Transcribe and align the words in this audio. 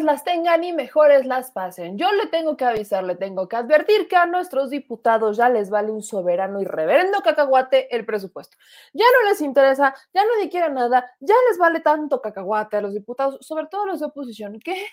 Las 0.00 0.24
tengan 0.24 0.62
y 0.64 0.72
mejores 0.72 1.26
las 1.26 1.50
pasen. 1.50 1.98
Yo 1.98 2.12
le 2.12 2.26
tengo 2.26 2.56
que 2.56 2.64
avisar, 2.64 3.02
le 3.04 3.16
tengo 3.16 3.48
que 3.48 3.56
advertir 3.56 4.08
que 4.08 4.16
a 4.16 4.26
nuestros 4.26 4.70
diputados 4.70 5.36
ya 5.36 5.48
les 5.48 5.68
vale 5.70 5.90
un 5.90 6.02
soberano 6.02 6.60
y 6.60 6.64
reverendo 6.64 7.20
cacahuate 7.20 7.94
el 7.94 8.06
presupuesto. 8.06 8.56
Ya 8.92 9.04
no 9.04 9.28
les 9.28 9.40
interesa, 9.40 9.94
ya 10.14 10.22
no 10.24 10.30
quiera 10.50 10.68
nada, 10.68 11.10
ya 11.20 11.34
les 11.50 11.58
vale 11.58 11.80
tanto 11.80 12.22
cacahuate 12.22 12.76
a 12.76 12.80
los 12.80 12.94
diputados, 12.94 13.44
sobre 13.44 13.66
todo 13.66 13.82
a 13.82 13.86
los 13.86 14.00
de 14.00 14.06
oposición, 14.06 14.60
que 14.60 14.86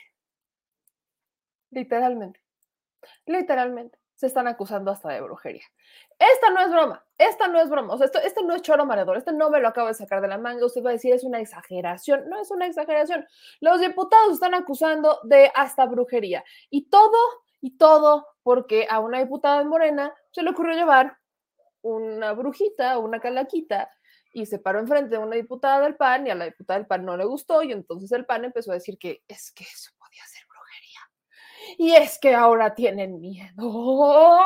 literalmente, 1.72 2.42
literalmente 3.26 3.99
se 4.20 4.28
están 4.28 4.50
acusando 4.50 4.92
hasta 4.92 5.08
de 5.14 5.22
brujería. 5.22 5.64
Esta 6.20 6.50
no 6.50 6.60
es 6.60 6.70
broma, 6.70 7.06
esta 7.18 7.48
no 7.48 7.62
es 7.62 7.70
broma, 7.70 7.94
o 7.94 7.98
sea, 7.98 8.08
esto, 8.08 8.20
este 8.20 8.44
no 8.44 8.54
es 8.54 8.62
choro 8.62 8.86
mareador, 8.86 9.16
este 9.16 9.32
no 9.32 9.50
me 9.50 9.62
lo 9.62 9.70
acabo 9.70 9.88
de 9.88 9.94
sacar 9.94 10.20
de 10.20 10.28
la 10.28 10.38
manga, 10.38 10.66
usted 10.66 10.84
va 10.84 10.90
a 10.90 10.94
decir 10.94 11.14
es 11.14 11.24
una 11.24 11.40
exageración, 11.40 12.28
no 12.28 12.38
es 12.42 12.52
una 12.52 12.68
exageración. 12.68 13.26
Los 13.62 13.80
diputados 13.80 14.34
están 14.34 14.56
acusando 14.56 15.22
de 15.24 15.50
hasta 15.56 15.86
brujería 15.86 16.44
y 16.70 16.90
todo, 16.90 17.18
y 17.62 17.78
todo 17.78 18.28
porque 18.44 18.88
a 18.90 19.00
una 19.00 19.20
diputada 19.20 19.64
Morena 19.64 20.14
se 20.32 20.44
le 20.44 20.50
ocurrió 20.50 20.76
llevar 20.76 21.18
una 21.82 22.34
brujita 22.34 22.98
o 22.98 23.06
una 23.06 23.22
calaquita 23.22 23.90
y 24.34 24.48
se 24.48 24.60
paró 24.60 24.80
enfrente 24.80 25.16
de 25.16 25.24
una 25.24 25.38
diputada 25.38 25.80
del 25.80 25.96
PAN 25.96 26.28
y 26.28 26.30
a 26.30 26.36
la 26.36 26.44
diputada 26.44 26.78
del 26.78 26.88
PAN 26.88 27.06
no 27.06 27.16
le 27.16 27.24
gustó 27.24 27.64
y 27.64 27.72
entonces 27.72 28.12
el 28.12 28.26
PAN 28.26 28.44
empezó 28.44 28.72
a 28.72 28.74
decir 28.74 28.98
que 28.98 29.24
es 29.30 29.54
que. 29.54 29.66
Y 31.78 31.92
es 31.92 32.20
que 32.20 32.34
ahora 32.34 32.74
tienen 32.76 33.20
miedo. 33.20 34.40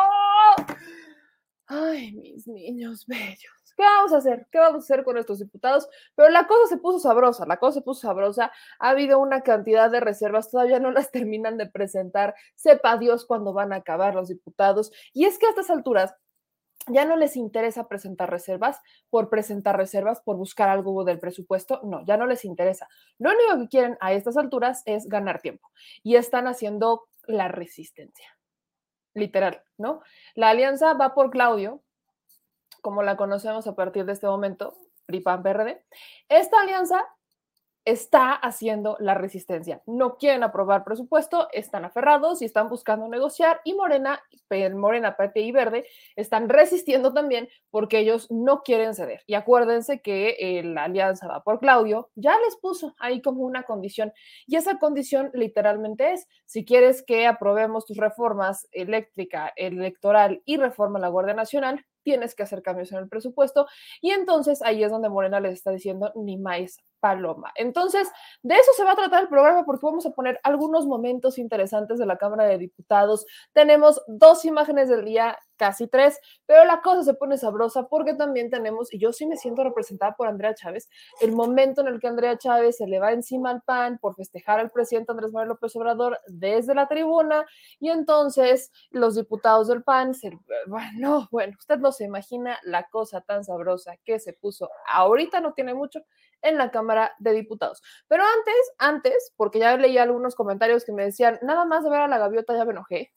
Ay, 1.68 2.12
mis 2.14 2.48
niños 2.48 3.06
bellos. 3.08 3.64
¿Qué 3.76 3.84
vamos 3.84 4.14
a 4.14 4.18
hacer? 4.18 4.48
¿Qué 4.52 4.60
vamos 4.60 4.84
a 4.84 4.94
hacer 4.94 5.04
con 5.04 5.18
estos 5.18 5.40
diputados? 5.40 5.88
Pero 6.16 6.30
la 6.30 6.46
cosa 6.48 6.68
se 6.68 6.78
puso 6.78 7.00
sabrosa, 7.00 7.46
la 7.48 7.58
cosa 7.58 7.80
se 7.80 7.82
puso 7.82 8.02
sabrosa. 8.02 8.52
Ha 8.80 8.90
habido 8.90 9.20
una 9.20 9.42
cantidad 9.42 9.90
de 9.90 10.00
reservas, 10.00 10.52
todavía 10.52 10.80
no 10.80 10.92
las 10.92 11.12
terminan 11.12 11.58
de 11.58 11.68
presentar. 11.68 12.36
Sepa 12.56 12.98
Dios 12.98 13.26
cuándo 13.26 13.54
van 13.54 13.74
a 13.74 13.78
acabar 13.78 14.16
los 14.16 14.30
diputados. 14.30 14.92
Y 15.14 15.26
es 15.26 15.40
que 15.40 15.48
a 15.48 15.50
estas 15.50 15.70
alturas 15.70 16.14
ya 16.88 17.06
no 17.06 17.16
les 17.16 17.36
interesa 17.36 17.88
presentar 17.88 18.30
reservas 18.30 18.80
por 19.10 19.30
presentar 19.30 19.78
reservas, 19.78 20.22
por 20.22 20.38
buscar 20.38 20.70
algo 20.70 21.04
del 21.04 21.20
presupuesto. 21.20 21.82
No, 21.84 22.06
ya 22.06 22.18
no 22.18 22.26
les 22.26 22.46
interesa. 22.46 22.88
Lo 23.20 23.32
único 23.32 23.58
que 23.58 23.70
quieren 23.70 23.98
a 24.02 24.14
estas 24.14 24.38
alturas 24.38 24.84
es 24.86 25.08
ganar 25.08 25.42
tiempo 25.42 25.70
y 26.04 26.16
están 26.16 26.48
haciendo 26.48 27.08
la 27.28 27.48
resistencia 27.48 28.38
literal, 29.14 29.64
¿no? 29.78 30.02
La 30.36 30.50
alianza 30.50 30.94
va 30.94 31.14
por 31.14 31.30
Claudio, 31.30 31.84
como 32.82 33.04
la 33.04 33.16
conocemos 33.16 33.68
a 33.68 33.76
partir 33.76 34.06
de 34.06 34.14
este 34.14 34.28
momento, 34.28 34.76
PRI-PAN-PRD. 35.06 35.86
Esta 36.30 36.62
alianza 36.62 37.06
está 37.86 38.34
haciendo 38.34 38.96
la 39.00 39.14
resistencia. 39.14 39.82
No 39.86 40.18
quieren 40.18 40.44
aprobar 40.44 40.84
presupuesto, 40.84 41.50
están 41.52 41.86
aferrados 41.86 42.42
y 42.42 42.46
están 42.46 42.70
buscando 42.70 43.08
negociar 43.08 43.62
y 43.64 43.74
Morena, 43.74 44.22
Morena, 44.74 45.16
y 45.36 45.52
Verde 45.52 45.86
están 46.16 46.48
resistiendo 46.48 47.14
también 47.14 47.50
porque 47.72 48.00
ellos 48.00 48.30
no 48.32 48.62
quieren 48.62 48.94
ceder. 48.94 49.22
Y 49.28 49.34
acuérdense 49.34 50.02
que 50.02 50.38
eh, 50.40 50.64
la 50.64 50.86
alianza 50.86 51.28
va 51.28 51.44
por 51.44 51.60
Claudio, 51.60 52.10
ya 52.16 52.38
les 52.40 52.56
puso 52.58 52.96
ahí 53.00 53.22
como 53.22 53.42
una 53.42 53.64
condición 53.64 54.14
y 54.48 54.56
esa 54.56 54.80
condición 54.80 55.32
literalmente 55.34 56.14
es, 56.14 56.28
si 56.46 56.66
quieres 56.66 57.04
que 57.04 57.28
aprobemos 57.28 57.86
tus 57.86 57.98
reformas 57.98 58.68
eléctrica, 58.72 59.52
electoral 59.56 60.42
y 60.46 60.58
reforma 60.58 61.00
a 61.00 61.02
la 61.02 61.10
Guardia 61.10 61.34
Nacional, 61.34 61.86
tienes 62.04 62.36
que 62.36 62.44
hacer 62.44 62.62
cambios 62.62 62.92
en 62.92 63.00
el 63.00 63.10
presupuesto 63.10 63.68
y 64.02 64.12
entonces 64.12 64.62
ahí 64.62 64.84
es 64.84 64.92
donde 64.92 65.10
Morena 65.10 65.40
les 65.40 65.54
está 65.54 65.72
diciendo 65.72 66.12
ni 66.16 66.38
más 66.38 66.78
paloma. 67.04 67.52
Entonces, 67.56 68.10
de 68.44 68.56
eso 68.56 68.72
se 68.78 68.86
va 68.86 68.94
a 68.94 68.96
tratar 68.96 69.24
el 69.24 69.28
programa 69.28 69.66
porque 69.66 69.86
vamos 69.86 70.06
a 70.06 70.12
poner 70.12 70.40
algunos 70.42 70.86
momentos 70.86 71.38
interesantes 71.38 72.00
de 72.00 72.06
la 72.06 72.18
Cámara 72.18 72.46
de 72.46 72.58
Diputados. 72.58 73.26
Tenemos 73.52 74.02
dos 74.08 74.46
imágenes 74.46 74.88
del 74.88 75.04
día, 75.04 75.38
casi 75.58 75.88
tres, 75.88 76.18
pero 76.46 76.64
la 76.64 76.82
cosa 76.82 77.04
se 77.04 77.14
pone 77.14 77.38
sabrosa 77.38 77.90
porque 77.90 78.14
también 78.14 78.50
tenemos, 78.50 78.94
y 78.94 79.00
yo 79.00 79.12
sí 79.12 79.26
me 79.26 79.36
siento 79.36 79.66
representada 79.66 80.16
por 80.16 80.30
Andrea 80.30 80.56
Chávez, 80.56 80.90
el 81.20 81.34
momento 81.34 81.82
en 81.82 81.88
el 81.88 82.00
que 82.00 82.08
Andrea 82.08 82.38
Chávez 82.38 82.78
se 82.78 82.88
le 82.88 83.00
va 83.00 83.12
encima 83.12 83.50
al 83.50 83.62
PAN 83.64 83.98
por 84.00 84.16
festejar 84.16 84.62
al 84.62 84.72
presidente 84.72 85.12
Andrés 85.12 85.34
Manuel 85.34 85.50
López 85.50 85.76
Obrador 85.76 86.20
desde 86.28 86.74
la 86.74 86.88
tribuna 86.88 87.46
y 87.82 87.90
entonces 87.90 88.72
los 88.92 89.16
diputados 89.16 89.68
del 89.68 89.84
PAN, 89.84 90.14
se, 90.14 90.32
bueno, 90.68 91.28
bueno, 91.32 91.54
usted 91.60 91.80
no 91.80 91.92
se 91.92 92.06
imagina 92.06 92.58
la 92.64 92.88
cosa 92.88 93.20
tan 93.20 93.44
sabrosa 93.44 93.98
que 94.06 94.20
se 94.20 94.32
puso. 94.32 94.70
Ahorita 94.88 95.42
no 95.42 95.54
tiene 95.54 95.74
mucho, 95.74 96.00
en 96.44 96.58
la 96.58 96.72
Cámara 96.72 97.14
de 97.20 97.34
Diputados. 97.34 97.82
Pero 98.08 98.24
antes, 98.24 98.74
antes, 98.78 99.34
porque 99.36 99.60
ya 99.60 99.76
leí 99.78 99.98
algunos 99.98 100.36
comentarios 100.36 100.86
que 100.86 100.92
me 100.92 101.06
decían, 101.06 101.40
nada 101.42 101.66
más 101.66 101.84
de 101.84 101.90
ver 101.90 102.02
a 102.02 102.08
la 102.08 102.20
gaviota 102.20 102.56
ya 102.56 102.66
me 102.66 102.72
enojé. 102.72 103.12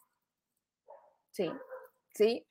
Sí, 1.32 1.52
sí, 2.14 2.46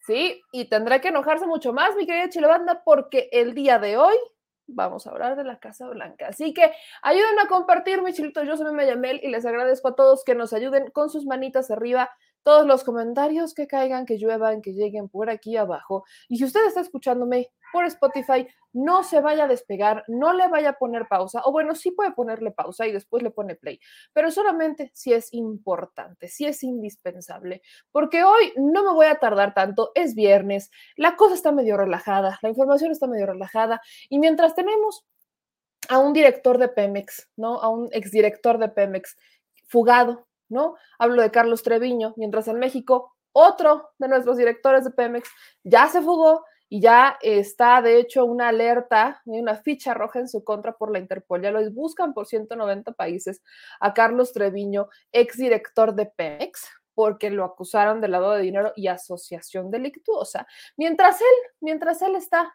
sí, 0.00 0.42
y 0.52 0.68
tendré 0.68 1.00
que 1.00 1.08
enojarse 1.08 1.46
mucho 1.46 1.72
más, 1.72 1.96
mi 1.96 2.06
querida 2.06 2.28
Chilebanda, 2.28 2.82
porque 2.84 3.30
el 3.32 3.54
día 3.54 3.78
de 3.78 3.96
hoy 3.96 4.16
vamos 4.66 5.06
a 5.06 5.10
hablar 5.10 5.36
de 5.36 5.44
la 5.44 5.58
Casa 5.58 5.88
Blanca. 5.88 6.28
Así 6.28 6.52
que 6.54 6.72
ayúdenme 7.02 7.42
a 7.42 7.48
compartir, 7.48 8.02
mi 8.02 8.12
chilito. 8.12 8.42
Yo 8.42 8.56
soy 8.56 8.72
Mayamel 8.72 9.20
y 9.22 9.28
les 9.28 9.44
agradezco 9.46 9.88
a 9.88 9.96
todos 9.96 10.24
que 10.24 10.34
nos 10.34 10.52
ayuden 10.52 10.90
con 10.90 11.10
sus 11.10 11.26
manitas 11.26 11.70
arriba 11.70 12.10
todos 12.42 12.66
los 12.66 12.84
comentarios 12.84 13.54
que 13.54 13.66
caigan, 13.66 14.06
que 14.06 14.18
lluevan, 14.18 14.62
que 14.62 14.72
lleguen 14.72 15.08
por 15.08 15.30
aquí 15.30 15.56
abajo. 15.56 16.04
Y 16.28 16.38
si 16.38 16.44
usted 16.44 16.66
está 16.66 16.80
escuchándome 16.80 17.50
por 17.72 17.84
Spotify, 17.84 18.46
no 18.72 19.02
se 19.02 19.20
vaya 19.20 19.44
a 19.44 19.48
despegar, 19.48 20.04
no 20.08 20.32
le 20.32 20.48
vaya 20.48 20.70
a 20.70 20.78
poner 20.78 21.06
pausa, 21.08 21.42
o 21.44 21.52
bueno, 21.52 21.74
sí 21.74 21.90
puede 21.90 22.12
ponerle 22.12 22.50
pausa 22.50 22.86
y 22.86 22.92
después 22.92 23.22
le 23.22 23.30
pone 23.30 23.56
play, 23.56 23.80
pero 24.12 24.30
solamente 24.30 24.90
si 24.94 25.12
es 25.12 25.32
importante, 25.32 26.28
si 26.28 26.46
es 26.46 26.62
indispensable, 26.62 27.62
porque 27.90 28.22
hoy 28.24 28.52
no 28.56 28.84
me 28.84 28.92
voy 28.92 29.06
a 29.06 29.18
tardar 29.18 29.54
tanto, 29.54 29.90
es 29.94 30.14
viernes, 30.14 30.70
la 30.96 31.16
cosa 31.16 31.34
está 31.34 31.52
medio 31.52 31.76
relajada, 31.76 32.38
la 32.42 32.48
información 32.48 32.92
está 32.92 33.06
medio 33.06 33.26
relajada, 33.26 33.80
y 34.08 34.18
mientras 34.18 34.54
tenemos 34.54 35.04
a 35.88 35.98
un 35.98 36.12
director 36.12 36.58
de 36.58 36.68
Pemex, 36.68 37.28
¿no? 37.36 37.60
A 37.60 37.68
un 37.68 37.88
exdirector 37.92 38.58
de 38.58 38.68
Pemex 38.68 39.16
fugado, 39.66 40.28
¿no? 40.50 40.76
Hablo 40.98 41.22
de 41.22 41.30
Carlos 41.30 41.62
Treviño, 41.62 42.12
mientras 42.16 42.46
en 42.48 42.58
México 42.58 43.16
otro 43.32 43.90
de 43.98 44.08
nuestros 44.08 44.36
directores 44.36 44.84
de 44.84 44.90
Pemex 44.90 45.28
ya 45.62 45.88
se 45.88 46.02
fugó 46.02 46.44
y 46.68 46.80
ya 46.80 47.18
está, 47.20 47.82
de 47.82 47.98
hecho, 47.98 48.24
una 48.24 48.48
alerta, 48.48 49.20
una 49.24 49.56
ficha 49.56 49.92
roja 49.92 50.20
en 50.20 50.28
su 50.28 50.44
contra 50.44 50.76
por 50.76 50.92
la 50.92 51.00
Interpol. 51.00 51.42
Ya 51.42 51.50
lo 51.50 51.68
buscan 51.72 52.14
por 52.14 52.26
190 52.26 52.92
países 52.92 53.42
a 53.80 53.92
Carlos 53.92 54.32
Treviño, 54.32 54.88
exdirector 55.10 55.96
de 55.96 56.06
Pemex, 56.06 56.68
porque 56.94 57.30
lo 57.30 57.44
acusaron 57.44 58.00
de 58.00 58.06
lavado 58.06 58.34
de 58.34 58.42
dinero 58.42 58.72
y 58.76 58.86
asociación 58.86 59.72
delictuosa. 59.72 60.46
Mientras 60.76 61.20
él, 61.20 61.50
mientras 61.60 62.02
él 62.02 62.14
está 62.14 62.54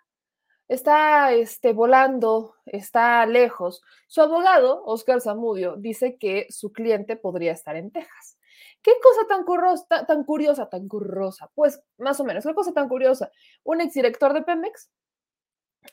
está 0.68 1.32
este, 1.34 1.74
volando, 1.74 2.56
está 2.66 3.26
lejos. 3.26 3.82
Su 4.08 4.22
abogado, 4.22 4.84
Oscar 4.86 5.22
Zamudio, 5.22 5.76
dice 5.78 6.18
que 6.18 6.48
su 6.50 6.72
cliente 6.72 7.16
podría 7.16 7.52
estar 7.52 7.76
en 7.76 7.92
Texas. 7.92 8.38
¿Qué 8.82 8.92
cosa 9.02 9.28
tan, 9.28 9.44
curiosa, 9.46 10.06
tan 10.06 10.24
curiosa, 10.24 10.70
tan 10.70 10.88
curiosa? 10.88 11.50
Pues 11.56 11.82
más 11.98 12.20
o 12.20 12.24
menos, 12.24 12.46
¿qué 12.46 12.54
cosa 12.54 12.72
tan 12.74 12.88
curiosa? 12.88 13.32
Un 13.64 13.82
exdirector 13.82 14.34
de 14.34 14.44
Pemex 14.44 14.92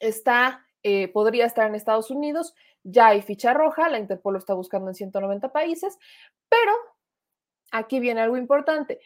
está, 0.00 0.66
eh, 0.82 1.08
podría 1.08 1.46
estar 1.46 1.66
en 1.66 1.74
Estados 1.74 2.10
Unidos, 2.10 2.54
ya 2.82 3.08
hay 3.08 3.22
ficha 3.22 3.54
roja, 3.54 3.88
la 3.88 3.98
Interpol 3.98 4.34
lo 4.34 4.38
está 4.38 4.54
buscando 4.54 4.88
en 4.88 4.94
190 4.94 5.52
países, 5.52 5.98
pero 6.48 6.72
aquí 7.70 7.98
viene 7.98 8.20
algo 8.20 8.36
importante. 8.36 9.00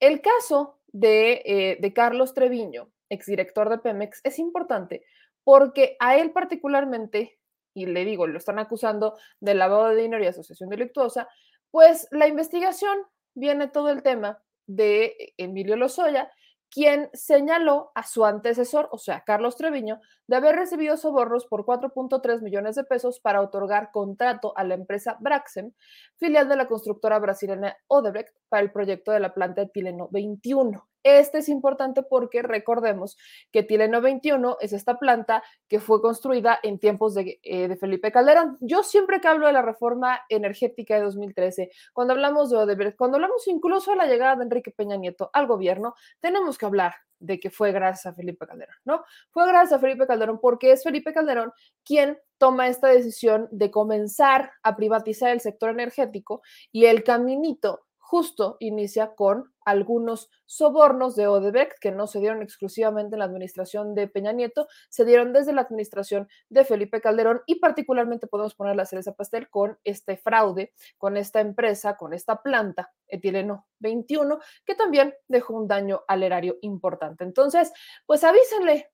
El 0.00 0.22
caso 0.22 0.78
de, 0.86 1.42
eh, 1.44 1.78
de 1.80 1.92
Carlos 1.92 2.32
Treviño, 2.32 2.90
exdirector 3.10 3.68
de 3.68 3.78
Pemex, 3.78 4.20
es 4.24 4.38
importante 4.38 5.04
porque 5.44 5.96
a 5.98 6.16
él 6.16 6.32
particularmente, 6.32 7.38
y 7.74 7.86
le 7.86 8.04
digo, 8.04 8.26
lo 8.26 8.36
están 8.38 8.58
acusando 8.58 9.16
de 9.40 9.54
lavado 9.54 9.88
de 9.88 10.02
dinero 10.02 10.22
y 10.22 10.26
asociación 10.26 10.68
delictuosa, 10.68 11.28
pues 11.70 12.06
la 12.10 12.26
investigación 12.28 12.98
viene 13.34 13.68
todo 13.68 13.90
el 13.90 14.02
tema 14.02 14.42
de 14.66 15.32
Emilio 15.38 15.76
Lozoya, 15.76 16.30
quien 16.70 17.08
señaló 17.14 17.92
a 17.94 18.06
su 18.06 18.24
antecesor, 18.26 18.88
o 18.92 18.98
sea, 18.98 19.24
Carlos 19.24 19.56
Treviño, 19.56 20.00
de 20.26 20.36
haber 20.36 20.56
recibido 20.56 20.96
sobornos 20.96 21.46
por 21.46 21.64
4.3 21.64 22.42
millones 22.42 22.74
de 22.74 22.84
pesos 22.84 23.20
para 23.20 23.40
otorgar 23.40 23.90
contrato 23.90 24.52
a 24.56 24.64
la 24.64 24.74
empresa 24.74 25.16
Braxem, 25.20 25.72
filial 26.18 26.48
de 26.48 26.56
la 26.56 26.68
constructora 26.68 27.18
brasileña 27.18 27.76
Odebrecht, 27.86 28.34
para 28.48 28.62
el 28.62 28.70
proyecto 28.70 29.12
de 29.12 29.20
la 29.20 29.32
planta 29.32 29.62
de 29.62 29.68
Tileno 29.68 30.08
21. 30.10 30.86
Este 31.02 31.38
es 31.38 31.48
importante 31.48 32.02
porque 32.02 32.42
recordemos 32.42 33.16
que 33.52 33.62
Tileno 33.62 34.00
21 34.00 34.58
es 34.60 34.72
esta 34.72 34.98
planta 34.98 35.42
que 35.68 35.80
fue 35.80 36.00
construida 36.00 36.58
en 36.62 36.78
tiempos 36.78 37.14
de, 37.14 37.40
eh, 37.42 37.68
de, 37.68 37.76
Felipe 37.76 38.12
Calderón. 38.12 38.56
Yo 38.60 38.82
siempre 38.82 39.20
que 39.20 39.28
hablo 39.28 39.46
de 39.46 39.52
la 39.52 39.62
reforma 39.62 40.20
energética 40.28 40.96
de 40.96 41.02
2013, 41.02 41.70
cuando 41.92 42.14
hablamos 42.14 42.50
de 42.50 42.56
Odebrecht, 42.56 42.96
cuando 42.96 43.16
hablamos 43.16 43.46
incluso 43.46 43.92
de 43.92 43.96
la 43.96 44.06
llegada 44.06 44.36
de 44.36 44.44
Enrique 44.44 44.70
Peña 44.70 44.96
Nieto 44.96 45.30
al 45.32 45.46
gobierno, 45.46 45.94
tenemos 46.20 46.58
que 46.58 46.66
hablar 46.66 46.94
de 47.20 47.40
que 47.40 47.50
fue 47.50 47.72
gracias 47.72 48.06
a 48.06 48.14
Felipe 48.14 48.46
Calderón, 48.46 48.76
¿no? 48.84 49.04
Fue 49.30 49.46
gracias 49.46 49.72
a 49.72 49.80
Felipe 49.80 50.06
Calderón 50.06 50.38
porque 50.40 50.72
es 50.72 50.82
Felipe 50.82 51.12
Calderón 51.12 51.52
quien 51.84 52.18
toma 52.38 52.68
esta 52.68 52.88
decisión 52.88 53.48
de 53.50 53.70
comenzar 53.70 54.52
a 54.62 54.76
privatizar 54.76 55.30
el 55.30 55.40
sector 55.40 55.70
energético 55.70 56.42
y 56.70 56.86
el 56.86 57.02
caminito 57.02 57.86
justo 57.98 58.56
inicia 58.60 59.14
con 59.14 59.52
algunos 59.70 60.30
sobornos 60.46 61.14
de 61.14 61.26
Odebrecht 61.26 61.78
que 61.78 61.92
no 61.92 62.06
se 62.06 62.20
dieron 62.20 62.42
exclusivamente 62.42 63.14
en 63.14 63.20
la 63.20 63.26
administración 63.26 63.94
de 63.94 64.08
Peña 64.08 64.32
Nieto, 64.32 64.66
se 64.88 65.04
dieron 65.04 65.32
desde 65.32 65.52
la 65.52 65.62
administración 65.62 66.28
de 66.48 66.64
Felipe 66.64 67.00
Calderón 67.00 67.42
y 67.46 67.56
particularmente 67.56 68.26
podemos 68.26 68.54
poner 68.54 68.76
la 68.76 68.86
cereza 68.86 69.14
pastel 69.14 69.48
con 69.50 69.78
este 69.84 70.16
fraude, 70.16 70.72
con 70.96 71.16
esta 71.16 71.40
empresa, 71.40 71.96
con 71.96 72.14
esta 72.14 72.42
planta 72.42 72.92
etileno 73.06 73.66
21, 73.80 74.38
que 74.64 74.74
también 74.74 75.14
dejó 75.28 75.54
un 75.54 75.68
daño 75.68 76.02
al 76.08 76.22
erario 76.22 76.56
importante. 76.62 77.24
Entonces, 77.24 77.72
pues 78.06 78.24
avísenle 78.24 78.90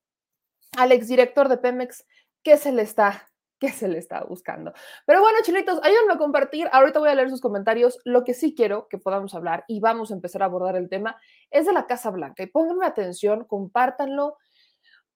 al 0.76 0.92
exdirector 0.92 1.48
de 1.48 1.58
Pemex 1.58 2.04
que 2.42 2.56
se 2.56 2.72
le 2.72 2.82
está 2.82 3.28
que 3.64 3.72
se 3.72 3.88
le 3.88 3.98
está 3.98 4.22
buscando. 4.24 4.74
Pero 5.06 5.20
bueno, 5.20 5.38
chilitos, 5.42 5.80
ayúdenme 5.82 6.12
a 6.12 6.18
compartir. 6.18 6.68
Ahorita 6.70 6.98
voy 6.98 7.08
a 7.08 7.14
leer 7.14 7.30
sus 7.30 7.40
comentarios. 7.40 7.98
Lo 8.04 8.22
que 8.22 8.34
sí 8.34 8.54
quiero 8.54 8.88
que 8.88 8.98
podamos 8.98 9.34
hablar 9.34 9.64
y 9.68 9.80
vamos 9.80 10.10
a 10.10 10.14
empezar 10.14 10.42
a 10.42 10.46
abordar 10.46 10.76
el 10.76 10.90
tema 10.90 11.16
es 11.50 11.64
de 11.64 11.72
la 11.72 11.86
Casa 11.86 12.10
Blanca. 12.10 12.42
Y 12.42 12.46
pónganme 12.46 12.84
atención, 12.84 13.44
compártanlo, 13.44 14.36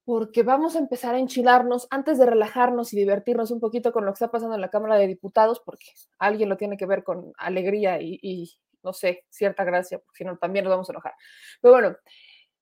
porque 0.05 0.43
vamos 0.43 0.77
a 0.77 0.79
empezar 0.79 1.15
a 1.15 1.19
enchilarnos 1.19 1.87
antes 1.91 2.17
de 2.17 2.25
relajarnos 2.25 2.95
y 2.95 2.97
divertirnos 2.97 3.51
un 3.51 3.61
poquito 3.61 3.93
con 3.93 4.07
lo 4.07 4.13
que 4.13 4.15
está 4.15 4.31
pasando 4.31 4.55
en 4.55 4.63
la 4.63 4.71
Cámara 4.71 4.97
de 4.97 5.07
Diputados, 5.07 5.61
porque 5.63 5.89
alguien 6.19 6.49
lo 6.49 6.57
tiene 6.57 6.79
que 6.79 6.87
ver 6.87 7.05
con 7.05 7.33
alegría 7.37 8.01
y, 8.01 8.19
y 8.23 8.51
no 8.83 8.95
sé, 8.95 9.27
cierta 9.29 9.65
gracia, 9.65 9.99
porque 9.99 10.17
si 10.19 10.25
no 10.25 10.39
también 10.39 10.65
nos 10.65 10.71
vamos 10.71 10.89
a 10.89 10.93
enojar. 10.93 11.13
Pero 11.61 11.75
bueno, 11.75 11.97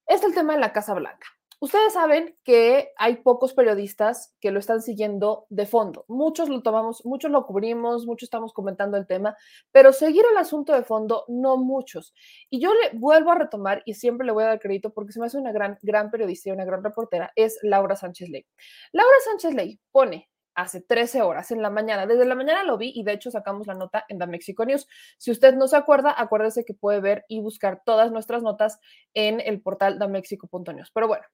este 0.07 0.27
es 0.27 0.33
el 0.33 0.35
tema 0.35 0.55
de 0.55 0.61
la 0.61 0.73
Casa 0.73 0.95
Blanca. 0.95 1.29
Ustedes 1.59 1.95
saben 1.95 2.37
que 2.45 2.93
hay 2.99 3.17
pocos 3.17 3.55
periodistas 3.55 4.35
que 4.41 4.51
lo 4.51 4.59
están 4.59 4.83
siguiendo 4.83 5.47
de 5.49 5.65
fondo. 5.65 6.05
Muchos 6.07 6.51
lo 6.51 6.63
tomamos, 6.63 7.03
muchos 7.07 7.31
lo 7.31 7.47
cubrimos, 7.47 8.05
muchos 8.05 8.27
estamos 8.27 8.53
comentando 8.53 8.99
el 8.99 9.07
tema, 9.07 9.37
pero 9.73 9.95
seguir 9.95 10.25
el 10.31 10.37
asunto 10.37 10.75
de 10.75 10.83
fondo, 10.83 11.25
no 11.29 11.57
muchos. 11.57 12.13
Y 12.51 12.61
yo 12.61 12.75
le 12.75 12.99
vuelvo 12.99 13.31
a 13.31 13.37
retomar 13.37 13.83
y 13.87 13.95
siempre 13.95 14.27
le 14.27 14.33
voy 14.33 14.45
a 14.45 14.49
dar 14.49 14.61
crédito 14.61 14.93
porque 14.93 15.13
se 15.13 15.21
me 15.21 15.27
hace 15.27 15.39
una 15.39 15.51
gran, 15.51 15.79
gran 15.81 16.11
periodista 16.11 16.51
y 16.51 16.53
una 16.53 16.67
gran 16.67 16.85
reportera, 16.85 17.33
es 17.35 17.59
Laura 17.63 17.97
Sánchez 17.97 18.29
Ley. 18.29 18.45
Laura 18.93 19.17
Sánchez 19.25 19.55
Ley 19.55 19.81
pone 19.93 20.29
hace 20.55 20.83
13 20.83 21.23
horas 21.23 21.51
en 21.53 21.63
la 21.63 21.71
mañana. 21.71 22.07
Desde 22.07 22.27
la 22.27 22.35
mañana 22.35 22.65
lo 22.65 22.77
vi 22.77 22.93
y 22.95 23.03
de 23.03 23.13
hecho 23.13 23.31
sacamos 23.31 23.67
la 23.67 23.75
nota 23.75 24.05
en 24.09 24.19
The 24.19 24.27
Mexico 24.27 24.65
News. 24.65 24.87
Si 25.17 25.31
usted 25.31 25.55
no 25.55 25.69
se 25.69 25.77
acuerda, 25.77 26.15
acuérdese 26.17 26.65
que 26.65 26.75
puede 26.75 27.01
ver 27.01 27.25
y 27.29 27.41
buscar 27.41 27.83
todas 27.85 28.11
nuestras 28.11 28.43
notas 28.43 28.79
en 29.15 29.41
el 29.41 29.63
portal 29.63 29.99
damexico.news. 29.99 30.91
Pero 30.93 31.09
bueno, 31.09 31.25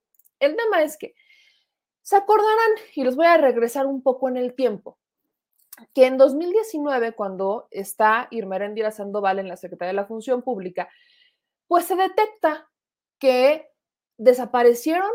el 0.42 0.56
tema 0.56 0.82
es 0.82 0.96
que 0.96 1.14
se 2.02 2.16
acordarán, 2.16 2.72
y 2.94 3.04
los 3.04 3.16
voy 3.16 3.26
a 3.26 3.36
regresar 3.36 3.86
un 3.86 4.02
poco 4.02 4.28
en 4.28 4.36
el 4.36 4.54
tiempo, 4.54 4.98
que 5.94 6.06
en 6.06 6.18
2019, 6.18 7.12
cuando 7.12 7.68
está 7.70 8.28
Irma 8.30 8.56
Erendira 8.56 8.90
Sandoval 8.90 9.38
en 9.38 9.48
la 9.48 9.56
Secretaría 9.56 9.90
de 9.92 9.96
la 9.96 10.06
Función 10.06 10.42
Pública, 10.42 10.88
pues 11.68 11.86
se 11.86 11.96
detecta 11.96 12.68
que 13.18 13.70
desaparecieron 14.18 15.10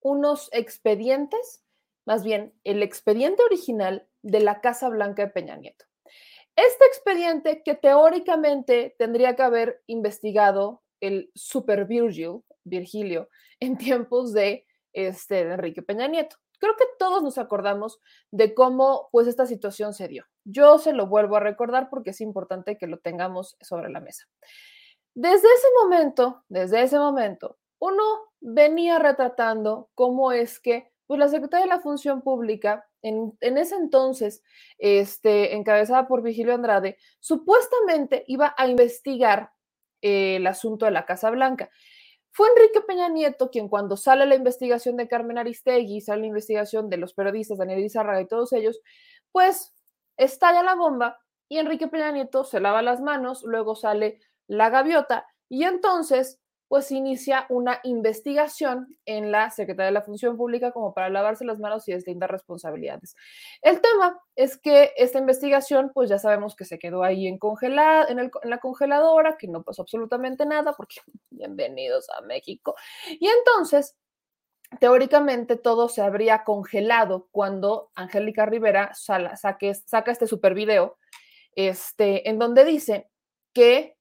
unos 0.00 0.48
expedientes, 0.52 1.64
más 2.06 2.22
bien 2.22 2.54
el 2.64 2.82
expediente 2.82 3.42
original 3.42 4.06
de 4.22 4.40
la 4.40 4.60
Casa 4.60 4.88
Blanca 4.88 5.24
de 5.24 5.32
Peña 5.32 5.56
Nieto. 5.56 5.86
Este 6.54 6.84
expediente 6.86 7.62
que 7.62 7.74
teóricamente 7.74 8.94
tendría 8.98 9.36
que 9.36 9.42
haber 9.42 9.82
investigado 9.86 10.82
el 11.00 11.30
Super 11.34 11.86
Virgil, 11.86 12.42
Virgilio, 12.68 13.28
en 13.60 13.76
tiempos 13.78 14.32
de, 14.32 14.66
este, 14.92 15.44
de 15.44 15.54
Enrique 15.54 15.82
Peña 15.82 16.06
Nieto. 16.08 16.36
Creo 16.58 16.74
que 16.76 16.86
todos 16.98 17.22
nos 17.22 17.38
acordamos 17.38 18.00
de 18.30 18.54
cómo 18.54 19.08
pues 19.12 19.28
esta 19.28 19.46
situación 19.46 19.94
se 19.94 20.08
dio. 20.08 20.24
Yo 20.44 20.78
se 20.78 20.92
lo 20.92 21.06
vuelvo 21.06 21.36
a 21.36 21.40
recordar 21.40 21.88
porque 21.88 22.10
es 22.10 22.20
importante 22.20 22.76
que 22.76 22.88
lo 22.88 22.98
tengamos 22.98 23.56
sobre 23.60 23.90
la 23.90 24.00
mesa. 24.00 24.24
Desde 25.14 25.48
ese 25.48 25.68
momento, 25.82 26.44
desde 26.48 26.82
ese 26.82 26.98
momento, 26.98 27.58
uno 27.80 28.02
venía 28.40 28.98
retratando 28.98 29.90
cómo 29.94 30.32
es 30.32 30.60
que 30.60 30.90
pues, 31.06 31.18
la 31.18 31.28
Secretaría 31.28 31.66
de 31.66 31.74
la 31.74 31.80
Función 31.80 32.22
Pública, 32.22 32.86
en, 33.02 33.36
en, 33.40 33.56
ese 33.56 33.76
entonces, 33.76 34.42
este, 34.78 35.54
encabezada 35.54 36.06
por 36.06 36.22
Vigilio 36.22 36.54
Andrade, 36.54 36.98
supuestamente 37.18 38.24
iba 38.26 38.54
a 38.56 38.68
investigar 38.68 39.52
eh, 40.02 40.36
el 40.36 40.46
asunto 40.46 40.84
de 40.84 40.92
la 40.92 41.06
Casa 41.06 41.30
Blanca. 41.30 41.70
Fue 42.30 42.48
Enrique 42.48 42.80
Peña 42.82 43.08
Nieto 43.08 43.50
quien 43.50 43.68
cuando 43.68 43.96
sale 43.96 44.26
la 44.26 44.34
investigación 44.34 44.96
de 44.96 45.08
Carmen 45.08 45.38
Aristegui, 45.38 46.00
sale 46.00 46.22
la 46.22 46.26
investigación 46.28 46.88
de 46.88 46.98
los 46.98 47.14
periodistas 47.14 47.58
Daniel 47.58 47.80
Izarraga 47.80 48.20
y 48.20 48.28
todos 48.28 48.52
ellos, 48.52 48.80
pues 49.32 49.74
estalla 50.16 50.62
la 50.62 50.74
bomba 50.74 51.18
y 51.48 51.58
Enrique 51.58 51.88
Peña 51.88 52.12
Nieto 52.12 52.44
se 52.44 52.60
lava 52.60 52.82
las 52.82 53.00
manos, 53.00 53.42
luego 53.44 53.74
sale 53.74 54.20
la 54.46 54.70
gaviota 54.70 55.26
y 55.48 55.64
entonces 55.64 56.40
pues 56.68 56.92
inicia 56.92 57.46
una 57.48 57.80
investigación 57.82 58.94
en 59.06 59.32
la 59.32 59.50
Secretaría 59.50 59.86
de 59.86 59.92
la 59.92 60.02
Función 60.02 60.36
Pública 60.36 60.70
como 60.70 60.92
para 60.92 61.08
lavarse 61.08 61.46
las 61.46 61.58
manos 61.58 61.88
y 61.88 61.92
deslindar 61.92 62.30
responsabilidades. 62.30 63.16
El 63.62 63.80
tema 63.80 64.20
es 64.36 64.58
que 64.58 64.92
esta 64.98 65.18
investigación, 65.18 65.90
pues 65.94 66.10
ya 66.10 66.18
sabemos 66.18 66.54
que 66.54 66.66
se 66.66 66.78
quedó 66.78 67.02
ahí 67.02 67.26
en, 67.26 67.38
congelada, 67.38 68.06
en, 68.08 68.30
la 68.44 68.58
congeladora, 68.58 69.38
que 69.38 69.48
no 69.48 69.62
pasó 69.62 69.82
absolutamente 69.82 70.44
nada, 70.44 70.74
porque 70.76 70.96
bienvenidos 71.30 72.10
a 72.10 72.20
México. 72.20 72.76
Y 73.18 73.26
entonces, 73.26 73.96
teóricamente 74.78 75.56
todo 75.56 75.88
se 75.88 76.02
habría 76.02 76.44
congelado 76.44 77.28
cuando 77.30 77.90
Angélica 77.94 78.44
Rivera 78.44 78.92
saca 78.94 80.10
este 80.12 80.26
super 80.26 80.52
video, 80.52 80.98
este, 81.54 82.28
en 82.28 82.38
donde 82.38 82.66
dice 82.66 83.08
que 83.54 83.96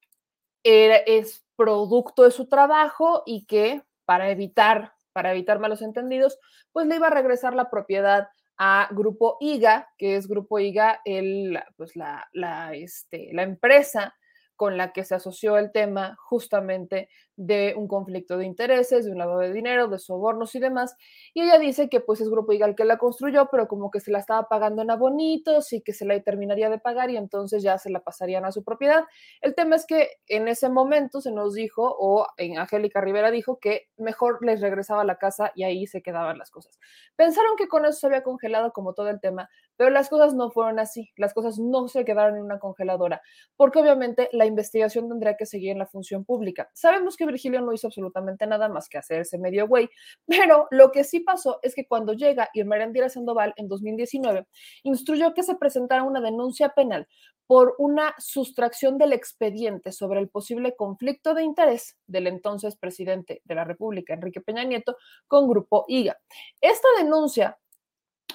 era, 0.64 0.98
es 0.98 1.47
producto 1.58 2.24
de 2.24 2.32
su 2.32 2.48
trabajo 2.48 3.24
y 3.26 3.46
que 3.46 3.84
para 4.06 4.30
evitar, 4.30 4.94
para 5.12 5.32
evitar 5.32 5.60
malos 5.60 5.82
entendidos, 5.82 6.40
pues 6.72 6.88
le 6.88 6.96
iba 6.96 7.08
a 7.08 7.12
regresar 7.12 7.54
la 7.54 7.70
propiedad 7.70 8.30
a 8.58 8.88
Grupo 8.92 9.38
IGA, 9.42 9.90
que 9.98 10.16
es 10.16 10.28
Grupo 10.28 10.60
IGA, 10.60 11.02
el, 11.04 11.60
pues 11.76 11.96
la, 11.96 12.28
la, 12.32 12.74
este, 12.74 13.30
la 13.34 13.44
empresa 13.44 14.16
con 14.56 14.78
la 14.78 14.92
que 14.94 15.04
se 15.04 15.16
asoció 15.16 15.58
el 15.58 15.72
tema 15.72 16.16
justamente 16.20 17.10
de 17.38 17.76
un 17.78 17.88
conflicto 17.88 18.38
de 18.38 18.46
intereses, 18.46 19.06
de 19.06 19.12
un 19.12 19.20
lavado 19.20 19.40
de 19.40 19.54
dinero, 19.54 19.88
de 19.88 20.00
sobornos 20.00 20.56
y 20.56 20.60
demás. 20.60 20.96
Y 21.34 21.44
ella 21.44 21.60
dice 21.60 21.88
que 21.88 22.02
pues 22.02 22.20
es 22.20 22.30
Grupo 22.30 22.52
Igal 22.52 22.76
que 22.76 22.84
la 22.84 22.98
construyó, 22.98 23.48
pero 23.50 23.68
como 23.68 23.92
que 23.92 24.00
se 24.00 24.12
la 24.12 24.20
estaba 24.20 24.50
pagando 24.50 24.82
en 24.82 24.92
abonitos 24.92 25.72
y 25.72 25.82
que 25.82 25.94
se 25.94 26.06
la 26.06 26.20
terminaría 26.22 26.70
de 26.70 26.80
pagar 26.80 27.10
y 27.12 27.18
entonces 27.18 27.64
ya 27.64 27.78
se 27.78 27.92
la 27.92 28.02
pasarían 28.02 28.44
a 28.44 28.52
su 28.52 28.64
propiedad. 28.64 29.06
El 29.42 29.56
tema 29.56 29.76
es 29.76 29.86
que 29.86 30.10
en 30.28 30.48
ese 30.48 30.70
momento 30.70 31.22
se 31.22 31.32
nos 31.32 31.54
dijo, 31.54 31.96
o 32.00 32.26
en 32.38 32.58
Angélica 32.58 33.02
Rivera 33.02 33.32
dijo, 33.32 33.60
que 33.60 33.88
mejor 33.98 34.44
les 34.44 34.60
regresaba 34.60 35.04
a 35.04 35.06
la 35.06 35.18
casa 35.18 35.52
y 35.56 35.64
ahí 35.64 35.86
se 35.88 36.02
quedaban 36.02 36.40
las 36.40 36.50
cosas. 36.50 36.80
Pensaron 37.16 37.56
que 37.56 37.68
con 37.68 37.86
eso 37.86 38.00
se 38.00 38.08
había 38.08 38.24
congelado 38.24 38.74
como 38.74 38.94
todo 38.94 39.10
el 39.10 39.20
tema, 39.20 39.50
Pero 39.76 39.92
las 39.92 40.10
cosas 40.10 40.34
no 40.34 40.50
fueron 40.50 40.80
así, 40.80 41.12
las 41.18 41.34
cosas 41.36 41.60
no 41.60 41.88
se 41.88 42.04
quedaron 42.04 42.38
en 42.38 42.44
una 42.44 42.58
congeladora, 42.60 43.22
porque 43.56 43.80
obviamente 43.80 44.28
la 44.32 44.46
investigación 44.46 45.08
tendría 45.08 45.38
que 45.38 45.46
seguir 45.46 45.72
en 45.72 45.78
la 45.80 45.86
función 45.86 46.26
pública. 46.26 46.70
Sabemos 46.74 47.16
que 47.16 47.27
Virgilio 47.28 47.62
no 47.62 47.74
hizo 47.74 47.88
absolutamente 47.88 48.48
nada 48.48 48.68
más 48.70 48.90
que 48.90 48.98
hacerse 48.98 49.38
medio 49.38 49.68
güey, 49.68 49.90
pero 50.26 50.68
lo 50.72 50.92
que 50.92 51.04
sí 51.04 51.20
pasó 51.20 51.60
es 51.62 51.76
que 51.76 51.86
cuando 51.86 52.14
llega 52.14 52.50
Irma 52.54 52.78
Erendira 52.78 53.10
Sandoval 53.10 53.54
en 53.58 53.68
2019, 53.68 54.48
instruyó 54.84 55.34
que 55.34 55.44
se 55.44 55.56
presentara 55.56 56.04
una 56.04 56.22
denuncia 56.22 56.70
penal 56.70 57.08
por 57.48 57.76
una 57.78 58.14
sustracción 58.20 58.98
del 58.98 59.14
expediente 59.14 59.94
sobre 59.94 60.20
el 60.20 60.30
posible 60.30 60.76
conflicto 60.76 61.34
de 61.34 61.44
interés 61.44 61.98
del 62.06 62.28
entonces 62.28 62.76
presidente 62.76 63.42
de 63.46 63.56
la 63.56 63.64
República, 63.64 64.14
Enrique 64.14 64.42
Peña 64.42 64.66
Nieto, 64.66 64.98
con 65.28 65.48
Grupo 65.48 65.86
IGA. 65.88 66.18
Esta 66.60 66.88
denuncia 66.98 67.58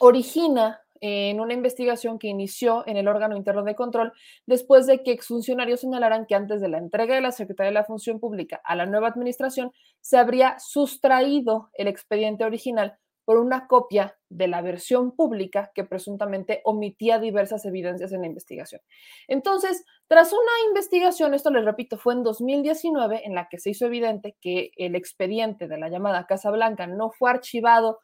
origina 0.01 0.82
en 1.03 1.41
una 1.41 1.53
investigación 1.53 2.19
que 2.19 2.29
inició 2.29 2.85
en 2.87 2.97
el 2.97 3.09
órgano 3.09 3.37
interno 3.37 3.65
de 3.65 3.75
control 3.75 4.13
después 4.47 4.87
de 4.87 5.03
que 5.03 5.11
exfuncionarios 5.11 5.81
señalaran 5.81 6.27
que 6.27 6.37
antes 6.37 6.61
de 6.61 6.69
la 6.69 6.79
entrega 6.79 7.17
de 7.17 7.21
la 7.21 7.33
Secretaría 7.33 7.71
de 7.71 7.75
la 7.75 7.85
Función 7.85 8.21
Pública 8.21 8.61
a 8.65 8.77
la 8.77 8.87
nueva 8.87 9.09
administración 9.09 9.73
se 10.01 10.17
habría 10.17 10.59
sustraído 10.61 11.71
el 11.75 11.89
expediente 11.89 12.45
original 12.45 12.99
por 13.25 13.39
una 13.39 13.67
copia 13.67 14.17
de 14.29 14.49
la 14.49 14.63
versión 14.63 15.15
pública 15.15 15.71
que 15.75 15.85
presuntamente 15.85 16.61
omitía 16.65 17.19
diversas 17.19 17.65
evidencias 17.65 18.13
en 18.13 18.23
la 18.23 18.27
investigación. 18.27 18.81
Entonces, 19.29 19.85
tras 20.09 20.33
una 20.33 20.69
investigación, 20.69 21.35
esto 21.35 21.51
les 21.51 21.65
repito, 21.65 21.99
fue 21.99 22.15
en 22.15 22.23
2019 22.23 23.27
en 23.27 23.35
la 23.35 23.49
que 23.49 23.59
se 23.59 23.71
hizo 23.71 23.87
evidente 23.87 24.37
que 24.41 24.71
el 24.77 24.95
expediente 24.95 25.69
de 25.69 25.79
la 25.79 25.89
llamada 25.89 26.27
Casa 26.27 26.51
Blanca 26.51 26.87
no 26.87 27.11
fue 27.11 27.31
archivado 27.31 28.01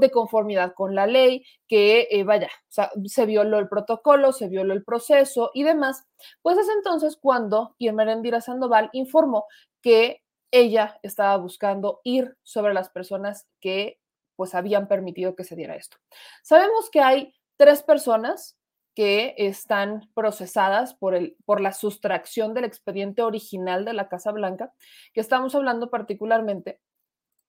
de 0.00 0.10
conformidad 0.10 0.74
con 0.74 0.94
la 0.94 1.06
ley, 1.06 1.44
que 1.66 2.08
eh, 2.10 2.24
vaya, 2.24 2.50
se 2.68 3.26
violó 3.26 3.58
el 3.58 3.68
protocolo, 3.68 4.32
se 4.32 4.48
violó 4.48 4.74
el 4.74 4.84
proceso 4.84 5.50
y 5.54 5.62
demás, 5.62 6.04
pues 6.42 6.58
es 6.58 6.68
entonces 6.68 7.16
cuando 7.20 7.74
Irma 7.78 8.02
Erendira 8.02 8.40
Sandoval 8.40 8.90
informó 8.92 9.46
que 9.82 10.22
ella 10.50 10.98
estaba 11.02 11.36
buscando 11.36 12.00
ir 12.04 12.36
sobre 12.42 12.74
las 12.74 12.88
personas 12.88 13.46
que 13.60 13.98
pues 14.38 14.54
habían 14.54 14.86
permitido 14.86 15.34
que 15.34 15.42
se 15.42 15.56
diera 15.56 15.74
esto. 15.74 15.96
Sabemos 16.44 16.90
que 16.90 17.00
hay 17.00 17.34
tres 17.56 17.82
personas 17.82 18.56
que 18.94 19.34
están 19.36 20.08
procesadas 20.14 20.94
por, 20.94 21.16
el, 21.16 21.36
por 21.44 21.60
la 21.60 21.72
sustracción 21.72 22.54
del 22.54 22.62
expediente 22.62 23.22
original 23.22 23.84
de 23.84 23.94
la 23.94 24.08
Casa 24.08 24.30
Blanca, 24.30 24.72
que 25.12 25.20
estamos 25.20 25.56
hablando 25.56 25.90
particularmente 25.90 26.78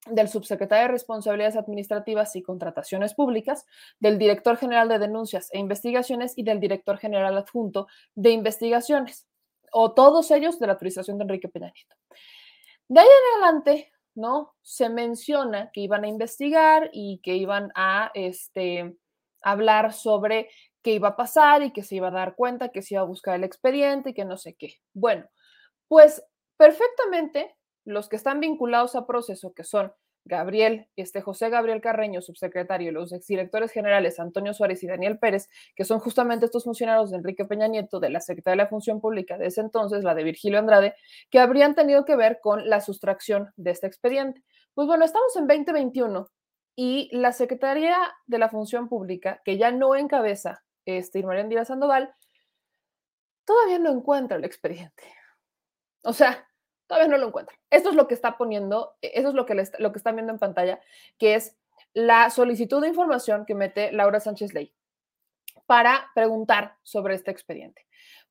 del 0.08 0.30
subsecretario 0.30 0.86
de 0.86 0.94
Responsabilidades 0.94 1.58
Administrativas 1.58 2.36
y 2.36 2.42
Contrataciones 2.42 3.14
Públicas, 3.14 3.68
del 4.00 4.18
director 4.18 4.58
general 4.58 4.90
de 4.90 4.98
Denuncias 4.98 5.50
e 5.52 5.60
Investigaciones 5.60 6.36
y 6.36 6.44
del 6.44 6.60
director 6.60 6.98
general 6.98 7.38
adjunto 7.38 7.86
de 8.16 8.32
Investigaciones, 8.32 9.28
o 9.72 9.94
todos 9.94 10.32
ellos 10.32 10.58
de 10.58 10.66
la 10.66 10.74
autorización 10.74 11.20
de 11.20 11.26
Enrique 11.26 11.50
Peña 11.50 11.72
Nieto. 11.72 11.96
De 12.88 13.00
ahí 13.00 13.08
en 13.08 13.44
adelante, 13.44 13.92
¿no? 14.20 14.54
Se 14.62 14.90
menciona 14.90 15.72
que 15.74 15.82
iban 15.82 16.04
a 16.04 16.08
investigar 16.08 16.90
y 16.94 17.20
que 17.24 17.36
iban 17.36 17.72
a 17.76 18.12
este, 18.14 18.96
hablar 19.42 19.94
sobre 19.94 20.50
qué 20.84 20.94
iba 20.94 21.10
a 21.10 21.16
pasar 21.16 21.64
y 21.64 21.72
que 21.72 21.84
se 21.84 21.96
iba 21.96 22.10
a 22.10 22.12
dar 22.12 22.36
cuenta, 22.36 22.70
que 22.70 22.82
se 22.82 22.96
iba 22.96 23.02
a 23.02 23.06
buscar 23.06 23.36
el 23.36 23.44
expediente 23.44 24.12
y 24.12 24.14
que 24.14 24.26
no 24.26 24.38
sé 24.38 24.56
qué. 24.56 24.76
Bueno, 24.94 25.26
pues 25.88 26.24
perfectamente 26.58 27.56
los 27.86 28.10
que 28.10 28.16
están 28.16 28.40
vinculados 28.40 28.96
a 28.96 29.08
proceso, 29.08 29.54
que 29.54 29.64
son 29.64 29.92
Gabriel, 30.30 30.88
este 30.96 31.22
José 31.22 31.50
Gabriel 31.50 31.82
Carreño, 31.82 32.22
subsecretario, 32.22 32.90
y 32.90 32.94
los 32.94 33.12
exdirectores 33.12 33.72
generales 33.72 34.20
Antonio 34.20 34.54
Suárez 34.54 34.82
y 34.84 34.88
Daniel 34.88 35.18
Pérez, 35.18 35.50
que 35.76 35.84
son 35.84 36.00
justamente 36.00 36.46
estos 36.46 36.64
funcionarios 36.64 37.10
de 37.10 37.18
Enrique 37.18 37.46
Peña 37.46 37.68
Nieto, 37.68 38.00
de 38.00 38.10
la 38.10 38.22
Secretaría 38.22 38.62
de 38.62 38.64
la 38.64 38.70
Función 38.70 39.02
Pública 39.02 39.38
de 39.38 39.48
ese 39.48 39.62
entonces, 39.62 40.04
la 40.04 40.14
de 40.14 40.24
Virgilio 40.24 40.60
Andrade, 40.60 40.96
que 41.32 41.40
habrían 41.40 41.76
tenido 41.76 42.06
que 42.06 42.16
ver 42.16 42.40
con 42.42 42.70
la 42.70 42.80
sustracción 42.80 43.52
de 43.58 43.72
este 43.72 43.88
expediente. 43.88 44.44
Pues 44.76 44.88
bueno, 44.88 45.04
estamos 45.04 45.36
en 45.36 45.48
2021 45.48 46.30
y 46.76 47.10
la 47.12 47.34
Secretaría 47.34 47.98
de 48.28 48.38
la 48.38 48.50
Función 48.50 48.88
Pública, 48.88 49.42
que 49.44 49.58
ya 49.58 49.72
no 49.72 49.96
encabeza 49.96 50.64
este, 50.86 51.20
Irma 51.20 51.36
Díaz 51.36 51.68
Sandoval, 51.68 52.14
todavía 53.46 53.80
no 53.80 53.92
encuentra 53.92 54.38
el 54.38 54.46
expediente. 54.46 55.04
O 56.04 56.14
sea, 56.14 56.48
todavía 56.90 57.08
no 57.08 57.18
lo 57.18 57.28
encuentran. 57.28 57.58
Esto 57.70 57.92
es 57.92 57.96
lo 57.96 58.08
que 58.08 58.16
está 58.16 58.36
poniendo, 58.36 58.98
e, 59.02 59.12
eso 59.14 59.30
es 59.30 59.36
lo 59.36 59.46
que, 59.46 59.64
lo 59.78 59.92
que 59.92 59.98
están 59.98 60.16
viendo 60.16 60.34
en 60.34 60.40
pantalla, 60.40 60.82
que 61.18 61.36
es 61.36 61.56
la 61.94 62.30
solicitud 62.32 62.82
de 62.82 62.90
información 62.90 63.46
que 63.46 63.56
mete 63.56 63.92
Laura 63.92 64.20
Sánchez 64.20 64.54
Ley 64.54 64.74
para 65.66 66.08
preguntar 66.16 66.76
sobre 66.84 67.14
este 67.14 67.32
expediente. 67.32 67.86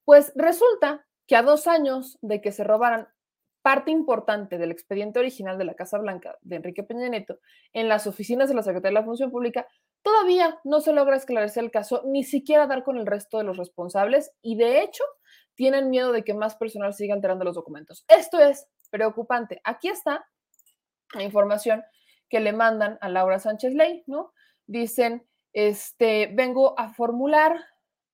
Pues 0.04 0.32
resulta 0.34 1.06
que 1.26 1.36
a 1.36 1.42
dos 1.42 1.66
años 1.68 2.18
de 2.20 2.40
que 2.40 2.50
se 2.50 2.64
robaran 2.64 3.08
parte 3.62 3.90
importante 3.90 4.58
del 4.58 4.72
expediente 4.72 5.18
original 5.18 5.56
de 5.58 5.64
la 5.64 5.74
Casa 5.74 5.98
Blanca 5.98 6.36
de 6.40 6.56
Enrique 6.56 6.82
Peña 6.82 7.08
Nieto 7.08 7.38
en 7.72 7.88
las 7.88 8.06
oficinas 8.06 8.48
de 8.48 8.54
la 8.54 8.62
Secretaría 8.62 8.98
de 8.98 9.02
la 9.02 9.06
Función 9.06 9.30
Pública, 9.30 9.68
todavía 10.02 10.58
no 10.64 10.80
se 10.80 10.92
logra 10.92 11.16
esclarecer 11.16 11.62
el 11.64 11.70
caso, 11.70 12.02
ni 12.06 12.24
siquiera 12.24 12.66
dar 12.66 12.82
con 12.82 12.96
el 12.96 13.06
resto 13.06 13.38
de 13.38 13.44
los 13.44 13.56
responsables 13.56 14.32
y 14.42 14.56
de 14.56 14.82
hecho 14.82 15.04
tienen 15.58 15.90
miedo 15.90 16.12
de 16.12 16.22
que 16.22 16.34
más 16.34 16.54
personal 16.54 16.94
siga 16.94 17.14
alterando 17.14 17.44
los 17.44 17.56
documentos. 17.56 18.04
Esto 18.06 18.38
es 18.38 18.68
preocupante. 18.90 19.60
Aquí 19.64 19.88
está 19.88 20.24
la 21.14 21.24
información 21.24 21.82
que 22.28 22.38
le 22.38 22.52
mandan 22.52 22.96
a 23.00 23.08
Laura 23.08 23.40
Sánchez 23.40 23.74
Ley, 23.74 24.04
¿no? 24.06 24.32
Dicen, 24.68 25.26
este, 25.52 26.30
vengo 26.32 26.78
a 26.78 26.90
formular 26.90 27.58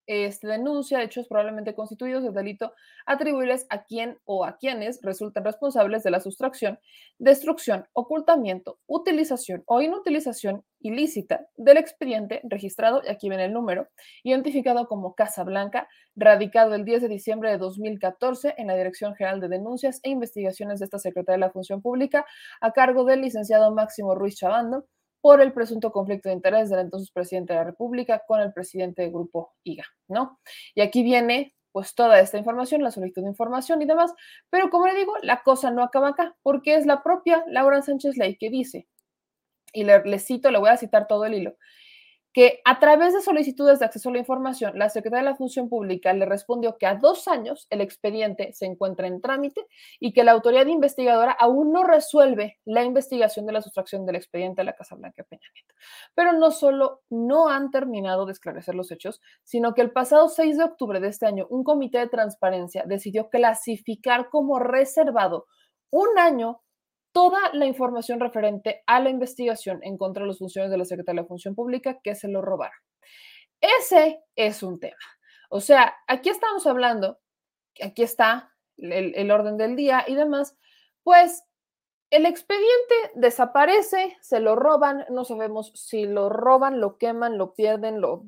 este, 0.07 0.47
denuncia 0.47 1.03
hechos 1.03 1.27
probablemente 1.29 1.75
constituidos 1.75 2.23
de 2.23 2.31
delito 2.31 2.73
atribuibles 3.07 3.67
a 3.71 3.85
quien 3.85 4.19
o 4.25 4.45
a 4.45 4.57
quienes 4.57 5.01
resultan 5.03 5.45
responsables 5.45 6.03
de 6.03 6.11
la 6.11 6.21
sustracción, 6.21 6.79
destrucción, 7.19 7.87
ocultamiento, 7.93 8.79
utilización 8.87 9.63
o 9.67 9.81
inutilización 9.81 10.65
ilícita 10.81 11.47
del 11.57 11.79
expediente 11.79 12.41
registrado, 12.45 13.03
y 13.05 13.09
aquí 13.09 13.29
viene 13.29 13.47
el 13.47 13.53
número, 13.53 13.89
identificado 14.23 14.87
como 14.87 15.15
Casa 15.15 15.43
Blanca, 15.43 15.89
radicado 16.15 16.75
el 16.75 16.85
10 16.85 17.03
de 17.03 17.09
diciembre 17.09 17.51
de 17.51 17.59
2014 17.59 18.55
en 18.59 18.67
la 18.67 18.77
Dirección 18.77 19.15
General 19.15 19.41
de 19.41 19.49
Denuncias 19.49 20.01
e 20.03 20.11
Investigaciones 20.11 20.79
de 20.79 20.85
esta 20.85 20.99
Secretaría 20.99 21.37
de 21.37 21.47
la 21.47 21.53
Función 21.53 21.81
Pública, 21.81 22.27
a 22.61 22.73
cargo 22.73 23.05
del 23.05 23.23
licenciado 23.23 23.75
Máximo 23.75 24.15
Ruiz 24.15 24.37
Chabando, 24.37 24.87
por 25.25 25.41
el 25.41 25.55
presunto 25.55 25.91
conflicto 25.91 26.29
de 26.29 26.35
interés 26.35 26.69
del 26.69 26.81
entonces 26.81 27.11
presidente 27.11 27.55
de 27.55 27.61
la 27.61 27.65
República 27.65 28.23
con 28.27 28.43
el 28.43 28.53
presidente 28.53 29.01
del 29.01 29.11
grupo 29.11 29.55
IGA, 29.63 29.87
¿no? 30.07 30.39
Y 30.75 30.83
aquí 30.83 31.03
viene 31.03 31.55
pues 31.73 31.95
toda 31.95 32.21
esta 32.21 32.37
información, 32.37 32.83
la 32.83 32.91
solicitud 32.91 33.23
de 33.23 33.31
información 33.31 33.81
y 33.81 33.87
demás, 33.87 34.13
pero 34.51 34.69
como 34.69 34.87
le 34.87 34.95
digo, 34.95 35.15
la 35.23 35.43
cosa 35.43 35.71
no 35.71 35.83
acaba 35.83 36.09
acá, 36.09 36.37
porque 36.43 36.77
es 36.77 36.85
la 36.85 37.03
propia 37.03 37.43
Laura 37.49 37.81
Sánchez 37.81 38.19
Ley 38.19 38.37
que 38.37 38.51
dice, 38.51 38.87
y 39.73 39.85
le, 39.85 40.19
cito, 40.19 40.51
le 40.51 40.59
voy 40.59 40.69
a 40.69 40.77
citar 40.77 41.07
todo 41.07 41.25
el 41.25 41.33
hilo, 41.33 41.57
que 42.35 42.61
a 42.65 42.81
través 42.81 43.15
de 43.15 43.23
solicitudes 43.23 43.79
de 43.79 43.85
acceso 43.85 44.09
a 44.09 44.13
la 44.13 44.19
información, 44.19 44.77
la 44.77 44.91
Secretaría 44.91 45.23
de 45.25 45.31
la 45.31 45.37
Función 45.37 45.69
Pública 45.69 46.13
le 46.13 46.27
respondió 46.27 46.77
que 46.77 46.87
a 46.87 46.97
dos 46.97 47.29
años 47.29 47.69
el 47.71 47.81
expediente 47.81 48.53
se 48.53 48.67
encuentra 48.67 49.07
en 49.07 49.21
trámite 49.21 49.65
y 50.01 50.13
que 50.13 50.25
la 50.25 50.33
autoridad 50.33 50.67
investigadora 50.67 51.31
aún 51.31 51.73
no 51.73 51.85
resuelve 51.85 52.59
la 52.65 52.83
investigación 52.83 53.47
de 53.47 53.53
la 53.53 53.63
sustracción 53.63 54.05
del 54.05 54.17
expediente 54.17 54.63
de 54.63 54.67
la 54.67 54.73
Casa 54.73 54.97
Blanca 54.97 55.23
Peña 55.23 55.49
Nieto. 55.55 55.75
Pero 56.17 56.33
no 56.33 56.51
solo 56.51 57.03
no 57.09 57.49
han 57.49 57.71
terminado 57.71 58.27
de 58.27 58.33
esclarecer 58.33 58.75
los 58.75 58.91
hechos, 58.91 59.23
sino 59.45 59.73
que 59.73 59.83
el 59.83 59.93
pasado 59.93 60.29
6 60.29 60.59
de 60.59 60.65
octubre 60.65 60.99
de 60.99 61.09
este 61.09 61.27
año, 61.27 61.47
un 61.51 61.63
comité 61.63 61.99
de 61.99 62.09
transparencia 62.09 62.83
decidió 62.85 63.31
clasificar 63.31 64.29
como 64.29 64.59
reservado 64.59 65.47
un 65.91 66.19
año 66.19 66.64
toda 67.15 67.39
la 67.53 67.65
información 67.65 68.19
referente 68.19 68.83
a 68.87 69.01
la 69.01 69.09
investigación 69.09 69.79
en 69.83 69.97
contra 69.97 70.25
de 70.25 70.27
los 70.27 70.41
funcionarios 70.41 70.73
de 70.73 70.79
la 70.79 70.85
Secretaría 70.85 71.23
de 71.23 71.29
Función 71.29 71.55
Pública 71.55 72.01
que 72.03 72.17
se 72.17 72.29
lo 72.29 72.43
robaron. 72.43 72.77
Ese 73.61 74.21
es 74.35 74.63
un 74.65 74.81
tema. 74.81 74.97
O 75.49 75.61
sea, 75.61 75.95
aquí 76.09 76.29
estamos 76.29 76.67
hablando, 76.67 77.21
aquí 77.81 78.03
está 78.03 78.53
el, 78.77 79.31
orden 79.31 79.57
del 79.57 79.77
día 79.77 80.05
y 80.09 80.17
demás, 80.17 80.57
pues 81.05 81.45
el 82.11 82.27
expediente 82.27 82.95
desaparece, 83.15 84.17
se 84.21 84.41
lo 84.41 84.57
roban, 84.57 85.05
no 85.11 85.25
sabemos 85.25 85.71
si 85.77 86.07
lo 86.07 86.29
roban, 86.29 86.81
lo 86.81 86.99
queman, 86.99 87.39
lo 87.39 87.55
pierden, 87.55 88.01
lo, 88.01 88.25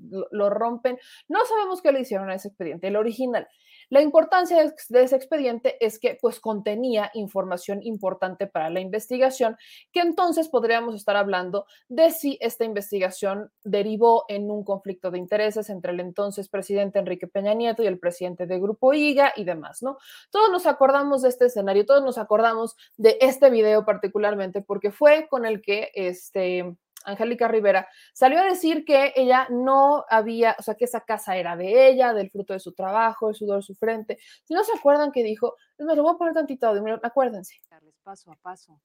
rompen, 0.51 0.99
no 1.27 1.45
sabemos 1.45 1.83
qué 1.83 1.91
le 1.91 2.01
hicieron 2.01 2.31
a 2.31 2.37
ese 2.37 2.49
expediente, 2.49 2.87
el 2.87 2.97
original. 2.97 3.49
La 3.89 4.01
importancia 4.01 4.73
de 4.89 5.03
ese 5.03 5.17
expediente 5.17 5.77
es 5.85 5.99
que 5.99 6.19
pues 6.21 6.41
contenía 6.41 7.11
información 7.15 7.83
importante 7.83 8.47
para 8.47 8.71
la 8.71 8.81
investigación, 8.81 9.57
que 9.93 10.01
entonces 10.01 10.49
podríamos 10.49 10.95
estar 10.95 11.17
hablando 11.17 11.67
de 11.89 12.11
si 12.11 12.39
esta 12.41 12.65
investigación 12.65 13.51
derivó 13.63 14.25
en 14.29 14.51
un 14.51 14.65
conflicto 14.65 15.11
de 15.11 15.19
intereses 15.19 15.71
entre 15.71 15.93
el 15.93 16.01
entonces 16.01 16.49
presidente 16.49 16.99
Enrique 16.99 17.27
Peña 17.27 17.55
Nieto 17.55 17.83
y 17.83 17.87
el 17.87 17.99
presidente 17.99 18.47
de 18.47 18.59
Grupo 18.59 18.93
IGA 18.93 19.33
y 19.37 19.45
demás, 19.45 19.83
¿no? 19.83 19.99
Todos 20.31 20.51
nos 20.51 20.67
acordamos 20.67 21.23
de 21.23 21.29
este 21.29 21.47
escenario, 21.47 21.87
todos 21.87 22.03
nos 22.03 22.19
acordamos 22.19 22.77
de 22.97 23.19
este 23.21 23.51
video 23.51 23.85
particularmente 23.85 24.63
porque 24.63 24.91
fue 24.91 25.29
con 25.29 25.47
el 25.47 25.63
que 25.63 25.91
este 25.95 26.77
Angélica 27.07 27.49
Rivera, 27.49 27.89
salió 28.13 28.41
a 28.41 28.45
decir 28.45 28.85
que 28.85 29.13
ella 29.17 29.47
no 29.51 30.05
había, 30.11 30.57
o 30.59 30.63
sea, 30.63 30.75
que 30.75 30.85
esa 30.85 31.01
casa 31.01 31.37
era 31.37 31.57
de 31.57 31.89
ella, 31.89 32.13
del 32.13 32.31
fruto 32.31 32.53
de 32.53 32.61
su 32.61 32.73
trabajo, 32.73 33.31
el 33.31 33.35
sudor 33.35 33.57
de 33.59 33.63
su 33.63 33.75
frente. 33.75 34.19
Si 34.45 34.53
no 34.53 34.63
se 34.65 34.77
acuerdan 34.77 35.13
que 35.13 35.23
dijo, 35.23 35.57
me 35.79 35.95
lo 35.95 36.03
voy 36.03 36.15
a 36.15 36.19
poner 36.19 36.35
tantito 36.35 36.67
acuérdense. 37.03 37.57
Darles 37.71 37.99
paso 38.03 38.31
a 38.31 38.37
paso 38.37 38.81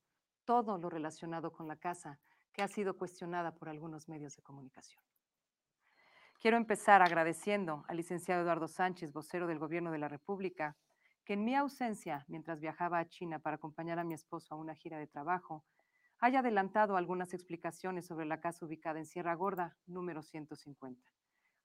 todo 0.46 0.78
lo 0.78 0.90
relacionado 0.90 1.51
con 1.51 1.68
la 1.68 1.75
casa 1.75 2.20
que 2.54 2.62
ha 2.62 2.68
sido 2.68 2.98
cuestionada 2.98 3.54
por 3.54 3.70
algunos 3.70 4.10
medios 4.10 4.36
de 4.36 4.42
comunicación. 4.42 5.01
Quiero 6.40 6.58
empezar 6.58 7.01
agradeciendo 7.01 7.86
al 7.88 7.98
licenciado 7.98 8.42
Eduardo 8.42 8.68
Sánchez, 8.68 9.13
vocero 9.13 9.48
del 9.48 9.60
Gobierno 9.60 9.92
de 9.92 10.00
la 10.00 10.08
República, 10.08 10.75
que 11.24 11.34
en 11.34 11.46
mi 11.46 11.56
ausencia, 11.56 12.25
mientras 12.28 12.60
viajaba 12.60 13.00
a 13.00 13.08
China 13.08 13.40
para 13.40 13.58
acompañar 13.58 14.00
a 14.00 14.04
mi 14.04 14.16
esposo 14.16 14.56
a 14.56 14.58
una 14.58 14.75
gira 14.75 14.98
de 14.98 15.08
trabajo, 15.08 15.63
haya 16.22 16.40
adelantado 16.40 16.96
algunas 16.96 17.34
explicaciones 17.34 18.06
sobre 18.06 18.28
la 18.28 18.40
casa 18.40 18.66
ubicada 18.66 19.00
en 19.00 19.08
Sierra 19.08 19.34
Gorda, 19.34 19.75
número 19.88 20.22
150. 20.22 21.12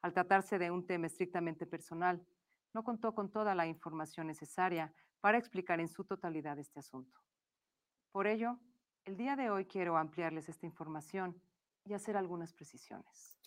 Al 0.01 0.13
tratarse 0.15 0.59
de 0.59 0.71
un 0.71 0.87
tema 0.87 1.07
estrictamente 1.07 1.67
personal, 1.67 2.27
no 2.73 2.83
contó 2.83 3.15
con 3.15 3.31
toda 3.31 3.55
la 3.55 3.67
información 3.67 4.27
necesaria 4.27 4.93
para 5.21 5.37
explicar 5.37 5.79
en 5.81 5.89
su 5.89 6.05
totalidad 6.05 6.59
este 6.59 6.81
asunto. 6.81 7.21
Por 8.13 8.27
ello, 8.27 8.59
el 9.05 9.19
día 9.19 9.37
de 9.37 9.51
hoy 9.51 9.67
quiero 9.67 9.99
ampliarles 9.99 10.49
esta 10.49 10.65
información 10.65 11.41
y 11.85 11.93
hacer 11.93 12.17
algunas 12.17 12.55
precisiones. 12.55 13.39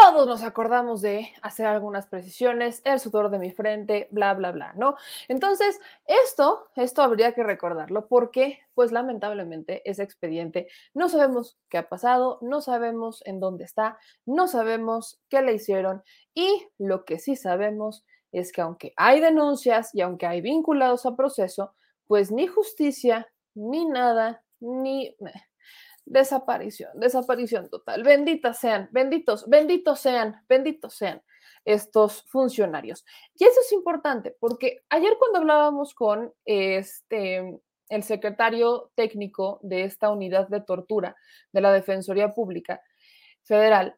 Todos 0.00 0.26
nos 0.26 0.42
acordamos 0.42 1.02
de 1.02 1.34
hacer 1.42 1.66
algunas 1.66 2.06
precisiones, 2.06 2.80
el 2.86 2.98
sudor 2.98 3.28
de 3.28 3.38
mi 3.38 3.50
frente, 3.50 4.08
bla, 4.10 4.32
bla, 4.32 4.50
bla, 4.50 4.72
¿no? 4.72 4.96
Entonces, 5.28 5.78
esto, 6.06 6.70
esto 6.76 7.02
habría 7.02 7.32
que 7.32 7.42
recordarlo 7.42 8.06
porque, 8.08 8.60
pues 8.72 8.90
lamentablemente, 8.90 9.82
ese 9.84 10.02
expediente 10.02 10.68
no 10.94 11.10
sabemos 11.10 11.58
qué 11.68 11.76
ha 11.76 11.90
pasado, 11.90 12.38
no 12.40 12.62
sabemos 12.62 13.22
en 13.26 13.38
dónde 13.38 13.64
está, 13.64 13.98
no 14.24 14.48
sabemos 14.48 15.20
qué 15.28 15.42
le 15.42 15.52
hicieron 15.52 16.02
y 16.32 16.66
lo 16.78 17.04
que 17.04 17.18
sí 17.18 17.36
sabemos 17.36 18.06
es 18.32 18.50
que 18.50 18.62
aunque 18.62 18.94
hay 18.96 19.20
denuncias 19.20 19.94
y 19.94 20.00
aunque 20.00 20.24
hay 20.24 20.40
vinculados 20.40 21.04
a 21.04 21.16
proceso, 21.16 21.74
pues 22.06 22.32
ni 22.32 22.46
justicia, 22.46 23.30
ni 23.54 23.84
nada, 23.84 24.42
ni 24.58 25.14
desaparición, 26.04 26.90
desaparición 26.98 27.68
total. 27.70 28.02
Benditas 28.02 28.58
sean, 28.58 28.88
benditos, 28.92 29.48
benditos 29.48 30.00
sean, 30.00 30.42
benditos 30.48 30.94
sean 30.94 31.22
estos 31.64 32.24
funcionarios. 32.28 33.04
Y 33.34 33.44
eso 33.44 33.60
es 33.60 33.72
importante 33.72 34.36
porque 34.40 34.82
ayer 34.88 35.16
cuando 35.18 35.38
hablábamos 35.38 35.94
con 35.94 36.32
este 36.44 37.60
el 37.88 38.02
secretario 38.02 38.90
técnico 38.94 39.60
de 39.62 39.84
esta 39.84 40.10
unidad 40.10 40.48
de 40.48 40.62
tortura 40.62 41.14
de 41.52 41.60
la 41.60 41.72
Defensoría 41.72 42.30
Pública 42.30 42.80
Federal, 43.42 43.96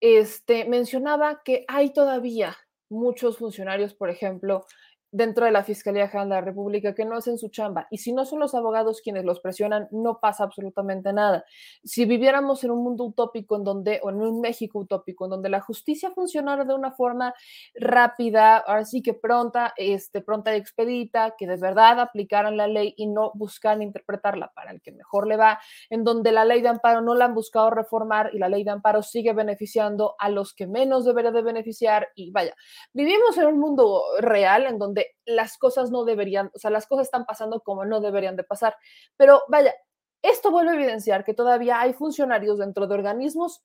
este 0.00 0.64
mencionaba 0.64 1.42
que 1.44 1.66
hay 1.68 1.92
todavía 1.92 2.56
muchos 2.88 3.36
funcionarios, 3.36 3.92
por 3.92 4.08
ejemplo, 4.08 4.64
dentro 5.14 5.44
de 5.44 5.52
la 5.52 5.62
Fiscalía 5.62 6.08
General 6.08 6.28
de 6.28 6.34
la 6.34 6.40
República 6.40 6.92
que 6.92 7.04
no 7.04 7.16
hacen 7.16 7.38
su 7.38 7.48
chamba. 7.48 7.86
Y 7.88 7.98
si 7.98 8.12
no 8.12 8.24
son 8.24 8.40
los 8.40 8.52
abogados 8.52 9.00
quienes 9.00 9.24
los 9.24 9.38
presionan, 9.38 9.86
no 9.92 10.18
pasa 10.18 10.42
absolutamente 10.42 11.12
nada. 11.12 11.44
Si 11.84 12.04
viviéramos 12.04 12.64
en 12.64 12.72
un 12.72 12.82
mundo 12.82 13.04
utópico 13.04 13.54
en 13.54 13.62
donde, 13.62 14.00
o 14.02 14.10
en 14.10 14.16
un 14.16 14.40
México 14.40 14.80
utópico, 14.80 15.26
en 15.26 15.30
donde 15.30 15.48
la 15.50 15.60
justicia 15.60 16.10
funcionara 16.10 16.64
de 16.64 16.74
una 16.74 16.90
forma 16.90 17.32
rápida, 17.76 18.56
ahora 18.56 18.84
sí 18.84 19.02
que 19.02 19.14
pronta, 19.14 19.72
este, 19.76 20.20
pronta 20.20 20.52
y 20.52 20.58
expedita, 20.58 21.36
que 21.38 21.46
de 21.46 21.56
verdad 21.58 22.00
aplicaran 22.00 22.56
la 22.56 22.66
ley 22.66 22.94
y 22.96 23.06
no 23.06 23.30
buscan 23.34 23.82
interpretarla 23.82 24.50
para 24.52 24.72
el 24.72 24.82
que 24.82 24.90
mejor 24.90 25.28
le 25.28 25.36
va, 25.36 25.60
en 25.90 26.02
donde 26.02 26.32
la 26.32 26.44
ley 26.44 26.60
de 26.60 26.70
amparo 26.70 27.02
no 27.02 27.14
la 27.14 27.26
han 27.26 27.34
buscado 27.34 27.70
reformar 27.70 28.30
y 28.32 28.38
la 28.38 28.48
ley 28.48 28.64
de 28.64 28.72
amparo 28.72 29.04
sigue 29.04 29.32
beneficiando 29.32 30.16
a 30.18 30.28
los 30.28 30.54
que 30.54 30.66
menos 30.66 31.04
debería 31.04 31.30
de 31.30 31.42
beneficiar. 31.42 32.08
Y 32.16 32.32
vaya, 32.32 32.56
vivimos 32.92 33.38
en 33.38 33.46
un 33.46 33.60
mundo 33.60 34.02
real 34.18 34.66
en 34.66 34.76
donde 34.76 35.03
las 35.24 35.58
cosas 35.58 35.90
no 35.90 36.04
deberían, 36.04 36.50
o 36.54 36.58
sea, 36.58 36.70
las 36.70 36.86
cosas 36.86 37.06
están 37.06 37.24
pasando 37.24 37.60
como 37.60 37.84
no 37.84 38.00
deberían 38.00 38.36
de 38.36 38.44
pasar. 38.44 38.76
Pero 39.16 39.42
vaya, 39.48 39.74
esto 40.22 40.50
vuelve 40.50 40.72
a 40.72 40.74
evidenciar 40.74 41.24
que 41.24 41.34
todavía 41.34 41.80
hay 41.80 41.92
funcionarios 41.92 42.58
dentro 42.58 42.86
de 42.86 42.94
organismos 42.94 43.62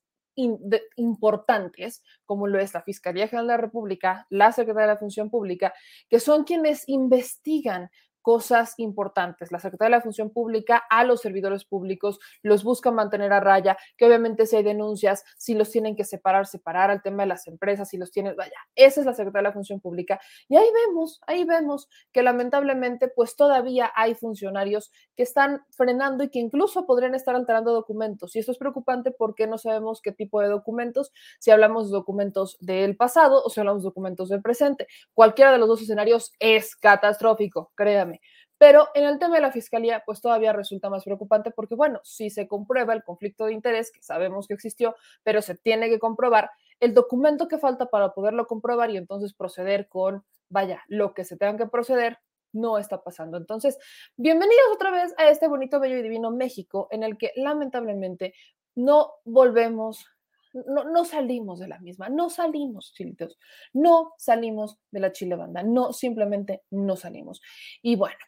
importantes, 0.96 2.02
como 2.24 2.46
lo 2.46 2.58
es 2.60 2.72
la 2.74 2.82
Fiscalía 2.82 3.28
General 3.28 3.46
de 3.46 3.52
la 3.54 3.60
República, 3.60 4.26
la 4.30 4.52
Secretaría 4.52 4.88
de 4.88 4.94
la 4.94 4.98
Función 4.98 5.30
Pública, 5.30 5.74
que 6.08 6.20
son 6.20 6.44
quienes 6.44 6.88
investigan 6.88 7.90
cosas 8.22 8.74
importantes. 8.78 9.52
La 9.52 9.58
Secretaría 9.58 9.96
de 9.96 9.98
la 9.98 10.02
Función 10.02 10.30
Pública 10.30 10.82
a 10.90 11.04
los 11.04 11.20
servidores 11.20 11.64
públicos 11.64 12.18
los 12.42 12.64
busca 12.64 12.90
mantener 12.90 13.32
a 13.32 13.40
raya, 13.40 13.76
que 13.96 14.06
obviamente 14.06 14.46
si 14.46 14.56
hay 14.56 14.62
denuncias, 14.62 15.24
si 15.36 15.54
los 15.54 15.70
tienen 15.70 15.96
que 15.96 16.04
separar, 16.04 16.46
separar 16.46 16.90
al 16.90 17.02
tema 17.02 17.22
de 17.22 17.28
las 17.28 17.46
empresas, 17.46 17.88
si 17.88 17.98
los 17.98 18.10
tienen, 18.10 18.36
vaya, 18.36 18.52
esa 18.74 19.00
es 19.00 19.06
la 19.06 19.14
Secretaría 19.14 19.42
de 19.42 19.48
la 19.48 19.52
Función 19.52 19.80
Pública. 19.80 20.20
Y 20.48 20.56
ahí 20.56 20.68
vemos, 20.86 21.20
ahí 21.26 21.44
vemos 21.44 21.88
que 22.12 22.22
lamentablemente 22.22 23.08
pues 23.08 23.36
todavía 23.36 23.90
hay 23.94 24.14
funcionarios 24.14 24.92
que 25.16 25.22
están 25.22 25.64
frenando 25.70 26.24
y 26.24 26.30
que 26.30 26.38
incluso 26.38 26.86
podrían 26.86 27.14
estar 27.14 27.34
alterando 27.34 27.72
documentos. 27.72 28.36
Y 28.36 28.38
esto 28.38 28.52
es 28.52 28.58
preocupante 28.58 29.10
porque 29.10 29.46
no 29.46 29.58
sabemos 29.58 30.00
qué 30.02 30.12
tipo 30.12 30.40
de 30.40 30.48
documentos, 30.48 31.12
si 31.38 31.50
hablamos 31.50 31.90
de 31.90 31.92
documentos 31.92 32.56
del 32.60 32.96
pasado 32.96 33.42
o 33.44 33.50
si 33.50 33.60
hablamos 33.60 33.82
de 33.82 33.88
documentos 33.88 34.28
del 34.28 34.42
presente. 34.42 34.86
Cualquiera 35.14 35.52
de 35.52 35.58
los 35.58 35.68
dos 35.68 35.82
escenarios 35.82 36.32
es 36.38 36.76
catastrófico, 36.76 37.72
créanme 37.74 38.19
pero 38.60 38.88
en 38.92 39.04
el 39.04 39.18
tema 39.18 39.36
de 39.36 39.40
la 39.40 39.52
fiscalía, 39.52 40.02
pues 40.04 40.20
todavía 40.20 40.52
resulta 40.52 40.90
más 40.90 41.02
preocupante 41.04 41.50
porque, 41.50 41.74
bueno, 41.74 41.98
si 42.04 42.28
se 42.28 42.46
comprueba 42.46 42.92
el 42.92 43.02
conflicto 43.02 43.46
de 43.46 43.54
interés, 43.54 43.90
que 43.90 44.02
sabemos 44.02 44.46
que 44.46 44.52
existió, 44.52 44.94
pero 45.22 45.40
se 45.40 45.54
tiene 45.54 45.88
que 45.88 45.98
comprobar, 45.98 46.50
el 46.78 46.92
documento 46.92 47.48
que 47.48 47.56
falta 47.56 47.86
para 47.86 48.12
poderlo 48.12 48.46
comprobar 48.46 48.90
y 48.90 48.98
entonces 48.98 49.32
proceder 49.32 49.88
con, 49.88 50.26
vaya, 50.50 50.84
lo 50.88 51.14
que 51.14 51.24
se 51.24 51.38
tenga 51.38 51.56
que 51.56 51.70
proceder, 51.70 52.18
no 52.52 52.76
está 52.76 53.02
pasando. 53.02 53.38
Entonces, 53.38 53.78
bienvenidos 54.18 54.74
otra 54.74 54.90
vez 54.90 55.14
a 55.16 55.30
este 55.30 55.48
bonito, 55.48 55.80
bello 55.80 55.96
y 55.96 56.02
divino 56.02 56.30
México, 56.30 56.86
en 56.90 57.02
el 57.02 57.16
que 57.16 57.32
lamentablemente 57.36 58.34
no 58.74 59.14
volvemos 59.24 60.06
no, 60.52 60.84
no, 60.84 61.04
salimos 61.04 61.60
de 61.60 61.68
la 61.68 61.78
misma, 61.78 62.08
no 62.08 62.28
salimos, 62.28 62.92
chilitos, 62.92 63.38
no 63.72 64.14
salimos 64.18 64.78
de 64.90 65.00
la 65.00 65.12
chile 65.12 65.36
banda, 65.36 65.62
no, 65.62 65.92
simplemente 65.92 66.64
no 66.70 66.96
salimos. 66.96 67.40
Y 67.82 67.94
bueno, 67.94 68.18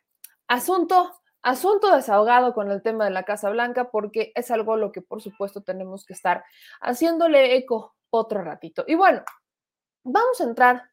Asunto, 0.52 1.18
asunto 1.40 1.96
desahogado 1.96 2.52
con 2.52 2.70
el 2.70 2.82
tema 2.82 3.06
de 3.06 3.10
la 3.10 3.22
Casa 3.22 3.48
Blanca, 3.48 3.90
porque 3.90 4.32
es 4.34 4.50
algo 4.50 4.76
lo 4.76 4.92
que 4.92 5.00
por 5.00 5.22
supuesto 5.22 5.62
tenemos 5.62 6.04
que 6.04 6.12
estar 6.12 6.44
haciéndole 6.82 7.56
eco 7.56 7.96
otro 8.10 8.42
ratito. 8.42 8.84
Y 8.86 8.94
bueno, 8.94 9.22
vamos 10.04 10.42
a 10.42 10.44
entrar 10.44 10.90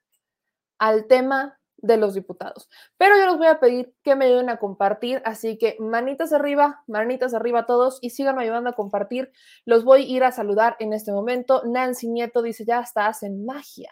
al 0.78 1.08
tema 1.08 1.59
de 1.82 1.98
los 1.98 2.14
diputados. 2.14 2.70
Pero 2.98 3.18
yo 3.18 3.26
les 3.28 3.38
voy 3.38 3.48
a 3.48 3.60
pedir 3.60 3.94
que 4.04 4.16
me 4.16 4.26
ayuden 4.26 4.50
a 4.50 4.58
compartir, 4.58 5.22
así 5.26 5.58
que 5.58 5.76
manitas 5.80 6.34
arriba, 6.34 6.84
manitas 6.88 7.34
arriba 7.34 7.60
a 7.60 7.66
todos 7.66 8.00
y 8.02 8.12
síganme 8.12 8.44
ayudando 8.44 8.70
a 8.70 8.74
compartir. 8.74 9.32
Los 9.66 9.84
voy 9.84 10.04
a 10.04 10.08
ir 10.08 10.24
a 10.24 10.32
saludar 10.32 10.76
en 10.80 10.94
este 10.94 11.12
momento. 11.12 11.64
Nancy 11.66 12.08
Nieto 12.08 12.42
dice, 12.42 12.66
ya 12.66 12.80
hasta 12.80 13.08
hacen 13.08 13.46
magia. 13.46 13.92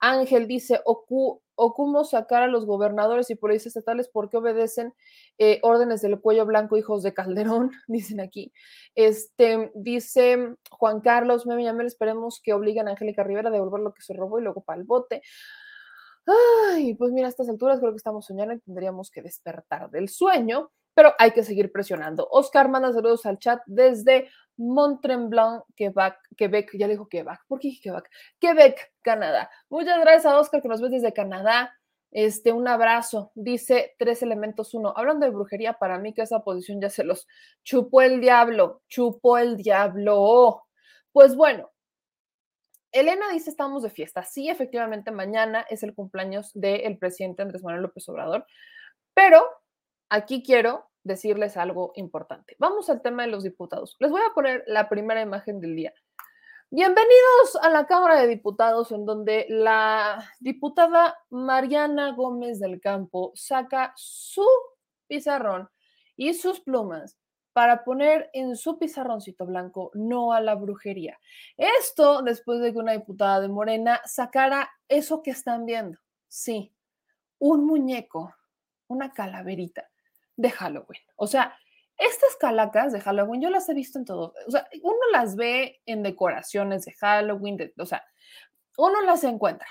Ángel 0.00 0.46
dice, 0.46 0.80
Oku, 0.84 1.42
cómo 1.56 2.04
sacar 2.04 2.42
a 2.42 2.48
los 2.48 2.66
gobernadores 2.66 3.30
y 3.30 3.34
policías 3.34 3.68
estatales 3.68 4.08
porque 4.08 4.36
obedecen 4.36 4.94
eh, 5.38 5.58
órdenes 5.62 6.02
del 6.02 6.20
cuello 6.20 6.46
blanco, 6.46 6.76
hijos 6.76 7.02
de 7.02 7.14
Calderón, 7.14 7.70
dicen 7.88 8.20
aquí. 8.20 8.52
Este, 8.94 9.70
dice 9.74 10.56
Juan 10.70 11.00
Carlos, 11.00 11.46
me 11.46 11.62
llame, 11.62 11.84
esperemos 11.84 12.40
que 12.42 12.52
obliguen 12.52 12.88
a 12.88 12.92
Angélica 12.92 13.24
Rivera 13.24 13.48
a 13.48 13.52
devolver 13.52 13.80
lo 13.80 13.94
que 13.94 14.02
se 14.02 14.14
robó 14.14 14.38
y 14.38 14.42
luego 14.42 14.62
para 14.62 14.78
el 14.78 14.84
bote. 14.84 15.22
Ay, 16.26 16.94
pues 16.94 17.12
mira, 17.12 17.28
a 17.28 17.30
estas 17.30 17.48
alturas 17.48 17.78
creo 17.78 17.92
que 17.92 17.98
estamos 17.98 18.26
soñando 18.26 18.54
y 18.54 18.60
tendríamos 18.60 19.10
que 19.10 19.22
despertar 19.22 19.90
del 19.90 20.08
sueño, 20.08 20.70
pero 20.94 21.12
hay 21.18 21.30
que 21.30 21.44
seguir 21.44 21.70
presionando. 21.70 22.26
Oscar 22.30 22.68
manda 22.68 22.92
saludos 22.92 23.26
al 23.26 23.38
chat 23.38 23.60
desde 23.66 24.28
Mont-Tremblant, 24.56 25.62
Quebec, 25.76 26.16
Quebec, 26.36 26.70
ya 26.76 26.86
le 26.86 26.94
dijo 26.94 27.08
Quebec, 27.08 27.40
¿por 27.46 27.60
qué 27.60 27.70
Quebec? 27.80 28.10
Quebec, 28.40 28.92
Canadá. 29.02 29.50
Muchas 29.68 30.00
gracias 30.00 30.26
a 30.26 30.38
Oscar 30.38 30.62
que 30.62 30.68
nos 30.68 30.80
ves 30.80 30.92
desde 30.92 31.12
Canadá. 31.12 31.72
Este, 32.10 32.52
un 32.52 32.66
abrazo, 32.66 33.30
dice 33.34 33.94
tres 33.98 34.22
elementos 34.22 34.74
uno. 34.74 34.94
Hablando 34.96 35.26
de 35.26 35.32
brujería, 35.32 35.74
para 35.74 35.98
mí 35.98 36.14
que 36.14 36.22
esa 36.22 36.40
posición 36.42 36.80
ya 36.80 36.88
se 36.88 37.04
los 37.04 37.26
chupó 37.62 38.00
el 38.00 38.20
diablo, 38.20 38.82
chupó 38.88 39.38
el 39.38 39.56
diablo. 39.56 40.64
Pues 41.12 41.36
bueno, 41.36 41.70
Elena 42.98 43.28
dice, 43.30 43.50
estamos 43.50 43.82
de 43.82 43.90
fiesta. 43.90 44.22
Sí, 44.22 44.48
efectivamente, 44.48 45.10
mañana 45.10 45.66
es 45.68 45.82
el 45.82 45.94
cumpleaños 45.94 46.50
del 46.54 46.96
presidente 46.96 47.42
Andrés 47.42 47.62
Manuel 47.62 47.82
López 47.82 48.08
Obrador, 48.08 48.46
pero 49.12 49.44
aquí 50.08 50.42
quiero 50.42 50.88
decirles 51.04 51.58
algo 51.58 51.92
importante. 51.96 52.56
Vamos 52.58 52.88
al 52.88 53.02
tema 53.02 53.24
de 53.24 53.30
los 53.30 53.42
diputados. 53.42 53.96
Les 54.00 54.10
voy 54.10 54.22
a 54.22 54.32
poner 54.32 54.64
la 54.66 54.88
primera 54.88 55.20
imagen 55.20 55.60
del 55.60 55.76
día. 55.76 55.92
Bienvenidos 56.70 57.56
a 57.60 57.68
la 57.68 57.86
Cámara 57.86 58.18
de 58.18 58.28
Diputados, 58.28 58.90
en 58.90 59.04
donde 59.04 59.44
la 59.50 60.32
diputada 60.40 61.18
Mariana 61.28 62.12
Gómez 62.12 62.60
del 62.60 62.80
Campo 62.80 63.30
saca 63.34 63.92
su 63.94 64.46
pizarrón 65.06 65.68
y 66.16 66.32
sus 66.32 66.60
plumas 66.60 67.18
para 67.56 67.84
poner 67.84 68.28
en 68.34 68.54
su 68.54 68.78
pizarroncito 68.78 69.46
blanco 69.46 69.90
no 69.94 70.34
a 70.34 70.42
la 70.42 70.56
brujería. 70.56 71.18
Esto 71.56 72.20
después 72.20 72.60
de 72.60 72.70
que 72.70 72.78
una 72.78 72.92
diputada 72.92 73.40
de 73.40 73.48
Morena 73.48 74.02
sacara 74.04 74.70
eso 74.88 75.22
que 75.22 75.30
están 75.30 75.64
viendo. 75.64 75.98
Sí, 76.28 76.74
un 77.38 77.64
muñeco, 77.64 78.34
una 78.88 79.14
calaverita 79.14 79.88
de 80.36 80.50
Halloween. 80.50 81.00
O 81.16 81.26
sea, 81.26 81.56
estas 81.96 82.36
calacas 82.38 82.92
de 82.92 83.00
Halloween 83.00 83.40
yo 83.40 83.48
las 83.48 83.66
he 83.70 83.72
visto 83.72 83.98
en 83.98 84.04
todo. 84.04 84.34
O 84.46 84.50
sea, 84.50 84.68
uno 84.82 85.00
las 85.10 85.34
ve 85.34 85.80
en 85.86 86.02
decoraciones 86.02 86.84
de 86.84 86.92
Halloween, 86.92 87.56
de, 87.56 87.72
o 87.78 87.86
sea, 87.86 88.04
uno 88.76 89.00
las 89.00 89.24
encuentra. 89.24 89.68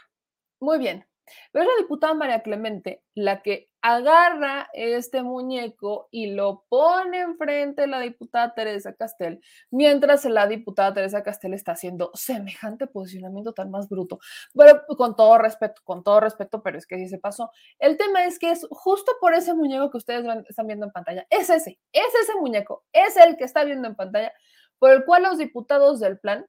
Muy 0.60 0.80
bien. 0.80 1.06
Pero 1.52 1.66
es 1.66 1.70
la 1.70 1.84
diputada 1.84 2.16
María 2.16 2.42
Clemente 2.42 3.04
la 3.14 3.44
que 3.44 3.70
agarra 3.88 4.68
este 4.74 5.22
muñeco 5.22 6.08
y 6.10 6.32
lo 6.32 6.66
pone 6.70 7.20
enfrente 7.20 7.84
de 7.84 7.88
la 7.88 8.00
diputada 8.00 8.56
Teresa 8.56 8.94
Castel, 8.96 9.42
mientras 9.70 10.26
la 10.26 10.48
diputada 10.48 10.92
Teresa 10.96 11.22
Castel 11.22 11.54
está 11.54 11.74
haciendo 11.74 12.10
semejante 12.16 12.88
posicionamiento 12.88 13.54
tan 13.54 13.70
más 13.70 13.88
bruto. 13.88 14.18
Pero 14.56 14.82
con 14.98 15.16
todo 15.16 15.38
respeto, 15.38 15.84
con 15.84 16.04
todo 16.04 16.20
respeto, 16.20 16.64
pero 16.64 16.80
es 16.80 16.88
que 16.88 16.98
sí 16.98 17.08
se 17.08 17.20
pasó. 17.20 17.52
El 17.78 17.96
tema 17.96 18.26
es 18.26 18.40
que 18.40 18.50
es 18.50 18.66
justo 18.72 19.12
por 19.22 19.36
ese 19.36 19.54
muñeco 19.54 19.92
que 19.92 19.98
ustedes 19.98 20.26
están 20.50 20.66
viendo 20.66 20.88
en 20.88 20.92
pantalla. 20.92 21.28
Es 21.30 21.52
ese, 21.52 21.80
es 21.92 22.16
ese 22.24 22.34
muñeco, 22.40 22.86
es 22.92 23.16
el 23.18 23.38
que 23.38 23.44
está 23.44 23.64
viendo 23.66 23.88
en 23.88 23.94
pantalla, 23.94 24.34
por 24.80 24.90
el 24.90 25.06
cual 25.06 25.22
los 25.22 25.38
diputados 25.38 26.00
del 26.00 26.18
plan, 26.18 26.48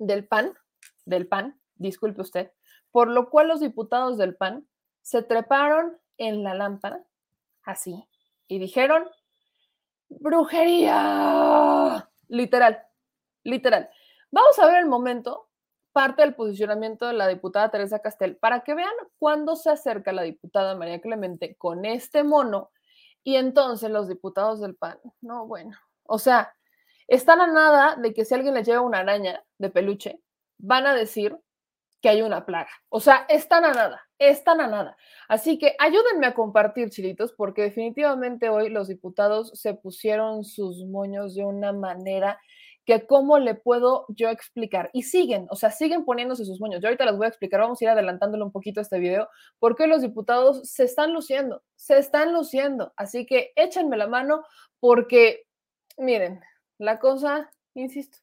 del 0.00 0.26
PAN, 0.26 0.52
del 1.04 1.28
PAN, 1.28 1.60
disculpe 1.76 2.22
usted, 2.22 2.50
por 2.90 3.06
lo 3.06 3.30
cual 3.30 3.46
los 3.46 3.60
diputados 3.60 4.18
del 4.18 4.34
PAN 4.34 4.66
se 5.00 5.22
treparon 5.22 5.96
en 6.18 6.42
la 6.42 6.54
lámpara, 6.54 7.04
así, 7.62 8.06
y 8.46 8.58
dijeron, 8.58 9.08
brujería, 10.08 12.08
literal, 12.28 12.82
literal. 13.42 13.88
Vamos 14.30 14.58
a 14.58 14.66
ver 14.66 14.78
el 14.78 14.86
momento, 14.86 15.48
parte 15.92 16.22
del 16.22 16.34
posicionamiento 16.34 17.06
de 17.06 17.14
la 17.14 17.28
diputada 17.28 17.70
Teresa 17.70 18.00
Castel, 18.00 18.36
para 18.36 18.64
que 18.64 18.74
vean 18.74 18.92
cuándo 19.18 19.56
se 19.56 19.70
acerca 19.70 20.12
la 20.12 20.22
diputada 20.22 20.76
María 20.76 21.00
Clemente 21.00 21.56
con 21.56 21.84
este 21.84 22.24
mono 22.24 22.70
y 23.22 23.36
entonces 23.36 23.90
los 23.90 24.08
diputados 24.08 24.60
del 24.60 24.76
PAN, 24.76 24.98
no, 25.20 25.46
bueno, 25.46 25.76
o 26.02 26.18
sea, 26.18 26.54
están 27.06 27.40
a 27.40 27.46
nada 27.46 27.96
de 27.96 28.12
que 28.12 28.24
si 28.24 28.34
alguien 28.34 28.54
les 28.54 28.66
lleva 28.66 28.82
una 28.82 29.00
araña 29.00 29.44
de 29.58 29.70
peluche, 29.70 30.20
van 30.58 30.86
a 30.86 30.94
decir 30.94 31.38
que 32.04 32.10
hay 32.10 32.20
una 32.20 32.44
plaga. 32.44 32.68
O 32.90 33.00
sea, 33.00 33.24
están 33.30 33.64
a 33.64 33.72
nada, 33.72 34.06
están 34.18 34.60
a 34.60 34.66
nada. 34.66 34.94
Así 35.26 35.56
que 35.56 35.74
ayúdenme 35.78 36.26
a 36.26 36.34
compartir, 36.34 36.90
chilitos, 36.90 37.32
porque 37.32 37.62
definitivamente 37.62 38.50
hoy 38.50 38.68
los 38.68 38.88
diputados 38.88 39.52
se 39.54 39.72
pusieron 39.72 40.44
sus 40.44 40.84
moños 40.84 41.34
de 41.34 41.46
una 41.46 41.72
manera 41.72 42.38
que 42.84 43.06
cómo 43.06 43.38
le 43.38 43.54
puedo 43.54 44.04
yo 44.10 44.28
explicar. 44.28 44.90
Y 44.92 45.04
siguen, 45.04 45.46
o 45.48 45.56
sea, 45.56 45.70
siguen 45.70 46.04
poniéndose 46.04 46.44
sus 46.44 46.60
moños. 46.60 46.82
Yo 46.82 46.88
ahorita 46.88 47.06
les 47.06 47.16
voy 47.16 47.24
a 47.24 47.28
explicar, 47.30 47.60
vamos 47.60 47.80
a 47.80 47.84
ir 47.86 47.88
adelantándole 47.88 48.44
un 48.44 48.52
poquito 48.52 48.82
este 48.82 48.98
video, 48.98 49.30
porque 49.58 49.86
los 49.86 50.02
diputados 50.02 50.68
se 50.68 50.84
están 50.84 51.14
luciendo, 51.14 51.62
se 51.74 51.96
están 51.96 52.34
luciendo. 52.34 52.92
Así 52.98 53.24
que 53.24 53.54
échenme 53.56 53.96
la 53.96 54.08
mano 54.08 54.44
porque, 54.78 55.46
miren, 55.96 56.42
la 56.76 56.98
cosa, 56.98 57.50
insisto, 57.72 58.18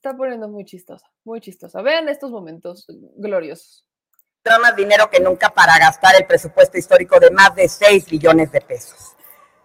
está 0.00 0.16
poniendo 0.16 0.48
muy 0.48 0.64
chistosa 0.64 1.06
muy 1.24 1.40
chistosa. 1.42 1.82
Vean 1.82 2.08
estos 2.08 2.30
momentos 2.30 2.86
gloriosos. 3.16 3.84
más 4.60 4.74
dinero 4.74 5.10
que 5.10 5.20
nunca 5.20 5.50
para 5.50 5.78
gastar 5.78 6.16
el 6.16 6.26
presupuesto 6.26 6.78
histórico 6.78 7.20
de 7.20 7.30
más 7.30 7.54
de 7.54 7.68
6 7.68 8.06
billones 8.06 8.50
de 8.50 8.62
pesos. 8.62 9.14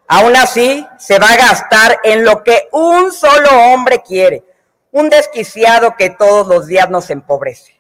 Aún 0.10 0.36
así, 0.36 0.86
se 1.00 1.17
va 1.17 1.30
a 1.30 1.38
gastar 1.38 2.00
en 2.04 2.26
lo 2.26 2.43
que 2.43 2.67
un 2.74 3.13
solo 3.13 3.50
hombre 3.71 4.04
quiere, 4.04 4.43
un 4.91 5.10
desquiciado 5.10 5.95
que 5.98 6.10
todos 6.10 6.48
los 6.48 6.67
días 6.67 6.89
nos 6.89 7.10
empobrece. 7.10 7.80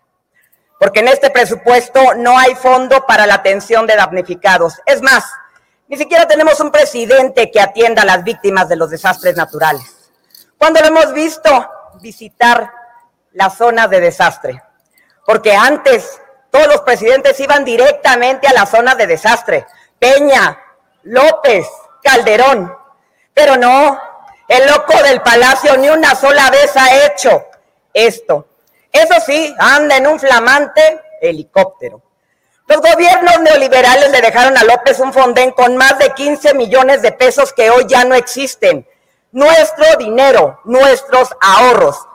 Porque 0.79 1.01
en 1.01 1.09
este 1.09 1.29
presupuesto 1.29 2.15
no 2.15 2.39
hay 2.39 2.55
fondo 2.55 3.05
para 3.05 3.27
la 3.27 3.35
atención 3.35 3.85
de 3.85 3.97
damnificados. 3.97 4.75
Es 4.85 5.01
más, 5.01 5.25
ni 5.89 5.97
siquiera 5.97 6.25
tenemos 6.25 6.59
un 6.61 6.71
presidente 6.71 7.51
que 7.51 7.59
atienda 7.59 8.03
a 8.03 8.05
las 8.05 8.23
víctimas 8.23 8.69
de 8.69 8.77
los 8.77 8.89
desastres 8.89 9.35
naturales. 9.35 10.11
Cuando 10.57 10.79
lo 10.79 10.87
hemos 10.87 11.13
visto 11.13 11.69
visitar 12.01 12.71
las 13.33 13.57
zonas 13.57 13.89
de 13.89 13.99
desastre. 13.99 14.61
Porque 15.25 15.55
antes 15.55 16.21
todos 16.51 16.67
los 16.67 16.81
presidentes 16.81 17.39
iban 17.39 17.65
directamente 17.65 18.47
a 18.47 18.53
las 18.53 18.69
zonas 18.69 18.97
de 18.97 19.07
desastre. 19.07 19.65
Peña, 19.99 20.57
López, 21.03 21.67
Calderón. 22.03 22.73
Pero 23.33 23.57
no, 23.57 23.99
el 24.47 24.67
loco 24.67 25.01
del 25.03 25.21
palacio 25.21 25.75
ni 25.77 25.89
una 25.89 26.15
sola 26.15 26.49
vez 26.49 26.75
ha 26.77 27.05
hecho 27.05 27.45
esto. 27.93 28.47
Eso 28.91 29.15
sí, 29.25 29.53
anda 29.59 29.97
en 29.97 30.07
un 30.07 30.19
flamante 30.19 31.01
helicóptero. 31.21 32.01
Los 32.67 32.81
gobiernos 32.81 33.39
neoliberales 33.41 34.11
le 34.11 34.21
dejaron 34.21 34.57
a 34.57 34.63
López 34.63 34.99
un 34.99 35.13
fondén 35.13 35.51
con 35.51 35.77
más 35.77 35.99
de 35.99 36.11
15 36.11 36.53
millones 36.53 37.01
de 37.01 37.11
pesos 37.11 37.53
que 37.53 37.69
hoy 37.69 37.85
ya 37.87 38.05
no 38.05 38.15
existen. 38.15 38.87
Nuestro 39.35 39.97
dinero, 39.99 40.61
nuestros 40.63 41.35
ahorros. 41.41 42.07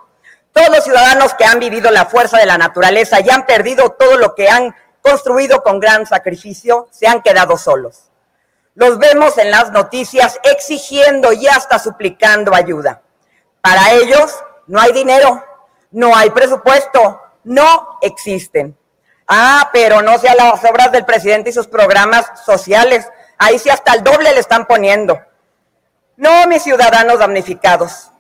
Todos 0.55 0.71
los 0.71 0.85
ciudadanos 0.85 1.35
que 1.35 1.45
han 1.45 1.59
vivido 1.59 1.91
la 1.91 2.07
fuerza 2.07 2.39
de 2.39 2.47
la 2.47 2.57
naturaleza 2.57 3.21
y 3.21 3.29
han 3.29 3.45
perdido 3.45 3.91
todo 3.91 4.17
lo 4.17 4.35
que 4.35 4.49
han 4.49 4.75
construido 5.03 5.63
con 5.63 5.81
gran 5.81 6.07
sacrificio, 6.07 6.89
se 6.91 7.07
han 7.07 7.21
quedado 7.21 7.59
solos. 7.59 8.05
Los 8.75 8.97
vemos 8.97 9.37
en 9.37 9.51
las 9.51 9.71
noticias 9.71 10.41
exigiendo 10.45 11.35
y 11.35 11.47
hasta 11.47 11.79
suplicando 11.79 12.55
ayuda. 12.55 13.03
Para 13.61 13.93
ellos 13.93 14.43
no 14.67 14.81
hay 14.81 14.93
dinero, 14.93 15.45
no 15.91 16.17
hay 16.17 16.31
presupuesto, 16.31 17.21
no 17.45 17.99
existen. 18.01 18.75
Ah, 19.29 19.69
pero 19.75 20.01
no 20.01 20.19
sea 20.19 20.35
las 20.35 20.65
obras 20.65 20.91
del 20.91 21.05
presidente 21.05 21.51
y 21.51 21.53
sus 21.53 21.67
programas 21.67 22.43
sociales. 22.47 23.07
Ahí 23.37 23.59
sí 23.59 23.69
hasta 23.69 23.93
el 23.93 24.03
doble 24.03 24.33
le 24.33 24.41
están 24.41 24.65
poniendo. 24.65 25.21
No, 26.21 26.47
mis 26.49 26.63
ciudadanos 26.63 27.19
damnificados. 27.19 28.11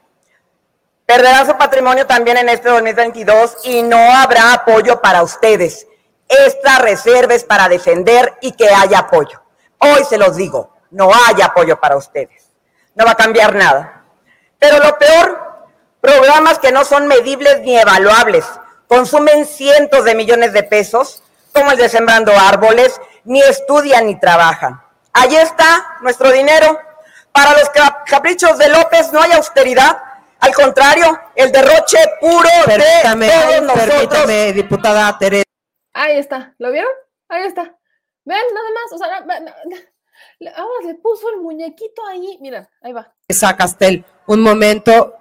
Perderán 1.05 1.45
su 1.45 1.55
patrimonio 1.59 2.07
también 2.07 2.39
en 2.39 2.49
este 2.49 2.71
2022 2.71 3.59
y 3.65 3.83
no 3.83 3.99
habrá 3.99 4.55
apoyo 4.55 5.03
para 5.03 5.23
ustedes. 5.23 5.87
Esta 6.27 6.79
reserva 6.79 7.35
es 7.35 7.45
para 7.45 7.69
defender 7.69 8.39
y 8.41 8.53
que 8.53 8.71
haya 8.71 9.01
apoyo. 9.01 9.43
Hoy 9.77 10.03
se 10.09 10.17
los 10.17 10.37
digo, 10.37 10.75
no 10.91 11.11
hay 11.13 11.43
apoyo 11.43 11.79
para 11.79 11.99
ustedes. 11.99 12.49
No 12.95 13.05
va 13.05 13.11
a 13.11 13.17
cambiar 13.17 13.55
nada. 13.55 14.03
Pero 14.59 14.79
lo 14.79 14.99
peor, 14.99 15.69
programas 16.01 16.59
que 16.59 16.73
no 16.73 16.87
son 16.87 17.07
medibles 17.07 17.61
ni 17.61 17.79
evaluables, 17.79 18.47
consumen 18.89 19.45
cientos 19.45 20.07
de 20.07 20.15
millones 20.15 20.55
de 20.55 20.63
pesos, 20.63 21.23
como 21.53 21.73
el 21.73 21.77
de 21.77 21.91
Sembrando 21.91 22.33
Árboles, 22.33 22.99
ni 23.25 23.43
estudian 23.43 24.07
ni 24.07 24.19
trabajan. 24.19 24.81
Ahí 25.13 25.37
está 25.37 25.99
nuestro 26.01 26.33
dinero. 26.33 26.81
Para 27.33 27.53
los 27.53 27.71
caprichos 28.07 28.59
de 28.59 28.69
López 28.69 29.13
no 29.13 29.21
hay 29.21 29.33
austeridad, 29.33 29.97
al 30.41 30.55
contrario, 30.55 31.19
el 31.35 31.53
derroche 31.53 31.99
puro 32.19 32.49
permítame, 32.65 33.27
de 33.27 33.33
todos 33.33 33.63
nosotros. 33.63 33.89
Permítame, 33.89 34.53
diputada 34.53 35.19
Teresa. 35.19 35.45
Ahí 35.93 36.19
está, 36.19 36.55
¿lo 36.59 36.73
vieron? 36.73 36.91
Ahí 37.29 37.45
está. 37.45 37.63
Ven, 38.25 38.39
nada 38.55 38.69
más, 38.75 38.93
o 38.93 38.99
sea, 38.99 40.55
ahora 40.57 40.87
le 40.87 40.95
puso 40.95 41.29
el 41.31 41.41
muñequito 41.41 42.05
ahí, 42.07 42.39
mira, 42.41 42.69
ahí 42.83 42.93
va. 42.93 43.13
Esa 43.29 43.57
Castel, 43.57 44.05
un 44.27 44.41
momento. 44.41 45.15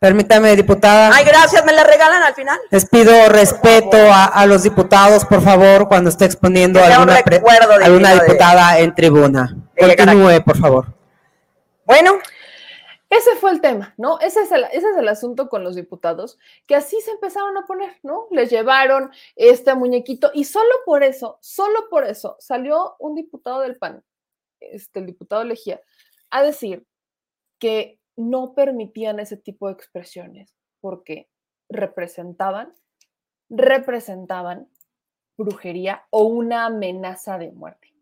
Permítame, 0.00 0.54
diputada. 0.54 1.10
Ay, 1.14 1.24
gracias, 1.24 1.64
me 1.64 1.72
la 1.72 1.84
regalan 1.84 2.22
al 2.22 2.34
final. 2.34 2.58
Les 2.70 2.86
pido 2.86 3.28
respeto 3.28 3.96
a, 3.96 4.24
a, 4.26 4.44
los 4.44 4.62
diputados, 4.62 5.24
por 5.24 5.40
favor, 5.40 5.88
cuando 5.88 6.10
esté 6.10 6.26
exponiendo 6.26 6.78
a 6.80 6.88
alguna, 6.88 7.22
pre, 7.22 7.40
alguna 7.82 8.12
diputada 8.12 8.74
de, 8.74 8.82
en 8.82 8.94
tribuna. 8.94 9.63
Continúe, 9.76 10.42
por 10.44 10.56
favor. 10.56 10.86
Bueno, 11.84 12.18
ese 13.10 13.36
fue 13.36 13.52
el 13.52 13.60
tema, 13.60 13.94
¿no? 13.96 14.18
Ese 14.20 14.42
es, 14.42 14.50
el, 14.52 14.64
ese 14.64 14.90
es 14.90 14.96
el 14.96 15.08
asunto 15.08 15.48
con 15.48 15.62
los 15.62 15.76
diputados, 15.76 16.38
que 16.66 16.74
así 16.74 17.00
se 17.00 17.12
empezaron 17.12 17.56
a 17.56 17.66
poner, 17.66 17.98
¿no? 18.02 18.26
Les 18.30 18.50
llevaron 18.50 19.10
este 19.36 19.74
muñequito 19.74 20.30
y 20.34 20.44
solo 20.44 20.70
por 20.84 21.02
eso, 21.04 21.38
solo 21.40 21.88
por 21.90 22.04
eso 22.04 22.36
salió 22.40 22.96
un 22.98 23.14
diputado 23.14 23.60
del 23.60 23.76
PAN, 23.76 24.02
este, 24.60 25.00
el 25.00 25.06
diputado 25.06 25.44
Lejía, 25.44 25.80
a 26.30 26.42
decir 26.42 26.86
que 27.58 28.00
no 28.16 28.54
permitían 28.54 29.20
ese 29.20 29.36
tipo 29.36 29.68
de 29.68 29.74
expresiones 29.74 30.54
porque 30.80 31.28
representaban, 31.68 32.74
representaban 33.48 34.68
brujería 35.36 36.04
o 36.10 36.24
una 36.24 36.66
amenaza 36.66 37.38
de 37.38 37.52
muerte. 37.52 37.92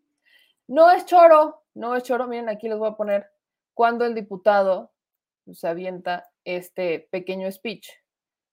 No 0.67 0.89
es 0.91 1.05
choro, 1.05 1.62
no 1.75 1.95
es 1.95 2.03
choro, 2.03 2.27
miren, 2.27 2.49
aquí 2.49 2.67
les 2.67 2.77
voy 2.77 2.89
a 2.89 2.95
poner 2.95 3.29
cuando 3.73 4.05
el 4.05 4.13
diputado 4.13 4.91
se 5.51 5.67
avienta 5.67 6.29
este 6.45 7.07
pequeño 7.11 7.51
speech 7.51 7.89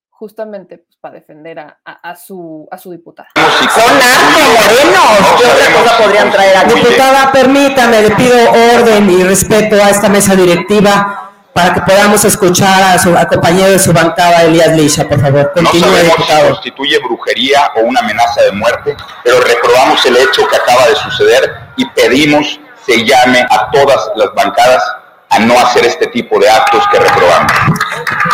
justamente 0.09 0.79
pues, 0.79 0.99
para 1.01 1.15
defender 1.15 1.59
a, 1.59 1.81
a, 1.85 2.15
su, 2.15 2.69
a 2.71 2.77
su 2.77 2.91
diputada. 2.91 3.31
Son 3.35 3.95
morenos. 3.95 5.41
¿Qué 5.41 5.47
otra 5.47 5.83
cosa 5.83 5.99
podrían 5.99 6.31
traer 6.31 6.57
aquí? 6.59 6.75
Diputada, 6.75 7.33
permítame, 7.33 8.03
le 8.03 8.11
pido 8.11 8.37
orden 8.75 9.09
y 9.09 9.23
respeto 9.23 9.77
a 9.77 9.89
esta 9.89 10.11
mesa 10.11 10.37
directiva 10.37 11.31
para 11.55 11.73
que 11.73 11.81
podamos 11.81 12.25
escuchar 12.25 12.83
a 12.83 12.99
su 12.99 13.15
compañero 13.29 13.71
de 13.71 13.79
su 13.79 13.93
bancada, 13.93 14.43
Elías 14.43 14.77
Lisha, 14.77 15.09
por 15.09 15.21
favor. 15.21 15.53
Continúe, 15.53 15.87
no 15.87 15.91
sabemos 15.91 16.17
diputado. 16.17 16.43
si 16.43 16.53
constituye 16.53 16.99
brujería 16.99 17.71
o 17.77 17.81
una 17.81 18.01
amenaza 18.01 18.43
de 18.43 18.53
muerte, 18.53 18.97
pero 19.25 19.41
reprobamos 19.41 20.05
el 20.05 20.17
hecho 20.19 20.47
que 20.47 20.57
acaba 20.57 20.87
de 20.87 20.97
suceder 20.97 21.51
y 21.77 21.87
pedimos 21.87 22.61
se 22.91 23.05
llame 23.05 23.47
a 23.49 23.71
todas 23.71 24.11
las 24.17 24.35
bancadas 24.35 24.83
a 25.29 25.39
no 25.39 25.55
hacer 25.55 25.85
este 25.85 26.09
tipo 26.09 26.41
de 26.41 26.49
actos 26.49 26.83
que 26.91 26.99
reprobamos. 26.99 27.53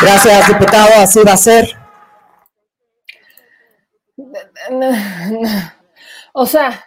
Gracias, 0.01 0.49
diputado, 0.49 0.88
así 0.97 1.23
va 1.23 1.33
a 1.33 1.37
ser. 1.37 1.77
O 6.33 6.47
sea, 6.47 6.85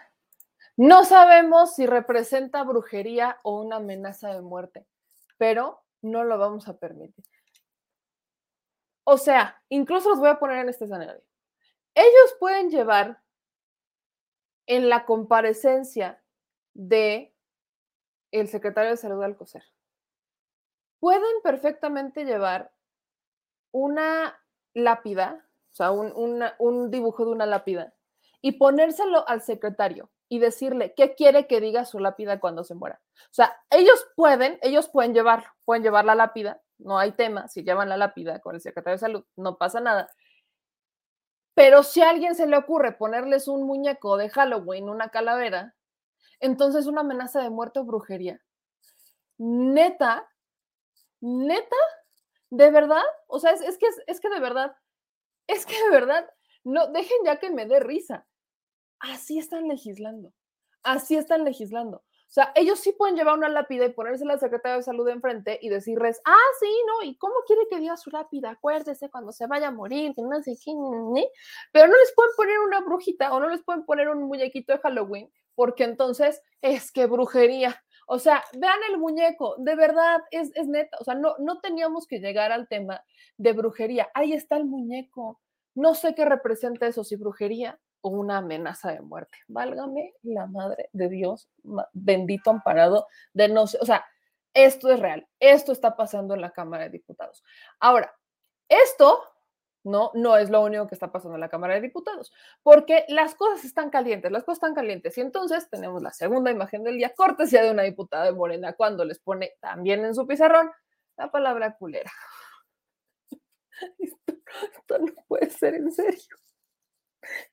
no 0.77 1.05
sabemos 1.05 1.75
si 1.75 1.85
representa 1.85 2.63
brujería 2.63 3.37
o 3.43 3.61
una 3.61 3.75
amenaza 3.75 4.33
de 4.33 4.41
muerte, 4.41 4.87
pero 5.37 5.83
no 6.01 6.23
lo 6.23 6.39
vamos 6.39 6.67
a 6.67 6.77
permitir. 6.77 7.25
O 9.03 9.17
sea, 9.17 9.61
incluso 9.69 10.09
los 10.09 10.19
voy 10.19 10.29
a 10.29 10.39
poner 10.39 10.57
en 10.59 10.69
este 10.69 10.85
escenario. 10.85 11.21
Ellos 11.93 12.35
pueden 12.39 12.71
llevar 12.71 13.21
en 14.65 14.89
la 14.89 15.05
comparecencia 15.05 16.19
de 16.73 17.28
el 18.31 18.47
secretario 18.47 18.91
de 18.91 18.97
Salud 18.97 19.23
Alcocer 19.23 19.63
pueden 20.99 21.41
perfectamente 21.43 22.25
llevar 22.25 22.71
una 23.71 24.39
lápida, 24.73 25.45
o 25.71 25.75
sea, 25.75 25.91
un, 25.91 26.91
dibujo 26.91 27.25
de 27.25 27.31
una 27.31 27.45
lápida, 27.45 27.93
y 28.41 28.53
ponérselo 28.53 29.27
al 29.27 29.41
secretario 29.41 30.09
y 30.27 30.39
decirle 30.39 30.93
qué 30.95 31.15
quiere 31.15 31.47
que 31.47 31.59
diga 31.61 31.85
su 31.85 31.99
lápida 31.99 32.39
cuando 32.39 32.63
se 32.63 32.75
muera. 32.75 33.01
O 33.17 33.33
sea, 33.33 33.57
ellos 33.69 34.05
pueden, 34.15 34.59
ellos 34.61 34.87
pueden 34.89 35.13
llevarlo, 35.13 35.49
pueden 35.65 35.83
llevar 35.83 36.05
la 36.05 36.15
lápida, 36.15 36.61
no 36.77 36.97
hay 36.99 37.11
tema, 37.11 37.47
si 37.47 37.63
llevan 37.63 37.89
la 37.89 37.97
lápida 37.97 38.39
con 38.39 38.55
el 38.55 38.61
secretario 38.61 38.95
de 38.95 38.99
salud, 38.99 39.25
no 39.35 39.57
pasa 39.57 39.79
nada. 39.79 40.09
Pero 41.53 41.83
si 41.83 42.01
a 42.01 42.09
alguien 42.09 42.35
se 42.35 42.47
le 42.47 42.57
ocurre 42.57 42.93
ponerles 42.93 43.47
un 43.47 43.65
muñeco 43.65 44.15
de 44.17 44.29
Halloween, 44.29 44.87
una 44.87 45.09
calavera, 45.09 45.75
entonces 46.39 46.87
una 46.87 47.01
amenaza 47.01 47.41
de 47.41 47.49
muerte 47.49 47.79
o 47.79 47.85
brujería. 47.85 48.41
Neta, 49.37 50.29
neta, 51.21 51.75
de 52.49 52.71
verdad, 52.71 53.03
o 53.27 53.39
sea, 53.39 53.51
es, 53.51 53.77
que 53.77 53.87
es, 54.07 54.19
que 54.19 54.29
de 54.29 54.39
verdad, 54.39 54.75
es 55.47 55.65
que 55.65 55.81
de 55.83 55.89
verdad, 55.89 56.29
no, 56.63 56.87
dejen 56.87 57.17
ya 57.25 57.39
que 57.39 57.49
me 57.49 57.65
dé 57.65 57.79
risa. 57.79 58.27
Así 58.99 59.37
están 59.37 59.67
legislando, 59.67 60.33
así 60.83 61.15
están 61.15 61.45
legislando. 61.45 62.03
O 62.29 62.31
sea, 62.31 62.51
ellos 62.53 62.79
sí 62.79 62.91
pueden 62.91 63.15
llevar 63.15 63.35
una 63.35 63.49
lápida 63.49 63.85
y 63.85 63.93
ponerse 63.93 64.23
la 64.23 64.37
secretaria 64.37 64.77
de 64.77 64.83
salud 64.83 65.07
enfrente 65.07 65.57
y 65.63 65.69
decirles, 65.69 66.21
ah, 66.25 66.49
sí, 66.59 66.67
no, 66.85 67.01
¿y 67.03 67.17
cómo 67.17 67.33
quiere 67.47 67.63
que 67.67 67.79
diga 67.79 67.97
su 67.97 68.11
lápida? 68.11 68.51
Acuérdese 68.51 69.09
cuando 69.09 69.31
se 69.31 69.47
vaya 69.47 69.69
a 69.69 69.71
morir, 69.71 70.13
que 70.13 70.21
no 70.21 70.39
sé 70.43 70.55
qué, 70.63 70.71
pero 71.71 71.87
no 71.87 71.97
les 71.97 72.13
pueden 72.13 72.31
poner 72.37 72.59
una 72.59 72.81
brujita 72.81 73.33
o 73.33 73.39
no 73.39 73.49
les 73.49 73.63
pueden 73.63 73.83
poner 73.83 74.09
un 74.09 74.25
muñequito 74.25 74.73
de 74.73 74.79
Halloween, 74.79 75.31
porque 75.59 75.83
entonces 75.83 76.41
es 76.61 76.89
que 76.89 77.05
brujería. 77.05 77.83
O 78.07 78.17
sea, 78.17 78.45
vean 78.53 78.79
el 78.89 78.97
muñeco, 78.97 79.55
de 79.57 79.75
verdad, 79.75 80.21
es, 80.31 80.55
es 80.55 80.69
neta. 80.69 80.95
O 81.01 81.03
sea, 81.03 81.15
no, 81.15 81.35
no 81.37 81.59
teníamos 81.59 82.07
que 82.07 82.19
llegar 82.19 82.53
al 82.53 82.69
tema 82.69 83.03
de 83.35 83.51
brujería. 83.51 84.07
Ahí 84.13 84.31
está 84.31 84.55
el 84.55 84.63
muñeco. 84.63 85.41
No 85.75 85.95
sé 85.95 86.15
qué 86.15 86.23
representa 86.23 86.87
eso, 86.87 87.03
si 87.03 87.17
brujería 87.17 87.77
o 87.99 88.07
una 88.07 88.37
amenaza 88.37 88.93
de 88.93 89.01
muerte. 89.01 89.37
Válgame 89.49 90.13
la 90.23 90.47
madre 90.47 90.89
de 90.93 91.09
Dios, 91.09 91.49
bendito 91.91 92.51
amparado 92.51 93.07
de 93.33 93.49
no. 93.49 93.63
O 93.63 93.67
sea, 93.85 94.05
esto 94.53 94.89
es 94.89 95.01
real. 95.01 95.27
Esto 95.41 95.73
está 95.73 95.97
pasando 95.97 96.35
en 96.35 96.39
la 96.39 96.51
Cámara 96.51 96.85
de 96.85 96.91
Diputados. 96.91 97.43
Ahora, 97.81 98.15
esto 98.69 99.21
¿no? 99.83 100.11
No 100.13 100.37
es 100.37 100.49
lo 100.49 100.61
único 100.61 100.87
que 100.87 100.95
está 100.95 101.11
pasando 101.11 101.35
en 101.35 101.41
la 101.41 101.49
Cámara 101.49 101.75
de 101.75 101.81
Diputados, 101.81 102.33
porque 102.63 103.05
las 103.07 103.35
cosas 103.35 103.65
están 103.65 103.89
calientes, 103.89 104.31
las 104.31 104.43
cosas 104.43 104.57
están 104.57 104.75
calientes. 104.75 105.17
Y 105.17 105.21
entonces 105.21 105.69
tenemos 105.69 106.01
la 106.01 106.11
segunda 106.11 106.51
imagen 106.51 106.83
del 106.83 106.97
día, 106.97 107.13
cortesía 107.15 107.63
de 107.63 107.71
una 107.71 107.83
diputada 107.83 108.25
de 108.25 108.33
Morena, 108.33 108.73
cuando 108.73 109.05
les 109.05 109.19
pone 109.19 109.53
también 109.59 110.03
en 110.05 110.15
su 110.15 110.27
pizarrón 110.27 110.71
la 111.17 111.31
palabra 111.31 111.75
culera. 111.75 112.11
Esto, 113.99 114.99
no 114.99 115.13
puede 115.27 115.49
ser 115.49 115.75
en 115.75 115.91
serio. 115.91 116.37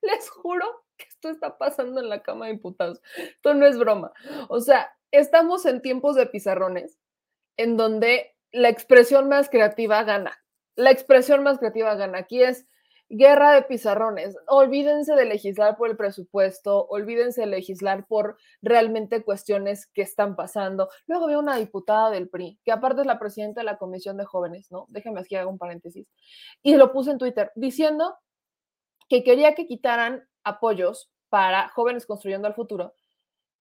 Les 0.01 0.29
juro 0.31 0.85
que 0.97 1.05
esto 1.05 1.29
está 1.29 1.59
pasando 1.59 2.01
en 2.01 2.09
la 2.09 2.23
Cámara 2.23 2.47
de 2.47 2.57
Diputados. 2.57 3.03
Esto 3.17 3.55
no 3.55 3.67
es 3.67 3.79
broma. 3.79 4.13
O 4.49 4.61
sea, 4.61 4.97
estamos 5.11 5.67
en 5.67 5.83
tiempos 5.83 6.17
de 6.17 6.27
pizarrones 6.27 6.99
en 7.57 7.77
donde 7.77 8.37
la 8.51 8.71
expresión 8.71 9.29
más 9.29 9.51
creativa 9.51 10.03
gana 10.05 10.43
la 10.77 10.91
expresión 10.91 11.43
más 11.43 11.59
creativa 11.59 11.95
gana. 11.95 12.19
Aquí 12.19 12.43
es 12.43 12.67
guerra 13.09 13.53
de 13.53 13.63
pizarrones. 13.63 14.37
Olvídense 14.49 15.15
de 15.15 15.25
legislar 15.25 15.77
por 15.77 15.89
el 15.89 15.97
presupuesto, 15.97 16.87
olvídense 16.89 17.43
de 17.43 17.47
legislar 17.47 18.07
por 18.07 18.37
realmente 18.63 19.23
cuestiones 19.23 19.87
que 19.87 20.03
están 20.03 20.37
pasando. 20.37 20.89
Luego 21.07 21.27
veo 21.27 21.39
una 21.39 21.57
diputada 21.57 22.11
del 22.11 22.29
PRI, 22.29 22.59
que 22.65 22.73
aparte 22.73 23.03
es 23.03 23.07
la 23.07 23.19
presidenta 23.19 23.61
de 23.61 23.67
la 23.67 23.79
Comisión 23.79 24.17
de 24.17 24.25
Jóvenes, 24.25 24.71
¿no? 24.71 24.87
Déjenme 24.89 25.21
aquí 25.21 25.37
hago 25.37 25.51
un 25.51 25.59
paréntesis. 25.59 26.07
Y 26.63 26.77
lo 26.77 26.93
puse 26.93 27.11
en 27.11 27.19
Twitter 27.19 27.53
diciendo 27.55 28.17
que 29.09 29.23
quería 29.23 29.55
que 29.55 29.67
quitaran 29.67 30.27
apoyos 30.43 31.11
para 31.29 31.69
jóvenes 31.69 32.07
construyendo 32.07 32.49
el 32.49 32.55
futuro 32.55 32.95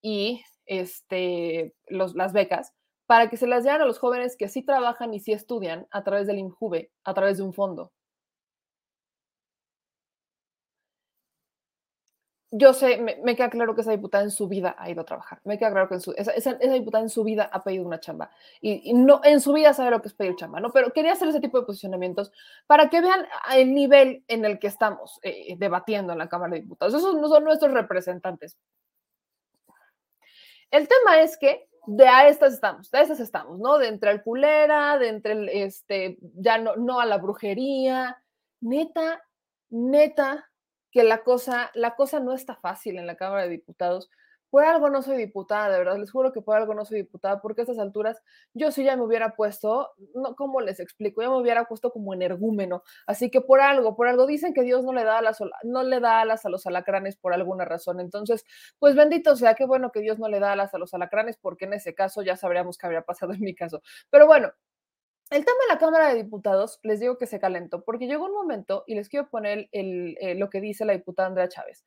y 0.01 0.43
este, 0.65 1.75
los, 1.88 2.15
las 2.15 2.34
becas 2.34 2.73
para 3.08 3.30
que 3.30 3.38
se 3.38 3.48
las 3.48 3.63
dieran 3.63 3.82
a 3.82 3.86
los 3.86 4.00
jóvenes 4.00 4.36
que 4.38 4.50
sí 4.50 4.63
trabajan 4.63 5.13
y 5.13 5.20
sí 5.20 5.32
estudian 5.34 5.88
a 5.91 6.04
través 6.04 6.28
del 6.28 6.39
INJUVE, 6.39 6.91
a 7.04 7.13
través 7.13 7.38
de 7.38 7.44
un 7.44 7.54
fondo. 7.54 7.91
Yo 12.58 12.74
sé, 12.74 12.98
me, 12.98 13.36
queda 13.36 13.50
claro 13.50 13.76
que 13.76 13.82
esa 13.82 13.91
diputada 13.91 14.24
en 14.24 14.32
su 14.32 14.48
vida 14.48 14.76
ha 14.78 14.89
ido 14.89 15.02
a 15.02 15.06
trabajar. 15.06 15.41
Me 15.44 15.58
queda 15.58 15.72
claro 15.72 15.89
que 15.89 15.96
esa, 15.96 16.54
diputada 16.54 17.04
en 17.04 17.10
su 17.10 17.24
vida 17.26 17.50
ha 17.52 17.63
pedido 17.63 17.86
una 17.86 18.00
chamba. 18.00 18.32
Y, 18.62 18.94
no 18.94 19.20
en 19.26 19.41
su 19.41 19.52
vida 19.52 19.74
sabe 19.74 19.91
lo 19.91 20.02
que 20.02 20.08
es 20.08 20.13
pedir 20.13 20.38
chamba, 20.38 20.62
¿no? 20.62 20.72
Pero 20.72 20.94
quería 20.94 21.12
hacer 21.13 21.28
ese 21.28 21.41
tipo 21.41 21.60
de 21.60 21.65
posicionamientos 21.65 22.32
para 22.65 22.89
que 22.89 23.02
vean 23.02 23.28
el 23.54 23.74
nivel 23.74 24.24
en 24.30 24.46
el 24.46 24.58
que 24.58 24.68
estamos 24.68 25.20
eh, 25.24 25.56
debatiendo 25.58 26.13
en 26.13 26.20
la 26.20 26.30
Cámara 26.30 26.54
de 26.54 26.62
Diputados. 26.62 26.94
Esos 26.94 27.15
no 27.15 27.28
son 27.28 27.44
nuestros 27.44 27.74
representantes. 27.74 28.58
El 30.72 30.88
tema 30.88 31.20
es 31.22 31.38
que 31.38 31.68
de 31.88 32.08
a 32.08 32.28
estas 32.28 32.54
estamos, 32.54 32.89
de 32.91 33.02
estas 33.02 33.19
estamos, 33.19 33.60
¿no? 33.60 33.78
De 33.78 33.88
entre 33.88 34.12
el 34.12 34.24
culera, 34.24 34.98
de 34.98 35.10
entre 35.10 35.34
el, 35.34 35.50
este, 35.50 36.17
ya 36.21 36.58
no, 36.58 36.76
no 36.76 37.00
a 37.00 37.06
la 37.06 37.17
brujería. 37.17 38.21
Neta, 38.62 39.24
neta, 39.69 40.50
que 40.91 41.04
la 41.04 41.24
cosa, 41.24 41.71
la 41.74 41.95
cosa 41.95 42.19
no 42.19 42.34
está 42.34 42.56
fácil 42.56 42.98
en 42.98 43.08
la 43.08 43.15
Cámara 43.15 43.43
de 43.43 43.50
Diputados 43.50 44.10
por 44.56 44.63
algo 44.63 44.89
no 44.89 45.02
soy 45.02 45.18
diputada, 45.18 45.70
de 45.70 45.80
verdad, 45.80 45.98
les 45.98 46.10
juro 46.10 46.32
que 46.32 46.41
por 46.41 46.56
algo 46.56 46.74
no 46.74 46.86
soy 46.86 47.00
diputada, 47.00 47.41
porque 47.41 47.60
a 47.60 47.63
estas 47.63 47.78
alturas 47.78 48.24
yo 48.54 48.72
sí 48.72 48.86
ya 48.86 48.96
me 48.96 49.04
hubiera 49.04 49.36
puesto, 49.36 49.91
no, 50.13 50.34
¿cómo 50.38 50.62
les 50.62 50.80
explico? 50.80 51.22
Ya 51.22 51.30
me 51.30 51.36
hubiera 51.36 51.65
puesto 51.65 51.91
como 51.91 52.13
energúmeno, 52.13 52.82
así 53.06 53.30
que 53.30 53.41
por 53.41 53.60
algo, 53.60 53.98
por 53.98 54.08
algo 54.08 54.26
dicen 54.26 54.54
que 54.54 54.62
Dios 54.62 54.86
no 54.86 54.94
le 54.94 55.04
da 55.04 55.18
alas, 55.18 55.39
no 55.63 55.84
le 55.84 56.00
da 56.00 56.22
alas 56.22 56.46
a 56.46 56.50
los 56.50 56.65
alacranes 56.68 57.18
por 57.18 57.34
alguna 57.34 57.65
razón, 57.65 58.00
entonces, 58.00 58.46
pues 58.80 58.96
bendito 58.96 59.36
sea, 59.36 59.56
qué 59.56 59.65
bueno 59.65 59.91
que 59.91 60.00
Dios 60.00 60.20
no 60.20 60.30
le 60.30 60.39
da 60.39 60.54
alas 60.54 60.74
a 60.74 60.78
los 60.78 60.94
alacranes, 60.94 61.36
porque 61.36 61.65
en 61.65 61.74
ese 61.74 61.94
caso 61.94 62.22
ya 62.22 62.38
sabríamos 62.38 62.78
qué 62.78 62.86
habría 62.86 63.02
pasado 63.02 63.34
en 63.34 63.41
mi 63.41 63.56
caso, 63.56 63.82
pero 64.10 64.26
bueno. 64.26 64.54
El 65.32 65.44
tema 65.44 65.58
de 65.68 65.74
la 65.74 65.80
Cámara 65.80 66.10
de 66.10 66.22
Diputados, 66.22 66.80
les 66.84 67.00
digo 67.00 67.18
que 67.18 67.26
se 67.26 67.39
calentó, 67.39 67.84
porque 67.84 68.06
llegó 68.06 68.26
un 68.26 68.34
momento, 68.34 68.84
y 68.86 68.94
les 68.94 69.10
quiero 69.10 69.28
poner 69.28 69.68
el, 69.72 70.15
eh, 70.22 70.36
lo 70.36 70.52
que 70.52 70.62
dice 70.62 70.86
la 70.86 70.94
diputada 70.94 71.28
Andrea 71.28 71.50
Chávez. 71.50 71.84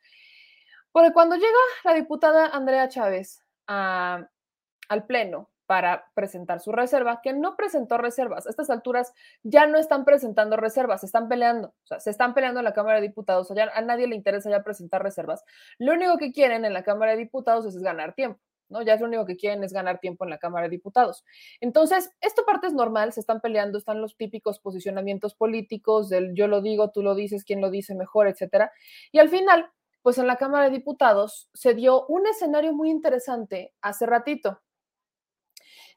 Porque 0.93 1.13
cuando 1.13 1.37
llega 1.37 1.59
la 1.85 1.95
diputada 1.95 2.47
Andrea 2.47 2.89
Chávez 2.89 3.43
al 3.67 5.07
Pleno 5.07 5.51
para 5.69 6.07
presentar 6.15 6.61
su 6.61 6.73
reserva, 6.73 7.21
que 7.23 7.35
no 7.35 7.55
presentó 7.55 7.99
reservas, 7.99 8.47
a 8.47 8.51
estas 8.51 8.71
alturas 8.71 9.13
ya 9.43 9.67
no 9.67 9.77
están 9.77 10.07
presentando 10.07 10.57
reservas, 10.57 11.01
se 11.01 11.07
están 11.07 11.29
peleando, 11.29 11.69
o 11.69 11.87
sea, 11.87 12.01
se 12.01 12.09
están 12.09 12.33
peleando 12.33 12.61
en 12.61 12.65
la 12.65 12.73
Cámara 12.73 13.03
de 13.03 13.09
Diputados, 13.09 13.51
o 13.51 13.55
a 13.55 13.81
nadie 13.83 14.07
le 14.07 14.17
interesa 14.17 14.49
ya 14.49 14.63
presentar 14.63 15.03
reservas. 15.03 15.45
Lo 15.79 15.93
único 15.93 16.17
que 16.17 16.33
quieren 16.33 16.65
en 16.65 16.73
la 16.73 16.85
Cámara 16.85 17.13
de 17.13 17.19
Diputados 17.19 17.67
es, 17.67 17.77
ganar 17.83 18.15
tiempo. 18.15 18.41
¿no? 18.71 18.81
Ya 18.81 18.95
es 18.95 19.01
lo 19.01 19.09
único 19.09 19.27
que 19.27 19.37
quieren 19.37 19.63
es 19.63 19.75
ganar 19.75 19.99
tiempo 19.99 20.25
en 20.25 20.31
la 20.31 20.39
Cámara 20.39 20.65
de 20.65 20.71
Diputados. 20.71 21.23
Entonces, 21.61 22.11
esto 22.23 22.47
parte 22.47 22.67
es 22.67 22.73
normal, 22.73 23.13
se 23.13 23.21
están 23.21 23.43
peleando, 23.43 23.77
están 23.77 24.01
los 24.01 24.17
típicos 24.17 24.61
posicionamientos 24.61 25.35
políticos 25.35 26.09
del 26.09 26.35
yo 26.35 26.49
lo 26.49 26.63
digo, 26.63 26.91
tú 26.91 27.03
lo 27.03 27.15
dices, 27.15 27.45
quién 27.45 27.61
lo 27.61 27.71
dice 27.71 27.95
mejor, 27.95 28.27
etcétera. 28.27 28.73
Y 29.13 29.19
al 29.19 29.29
final, 29.29 29.71
pues 30.09 30.17
en 30.17 30.27
la 30.27 30.37
Cámara 30.37 30.65
de 30.65 30.71
Diputados 30.71 31.51
se 31.53 31.75
dio 31.75 32.07
un 32.07 32.27
escenario 32.27 32.73
muy 32.73 32.89
interesante 32.89 33.75
hace 33.83 34.07
ratito. 34.07 34.59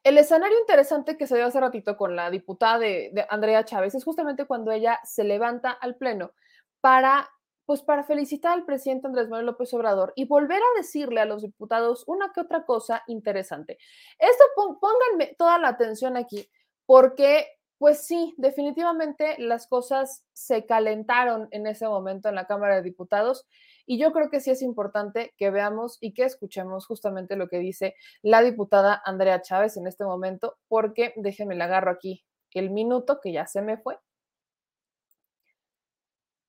El 0.04 0.18
escenario 0.18 0.60
interesante 0.60 1.16
que 1.16 1.28
se 1.28 1.38
dio 1.38 1.46
hace 1.46 1.62
ratito 1.62 1.96
con 1.96 2.18
la 2.18 2.30
diputada 2.30 2.78
de, 2.80 3.26
Andrea 3.30 3.64
Chávez 3.64 3.96
es 3.96 4.04
justamente 4.04 4.44
cuando 4.44 4.74
ella 4.74 5.00
se 5.06 5.24
levanta 5.24 5.72
al 5.72 5.96
Pleno 5.96 6.34
para 6.82 7.30
pues 7.66 7.84
para 7.84 8.04
felicitar 8.04 8.52
al 8.52 8.66
presidente 8.66 9.08
Andrés 9.08 9.30
Manuel 9.30 9.46
López 9.46 9.74
Obrador 9.74 10.12
y 10.18 10.26
volver 10.26 10.62
a 10.62 10.78
decirle 10.78 11.22
a 11.22 11.26
los 11.26 11.42
diputados 11.44 12.04
una 12.06 12.34
que 12.34 12.42
otra 12.42 12.66
cosa 12.66 13.04
interesante. 13.08 13.78
Esto 14.20 14.44
pónganme 14.58 15.36
toda 15.38 15.58
la 15.58 15.70
atención 15.70 16.18
aquí, 16.18 16.50
porque 16.86 17.48
pues 17.82 18.06
sí, 18.06 18.36
definitivamente 18.38 19.38
las 19.40 19.66
cosas 19.66 20.24
se 20.34 20.68
calentaron 20.68 21.48
en 21.50 21.66
ese 21.66 21.88
momento 21.88 22.30
en 22.30 22.36
la 22.36 22.46
Cámara 22.46 22.76
de 22.76 22.84
Diputados 22.84 23.48
y 23.92 23.98
yo 23.98 24.14
creo 24.14 24.30
que 24.30 24.40
sí 24.40 24.50
es 24.50 24.62
importante 24.62 25.34
que 25.36 25.50
veamos 25.50 25.98
y 26.00 26.14
que 26.14 26.24
escuchemos 26.24 26.86
justamente 26.86 27.36
lo 27.36 27.50
que 27.50 27.60
dice 27.60 27.94
la 28.22 28.42
diputada 28.42 29.02
Andrea 29.04 29.42
Chávez 29.42 29.76
en 29.76 29.86
este 29.86 30.06
momento, 30.06 30.58
porque 30.70 31.12
déjenme 31.18 31.56
le 31.56 31.66
agarro 31.66 31.92
aquí 31.92 32.24
el 32.52 32.70
minuto 32.70 33.20
que 33.20 33.34
ya 33.34 33.48
se 33.48 33.62
me 33.62 33.76
fue. 33.76 34.00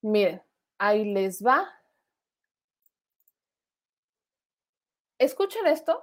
Miren, 0.03 0.41
ahí 0.79 1.05
les 1.05 1.45
va. 1.45 1.69
Escuchen 5.19 5.67
esto 5.67 6.01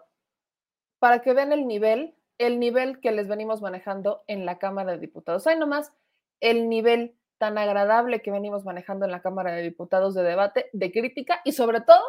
para 0.99 1.21
que 1.21 1.31
vean 1.31 1.53
el 1.53 1.67
nivel 1.67 2.17
el 2.37 2.59
nivel 2.59 2.99
que 2.99 3.13
les 3.13 3.29
venimos 3.29 3.61
manejando 3.61 4.25
en 4.27 4.45
la 4.45 4.59
Cámara 4.59 4.91
de 4.91 4.99
Diputados. 4.99 5.47
Hay 5.47 5.57
nomás 5.57 5.93
el 6.41 6.67
nivel 6.67 7.15
tan 7.39 7.57
agradable 7.57 8.21
que 8.21 8.29
venimos 8.29 8.65
manejando 8.65 9.05
en 9.05 9.11
la 9.11 9.21
Cámara 9.21 9.51
de 9.51 9.63
Diputados 9.63 10.13
de 10.13 10.21
debate, 10.21 10.69
de 10.73 10.91
crítica 10.91 11.41
y 11.43 11.53
sobre 11.53 11.81
todo 11.81 12.03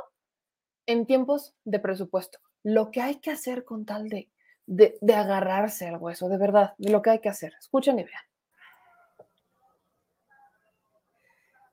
en 0.86 1.06
tiempos 1.06 1.54
de 1.64 1.78
presupuesto. 1.78 2.38
Lo 2.62 2.90
que 2.90 3.00
hay 3.00 3.20
que 3.20 3.30
hacer 3.30 3.64
con 3.64 3.86
tal 3.86 4.08
de, 4.08 4.28
de, 4.66 5.14
agarrarse 5.14 5.88
al 5.88 5.96
hueso, 5.96 6.28
de 6.28 6.36
verdad, 6.36 6.74
de 6.76 6.90
lo 6.90 7.00
que 7.00 7.10
hay 7.10 7.18
que 7.20 7.30
hacer. 7.30 7.54
Escuchen 7.58 7.98
y 7.98 8.04
vean. 8.04 8.22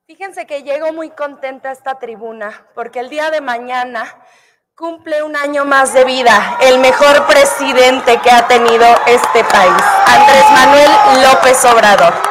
Fíjense 0.06 0.46
que 0.46 0.62
llego 0.62 0.94
muy 0.94 1.10
contenta 1.10 1.68
a 1.68 1.72
esta 1.72 1.98
tribuna 1.98 2.66
porque 2.74 3.00
el 3.00 3.10
día 3.10 3.30
de 3.30 3.42
mañana 3.42 4.06
Cumple 4.78 5.24
un 5.24 5.34
año 5.34 5.64
más 5.64 5.92
de 5.92 6.04
vida 6.04 6.56
el 6.60 6.78
mejor 6.78 7.26
presidente 7.26 8.20
que 8.20 8.30
ha 8.30 8.46
tenido 8.46 8.86
este 9.08 9.42
país, 9.42 9.82
Andrés 10.06 10.44
Manuel 10.52 11.24
López 11.24 11.64
Obrador. 11.64 12.27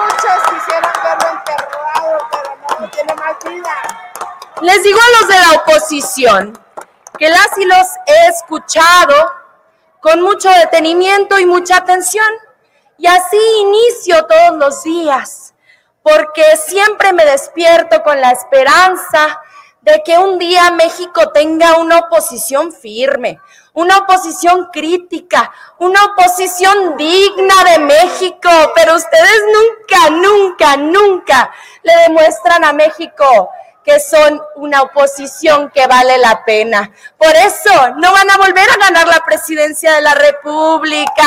Les 4.62 4.82
digo 4.82 5.00
a 5.00 5.22
los 5.22 5.30
de 5.30 5.36
la 5.36 5.62
oposición 5.62 6.60
que 7.20 7.30
las 7.30 7.58
y 7.58 7.66
los 7.66 7.88
he 8.08 8.28
escuchado 8.30 9.32
con 10.02 10.22
mucho 10.22 10.50
detenimiento 10.50 11.38
y 11.38 11.46
mucha 11.46 11.78
atención. 11.78 12.26
Y 12.98 13.06
así 13.06 13.38
inicio 13.60 14.26
todos 14.26 14.58
los 14.58 14.82
días, 14.82 15.54
porque 16.02 16.58
siempre 16.58 17.14
me 17.14 17.26
despierto 17.26 18.02
con 18.02 18.20
la 18.20 18.32
esperanza 18.32 19.40
de 19.82 20.02
que 20.04 20.18
un 20.18 20.40
día 20.40 20.72
México 20.72 21.30
tenga 21.32 21.78
una 21.78 22.00
oposición 22.00 22.72
firme, 22.72 23.40
una 23.74 24.00
oposición 24.00 24.70
crítica, 24.74 25.52
una 25.78 26.04
oposición 26.06 26.98
digna 26.98 27.64
de 27.64 27.80
México, 27.80 28.50
pero 28.74 28.96
ustedes 28.96 29.44
nunca, 29.54 30.10
nunca, 30.10 30.78
nunca 30.78 31.52
le 31.84 31.96
demuestran 32.08 32.66
a 32.66 32.74
México 32.74 33.52
que 33.88 34.02
son 34.02 34.42
una 34.56 34.82
oposición 34.82 35.72
que 35.74 35.88
vale 35.88 36.18
la 36.18 36.44
pena. 36.44 36.92
Por 37.18 37.34
eso 37.38 37.72
no 37.96 38.12
van 38.12 38.30
a 38.30 38.38
volver 38.38 38.70
a 38.70 38.86
ganar 38.86 39.08
la 39.08 39.24
presidencia 39.24 39.94
de 39.94 40.02
la 40.02 40.14
República 40.14 41.24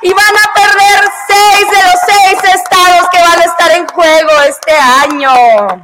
y 0.00 0.12
van 0.12 0.36
a 0.36 0.54
perder 0.54 1.10
seis 1.26 1.66
de 1.68 1.82
los 1.82 2.00
seis 2.06 2.54
estados 2.54 3.08
que 3.10 3.20
van 3.20 3.40
a 3.40 3.44
estar 3.44 3.70
en 3.72 3.88
juego 3.88 4.30
este 4.46 4.72
año. 4.72 5.82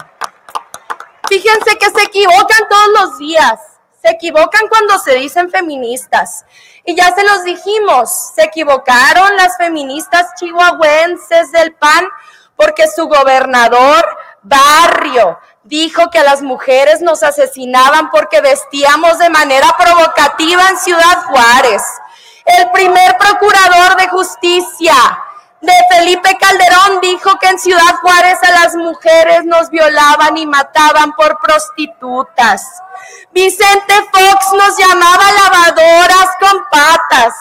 Fíjense 1.28 1.76
que 1.76 1.90
se 1.90 2.02
equivocan 2.04 2.68
todos 2.70 2.88
los 3.00 3.18
días. 3.18 3.58
Se 4.00 4.10
equivocan 4.10 4.68
cuando 4.68 5.00
se 5.00 5.16
dicen 5.16 5.50
feministas. 5.50 6.44
Y 6.84 6.94
ya 6.94 7.12
se 7.12 7.24
los 7.24 7.42
dijimos, 7.42 8.34
se 8.36 8.44
equivocaron 8.44 9.36
las 9.36 9.56
feministas 9.56 10.28
chihuahuenses 10.38 11.50
del 11.50 11.74
PAN 11.74 12.08
porque 12.54 12.86
su 12.86 13.08
gobernador 13.08 14.06
Barrio 14.42 15.38
dijo 15.68 16.08
que 16.10 16.22
las 16.22 16.40
mujeres 16.40 17.02
nos 17.02 17.22
asesinaban 17.22 18.10
porque 18.10 18.40
vestíamos 18.40 19.18
de 19.18 19.28
manera 19.28 19.68
provocativa 19.78 20.68
en 20.70 20.78
Ciudad 20.78 21.24
Juárez. 21.26 21.82
El 22.46 22.70
primer 22.70 23.18
procurador 23.18 23.96
de 23.98 24.08
justicia 24.08 24.94
de 25.60 25.72
Felipe 25.90 26.38
Calderón 26.40 27.00
dijo 27.02 27.38
que 27.38 27.48
en 27.48 27.58
Ciudad 27.58 27.96
Juárez 28.00 28.38
a 28.42 28.50
las 28.62 28.74
mujeres 28.76 29.44
nos 29.44 29.68
violaban 29.68 30.38
y 30.38 30.46
mataban 30.46 31.12
por 31.12 31.38
prostitutas. 31.38 32.64
Vicente 33.32 33.94
Fox 34.10 34.46
nos 34.54 34.78
llamaba 34.78 35.24
lavadoras 35.32 36.28
con 36.40 36.64
patas. 36.70 37.34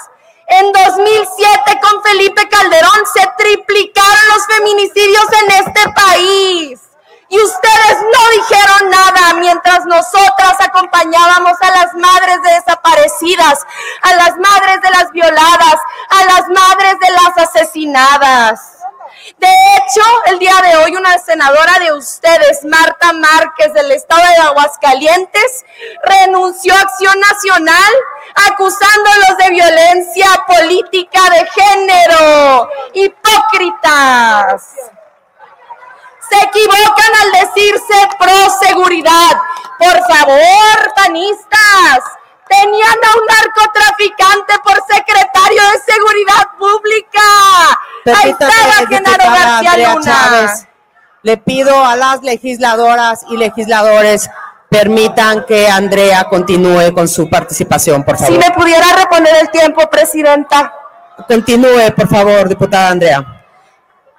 En 0.48 0.72
2007 0.74 1.80
con 1.82 2.04
Felipe 2.04 2.50
Calderón 2.50 3.04
se 3.14 3.26
triplicaron 3.38 4.28
los 4.36 4.48
feminicidios 4.48 5.26
en 5.44 5.66
este 5.66 5.90
país. 5.94 6.87
Y 7.30 7.38
ustedes 7.38 7.98
no 8.02 8.30
dijeron 8.32 8.90
nada 8.90 9.34
mientras 9.36 9.86
nosotras 9.86 10.56
acompañábamos 10.60 11.58
a 11.62 11.72
las 11.72 11.94
madres 11.96 12.42
de 12.42 12.52
desaparecidas, 12.52 13.66
a 14.02 14.14
las 14.16 14.38
madres 14.38 14.82
de 14.82 14.90
las 14.92 15.12
violadas, 15.12 15.76
a 16.10 16.24
las 16.24 16.48
madres 16.48 16.96
de 17.00 17.10
las 17.12 17.38
asesinadas. 17.50 18.78
De 19.40 19.48
hecho, 19.48 20.02
el 20.28 20.40
día 20.40 20.56
de 20.64 20.78
hoy 20.78 20.96
una 20.96 21.18
senadora 21.18 21.80
de 21.80 21.92
ustedes, 21.92 22.64
Marta 22.64 23.12
Márquez 23.12 23.74
del 23.74 23.92
estado 23.92 24.22
de 24.22 24.38
Aguascalientes, 24.44 25.66
renunció 26.04 26.74
a 26.74 26.82
Acción 26.82 27.20
Nacional 27.20 27.94
acusándolos 28.50 29.38
de 29.40 29.50
violencia 29.50 30.28
política 30.48 31.22
de 31.30 31.46
género. 31.48 32.70
Hipócritas 32.94 34.64
se 36.30 36.38
equivocan 36.46 37.12
al 37.22 37.32
decirse 37.32 38.10
pro 38.20 38.50
seguridad. 38.62 39.38
Por 39.78 40.16
favor, 40.16 40.94
panistas, 40.96 42.00
tenían 42.50 42.98
a 43.04 43.18
un 43.18 43.26
narcotraficante 43.28 44.54
por 44.64 44.76
secretario 44.90 45.62
de 45.72 45.94
Seguridad 45.94 46.48
Pública. 46.58 47.22
Ahí 48.06 48.32
estaba 48.32 48.88
Genaro 48.88 49.32
García 49.32 49.94
Luna. 49.94 50.68
Le 51.24 51.38
pido 51.38 51.84
a 51.84 51.96
las 51.96 52.22
legisladoras 52.24 53.26
y 53.30 53.38
legisladores 53.38 54.30
permitan 54.70 55.46
que 55.46 55.68
Andrea 55.68 56.26
continúe 56.26 56.94
con 56.94 57.08
su 57.08 57.30
participación, 57.30 58.04
por 58.04 58.18
favor. 58.18 58.34
Si 58.34 58.40
me 58.40 58.54
pudiera 58.54 58.86
reponer 58.98 59.36
el 59.42 59.50
tiempo, 59.50 59.90
presidenta. 59.90 60.74
Continúe, 61.28 61.94
por 61.96 62.08
favor, 62.08 62.48
diputada 62.48 62.90
Andrea. 62.90 63.37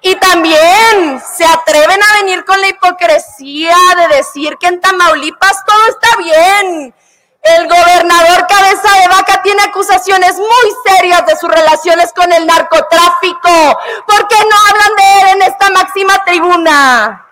Y 0.01 0.15
también 0.15 1.21
se 1.35 1.45
atreven 1.45 1.99
a 2.01 2.13
venir 2.21 2.45
con 2.45 2.59
la 2.61 2.69
hipocresía 2.69 3.75
de 3.97 4.15
decir 4.15 4.57
que 4.57 4.67
en 4.67 4.79
Tamaulipas 4.79 5.65
todo 5.65 5.87
está 5.89 6.15
bien. 6.17 6.95
El 7.41 7.67
gobernador 7.67 8.47
Cabeza 8.47 8.99
de 9.01 9.07
Vaca 9.07 9.41
tiene 9.41 9.61
acusaciones 9.63 10.37
muy 10.37 10.75
serias 10.85 11.25
de 11.25 11.35
sus 11.37 11.49
relaciones 11.49 12.13
con 12.13 12.31
el 12.31 12.45
narcotráfico. 12.45 13.79
¿Por 14.05 14.27
qué 14.27 14.35
no 14.35 14.55
hablan 14.69 14.95
de 14.97 15.21
él 15.21 15.27
en 15.35 15.41
esta 15.43 15.69
máxima 15.69 16.23
tribuna? 16.25 17.25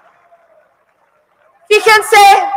Fíjense, 1.69 2.49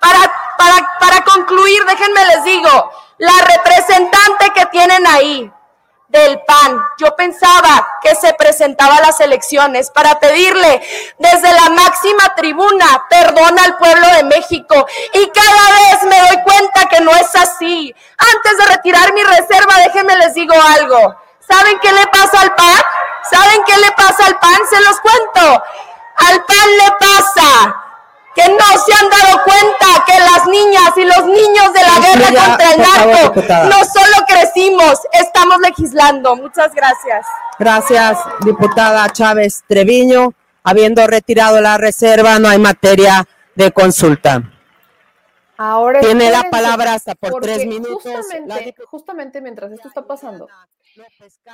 para, 0.00 0.32
para, 0.56 0.98
para 0.98 1.24
concluir, 1.24 1.84
déjenme 1.84 2.24
les 2.26 2.44
digo, 2.44 2.92
la 3.18 3.32
representante 3.54 4.50
que 4.54 4.66
tienen 4.66 5.06
ahí, 5.06 5.52
del 6.08 6.40
PAN. 6.40 6.82
Yo 6.98 7.14
pensaba 7.14 7.86
que 8.02 8.14
se 8.14 8.32
presentaba 8.34 8.96
a 8.96 9.02
las 9.02 9.20
elecciones 9.20 9.90
para 9.90 10.18
pedirle 10.18 10.82
desde 11.18 11.52
la 11.52 11.70
máxima 11.70 12.34
tribuna 12.34 13.04
perdón 13.08 13.58
al 13.58 13.76
pueblo 13.76 14.06
de 14.16 14.24
México 14.24 14.86
y 15.12 15.30
cada 15.30 15.70
vez 15.72 16.02
me 16.04 16.18
doy 16.18 16.42
cuenta 16.42 16.86
que 16.88 17.00
no 17.00 17.10
es 17.12 17.34
así. 17.36 17.94
Antes 18.16 18.58
de 18.58 18.66
retirar 18.66 19.12
mi 19.12 19.22
reserva, 19.22 19.76
déjenme 19.84 20.16
les 20.16 20.34
digo 20.34 20.54
algo. 20.76 21.16
¿Saben 21.46 21.78
qué 21.80 21.92
le 21.92 22.06
pasa 22.08 22.40
al 22.40 22.54
PAN? 22.54 22.82
¿Saben 23.30 23.62
qué 23.66 23.76
le 23.76 23.92
pasa 23.92 24.26
al 24.26 24.38
PAN? 24.38 24.58
Se 24.68 24.80
los 24.80 25.00
cuento. 25.00 25.62
Al 26.16 26.44
PAN 26.44 26.76
le 26.78 26.92
pasa 26.98 27.84
que 28.38 28.52
no 28.52 28.66
se 28.86 28.92
han 28.94 29.10
dado 29.10 29.42
cuenta 29.44 29.86
que 30.06 30.18
las 30.20 30.46
niñas 30.46 30.92
y 30.96 31.04
los 31.04 31.26
niños 31.26 31.72
de 31.72 31.80
la 31.82 31.98
guerra 32.06 32.46
contra 32.46 32.72
el 32.72 32.80
narco 32.80 33.68
no 33.68 33.84
solo 33.84 34.24
crecimos, 34.28 35.00
estamos 35.12 35.58
legislando. 35.58 36.36
Muchas 36.36 36.72
gracias. 36.72 37.26
Gracias, 37.58 38.18
diputada 38.44 39.08
Chávez 39.10 39.64
Treviño. 39.66 40.32
Habiendo 40.62 41.06
retirado 41.06 41.60
la 41.60 41.78
reserva, 41.78 42.38
no 42.38 42.48
hay 42.48 42.58
materia 42.58 43.24
de 43.54 43.72
consulta. 43.72 44.42
Ahora 45.56 46.00
tiene 46.00 46.30
la 46.30 46.44
palabra 46.50 46.94
hasta 46.94 47.16
por 47.16 47.40
tres 47.42 47.66
minutos. 47.66 48.04
Justamente, 48.04 48.74
justamente 48.84 49.40
mientras 49.40 49.72
esto 49.72 49.88
está 49.88 50.06
pasando, 50.06 50.46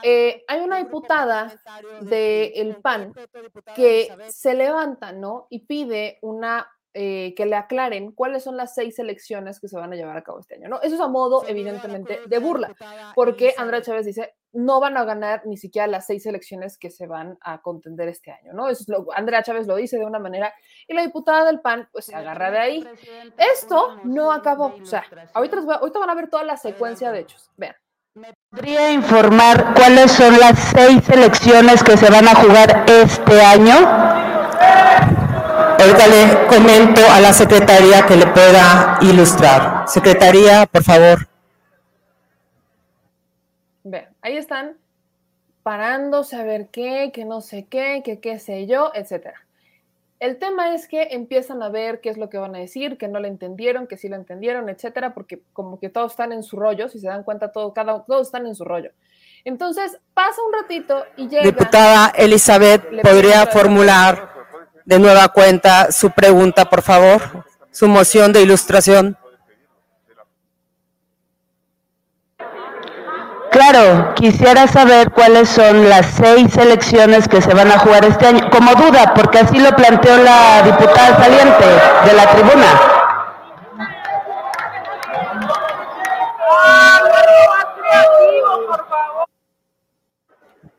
eh, 0.02 0.44
hay 0.46 0.60
una 0.60 0.78
diputada 0.78 1.58
del 2.02 2.76
PAN 2.76 3.14
que 3.74 4.14
se 4.28 4.52
levanta, 4.52 5.12
¿no? 5.12 5.46
Y 5.48 5.60
pide 5.60 6.18
una 6.20 6.73
eh, 6.96 7.34
que 7.36 7.44
le 7.44 7.56
aclaren 7.56 8.12
cuáles 8.12 8.44
son 8.44 8.56
las 8.56 8.72
seis 8.72 9.00
elecciones 9.00 9.58
que 9.58 9.66
se 9.66 9.76
van 9.76 9.92
a 9.92 9.96
llevar 9.96 10.16
a 10.16 10.22
cabo 10.22 10.38
este 10.38 10.54
año, 10.54 10.68
¿no? 10.68 10.80
Eso 10.80 10.94
es 10.94 11.00
a 11.00 11.08
modo, 11.08 11.44
evidentemente, 11.48 12.20
de 12.26 12.38
burla, 12.38 12.72
porque 13.16 13.52
Andrea 13.58 13.82
Chávez 13.82 14.06
dice, 14.06 14.34
no 14.52 14.78
van 14.78 14.96
a 14.96 15.04
ganar 15.04 15.42
ni 15.44 15.56
siquiera 15.56 15.88
las 15.88 16.06
seis 16.06 16.24
elecciones 16.24 16.78
que 16.78 16.90
se 16.90 17.08
van 17.08 17.36
a 17.40 17.60
contender 17.62 18.08
este 18.08 18.30
año, 18.30 18.52
¿no? 18.52 18.68
Eso 18.68 18.84
lo, 18.86 19.06
Andrea 19.12 19.42
Chávez 19.42 19.66
lo 19.66 19.74
dice 19.74 19.98
de 19.98 20.04
una 20.04 20.20
manera 20.20 20.54
y 20.86 20.94
la 20.94 21.02
diputada 21.02 21.44
del 21.44 21.60
PAN, 21.60 21.88
pues 21.90 22.04
se 22.04 22.14
agarra 22.14 22.52
de 22.52 22.58
ahí. 22.58 22.88
Esto 23.38 23.96
no 24.04 24.30
acabó, 24.30 24.74
o 24.80 24.86
sea, 24.86 25.04
ahorita, 25.32 25.58
ahorita 25.58 25.98
van 25.98 26.10
a 26.10 26.14
ver 26.14 26.30
toda 26.30 26.44
la 26.44 26.56
secuencia 26.56 27.10
de 27.10 27.20
hechos, 27.20 27.50
vean. 27.56 27.74
¿Me 28.14 28.32
podría 28.48 28.92
informar 28.92 29.74
cuáles 29.74 30.12
son 30.12 30.38
las 30.38 30.56
seis 30.70 31.08
elecciones 31.10 31.82
que 31.82 31.96
se 31.96 32.08
van 32.08 32.28
a 32.28 32.36
jugar 32.36 32.84
este 32.86 33.42
año? 33.42 34.13
Ahorita 35.84 36.06
le 36.06 36.46
comento 36.46 37.02
a 37.12 37.20
la 37.20 37.34
secretaría 37.34 38.06
que 38.06 38.16
le 38.16 38.26
pueda 38.28 38.98
ilustrar. 39.02 39.86
Secretaría, 39.86 40.64
por 40.64 40.82
favor. 40.82 41.28
Vean, 43.82 44.08
ahí 44.22 44.38
están 44.38 44.78
parándose 45.62 46.36
a 46.36 46.42
ver 46.42 46.68
qué, 46.68 47.10
que 47.12 47.26
no 47.26 47.42
sé 47.42 47.66
qué, 47.68 48.00
que 48.02 48.18
qué 48.18 48.38
sé 48.38 48.66
yo, 48.66 48.92
etcétera. 48.94 49.44
El 50.20 50.38
tema 50.38 50.74
es 50.74 50.88
que 50.88 51.08
empiezan 51.10 51.62
a 51.62 51.68
ver 51.68 52.00
qué 52.00 52.08
es 52.08 52.16
lo 52.16 52.30
que 52.30 52.38
van 52.38 52.56
a 52.56 52.60
decir, 52.60 52.96
que 52.96 53.08
no 53.08 53.20
le 53.20 53.28
entendieron, 53.28 53.86
que 53.86 53.98
sí 53.98 54.08
lo 54.08 54.16
entendieron, 54.16 54.70
etcétera, 54.70 55.12
porque 55.12 55.42
como 55.52 55.78
que 55.78 55.90
todos 55.90 56.12
están 56.12 56.32
en 56.32 56.44
su 56.44 56.56
rollo, 56.56 56.88
si 56.88 56.98
se 56.98 57.08
dan 57.08 57.24
cuenta, 57.24 57.52
todo, 57.52 57.74
cada, 57.74 58.02
todos 58.04 58.28
están 58.28 58.46
en 58.46 58.54
su 58.54 58.64
rollo. 58.64 58.92
Entonces 59.44 59.98
pasa 60.14 60.40
un 60.46 60.62
ratito 60.62 61.04
y 61.18 61.28
llega. 61.28 61.42
Diputada 61.42 62.10
Elizabeth, 62.16 63.02
¿podría 63.02 63.44
formular 63.48 64.33
de 64.84 64.98
nueva 64.98 65.28
cuenta 65.28 65.90
su 65.90 66.10
pregunta, 66.10 66.66
por 66.66 66.82
favor, 66.82 67.20
su 67.70 67.88
moción 67.88 68.32
de 68.32 68.42
ilustración. 68.42 69.16
Claro, 73.50 74.14
quisiera 74.14 74.66
saber 74.66 75.12
cuáles 75.12 75.48
son 75.48 75.88
las 75.88 76.06
seis 76.06 76.56
elecciones 76.56 77.28
que 77.28 77.40
se 77.40 77.54
van 77.54 77.70
a 77.70 77.78
jugar 77.78 78.04
este 78.04 78.26
año, 78.26 78.50
como 78.50 78.74
duda, 78.74 79.14
porque 79.14 79.38
así 79.38 79.60
lo 79.60 79.70
planteó 79.76 80.16
la 80.16 80.62
diputada 80.64 81.16
saliente 81.22 81.64
de 82.04 82.12
la 82.14 82.30
tribuna. 82.30 82.66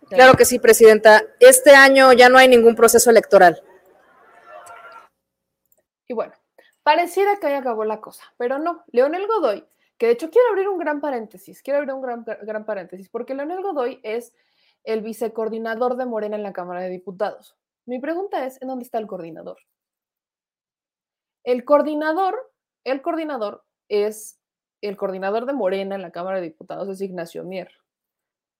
Claro 0.09 0.33
que 0.33 0.45
sí, 0.45 0.59
Presidenta. 0.59 1.23
Este 1.39 1.75
año 1.75 2.11
ya 2.13 2.29
no 2.29 2.37
hay 2.37 2.47
ningún 2.47 2.75
proceso 2.75 3.09
electoral. 3.09 3.61
Y 6.07 6.13
bueno, 6.13 6.33
pareciera 6.83 7.37
que 7.37 7.47
ahí 7.47 7.53
acabó 7.53 7.83
la 7.85 8.01
cosa, 8.01 8.23
pero 8.37 8.59
no. 8.59 8.83
Leonel 8.91 9.27
Godoy, 9.27 9.65
que 9.97 10.07
de 10.07 10.11
hecho 10.13 10.29
quiero 10.29 10.49
abrir 10.49 10.69
un 10.69 10.77
gran 10.77 11.01
paréntesis, 11.01 11.63
quiero 11.63 11.79
abrir 11.79 11.93
un 11.93 12.01
gran, 12.01 12.25
gran 12.43 12.65
paréntesis, 12.65 13.09
porque 13.09 13.33
Leonel 13.33 13.61
Godoy 13.61 13.99
es 14.03 14.35
el 14.83 15.01
vicecoordinador 15.01 15.97
de 15.97 16.05
Morena 16.05 16.35
en 16.35 16.43
la 16.43 16.53
Cámara 16.53 16.81
de 16.81 16.89
Diputados. 16.89 17.57
Mi 17.85 17.99
pregunta 17.99 18.45
es, 18.45 18.61
¿en 18.61 18.67
dónde 18.67 18.83
está 18.83 18.99
el 18.99 19.07
coordinador? 19.07 19.57
El 21.43 21.65
coordinador, 21.65 22.51
el 22.83 23.01
coordinador 23.01 23.63
es 23.89 24.39
el 24.81 24.97
coordinador 24.97 25.45
de 25.45 25.53
Morena 25.53 25.95
en 25.95 26.01
la 26.01 26.11
Cámara 26.11 26.37
de 26.37 26.43
Diputados 26.43 26.87
es 26.89 27.01
Ignacio 27.01 27.43
Mier. 27.43 27.71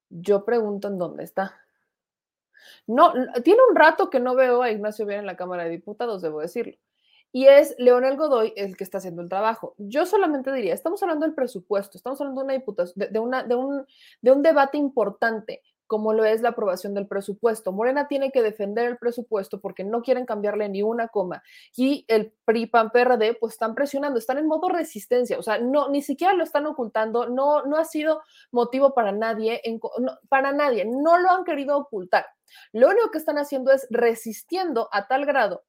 Yo 0.08 0.44
pregunto 0.44 0.88
en 0.88 0.98
dónde 0.98 1.24
está. 1.24 1.60
No, 2.86 3.12
tiene 3.44 3.60
un 3.68 3.76
rato 3.76 4.10
que 4.10 4.18
no 4.18 4.34
veo 4.34 4.62
a 4.62 4.70
Ignacio 4.70 5.06
Mier 5.06 5.20
en 5.20 5.26
la 5.26 5.36
Cámara 5.36 5.64
de 5.64 5.70
Diputados, 5.70 6.22
debo 6.22 6.40
decirlo 6.40 6.76
y 7.36 7.48
es 7.48 7.74
Leonel 7.76 8.16
Godoy 8.16 8.54
el 8.56 8.78
que 8.78 8.84
está 8.84 8.96
haciendo 8.96 9.20
el 9.20 9.28
trabajo. 9.28 9.74
Yo 9.76 10.06
solamente 10.06 10.50
diría, 10.54 10.72
estamos 10.72 11.02
hablando 11.02 11.26
del 11.26 11.34
presupuesto, 11.34 11.98
estamos 11.98 12.18
hablando 12.18 12.40
de 12.40 12.44
una 12.46 12.54
diputación, 12.54 13.12
de, 13.12 13.18
una, 13.18 13.42
de, 13.42 13.54
un, 13.54 13.84
de 14.22 14.32
un 14.32 14.42
debate 14.42 14.78
importante 14.78 15.60
como 15.86 16.14
lo 16.14 16.24
es 16.24 16.40
la 16.40 16.48
aprobación 16.48 16.94
del 16.94 17.06
presupuesto. 17.06 17.72
Morena 17.72 18.08
tiene 18.08 18.30
que 18.30 18.42
defender 18.42 18.86
el 18.86 18.96
presupuesto 18.96 19.60
porque 19.60 19.84
no 19.84 20.00
quieren 20.00 20.24
cambiarle 20.24 20.70
ni 20.70 20.82
una 20.82 21.08
coma 21.08 21.42
y 21.76 22.06
el 22.08 22.32
PRI, 22.46 22.68
PAN, 22.68 22.90
PRD 22.90 23.34
pues 23.34 23.52
están 23.52 23.74
presionando, 23.74 24.18
están 24.18 24.38
en 24.38 24.46
modo 24.46 24.70
resistencia, 24.70 25.38
o 25.38 25.42
sea, 25.42 25.58
no 25.58 25.90
ni 25.90 26.00
siquiera 26.00 26.32
lo 26.32 26.42
están 26.42 26.64
ocultando, 26.64 27.28
no 27.28 27.66
no 27.66 27.76
ha 27.76 27.84
sido 27.84 28.22
motivo 28.50 28.94
para 28.94 29.12
nadie, 29.12 29.60
para 30.30 30.52
nadie, 30.52 30.86
no 30.86 31.18
lo 31.18 31.30
han 31.30 31.44
querido 31.44 31.76
ocultar. 31.76 32.24
Lo 32.72 32.88
único 32.88 33.10
que 33.10 33.18
están 33.18 33.36
haciendo 33.36 33.72
es 33.72 33.86
resistiendo 33.90 34.88
a 34.90 35.06
tal 35.06 35.26
grado 35.26 35.64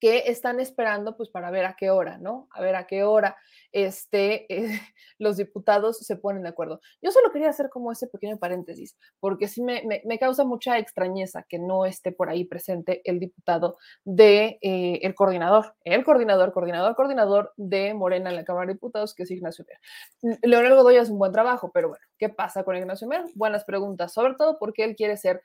que 0.00 0.24
están 0.26 0.60
esperando 0.60 1.16
pues 1.16 1.28
para 1.28 1.50
ver 1.50 1.66
a 1.66 1.76
qué 1.76 1.90
hora, 1.90 2.18
¿no? 2.18 2.48
A 2.52 2.62
ver 2.62 2.74
a 2.74 2.86
qué 2.86 3.04
hora 3.04 3.36
este, 3.72 4.52
eh, 4.52 4.80
los 5.18 5.36
diputados 5.36 5.98
se 5.98 6.16
ponen 6.16 6.42
de 6.42 6.48
acuerdo. 6.48 6.80
Yo 7.02 7.10
solo 7.10 7.30
quería 7.30 7.50
hacer 7.50 7.68
como 7.68 7.92
ese 7.92 8.06
pequeño 8.06 8.38
paréntesis, 8.38 8.96
porque 9.20 9.46
sí 9.46 9.62
me, 9.62 9.82
me, 10.04 10.18
causa 10.18 10.44
mucha 10.44 10.78
extrañeza 10.78 11.44
que 11.48 11.58
no 11.58 11.84
esté 11.84 12.12
por 12.12 12.30
ahí 12.30 12.44
presente 12.44 13.02
el 13.04 13.20
diputado 13.20 13.76
de, 14.04 14.58
eh, 14.62 15.00
el 15.02 15.14
coordinador, 15.14 15.74
el 15.84 16.04
coordinador, 16.04 16.52
coordinador, 16.52 16.96
coordinador 16.96 17.52
de 17.56 17.94
Morena 17.94 18.30
en 18.30 18.36
la 18.36 18.44
Cámara 18.44 18.66
de 18.66 18.74
Diputados, 18.74 19.14
que 19.14 19.24
es 19.24 19.30
Ignacio 19.30 19.64
Mer. 19.68 20.38
Leonel 20.42 20.74
Godoy 20.74 20.96
hace 20.96 21.12
un 21.12 21.18
buen 21.18 21.32
trabajo, 21.32 21.70
pero 21.72 21.88
bueno, 21.88 22.04
¿qué 22.18 22.28
pasa 22.28 22.64
con 22.64 22.76
Ignacio 22.76 23.06
Mer? 23.06 23.24
Buenas 23.34 23.64
preguntas, 23.64 24.12
sobre 24.12 24.34
todo 24.34 24.58
porque 24.58 24.84
él 24.84 24.96
quiere 24.96 25.16
ser 25.16 25.42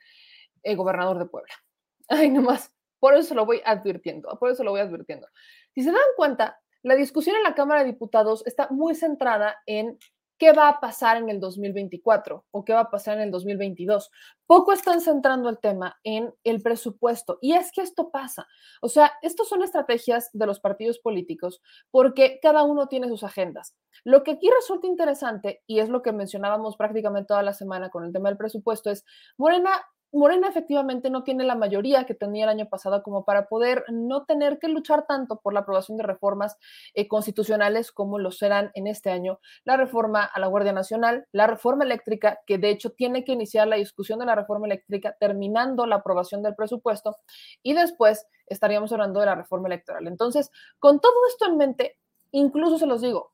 el 0.62 0.72
eh, 0.72 0.76
gobernador 0.76 1.18
de 1.18 1.26
Puebla. 1.26 1.54
Ay, 2.08 2.30
nomás 2.30 2.75
por 3.06 3.14
eso 3.14 3.36
lo 3.36 3.46
voy 3.46 3.62
advirtiendo, 3.64 4.36
por 4.40 4.50
eso 4.50 4.64
lo 4.64 4.72
voy 4.72 4.80
advirtiendo. 4.80 5.28
Si 5.72 5.84
se 5.84 5.92
dan 5.92 6.00
cuenta, 6.16 6.58
la 6.82 6.96
discusión 6.96 7.36
en 7.36 7.44
la 7.44 7.54
Cámara 7.54 7.84
de 7.84 7.92
Diputados 7.92 8.44
está 8.48 8.66
muy 8.70 8.96
centrada 8.96 9.62
en 9.64 9.96
qué 10.38 10.50
va 10.50 10.68
a 10.68 10.80
pasar 10.80 11.16
en 11.16 11.28
el 11.28 11.38
2024 11.38 12.46
o 12.50 12.64
qué 12.64 12.72
va 12.72 12.80
a 12.80 12.90
pasar 12.90 13.18
en 13.18 13.22
el 13.22 13.30
2022. 13.30 14.10
Poco 14.44 14.72
están 14.72 15.00
centrando 15.00 15.48
el 15.48 15.60
tema 15.60 16.00
en 16.02 16.34
el 16.42 16.62
presupuesto. 16.62 17.38
Y 17.40 17.52
es 17.52 17.70
que 17.70 17.82
esto 17.82 18.10
pasa. 18.10 18.48
O 18.82 18.88
sea, 18.88 19.12
estas 19.22 19.46
son 19.46 19.62
estrategias 19.62 20.28
de 20.32 20.46
los 20.46 20.58
partidos 20.58 20.98
políticos 20.98 21.62
porque 21.92 22.40
cada 22.42 22.64
uno 22.64 22.88
tiene 22.88 23.06
sus 23.06 23.22
agendas. 23.22 23.76
Lo 24.02 24.24
que 24.24 24.32
aquí 24.32 24.50
resulta 24.50 24.88
interesante, 24.88 25.62
y 25.68 25.78
es 25.78 25.88
lo 25.88 26.02
que 26.02 26.10
mencionábamos 26.10 26.76
prácticamente 26.76 27.28
toda 27.28 27.44
la 27.44 27.54
semana 27.54 27.88
con 27.88 28.04
el 28.04 28.12
tema 28.12 28.30
del 28.30 28.36
presupuesto, 28.36 28.90
es 28.90 29.04
Morena 29.38 29.70
Morena 30.12 30.48
efectivamente 30.48 31.10
no 31.10 31.24
tiene 31.24 31.44
la 31.44 31.56
mayoría 31.56 32.04
que 32.04 32.14
tenía 32.14 32.44
el 32.44 32.50
año 32.50 32.68
pasado 32.68 33.02
como 33.02 33.24
para 33.24 33.48
poder 33.48 33.84
no 33.88 34.24
tener 34.24 34.58
que 34.58 34.68
luchar 34.68 35.06
tanto 35.06 35.40
por 35.40 35.52
la 35.52 35.60
aprobación 35.60 35.98
de 35.98 36.04
reformas 36.04 36.56
eh, 36.94 37.08
constitucionales 37.08 37.92
como 37.92 38.18
lo 38.18 38.30
serán 38.30 38.70
en 38.74 38.86
este 38.86 39.10
año, 39.10 39.40
la 39.64 39.76
reforma 39.76 40.24
a 40.24 40.40
la 40.40 40.46
Guardia 40.46 40.72
Nacional, 40.72 41.26
la 41.32 41.46
reforma 41.46 41.84
eléctrica, 41.84 42.38
que 42.46 42.58
de 42.58 42.70
hecho 42.70 42.90
tiene 42.90 43.24
que 43.24 43.32
iniciar 43.32 43.68
la 43.68 43.76
discusión 43.76 44.18
de 44.18 44.26
la 44.26 44.34
reforma 44.34 44.66
eléctrica 44.66 45.16
terminando 45.18 45.86
la 45.86 45.96
aprobación 45.96 46.42
del 46.42 46.54
presupuesto 46.54 47.16
y 47.62 47.74
después 47.74 48.26
estaríamos 48.46 48.92
hablando 48.92 49.20
de 49.20 49.26
la 49.26 49.34
reforma 49.34 49.68
electoral. 49.68 50.06
Entonces, 50.06 50.50
con 50.78 51.00
todo 51.00 51.14
esto 51.28 51.46
en 51.46 51.56
mente, 51.56 51.98
incluso 52.30 52.78
se 52.78 52.86
los 52.86 53.00
digo, 53.00 53.32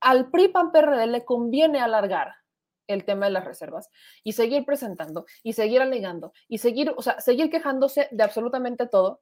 al 0.00 0.30
PRI 0.30 0.48
PAN 0.48 0.72
PRD 0.72 1.06
le 1.06 1.24
conviene 1.24 1.80
alargar 1.80 2.34
el 2.88 3.04
tema 3.04 3.26
de 3.26 3.32
las 3.32 3.44
reservas 3.44 3.88
y 4.24 4.32
seguir 4.32 4.64
presentando 4.64 5.26
y 5.42 5.52
seguir 5.52 5.80
alegando 5.80 6.32
y 6.48 6.58
seguir, 6.58 6.92
o 6.96 7.02
sea, 7.02 7.20
seguir 7.20 7.50
quejándose 7.50 8.08
de 8.10 8.24
absolutamente 8.24 8.86
todo 8.86 9.20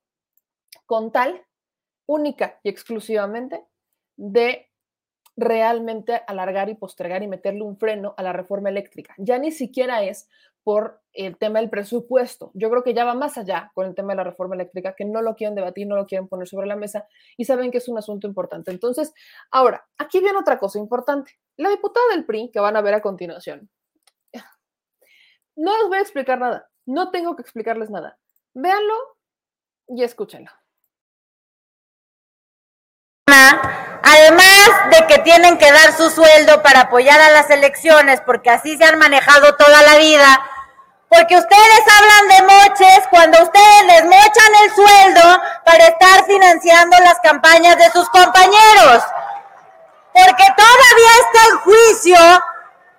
con 0.87 1.13
tal 1.13 1.45
única 2.07 2.61
y 2.63 2.71
exclusivamente 2.71 3.65
de 4.17 4.71
realmente 5.37 6.23
alargar 6.27 6.71
y 6.71 6.75
postergar 6.75 7.23
y 7.23 7.29
meterle 7.29 7.63
un 7.63 7.77
freno 7.77 8.15
a 8.17 8.23
la 8.23 8.33
reforma 8.33 8.71
eléctrica. 8.71 9.15
Ya 9.19 9.39
ni 9.39 9.53
siquiera 9.53 10.03
es 10.03 10.29
por 10.67 11.01
el 11.13 11.37
tema 11.39 11.61
del 11.61 11.71
presupuesto. 11.71 12.51
Yo 12.53 12.69
creo 12.71 12.83
que 12.83 12.93
ya 12.93 13.05
va 13.05 13.15
más 13.15 13.39
allá 13.39 13.71
con 13.73 13.87
el 13.87 13.95
tema 13.95 14.15
de 14.15 14.17
la 14.17 14.25
reforma 14.25 14.57
eléctrica, 14.57 14.97
que 14.97 15.05
no 15.05 15.23
lo 15.23 15.37
quieren 15.37 15.55
debatir, 15.55 15.87
no 15.87 15.95
lo 15.95 16.07
quieren 16.07 16.27
poner 16.27 16.49
sobre 16.49 16.67
la 16.67 16.75
mesa 16.75 17.07
y 17.37 17.45
saben 17.45 17.71
que 17.71 17.79
es 17.79 17.87
un 17.87 17.97
asunto 17.99 18.27
importante. 18.27 18.73
Entonces, 18.73 19.15
ahora, 19.53 19.87
aquí 19.97 20.19
viene 20.19 20.37
otra 20.37 20.59
cosa 20.59 20.81
importante. 20.81 21.39
La 21.57 21.69
diputada 21.69 22.05
del 22.11 22.25
PRI, 22.25 22.51
que 22.53 22.59
van 22.59 22.77
a 22.77 22.81
ver 22.81 22.95
a 22.95 23.01
continuación, 23.01 23.71
no 25.55 25.79
les 25.79 25.87
voy 25.87 25.99
a 25.99 26.03
explicar 26.03 26.41
nada, 26.41 26.69
no 26.85 27.13
tengo 27.13 27.37
que 27.37 27.43
explicarles 27.43 27.89
nada. 27.89 28.19
Véanlo 28.53 28.97
y 29.87 30.03
escúchenlo. 30.03 30.51
Además 34.03 34.69
de 34.91 35.07
que 35.07 35.23
tienen 35.23 35.59
que 35.59 35.71
dar 35.71 35.93
su 35.93 36.11
sueldo 36.11 36.63
para 36.63 36.83
apoyar 36.83 37.21
a 37.21 37.31
las 37.31 37.51
elecciones, 37.51 38.21
porque 38.23 38.51
así 38.51 38.77
se 38.77 38.85
han 38.85 38.99
manejado 38.99 39.57
toda 39.57 39.83
la 39.83 39.99
vida, 39.99 40.41
porque 41.09 41.37
ustedes 41.37 41.83
hablan 41.99 42.29
de 42.29 42.55
moches 42.55 43.07
cuando 43.11 43.43
ustedes 43.43 43.85
les 43.87 44.05
mochan 44.05 44.55
el 44.65 44.75
sueldo 44.75 45.41
para 45.65 45.87
estar 45.87 46.25
financiando 46.27 46.97
las 46.99 47.19
campañas 47.21 47.77
de 47.79 47.91
sus 47.91 48.09
compañeros. 48.11 49.03
juicio 51.67 52.19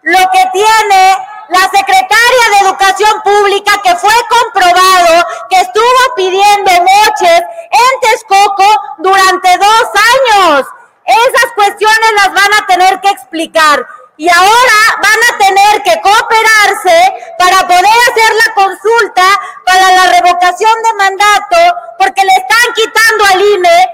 lo 0.03 0.19
que 0.31 0.43
tiene 0.51 1.17
la 1.49 1.61
secretaria 1.61 2.45
de 2.51 2.67
Educación 2.67 3.21
Pública 3.23 3.71
que 3.83 3.95
fue 3.95 4.13
comprobado 4.29 5.25
que 5.49 5.61
estuvo 5.61 6.15
pidiendo 6.15 6.71
moches 6.71 7.41
en 7.71 7.99
Texcoco 8.01 8.81
durante 8.97 9.57
dos 9.57 9.83
años. 10.15 10.65
Esas 11.05 11.51
cuestiones 11.55 12.11
las 12.17 12.33
van 12.33 12.53
a 12.61 12.65
tener 12.67 12.99
que 12.99 13.09
explicar 13.09 13.85
y 14.17 14.27
ahora 14.29 14.77
van 15.01 15.19
a 15.29 15.37
tener 15.37 15.83
que 15.83 16.01
cooperarse 16.01 17.13
para 17.37 17.67
poder 17.67 17.85
hacer 17.85 18.33
la 18.33 18.53
consulta 18.55 19.23
para 19.63 19.91
la 19.91 20.07
revocación 20.11 20.73
de 20.83 20.93
mandato 20.95 21.57
porque 21.99 22.23
le 22.23 22.31
están 22.33 22.73
quitando 22.75 23.23
al 23.25 23.41
INE 23.41 23.89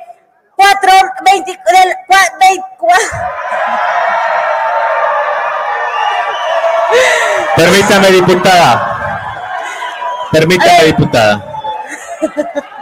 cuatro, 0.55 0.91
20, 1.26 1.51
del, 1.51 1.95
24. 2.07 3.07
Permítame, 7.55 8.11
diputada. 8.11 9.19
Permítame, 10.32 10.84
diputada. 10.86 11.43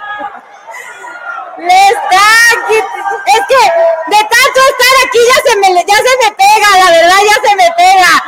Es 1.62 3.42
que 3.48 3.62
de 4.08 4.18
tanto 4.18 4.60
estar 4.72 4.94
aquí 5.06 5.20
ya 5.30 5.52
se 5.52 5.58
me, 5.58 5.68
ya 5.86 5.96
se 5.96 6.14
me 6.24 6.32
pega, 6.36 6.78
la 6.78 6.92
verdad 6.92 7.18
ya 7.26 7.50
se 7.50 7.56
me 7.56 7.72
pega. 7.78 8.24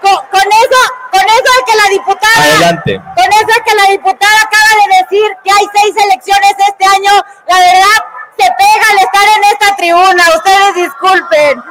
Con, 0.00 0.46
eso, 0.46 0.80
con 1.10 1.20
eso 1.20 1.52
que 1.66 1.76
la 1.76 1.88
diputada. 1.90 2.36
Adelante. 2.36 3.00
Con 3.16 3.32
eso 3.32 3.62
que 3.64 3.74
la 3.74 3.84
diputada 3.90 4.42
acaba 4.42 4.70
de 4.80 5.02
decir 5.02 5.36
que 5.42 5.50
hay 5.50 5.66
seis 5.74 5.94
elecciones 6.04 6.52
este 6.68 6.84
año, 6.84 7.12
la 7.46 7.58
verdad 7.58 7.98
se 8.38 8.44
pega 8.44 8.90
al 8.90 8.98
estar 8.98 9.28
en 9.36 9.44
esta 9.44 9.76
tribuna. 9.76 10.24
Ustedes 10.36 10.74
disculpen. 10.74 11.62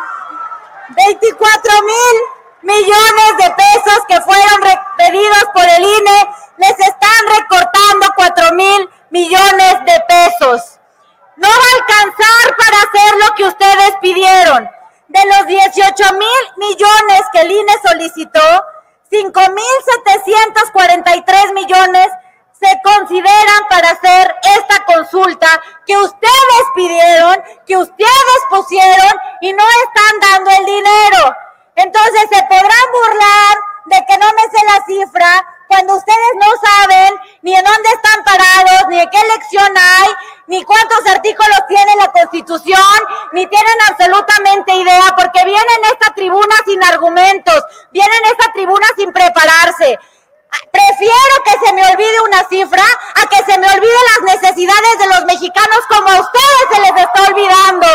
24 0.90 1.72
mil 1.84 2.16
millones 2.64 3.38
de 3.38 3.50
pesos 3.52 4.00
que 4.08 4.20
fueron 4.22 4.62
pedidos 4.98 5.46
por 5.54 5.64
el 5.64 5.84
INE, 5.84 6.30
les 6.58 6.80
están 6.80 7.22
recortando 7.38 8.08
4 8.16 8.52
mil 8.54 8.90
millones 9.10 9.86
de 9.86 10.04
pesos. 10.08 10.77
No 11.38 11.48
va 11.48 11.54
a 11.54 11.76
alcanzar 11.80 12.58
para 12.58 12.78
hacer 12.82 13.18
lo 13.20 13.36
que 13.36 13.46
ustedes 13.46 13.96
pidieron. 14.02 14.70
De 15.08 15.26
los 15.26 15.48
18 15.48 16.14
mil 16.14 16.42
millones 16.58 17.22
que 17.32 17.42
el 17.42 17.52
INE 17.52 17.74
solicitó, 17.82 18.66
5 19.10 19.40
mil 19.52 19.76
743 20.06 21.54
millones 21.54 22.08
se 22.60 22.82
consideran 22.84 23.68
para 23.70 23.92
hacer 23.92 24.36
esta 24.58 24.84
consulta 24.86 25.48
que 25.86 25.96
ustedes 25.98 26.64
pidieron, 26.76 27.44
que 27.66 27.78
ustedes 27.78 28.40
pusieron 28.50 29.14
y 29.42 29.54
no 29.54 29.64
están 29.86 30.20
dando 30.20 30.52
el 30.52 30.66
dinero. 30.66 31.36
Entonces 31.76 32.22
se 32.32 32.44
podrán 32.44 32.88
burlar 32.92 33.58
de 33.86 34.06
que 34.08 34.18
no 34.18 34.28
me 34.34 34.42
sé 34.42 34.66
la 34.66 34.86
cifra 34.86 35.46
cuando 35.68 35.96
ustedes 35.96 36.34
no 36.36 36.48
saben 36.64 37.14
ni 37.42 37.56
en 37.56 37.64
dónde 37.64 37.90
están 37.90 38.24
parados, 38.24 38.88
ni 38.90 38.98
de 38.98 39.10
qué 39.10 39.22
elección 39.22 39.74
hay, 39.78 40.10
ni 40.48 40.64
cuántos 40.64 41.06
artículos 41.08 41.60
tiene 41.68 41.96
la 41.98 42.12
Constitución, 42.12 43.00
ni 43.34 43.46
tienen 43.48 43.76
absolutamente 43.90 44.76
idea, 44.76 45.14
porque 45.16 45.44
vienen 45.46 45.86
a 45.86 45.90
esta 45.90 46.14
tribuna 46.14 46.56
sin 46.66 46.84
argumentos, 46.84 47.64
vienen 47.92 48.26
a 48.26 48.30
esta 48.30 48.52
tribuna 48.54 48.88
sin 48.96 49.12
prepararse. 49.12 50.00
Prefiero 50.72 51.36
que 51.44 51.66
se 51.66 51.74
me 51.74 51.86
olvide 51.86 52.22
una 52.22 52.44
cifra 52.48 52.84
a 53.16 53.28
que 53.28 53.52
se 53.52 53.60
me 53.60 53.68
olvide 53.70 53.98
las 54.16 54.36
necesidades 54.36 55.00
de 55.00 55.08
los 55.08 55.26
mexicanos 55.26 55.80
como 55.90 56.08
a 56.10 56.22
ustedes 56.22 56.64
se 56.72 56.82
les 56.82 57.04
está 57.04 57.24
olvidando. 57.30 57.88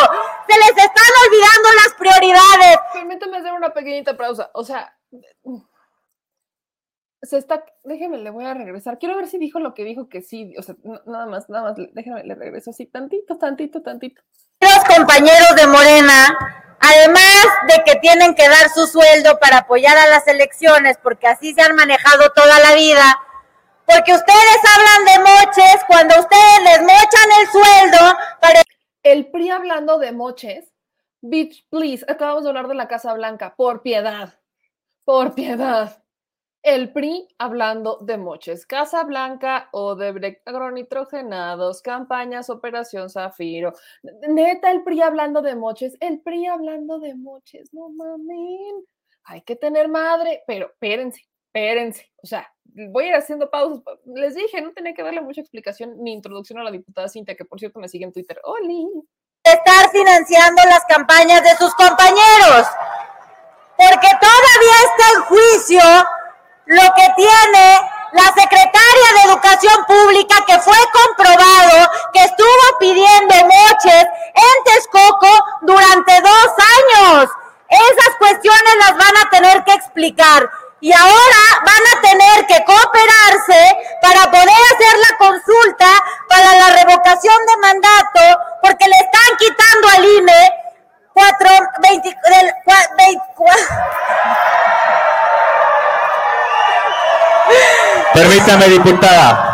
Se 0.48 0.58
les 0.58 0.70
están 0.70 1.10
olvidando 1.26 1.68
las 1.82 1.94
prioridades. 1.94 2.78
Permítame 2.92 3.38
hacer 3.38 3.52
una 3.52 3.70
pequeñita 3.70 4.16
pausa. 4.16 4.50
O 4.52 4.64
sea, 4.64 4.94
se 7.22 7.38
está, 7.38 7.64
déjeme, 7.84 8.18
le 8.18 8.30
voy 8.30 8.44
a 8.44 8.54
regresar. 8.54 8.98
Quiero 8.98 9.16
ver 9.16 9.28
si 9.28 9.38
dijo 9.38 9.60
lo 9.60 9.74
que 9.74 9.84
dijo 9.84 10.08
que 10.08 10.22
sí. 10.22 10.54
O 10.58 10.62
sea, 10.62 10.74
nada 11.06 11.26
más, 11.26 11.48
nada 11.48 11.70
más, 11.70 11.76
déjeme, 11.92 12.24
le 12.24 12.34
regreso 12.34 12.70
así, 12.70 12.86
tantito, 12.86 13.38
tantito, 13.38 13.82
tantito. 13.82 14.22
Los 14.60 14.84
compañeros 14.84 15.56
de 15.56 15.66
Morena 15.66 16.62
Además 16.84 17.46
de 17.68 17.84
que 17.84 18.00
tienen 18.00 18.34
que 18.34 18.48
dar 18.48 18.68
su 18.68 18.88
sueldo 18.88 19.38
para 19.38 19.58
apoyar 19.58 19.96
a 19.96 20.08
las 20.08 20.26
elecciones, 20.26 20.98
porque 21.00 21.28
así 21.28 21.54
se 21.54 21.62
han 21.62 21.76
manejado 21.76 22.32
toda 22.34 22.58
la 22.58 22.74
vida, 22.74 23.20
porque 23.86 24.12
ustedes 24.12 24.58
hablan 24.74 25.04
de 25.04 25.30
moches 25.30 25.84
cuando 25.86 26.14
ustedes 26.18 26.64
les 26.64 26.80
mochan 26.80 27.30
el 27.40 27.48
sueldo 27.48 28.18
para... 28.40 28.62
El 29.04 29.30
PRI 29.30 29.50
hablando 29.50 29.98
de 29.98 30.10
moches, 30.10 30.72
bitch, 31.20 31.68
please, 31.70 32.04
acabamos 32.08 32.42
de 32.42 32.48
hablar 32.48 32.66
de 32.66 32.74
la 32.74 32.88
Casa 32.88 33.14
Blanca, 33.14 33.54
por 33.54 33.82
piedad, 33.82 34.34
por 35.04 35.34
piedad 35.34 36.01
el 36.62 36.92
PRI 36.92 37.28
hablando 37.38 37.98
de 38.00 38.16
moches, 38.18 38.66
Casa 38.66 39.02
Blanca, 39.02 39.68
de 39.72 40.40
agronitrogenados, 40.46 41.82
campañas, 41.82 42.50
Operación 42.50 43.10
Zafiro. 43.10 43.72
Neta, 44.28 44.70
el 44.70 44.84
PRI 44.84 45.02
hablando 45.02 45.42
de 45.42 45.56
moches, 45.56 45.96
el 46.00 46.20
PRI 46.20 46.46
hablando 46.46 47.00
de 47.00 47.14
moches, 47.14 47.74
no 47.74 47.88
mames. 47.90 48.84
Hay 49.24 49.42
que 49.42 49.56
tener 49.56 49.88
madre, 49.88 50.44
pero 50.46 50.66
espérense, 50.66 51.22
espérense. 51.46 52.12
O 52.22 52.26
sea, 52.26 52.48
voy 52.64 53.04
a 53.04 53.08
ir 53.08 53.14
haciendo 53.14 53.50
pausas. 53.50 53.82
Les 54.04 54.34
dije, 54.34 54.60
no 54.60 54.72
tenía 54.72 54.94
que 54.94 55.02
darle 55.02 55.20
mucha 55.20 55.40
explicación 55.40 55.96
ni 55.98 56.12
introducción 56.12 56.60
a 56.60 56.64
la 56.64 56.70
diputada 56.70 57.08
Cintia, 57.08 57.36
que 57.36 57.44
por 57.44 57.58
cierto 57.58 57.80
me 57.80 57.88
sigue 57.88 58.04
en 58.04 58.12
Twitter. 58.12 58.40
¡Oli! 58.44 58.88
Estar 59.42 59.90
financiando 59.90 60.62
las 60.68 60.84
campañas 60.84 61.42
de 61.42 61.56
sus 61.56 61.74
compañeros. 61.74 62.66
Porque 63.76 64.08
todavía 64.20 64.76
está 64.86 65.04
en 65.16 65.22
juicio 65.24 65.80
lo 66.66 66.94
que 66.94 67.08
tiene 67.16 67.80
la 68.12 68.26
secretaria 68.26 69.08
de 69.16 69.30
Educación 69.30 69.84
Pública 69.86 70.36
que 70.46 70.58
fue 70.60 70.76
comprobado 70.92 71.90
que 72.12 72.24
estuvo 72.24 72.78
pidiendo 72.78 73.34
moches 73.34 74.06
en 74.34 74.64
Texcoco 74.64 75.44
durante 75.62 76.20
dos 76.20 76.48
años. 76.78 77.30
Esas 77.68 78.16
cuestiones 78.18 78.74
las 78.80 78.92
van 78.92 79.26
a 79.26 79.30
tener 79.30 79.64
que 79.64 79.72
explicar 79.72 80.48
y 80.80 80.92
ahora 80.92 81.42
van 81.64 81.96
a 81.96 82.00
tener 82.02 82.46
que 82.46 82.64
cooperarse 82.64 83.76
para 84.02 84.30
poder 84.30 84.58
hacer 84.72 84.98
la 85.10 85.16
consulta 85.16 85.86
para 86.28 86.54
la 86.56 86.70
revocación 86.76 87.36
de 87.46 87.56
mandato 87.58 88.40
porque 88.62 88.88
le 88.88 88.96
están 88.96 89.36
quitando 89.38 89.88
al 89.88 90.04
INE 90.04 90.52
cuatro, 91.14 91.48
20, 91.82 92.08
del, 92.08 92.52
24. 92.98 94.61
Permítame, 98.14 98.68
diputada. 98.68 99.48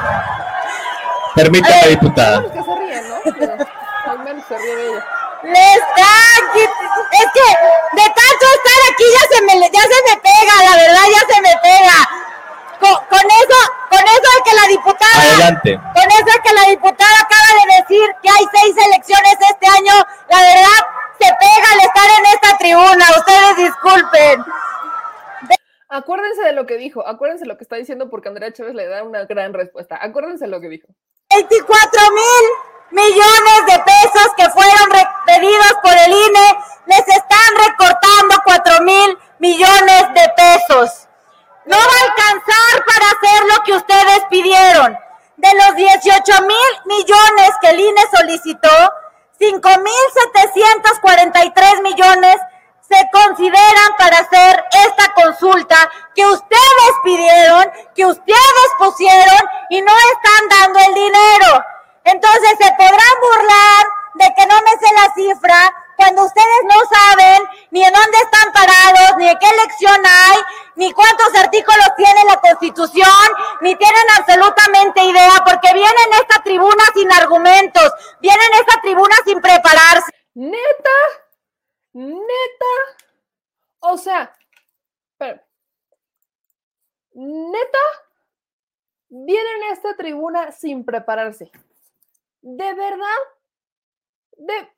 Permítame, 1.34 1.88
diputada. 1.88 2.42
Que 2.42 2.62
se 2.62 2.74
ríe, 2.76 3.02
¿no? 3.02 4.12
Al 4.12 4.18
menos 4.20 4.44
se 4.48 4.58
ríe 4.58 4.76
de 4.76 4.88
ella. 4.88 5.04
Le 5.42 5.72
está 5.74 6.18
es 6.58 7.26
que 7.32 7.48
de 7.96 8.06
tanto 8.10 8.44
estar 8.58 8.78
aquí 8.90 9.04
ya 9.14 9.36
se 9.36 9.42
me 9.44 9.54
ya 9.70 9.82
se 9.82 9.98
me 10.06 10.16
pega, 10.20 10.54
la 10.64 10.76
verdad 10.76 11.04
ya 11.14 11.34
se 11.34 11.40
me 11.40 11.54
pega. 11.62 11.98
Con, 12.80 12.94
con 13.10 13.26
eso, 13.26 13.58
con 13.90 14.00
eso 14.00 14.28
de 14.36 14.42
que 14.44 14.56
la 14.56 14.66
diputada 14.68 15.20
Adelante. 15.20 15.80
Con 15.94 16.10
eso 16.10 16.26
de 16.26 16.40
que 16.42 16.54
la 16.54 16.64
diputada 16.70 17.16
acaba 17.20 17.50
de 17.58 17.82
decir 17.82 18.06
que 18.22 18.30
hay 18.30 18.44
seis 18.54 18.86
elecciones 18.86 19.34
este 19.50 19.66
año, 19.66 19.94
la 20.28 20.40
verdad 20.40 20.78
se 21.20 21.26
pega 21.26 21.72
al 21.72 21.80
estar 21.80 22.10
en 22.18 22.26
esta 22.26 22.58
tribuna. 22.58 23.04
Ustedes 23.18 23.56
disculpen. 23.56 24.44
Acuérdense 25.90 26.42
de 26.42 26.52
lo 26.52 26.66
que 26.66 26.76
dijo, 26.76 27.06
acuérdense 27.06 27.46
lo 27.46 27.56
que 27.56 27.64
está 27.64 27.76
diciendo 27.76 28.10
porque 28.10 28.28
Andrea 28.28 28.52
Chávez 28.52 28.74
le 28.74 28.86
da 28.86 29.02
una 29.02 29.24
gran 29.24 29.54
respuesta. 29.54 29.98
Acuérdense 30.00 30.46
lo 30.46 30.60
que 30.60 30.68
dijo. 30.68 30.88
24 31.34 32.00
mil 32.12 32.44
millones 32.90 33.66
de 33.66 33.78
pesos 33.84 34.28
que 34.36 34.48
fueron 34.50 34.88
pedidos 35.26 35.72
por 35.82 35.92
el 35.92 36.12
INE, 36.12 36.58
les 36.86 37.08
están 37.08 37.50
recortando 37.66 38.34
4 38.44 38.84
mil 38.84 39.18
millones 39.38 40.02
de 40.14 40.28
pesos. 40.36 41.08
No 41.64 41.76
va 41.76 41.82
a 41.82 42.04
alcanzar 42.04 42.84
para 42.84 43.06
hacer 43.10 43.44
lo 43.56 43.62
que 43.64 43.72
ustedes 43.72 44.24
pidieron. 44.30 44.98
De 45.36 45.48
los 45.54 45.76
18 45.76 46.42
mil 46.42 46.70
millones 46.86 47.50
que 47.60 47.70
el 47.70 47.80
INE 47.80 48.02
solicitó, 48.14 48.92
5 49.38 49.68
mil 49.80 50.04
743 50.34 51.80
millones 51.82 52.36
se 52.88 53.08
consideran 53.12 53.96
para 53.98 54.18
hacer 54.18 54.64
esta 54.86 55.12
consulta 55.14 55.90
que 56.14 56.26
ustedes 56.26 56.92
pidieron, 57.04 57.70
que 57.94 58.06
ustedes 58.06 58.68
pusieron 58.78 59.40
y 59.70 59.82
no 59.82 59.92
están 59.92 60.48
dando 60.48 60.78
el 60.80 60.94
dinero. 60.94 61.64
Entonces 62.04 62.50
se 62.58 62.70
podrán 62.72 63.14
burlar 63.20 63.86
de 64.14 64.34
que 64.34 64.46
no 64.46 64.54
me 64.62 64.70
sé 64.78 64.94
la 64.94 65.14
cifra 65.14 65.74
cuando 65.96 66.24
ustedes 66.24 66.62
no 66.64 66.76
saben 66.96 67.42
ni 67.72 67.84
en 67.84 67.92
dónde 67.92 68.18
están 68.18 68.52
parados, 68.52 69.16
ni 69.18 69.26
de 69.26 69.38
qué 69.38 69.48
elección 69.48 70.00
hay, 70.06 70.38
ni 70.76 70.92
cuántos 70.92 71.34
artículos 71.34 71.88
tiene 71.96 72.24
la 72.24 72.36
Constitución, 72.36 73.28
ni 73.60 73.74
tienen 73.74 74.06
absolutamente 74.16 75.02
idea, 75.02 75.42
porque 75.44 75.74
vienen 75.74 76.12
a 76.12 76.18
esta 76.18 76.42
tribuna 76.42 76.84
sin 76.94 77.12
argumentos, 77.12 77.92
vienen 78.20 78.54
a 78.54 78.58
esta 78.58 78.80
tribuna 78.80 79.16
sin 79.24 79.40
prepararse. 79.40 80.12
Neta, 80.34 80.98
neta. 81.92 82.74
O 83.80 83.96
sea, 83.96 84.34
pero, 85.18 85.40
neta, 87.14 87.78
vienen 89.08 89.62
a 89.64 89.72
esta 89.72 89.96
tribuna 89.96 90.52
sin 90.52 90.84
prepararse. 90.84 91.50
De 92.40 92.74
verdad, 92.74 93.18
de, 94.36 94.68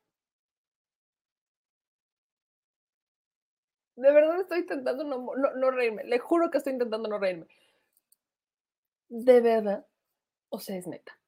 de 3.96 4.12
verdad 4.12 4.40
estoy 4.40 4.60
intentando 4.60 5.04
no, 5.04 5.34
no, 5.34 5.70
reírme. 5.70 6.04
Le 6.04 6.18
juro 6.18 6.50
que 6.50 6.58
estoy 6.58 6.72
intentando 6.72 7.08
no 7.08 7.18
reírme. 7.18 7.46
De 9.08 9.40
verdad. 9.40 9.86
O 10.48 10.58
sea, 10.58 10.76
es 10.76 10.86
neta. 10.86 11.18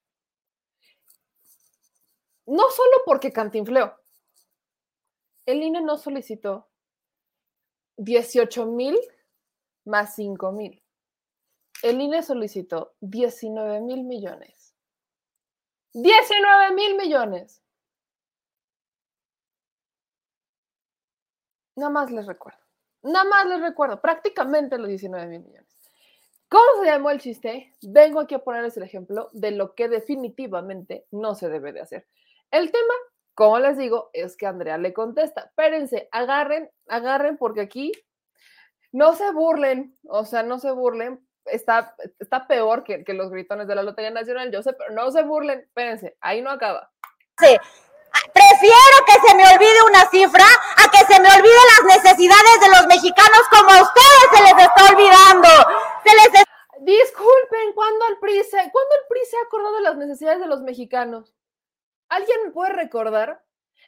No 2.46 2.70
solo 2.70 3.02
porque 3.04 3.32
cantinfleo. 3.32 4.01
El 5.46 5.62
INE 5.62 5.80
no 5.80 5.96
solicitó 5.96 6.68
18 7.96 8.66
mil 8.66 8.98
más 9.84 10.14
5 10.14 10.52
mil. 10.52 10.82
El 11.82 12.00
INE 12.00 12.22
solicitó 12.22 12.94
19 13.00 13.80
mil 13.80 14.04
millones. 14.04 14.74
19 15.94 16.74
mil 16.74 16.96
millones. 16.96 17.62
Nada 21.76 21.90
más 21.90 22.10
les 22.10 22.26
recuerdo. 22.26 22.60
Nada 23.02 23.24
más 23.24 23.46
les 23.46 23.60
recuerdo. 23.60 24.00
Prácticamente 24.00 24.78
los 24.78 24.88
19 24.88 25.26
mil 25.26 25.40
millones. 25.40 25.72
¿Cómo 26.48 26.82
se 26.82 26.86
llamó 26.86 27.10
el 27.10 27.20
chiste? 27.20 27.74
Vengo 27.80 28.20
aquí 28.20 28.34
a 28.34 28.44
ponerles 28.44 28.76
el 28.76 28.82
ejemplo 28.82 29.30
de 29.32 29.52
lo 29.52 29.74
que 29.74 29.88
definitivamente 29.88 31.06
no 31.10 31.34
se 31.34 31.48
debe 31.48 31.72
de 31.72 31.80
hacer. 31.80 32.06
El 32.50 32.70
tema, 32.70 32.94
como 33.34 33.58
les 33.58 33.76
digo, 33.76 34.10
es 34.12 34.36
que 34.36 34.46
Andrea 34.46 34.78
le 34.78 34.92
contesta. 34.92 35.42
Espérense, 35.42 36.08
agarren, 36.12 36.70
agarren, 36.88 37.36
porque 37.36 37.60
aquí 37.60 37.92
no 38.92 39.14
se 39.14 39.30
burlen, 39.32 39.96
o 40.08 40.24
sea, 40.24 40.42
no 40.42 40.58
se 40.58 40.70
burlen. 40.72 41.26
Está, 41.44 41.96
está 42.18 42.46
peor 42.46 42.84
que, 42.84 43.04
que 43.04 43.14
los 43.14 43.30
gritones 43.30 43.66
de 43.66 43.74
la 43.74 43.82
Lotería 43.82 44.10
Nacional, 44.10 44.52
yo 44.52 44.62
sé, 44.62 44.72
pero 44.74 44.92
no 44.92 45.10
se 45.10 45.22
burlen. 45.22 45.60
Espérense, 45.60 46.16
ahí 46.20 46.42
no 46.42 46.50
acaba. 46.50 46.90
Sí. 47.38 47.56
Prefiero 48.34 48.96
que 49.06 49.28
se 49.28 49.34
me 49.34 49.44
olvide 49.44 49.82
una 49.88 50.04
cifra 50.10 50.44
a 50.44 50.90
que 50.90 51.12
se 51.12 51.20
me 51.20 51.28
olvide 51.28 51.70
las 51.78 51.96
necesidades 51.96 52.60
de 52.60 52.68
los 52.68 52.86
mexicanos 52.86 53.40
como 53.50 53.70
a 53.70 53.82
ustedes 53.82 54.26
se 54.32 54.42
les 54.42 54.66
está 54.66 54.92
olvidando. 54.92 55.48
Se 56.04 56.14
les 56.14 56.44
Disculpen, 56.82 57.74
¿cuándo 57.74 58.08
el 58.08 58.18
PRI 58.18 58.42
se, 58.42 58.56
¿cuándo 58.56 58.94
el 59.00 59.06
PRI 59.08 59.20
se 59.30 59.36
ha 59.36 59.42
acordado 59.42 59.76
de 59.76 59.82
las 59.82 59.96
necesidades 59.96 60.40
de 60.40 60.48
los 60.48 60.62
mexicanos? 60.62 61.32
¿Alguien 62.12 62.52
puede 62.52 62.74
recordar? 62.74 63.42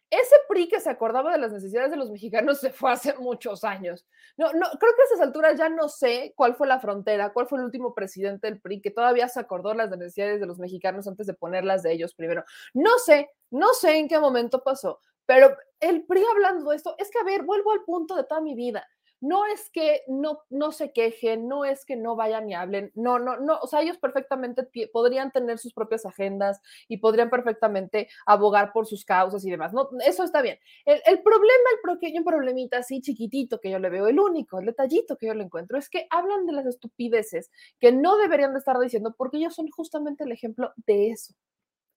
Ese 0.09 0.35
PRI 0.49 0.69
que 0.69 0.81
se 0.81 0.89
acordaba 0.89 1.33
de 1.33 1.39
las 1.39 1.53
necesidades 1.53 1.91
de 1.91 1.99
los 1.99 2.11
mexicanos 2.11 2.59
se 2.59 2.71
fue 2.71 2.91
hace 2.91 3.13
muchos 3.19 3.65
años. 3.65 4.07
No, 4.39 4.51
no, 4.55 4.67
creo 4.81 4.93
que 4.97 5.03
a 5.03 5.05
esas 5.05 5.21
alturas 5.21 5.59
ya 5.59 5.69
no 5.69 5.91
sé 5.91 6.33
cuál 6.35 6.55
fue 6.55 6.67
la 6.67 6.81
frontera, 6.81 7.35
cuál 7.35 7.47
fue 7.47 7.59
el 7.59 7.67
último 7.67 7.95
presidente 7.95 8.47
del 8.47 8.63
PRI 8.63 8.81
que 8.81 8.91
todavía 8.91 9.29
se 9.29 9.41
acordó 9.41 9.75
las 9.75 9.91
necesidades 9.91 10.41
de 10.41 10.47
los 10.47 10.59
mexicanos 10.59 11.07
antes 11.07 11.27
de 11.27 11.35
ponerlas 11.35 11.83
de 11.83 11.93
ellos 11.93 12.15
primero. 12.15 12.45
No 12.73 12.97
sé, 12.99 13.29
no 13.51 13.75
sé 13.75 13.99
en 13.99 14.09
qué 14.09 14.19
momento 14.19 14.63
pasó, 14.63 15.01
pero 15.27 15.55
el 15.81 16.07
PRI 16.07 16.25
hablando 16.33 16.71
de 16.71 16.77
esto, 16.77 16.95
es 16.97 17.11
que 17.11 17.19
a 17.19 17.25
ver, 17.25 17.43
vuelvo 17.43 17.73
al 17.73 17.85
punto 17.85 18.17
de 18.17 18.25
toda 18.25 18.41
mi 18.41 18.55
vida 18.55 18.89
no 19.25 19.47
es 19.47 19.71
que 19.71 20.03
no, 20.07 20.41
no 20.51 20.71
se 20.71 20.93
quejen, 20.93 21.49
no 21.49 21.65
es 21.65 21.87
que 21.87 21.97
no 21.97 22.15
vayan 22.15 22.51
y 22.51 22.55
hablen, 22.55 22.93
no, 22.95 23.19
no, 23.19 23.39
no, 23.39 23.59
o 23.59 23.67
sea, 23.67 23.81
ellos 23.81 23.97
perfectamente 23.97 24.69
podrían 24.93 25.33
tener 25.33 25.59
sus 25.59 25.73
propias 25.73 26.05
agendas 26.05 26.61
y 26.89 26.99
podrían 26.99 27.31
perfectamente 27.31 28.09
abogar 28.27 28.75
por 28.75 28.87
sus 28.87 29.03
causas 29.07 29.43
y 29.47 29.51
demás, 29.51 29.73
no, 29.73 29.89
eso 30.07 30.25
está 30.25 30.43
bien. 30.43 30.59
El, 30.85 31.01
el 31.07 31.23
problema, 31.23 31.71
el 31.73 31.95
pequeño 31.95 32.23
problemita 32.23 32.79
así 32.79 33.01
chiquitito 33.01 33.61
que 33.61 33.71
yo 33.71 33.79
le 33.79 33.89
veo, 33.89 34.09
el 34.09 34.21
único, 34.21 34.59
el 34.59 34.67
detallito 34.67 35.17
que 35.17 35.29
yo 35.29 35.35
le 35.35 35.45
encuentro, 35.45 35.79
es 35.79 35.89
que 35.89 36.07
hablan 36.11 36.45
de 36.45 36.53
las 36.53 36.67
estupideces 36.67 37.51
que 37.81 37.93
no 37.93 38.19
deberían 38.19 38.53
de 38.53 38.59
estar 38.59 38.79
diciendo 38.79 39.15
porque 39.17 39.39
ellos 39.39 39.55
son 39.55 39.71
justamente 39.71 40.25
el 40.25 40.33
ejemplo 40.33 40.75
de 40.87 41.13
eso, 41.13 41.33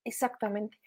exactamente. 0.02 0.78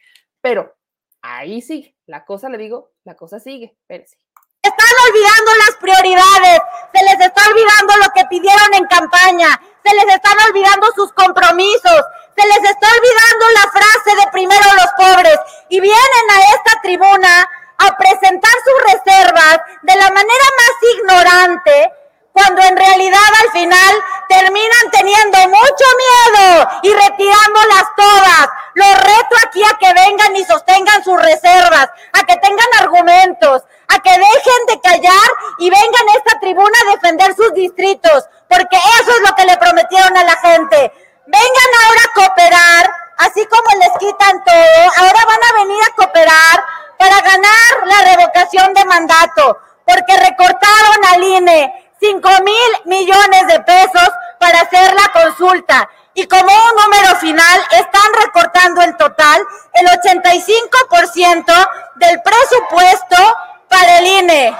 Pero 0.41 0.73
ahí 1.21 1.61
sí, 1.61 1.95
la 2.07 2.25
cosa, 2.25 2.49
le 2.49 2.57
digo, 2.57 2.93
la 3.03 3.15
cosa 3.15 3.39
sigue, 3.39 3.77
espérese 3.81 4.17
están 4.61 4.93
olvidando 5.07 5.51
las 5.65 5.75
prioridades, 5.81 6.61
se 6.93 7.03
les 7.03 7.27
está 7.27 7.41
olvidando 7.47 7.97
lo 7.97 8.09
que 8.13 8.25
pidieron 8.25 8.73
en 8.73 8.85
campaña, 8.85 9.59
se 9.83 9.95
les 9.95 10.15
están 10.15 10.37
olvidando 10.49 10.87
sus 10.95 11.11
compromisos, 11.13 12.05
se 12.37 12.47
les 12.47 12.69
está 12.69 12.87
olvidando 12.87 13.45
la 13.55 13.71
frase 13.71 14.15
de 14.21 14.31
primero 14.31 14.65
los 14.75 14.91
pobres 14.97 15.39
y 15.69 15.79
vienen 15.79 16.25
a 16.29 16.55
esta 16.55 16.81
tribuna 16.81 17.49
a 17.79 17.97
presentar 17.97 18.51
sus 18.63 18.93
reservas 18.93 19.61
de 19.81 19.95
la 19.95 20.11
manera 20.11 20.47
más 20.57 20.75
ignorante, 20.95 21.93
cuando 22.31 22.61
en 22.61 22.77
realidad 22.77 23.29
al 23.43 23.51
final 23.51 23.95
terminan 24.29 24.91
teniendo 24.91 25.37
mucho 25.49 25.85
miedo 25.97 26.69
y 26.83 26.93
retirándolas 26.93 27.85
todas. 27.97 28.49
Los 28.75 28.95
reto 28.99 29.35
aquí 29.45 29.63
a 29.63 29.77
que 29.77 29.93
vengan 29.93 30.35
y 30.35 30.45
sostengan 30.45 31.03
sus 31.03 31.21
reservas, 31.21 31.89
a 32.13 32.23
que 32.25 32.37
tengan 32.37 32.67
argumentos, 32.79 33.63
a 33.93 33.99
que 33.99 34.11
dejen 34.11 34.65
de 34.67 34.81
callar 34.81 35.29
y 35.57 35.69
vengan 35.69 36.09
a 36.09 36.17
esta 36.17 36.39
tribuna 36.39 36.77
a 36.81 36.91
defender 36.91 37.35
sus 37.35 37.53
distritos, 37.53 38.25
porque 38.47 38.77
eso 39.01 39.11
es 39.11 39.29
lo 39.29 39.35
que 39.35 39.45
le 39.45 39.57
prometieron 39.57 40.15
a 40.17 40.23
la 40.23 40.35
gente. 40.37 40.93
Vengan 41.25 41.71
ahora 41.85 42.01
a 42.03 42.13
cooperar, 42.13 42.91
así 43.17 43.45
como 43.45 43.79
les 43.79 43.91
quitan 43.99 44.43
todo, 44.43 44.91
ahora 44.97 45.25
van 45.25 45.43
a 45.43 45.63
venir 45.63 45.83
a 45.83 45.95
cooperar 45.95 46.63
para 46.97 47.21
ganar 47.21 47.71
la 47.85 48.15
revocación 48.15 48.73
de 48.73 48.85
mandato, 48.85 49.57
porque 49.85 50.17
recortaron 50.17 51.05
al 51.13 51.23
INE 51.23 51.93
5 51.99 52.29
mil 52.43 52.71
millones 52.85 53.47
de 53.47 53.59
pesos 53.61 54.09
para 54.39 54.61
hacer 54.61 54.93
la 54.93 55.11
consulta. 55.11 55.89
Y 56.13 56.27
como 56.27 56.47
un 56.47 56.83
número 56.83 57.15
final, 57.17 57.61
están 57.71 58.13
recortando 58.25 58.81
el 58.81 58.97
total, 58.97 59.41
el 59.73 59.87
85% 59.87 61.69
del 61.95 62.21
presupuesto 62.21 63.35
para 63.71 63.99
el 63.99 64.05
INE. 64.05 64.53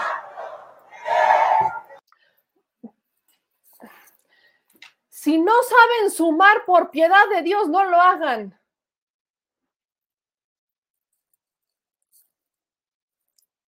Si 5.09 5.37
no 5.37 5.51
saben 5.61 6.09
sumar 6.09 6.65
por 6.65 6.89
piedad 6.89 7.29
de 7.29 7.43
Dios, 7.43 7.69
no 7.69 7.83
lo 7.83 8.01
hagan. 8.01 8.59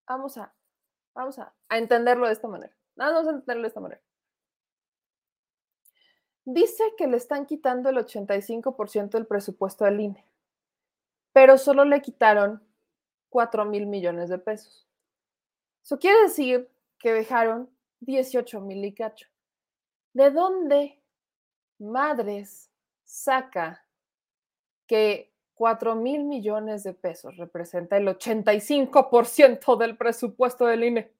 Vamos 0.07 0.37
a, 0.37 0.53
vamos 1.13 1.37
a, 1.37 1.53
entenderlo 1.69 2.27
de 2.27 2.33
esta 2.33 2.47
manera. 2.47 2.73
Vamos 2.95 3.27
a 3.27 3.31
entenderlo 3.31 3.63
de 3.63 3.67
esta 3.67 3.79
manera. 3.79 4.01
Dice 6.45 6.83
que 6.97 7.07
le 7.07 7.17
están 7.17 7.45
quitando 7.45 7.89
el 7.89 7.97
85% 7.97 9.11
del 9.11 9.27
presupuesto 9.27 9.85
al 9.85 9.99
INE, 9.99 10.25
pero 11.31 11.57
solo 11.57 11.85
le 11.85 12.01
quitaron 12.01 12.61
4 13.29 13.65
mil 13.65 13.85
millones 13.85 14.29
de 14.29 14.39
pesos. 14.39 14.87
Eso 15.83 15.99
quiere 15.99 16.23
decir 16.23 16.69
que 16.97 17.13
dejaron 17.13 17.69
18 17.99 18.61
mil 18.61 18.85
y. 18.85 18.95
¿De 20.13 20.31
dónde 20.31 21.01
madres 21.79 22.71
saca 23.03 23.85
que 24.87 25.33
4 25.55 25.95
mil 25.95 26.23
millones 26.23 26.83
de 26.83 26.93
pesos 26.93 27.35
representa 27.37 27.97
el 27.97 28.07
85% 28.07 29.77
del 29.77 29.97
presupuesto 29.97 30.65
del 30.65 30.83
INE? 30.83 31.13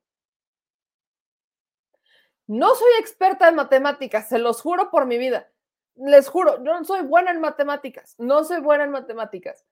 No 2.47 2.76
soy 2.76 2.91
experta 2.99 3.47
en 3.47 3.55
matemáticas, 3.55 4.30
se 4.30 4.38
los 4.38 4.61
juro 4.61 4.89
por 4.91 5.05
mi 5.05 5.18
vida. 5.18 5.49
Les 5.95 6.28
juro, 6.28 6.64
yo 6.64 6.74
no 6.74 6.84
soy 6.84 7.01
buena 7.01 7.32
en 7.32 7.39
matemáticas, 7.39 8.16
no 8.18 8.43
soy 8.43 8.61
buena 8.61 8.84
en 8.84 8.91
matemáticas. 8.91 9.66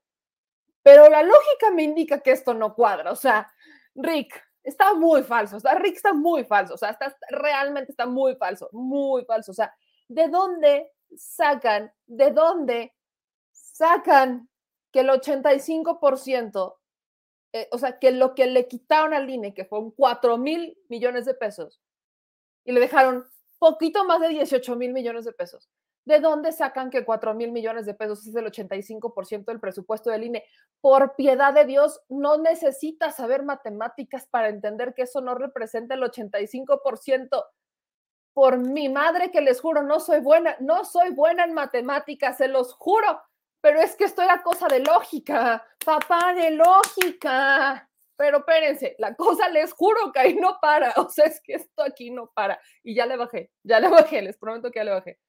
Pero 0.84 1.10
la 1.10 1.24
lógica 1.24 1.70
me 1.72 1.84
indica 1.84 2.20
que 2.20 2.32
esto 2.32 2.54
no 2.54 2.74
cuadra. 2.74 3.12
O 3.12 3.16
sea, 3.16 3.52
Rick, 3.96 4.42
está 4.64 4.94
muy 4.94 5.24
falso, 5.24 5.58
o 5.58 5.76
Rick 5.80 5.96
está 5.96 6.14
muy 6.14 6.44
falso, 6.44 6.76
o 6.76 6.78
sea, 6.78 6.92
está, 6.92 7.16
realmente 7.30 7.92
está 7.92 8.06
muy 8.06 8.36
falso, 8.36 8.70
muy 8.72 9.26
falso, 9.26 9.52
o 9.52 9.56
sea, 9.56 9.74
¿de 10.08 10.28
dónde 10.28 10.92
sacan, 11.16 11.92
de 12.06 12.32
dónde 12.32 12.94
sacan 13.52 14.50
que 14.92 15.02
el 15.02 15.10
85%, 15.10 16.76
eh, 17.54 17.68
o 17.72 17.78
sea, 17.78 18.00
que 18.00 18.12
lo 18.12 18.36
que 18.36 18.48
le 18.48 18.68
quitaron 18.68 19.14
al 19.14 19.30
INE, 19.30 19.54
que 19.54 19.66
fueron 19.66 19.92
4 19.92 20.38
mil 20.38 20.78
millones 20.90 21.26
de 21.26 21.34
pesos, 21.34 21.82
y 22.64 22.72
le 22.72 22.80
dejaron 22.80 23.26
poquito 23.58 24.06
más 24.06 24.20
de 24.22 24.30
18 24.30 24.76
mil 24.76 24.94
millones 24.94 25.26
de 25.26 25.34
pesos, 25.34 25.70
¿De 26.04 26.20
dónde 26.20 26.52
sacan 26.52 26.90
que 26.90 27.06
4 27.06 27.36
mil 27.36 27.52
millones 27.52 27.86
de 27.86 27.94
pesos 27.94 28.26
es 28.26 28.36
el 28.36 28.46
85% 28.46 29.46
del 29.46 29.60
presupuesto 29.60 30.10
del 30.10 30.24
INE? 30.24 30.46
Por 30.82 31.16
piedad 31.16 31.54
de 31.54 31.66
Dios, 31.66 32.02
no 32.10 32.38
necesitas 32.38 33.18
saber 33.18 33.44
matemáticas 33.44 34.26
para 34.26 34.50
entender 34.50 34.96
que 34.96 35.04
eso 35.04 35.22
no 35.22 35.36
representa 35.36 35.94
el 35.94 36.02
85%. 36.02 37.46
Por 38.34 38.58
mi 38.58 38.90
madre 38.90 39.30
que 39.30 39.42
les 39.42 39.62
juro, 39.62 39.84
no 39.84 40.00
soy 40.00 40.22
buena, 40.22 40.56
no 40.60 40.86
soy 40.86 41.12
buena 41.12 41.44
en 41.44 41.54
matemáticas, 41.54 42.38
se 42.38 42.48
los 42.48 42.74
juro, 42.74 43.22
pero 43.62 43.80
es 43.80 43.96
que 43.96 44.06
esto 44.06 44.24
era 44.24 44.42
cosa 44.42 44.68
de 44.68 44.80
lógica, 44.80 45.64
papá, 45.86 46.34
de 46.34 46.52
lógica. 46.52 47.88
pero 48.16 48.40
espérense, 48.40 48.96
la 49.00 49.16
cosa 49.16 49.50
les 49.50 49.72
juro 49.74 50.12
que 50.12 50.20
ahí 50.20 50.36
no 50.36 50.58
para, 50.62 50.94
o 50.98 51.10
sea, 51.10 51.26
es 51.26 51.42
que 51.42 51.56
esto 51.56 51.84
aquí 51.84 52.10
no 52.10 52.32
para. 52.34 52.60
Y 52.84 52.96
ya 52.96 53.06
le 53.06 53.18
bajé, 53.18 53.52
ya 53.64 53.80
le 53.80 53.90
bajé, 53.90 54.22
les 54.24 54.38
prometo 54.38 54.72
que 54.72 54.80
ya 54.80 54.84
le 54.84 54.92
bajé. 54.92 55.20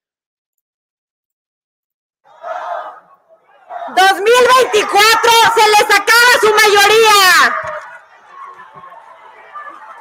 2024 3.95 5.31
se 5.55 5.69
les 5.69 5.87
acaba 5.99 6.31
su 6.41 6.47
mayoría. 6.53 7.55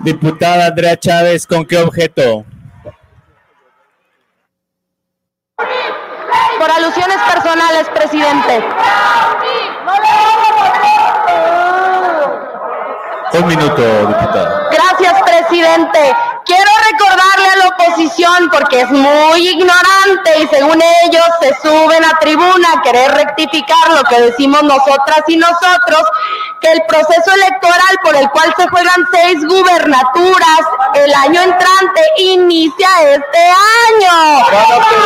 Diputada 0.00 0.66
Andrea 0.66 0.96
Chávez, 0.98 1.46
¿con 1.46 1.64
qué 1.64 1.78
objeto? 1.78 2.44
Por 6.58 6.70
alusiones 6.70 7.18
personales, 7.32 7.88
presidente. 7.88 8.64
Un 13.34 13.46
minuto, 13.46 14.06
diputada. 14.06 14.68
Gracias, 14.70 15.22
presidente. 15.22 16.14
Quiero 16.44 16.70
recordarle 16.90 17.48
a 17.48 17.56
la 17.56 17.68
oposición, 17.68 18.50
porque 18.50 18.80
es 18.80 18.90
muy 18.90 19.48
ignorante 19.48 20.42
y 20.42 20.48
según 20.48 20.82
ellos 21.04 21.24
se 21.40 21.54
suben 21.62 22.04
a 22.04 22.18
tribuna 22.18 22.72
a 22.72 22.82
querer 22.82 23.12
rectificar 23.12 23.90
lo 23.90 24.02
que 24.04 24.20
decimos 24.22 24.62
nosotras 24.62 25.22
y 25.28 25.36
nosotros, 25.36 26.02
que 26.60 26.72
el 26.72 26.82
proceso 26.86 27.32
electoral 27.34 27.98
por 28.02 28.16
el 28.16 28.28
cual 28.30 28.52
se 28.56 28.68
juegan 28.68 29.06
seis 29.12 29.44
gubernaturas 29.46 30.60
el 30.94 31.14
año 31.14 31.42
entrante 31.42 32.00
inicia 32.18 32.88
este 33.02 33.38
año. 33.38 34.46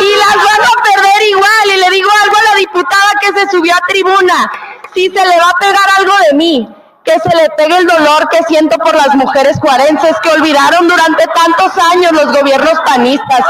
Y 0.01 0.15
las 0.17 0.35
van 0.35 0.65
a 0.65 0.83
perder 0.83 1.21
igual. 1.29 1.65
Y 1.73 1.77
le 1.77 1.89
digo 1.91 2.09
algo 2.23 2.35
a 2.37 2.43
la 2.43 2.55
diputada 2.55 3.11
que 3.21 3.39
se 3.39 3.49
subió 3.49 3.73
a 3.75 3.87
tribuna. 3.87 4.51
Si 4.93 5.09
se 5.09 5.25
le 5.25 5.39
va 5.39 5.49
a 5.49 5.59
pegar 5.59 5.85
algo 5.97 6.13
de 6.29 6.35
mí, 6.35 6.69
que 7.07 7.19
se 7.21 7.35
le 7.37 7.49
pegue 7.51 7.77
el 7.77 7.87
dolor 7.87 8.27
que 8.29 8.43
siento 8.43 8.77
por 8.77 8.93
las 8.93 9.15
mujeres 9.15 9.57
cuarenses 9.61 10.13
que 10.21 10.29
olvidaron 10.29 10.89
durante 10.89 11.25
tantos 11.27 11.71
años 11.93 12.11
los 12.11 12.37
gobiernos 12.37 12.79
panistas. 12.85 13.41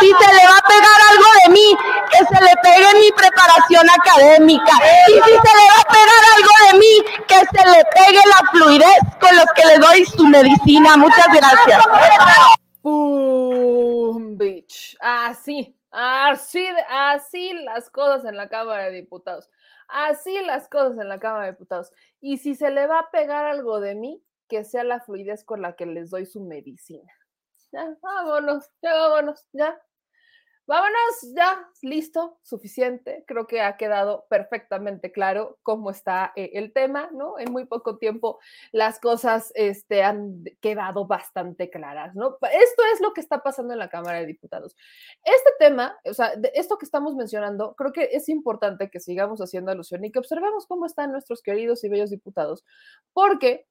Si 0.00 0.06
se 0.06 0.32
le 0.34 0.48
va 0.48 0.58
a 0.58 0.68
pegar 0.68 0.98
algo 1.12 1.26
de 1.44 1.52
mí, 1.52 1.76
que 2.10 2.18
se 2.24 2.42
le 2.42 2.52
pegue 2.62 3.00
mi 3.00 3.12
preparación 3.12 3.86
académica. 3.90 4.72
Y 5.06 5.12
si 5.12 5.30
se 5.30 5.52
le 5.58 5.64
va 5.70 5.80
a 5.80 5.92
pegar 5.92 6.22
algo 6.36 6.52
de 6.66 6.78
mí, 6.80 6.94
que 7.28 7.36
se 7.36 7.70
le 7.70 7.84
pegue 7.94 8.20
la 8.26 8.50
fluidez 8.50 9.00
con 9.20 9.36
los 9.36 9.46
que 9.54 9.66
le 9.66 9.78
doy 9.78 10.04
su 10.04 10.26
medicina. 10.26 10.96
Muchas 10.96 11.28
gracias. 11.28 11.84
Boom, 12.82 14.36
bitch. 14.36 14.96
Así, 15.00 15.76
así, 15.92 16.68
así 16.90 17.52
las 17.52 17.88
cosas 17.88 18.24
en 18.24 18.36
la 18.36 18.48
Cámara 18.48 18.86
de 18.86 18.96
Diputados. 18.96 19.48
Así 19.88 20.38
las 20.44 20.68
cosas 20.68 20.98
en 20.98 21.08
la 21.08 21.18
Cámara 21.20 21.46
de 21.46 21.52
Diputados. 21.52 21.92
Y 22.20 22.38
si 22.38 22.54
se 22.54 22.70
le 22.70 22.86
va 22.86 23.00
a 23.00 23.10
pegar 23.10 23.44
algo 23.46 23.80
de 23.80 23.94
mí, 23.94 24.22
que 24.48 24.64
sea 24.64 24.84
la 24.84 25.00
fluidez 25.00 25.44
con 25.44 25.62
la 25.62 25.74
que 25.74 25.86
les 25.86 26.10
doy 26.10 26.26
su 26.26 26.40
medicina. 26.42 27.12
Ya, 27.72 27.96
vámonos, 28.00 28.70
ya 28.82 28.94
vámonos, 28.94 29.44
ya. 29.52 29.80
Vámonos, 30.68 31.32
ya, 31.36 31.64
listo, 31.82 32.38
suficiente. 32.42 33.22
Creo 33.28 33.46
que 33.46 33.60
ha 33.60 33.76
quedado 33.76 34.26
perfectamente 34.28 35.12
claro 35.12 35.58
cómo 35.62 35.90
está 35.90 36.32
eh, 36.34 36.50
el 36.54 36.72
tema, 36.72 37.08
¿no? 37.12 37.38
En 37.38 37.52
muy 37.52 37.66
poco 37.66 37.98
tiempo 37.98 38.40
las 38.72 38.98
cosas 38.98 39.52
este, 39.54 40.02
han 40.02 40.42
quedado 40.60 41.06
bastante 41.06 41.70
claras, 41.70 42.16
¿no? 42.16 42.36
Esto 42.42 42.82
es 42.92 43.00
lo 43.00 43.12
que 43.12 43.20
está 43.20 43.44
pasando 43.44 43.74
en 43.74 43.78
la 43.78 43.90
Cámara 43.90 44.18
de 44.18 44.26
Diputados. 44.26 44.74
Este 45.22 45.50
tema, 45.60 45.96
o 46.04 46.14
sea, 46.14 46.32
esto 46.52 46.78
que 46.78 46.84
estamos 46.84 47.14
mencionando, 47.14 47.76
creo 47.76 47.92
que 47.92 48.10
es 48.12 48.28
importante 48.28 48.90
que 48.90 48.98
sigamos 48.98 49.40
haciendo 49.40 49.70
alusión 49.70 50.04
y 50.04 50.10
que 50.10 50.18
observemos 50.18 50.66
cómo 50.66 50.86
están 50.86 51.12
nuestros 51.12 51.42
queridos 51.42 51.84
y 51.84 51.88
bellos 51.88 52.10
diputados, 52.10 52.64
porque 53.12 53.66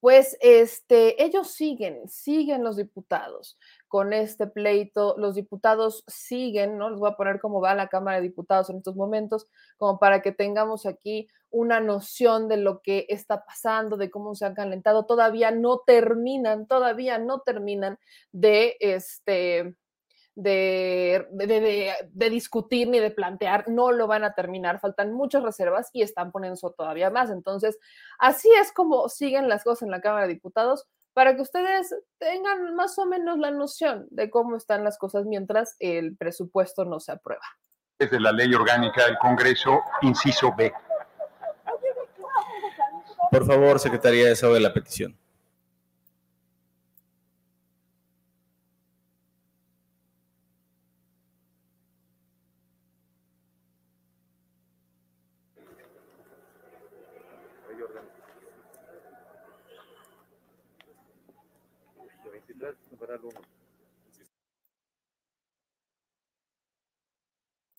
pues 0.00 0.36
este, 0.40 1.22
ellos 1.22 1.48
siguen, 1.52 2.08
siguen 2.08 2.62
los 2.62 2.76
diputados 2.76 3.58
con 3.92 4.14
este 4.14 4.46
pleito, 4.46 5.16
los 5.18 5.34
diputados 5.34 6.02
siguen, 6.06 6.78
¿no? 6.78 6.88
Les 6.88 6.98
voy 6.98 7.10
a 7.10 7.14
poner 7.14 7.40
cómo 7.40 7.60
va 7.60 7.74
la 7.74 7.88
Cámara 7.88 8.16
de 8.16 8.22
Diputados 8.22 8.70
en 8.70 8.78
estos 8.78 8.96
momentos, 8.96 9.48
como 9.76 9.98
para 9.98 10.22
que 10.22 10.32
tengamos 10.32 10.86
aquí 10.86 11.28
una 11.50 11.78
noción 11.78 12.48
de 12.48 12.56
lo 12.56 12.80
que 12.80 13.04
está 13.10 13.44
pasando, 13.44 13.98
de 13.98 14.10
cómo 14.10 14.34
se 14.34 14.46
han 14.46 14.54
calentado, 14.54 15.04
todavía 15.04 15.50
no 15.50 15.80
terminan, 15.80 16.66
todavía 16.66 17.18
no 17.18 17.40
terminan 17.40 17.98
de 18.32 18.78
este 18.80 19.76
de, 20.36 21.26
de, 21.30 22.30
discutir 22.30 22.88
ni 22.88 22.98
de 22.98 23.10
plantear, 23.10 23.68
no 23.68 23.92
lo 23.92 24.06
van 24.06 24.24
a 24.24 24.32
terminar, 24.32 24.80
faltan 24.80 25.12
muchas 25.12 25.42
reservas 25.42 25.90
y 25.92 26.00
están 26.00 26.32
poniendo 26.32 26.58
todavía 26.70 27.10
más. 27.10 27.28
Entonces, 27.28 27.78
así 28.18 28.48
es 28.58 28.72
como 28.72 29.10
siguen 29.10 29.50
las 29.50 29.64
cosas 29.64 29.82
en 29.82 29.90
la 29.90 30.00
Cámara 30.00 30.26
de 30.26 30.32
Diputados 30.32 30.88
para 31.14 31.36
que 31.36 31.42
ustedes 31.42 31.94
tengan 32.18 32.74
más 32.74 32.98
o 32.98 33.06
menos 33.06 33.38
la 33.38 33.50
noción 33.50 34.06
de 34.10 34.30
cómo 34.30 34.56
están 34.56 34.84
las 34.84 34.98
cosas 34.98 35.24
mientras 35.26 35.76
el 35.78 36.16
presupuesto 36.16 36.84
no 36.84 37.00
se 37.00 37.12
aprueba. 37.12 37.44
Desde 37.98 38.18
la 38.18 38.32
ley 38.32 38.52
orgánica 38.54 39.04
del 39.04 39.18
Congreso, 39.18 39.80
inciso 40.02 40.54
B. 40.56 40.72
Por 43.30 43.46
favor, 43.46 43.78
Secretaría 43.78 44.28
de 44.28 44.36
Salud 44.36 44.54
de 44.54 44.60
la 44.60 44.72
petición. 44.72 45.16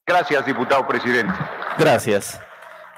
Gracias, 0.06 0.46
diputado 0.46 0.88
presidente. 0.88 1.34
Gracias. 1.78 2.40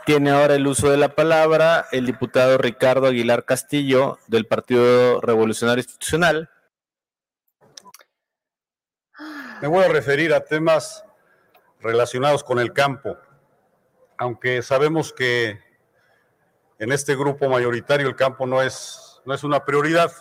Tiene 0.05 0.31
ahora 0.31 0.55
el 0.55 0.67
uso 0.67 0.89
de 0.89 0.97
la 0.97 1.09
palabra 1.09 1.87
el 1.91 2.05
diputado 2.05 2.57
Ricardo 2.57 3.07
Aguilar 3.07 3.45
Castillo 3.45 4.19
del 4.27 4.45
Partido 4.45 5.19
Revolucionario 5.21 5.81
Institucional. 5.81 6.49
Me 9.61 9.67
voy 9.67 9.83
a 9.83 9.87
referir 9.87 10.33
a 10.33 10.45
temas 10.45 11.03
relacionados 11.79 12.43
con 12.43 12.59
el 12.59 12.73
campo, 12.73 13.17
aunque 14.17 14.61
sabemos 14.61 15.13
que 15.13 15.59
en 16.77 16.91
este 16.91 17.15
grupo 17.15 17.47
mayoritario 17.49 18.07
el 18.07 18.15
campo 18.15 18.45
no 18.45 18.61
es, 18.61 19.21
no 19.25 19.33
es 19.33 19.43
una 19.43 19.63
prioridad. 19.65 20.11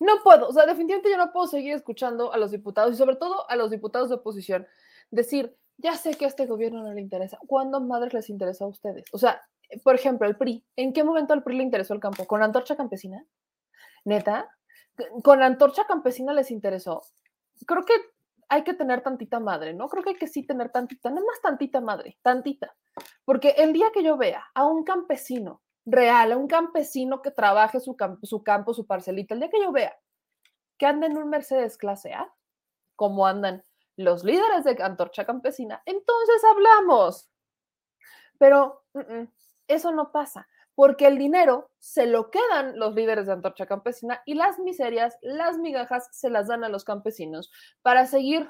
No 0.00 0.22
puedo, 0.24 0.48
o 0.48 0.52
sea, 0.52 0.64
definitivamente 0.64 1.10
yo 1.10 1.18
no 1.18 1.30
puedo 1.30 1.46
seguir 1.46 1.74
escuchando 1.74 2.32
a 2.32 2.38
los 2.38 2.50
diputados 2.50 2.94
y 2.94 2.96
sobre 2.96 3.16
todo 3.16 3.48
a 3.50 3.54
los 3.56 3.70
diputados 3.70 4.08
de 4.08 4.16
oposición 4.16 4.66
decir, 5.10 5.56
ya 5.76 5.94
sé 5.94 6.14
que 6.14 6.24
a 6.24 6.28
este 6.28 6.46
gobierno 6.46 6.82
no 6.82 6.92
le 6.92 7.00
interesa. 7.00 7.38
¿Cuándo 7.46 7.80
madres 7.80 8.14
les 8.14 8.30
interesa 8.30 8.64
a 8.64 8.68
ustedes? 8.68 9.04
O 9.12 9.18
sea, 9.18 9.40
por 9.84 9.94
ejemplo, 9.94 10.26
el 10.26 10.36
PRI. 10.36 10.64
¿En 10.76 10.92
qué 10.92 11.04
momento 11.04 11.34
al 11.34 11.42
PRI 11.42 11.58
le 11.58 11.62
interesó 11.64 11.94
el 11.94 12.00
campo? 12.00 12.26
¿Con 12.26 12.42
antorcha 12.42 12.76
campesina? 12.76 13.24
¿Neta? 14.04 14.48
¿Con 15.22 15.42
antorcha 15.42 15.86
campesina 15.86 16.32
les 16.32 16.50
interesó? 16.50 17.02
Creo 17.66 17.84
que 17.84 17.94
hay 18.48 18.64
que 18.64 18.74
tener 18.74 19.02
tantita 19.02 19.38
madre, 19.38 19.74
¿no? 19.74 19.88
Creo 19.88 20.02
que 20.02 20.10
hay 20.10 20.16
que 20.16 20.26
sí 20.26 20.44
tener 20.44 20.70
tantita, 20.70 21.10
no 21.10 21.24
más 21.24 21.40
tantita 21.40 21.80
madre, 21.80 22.18
tantita. 22.22 22.74
Porque 23.24 23.50
el 23.50 23.72
día 23.72 23.90
que 23.92 24.02
yo 24.02 24.16
vea 24.16 24.44
a 24.54 24.66
un 24.66 24.82
campesino 24.82 25.62
real, 25.86 26.32
a 26.32 26.36
un 26.36 26.46
campesino 26.46 27.22
que 27.22 27.30
trabaje 27.30 27.80
su 27.80 27.96
campo, 27.96 28.74
su 28.74 28.86
parcelita, 28.86 29.34
el 29.34 29.40
día 29.40 29.50
que 29.50 29.62
yo 29.62 29.72
vea 29.72 29.98
que 30.78 30.86
anda 30.86 31.06
en 31.06 31.18
un 31.18 31.28
Mercedes 31.28 31.76
clase 31.76 32.14
A, 32.14 32.32
como 32.96 33.26
andan 33.26 33.64
los 33.96 34.24
líderes 34.24 34.64
de 34.64 34.82
Antorcha 34.82 35.26
Campesina, 35.26 35.82
entonces 35.84 36.42
hablamos. 36.50 37.30
Pero 38.38 38.82
eso 39.68 39.92
no 39.92 40.10
pasa, 40.10 40.48
porque 40.74 41.06
el 41.06 41.18
dinero 41.18 41.70
se 41.78 42.06
lo 42.06 42.30
quedan 42.30 42.78
los 42.78 42.94
líderes 42.94 43.26
de 43.26 43.34
Antorcha 43.34 43.66
Campesina 43.66 44.22
y 44.24 44.34
las 44.34 44.58
miserias, 44.58 45.18
las 45.20 45.58
migajas 45.58 46.08
se 46.12 46.30
las 46.30 46.48
dan 46.48 46.64
a 46.64 46.70
los 46.70 46.84
campesinos 46.84 47.52
para 47.82 48.06
seguir 48.06 48.48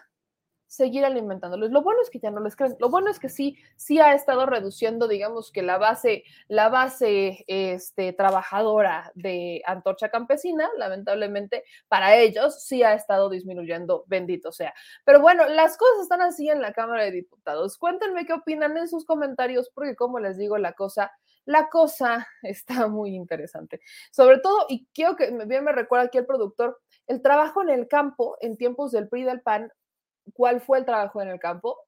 seguir 0.70 1.04
alimentándolos. 1.04 1.72
Lo 1.72 1.82
bueno 1.82 2.00
es 2.00 2.10
que 2.10 2.20
ya 2.20 2.30
no 2.30 2.40
les 2.40 2.54
creen. 2.54 2.76
Lo 2.78 2.88
bueno 2.90 3.10
es 3.10 3.18
que 3.18 3.28
sí, 3.28 3.58
sí 3.74 3.98
ha 3.98 4.14
estado 4.14 4.46
reduciendo, 4.46 5.08
digamos 5.08 5.50
que 5.50 5.62
la 5.62 5.78
base, 5.78 6.22
la 6.46 6.68
base 6.68 7.44
este, 7.48 8.12
trabajadora 8.12 9.10
de 9.16 9.62
Antorcha 9.66 10.10
Campesina, 10.10 10.70
lamentablemente 10.78 11.64
para 11.88 12.14
ellos 12.16 12.62
sí 12.62 12.84
ha 12.84 12.94
estado 12.94 13.28
disminuyendo, 13.28 14.04
bendito 14.06 14.52
sea. 14.52 14.72
Pero 15.04 15.20
bueno, 15.20 15.48
las 15.48 15.76
cosas 15.76 16.02
están 16.02 16.22
así 16.22 16.48
en 16.48 16.62
la 16.62 16.72
Cámara 16.72 17.02
de 17.02 17.10
Diputados. 17.10 17.76
Cuéntenme 17.76 18.24
qué 18.24 18.34
opinan 18.34 18.76
en 18.76 18.86
sus 18.86 19.04
comentarios, 19.04 19.70
porque 19.74 19.96
como 19.96 20.20
les 20.20 20.38
digo, 20.38 20.56
la 20.56 20.74
cosa 20.74 21.10
la 21.46 21.68
cosa 21.68 22.28
está 22.42 22.86
muy 22.86 23.16
interesante. 23.16 23.80
Sobre 24.12 24.38
todo, 24.38 24.66
y 24.68 24.86
quiero 24.94 25.16
que 25.16 25.32
bien 25.46 25.64
me 25.64 25.72
recuerda 25.72 26.06
aquí 26.06 26.18
el 26.18 26.26
productor, 26.26 26.80
el 27.08 27.22
trabajo 27.22 27.60
en 27.60 27.70
el 27.70 27.88
campo 27.88 28.36
en 28.40 28.56
tiempos 28.56 28.92
del 28.92 29.08
PRI 29.08 29.24
del 29.24 29.40
PAN 29.40 29.72
¿Cuál 30.34 30.60
fue 30.60 30.78
el 30.78 30.84
trabajo 30.84 31.20
en 31.22 31.28
el 31.28 31.38
campo? 31.38 31.78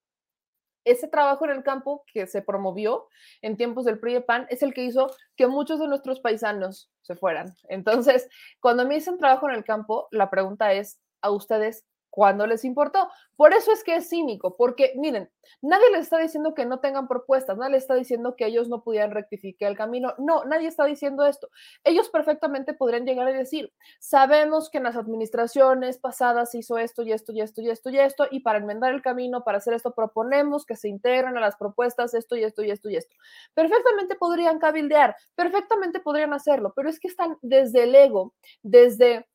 ese 0.84 1.08
trabajo 1.08 1.44
en 1.44 1.52
el 1.52 1.62
campo 1.62 2.04
que 2.12 2.26
se 2.26 2.42
promovió 2.42 3.08
en 3.40 3.56
tiempos 3.56 3.84
del 3.84 4.00
PRI 4.00 4.16
y 4.16 4.20
PAN 4.20 4.46
es 4.50 4.62
el 4.62 4.74
que 4.74 4.84
hizo 4.84 5.14
que 5.36 5.46
muchos 5.46 5.78
de 5.78 5.88
nuestros 5.88 6.20
paisanos 6.20 6.90
se 7.02 7.14
fueran. 7.16 7.54
Entonces, 7.68 8.28
cuando 8.60 8.86
me 8.86 8.94
dicen 8.94 9.18
trabajo 9.18 9.48
en 9.48 9.54
el 9.54 9.64
campo, 9.64 10.08
la 10.10 10.30
pregunta 10.30 10.72
es 10.72 11.00
a 11.20 11.30
ustedes 11.30 11.84
cuando 12.12 12.46
les 12.46 12.66
importó. 12.66 13.08
Por 13.36 13.54
eso 13.54 13.72
es 13.72 13.82
que 13.82 13.96
es 13.96 14.10
cínico, 14.10 14.54
porque 14.54 14.92
miren, 14.96 15.30
nadie 15.62 15.90
les 15.92 16.02
está 16.02 16.18
diciendo 16.18 16.52
que 16.52 16.66
no 16.66 16.78
tengan 16.78 17.08
propuestas, 17.08 17.56
nadie 17.56 17.72
les 17.72 17.84
está 17.84 17.94
diciendo 17.94 18.36
que 18.36 18.44
ellos 18.44 18.68
no 18.68 18.82
pudieran 18.82 19.12
rectificar 19.12 19.70
el 19.70 19.78
camino. 19.78 20.14
No, 20.18 20.44
nadie 20.44 20.68
está 20.68 20.84
diciendo 20.84 21.24
esto. 21.24 21.48
Ellos 21.84 22.10
perfectamente 22.10 22.74
podrían 22.74 23.06
llegar 23.06 23.26
a 23.26 23.32
decir, 23.32 23.72
sabemos 23.98 24.68
que 24.68 24.76
en 24.76 24.84
las 24.84 24.96
administraciones 24.96 25.96
pasadas 25.98 26.54
hizo 26.54 26.76
esto 26.76 27.02
y 27.02 27.12
esto 27.12 27.32
y 27.32 27.40
esto 27.40 27.62
y 27.62 27.70
esto 27.70 27.88
y 27.88 27.98
esto, 27.98 28.26
y 28.30 28.40
para 28.40 28.58
enmendar 28.58 28.92
el 28.92 29.00
camino, 29.00 29.42
para 29.42 29.58
hacer 29.58 29.72
esto, 29.72 29.94
proponemos 29.94 30.66
que 30.66 30.76
se 30.76 30.90
integren 30.90 31.38
a 31.38 31.40
las 31.40 31.56
propuestas 31.56 32.12
esto 32.12 32.36
y 32.36 32.44
esto 32.44 32.62
y 32.62 32.70
esto 32.70 32.90
y 32.90 32.96
esto. 32.96 33.16
Perfectamente 33.54 34.16
podrían 34.16 34.58
cabildear, 34.58 35.16
perfectamente 35.34 36.00
podrían 36.00 36.34
hacerlo, 36.34 36.74
pero 36.76 36.90
es 36.90 37.00
que 37.00 37.08
están 37.08 37.38
desde 37.40 37.84
el 37.84 37.94
ego, 37.94 38.34
desde, 38.62 39.26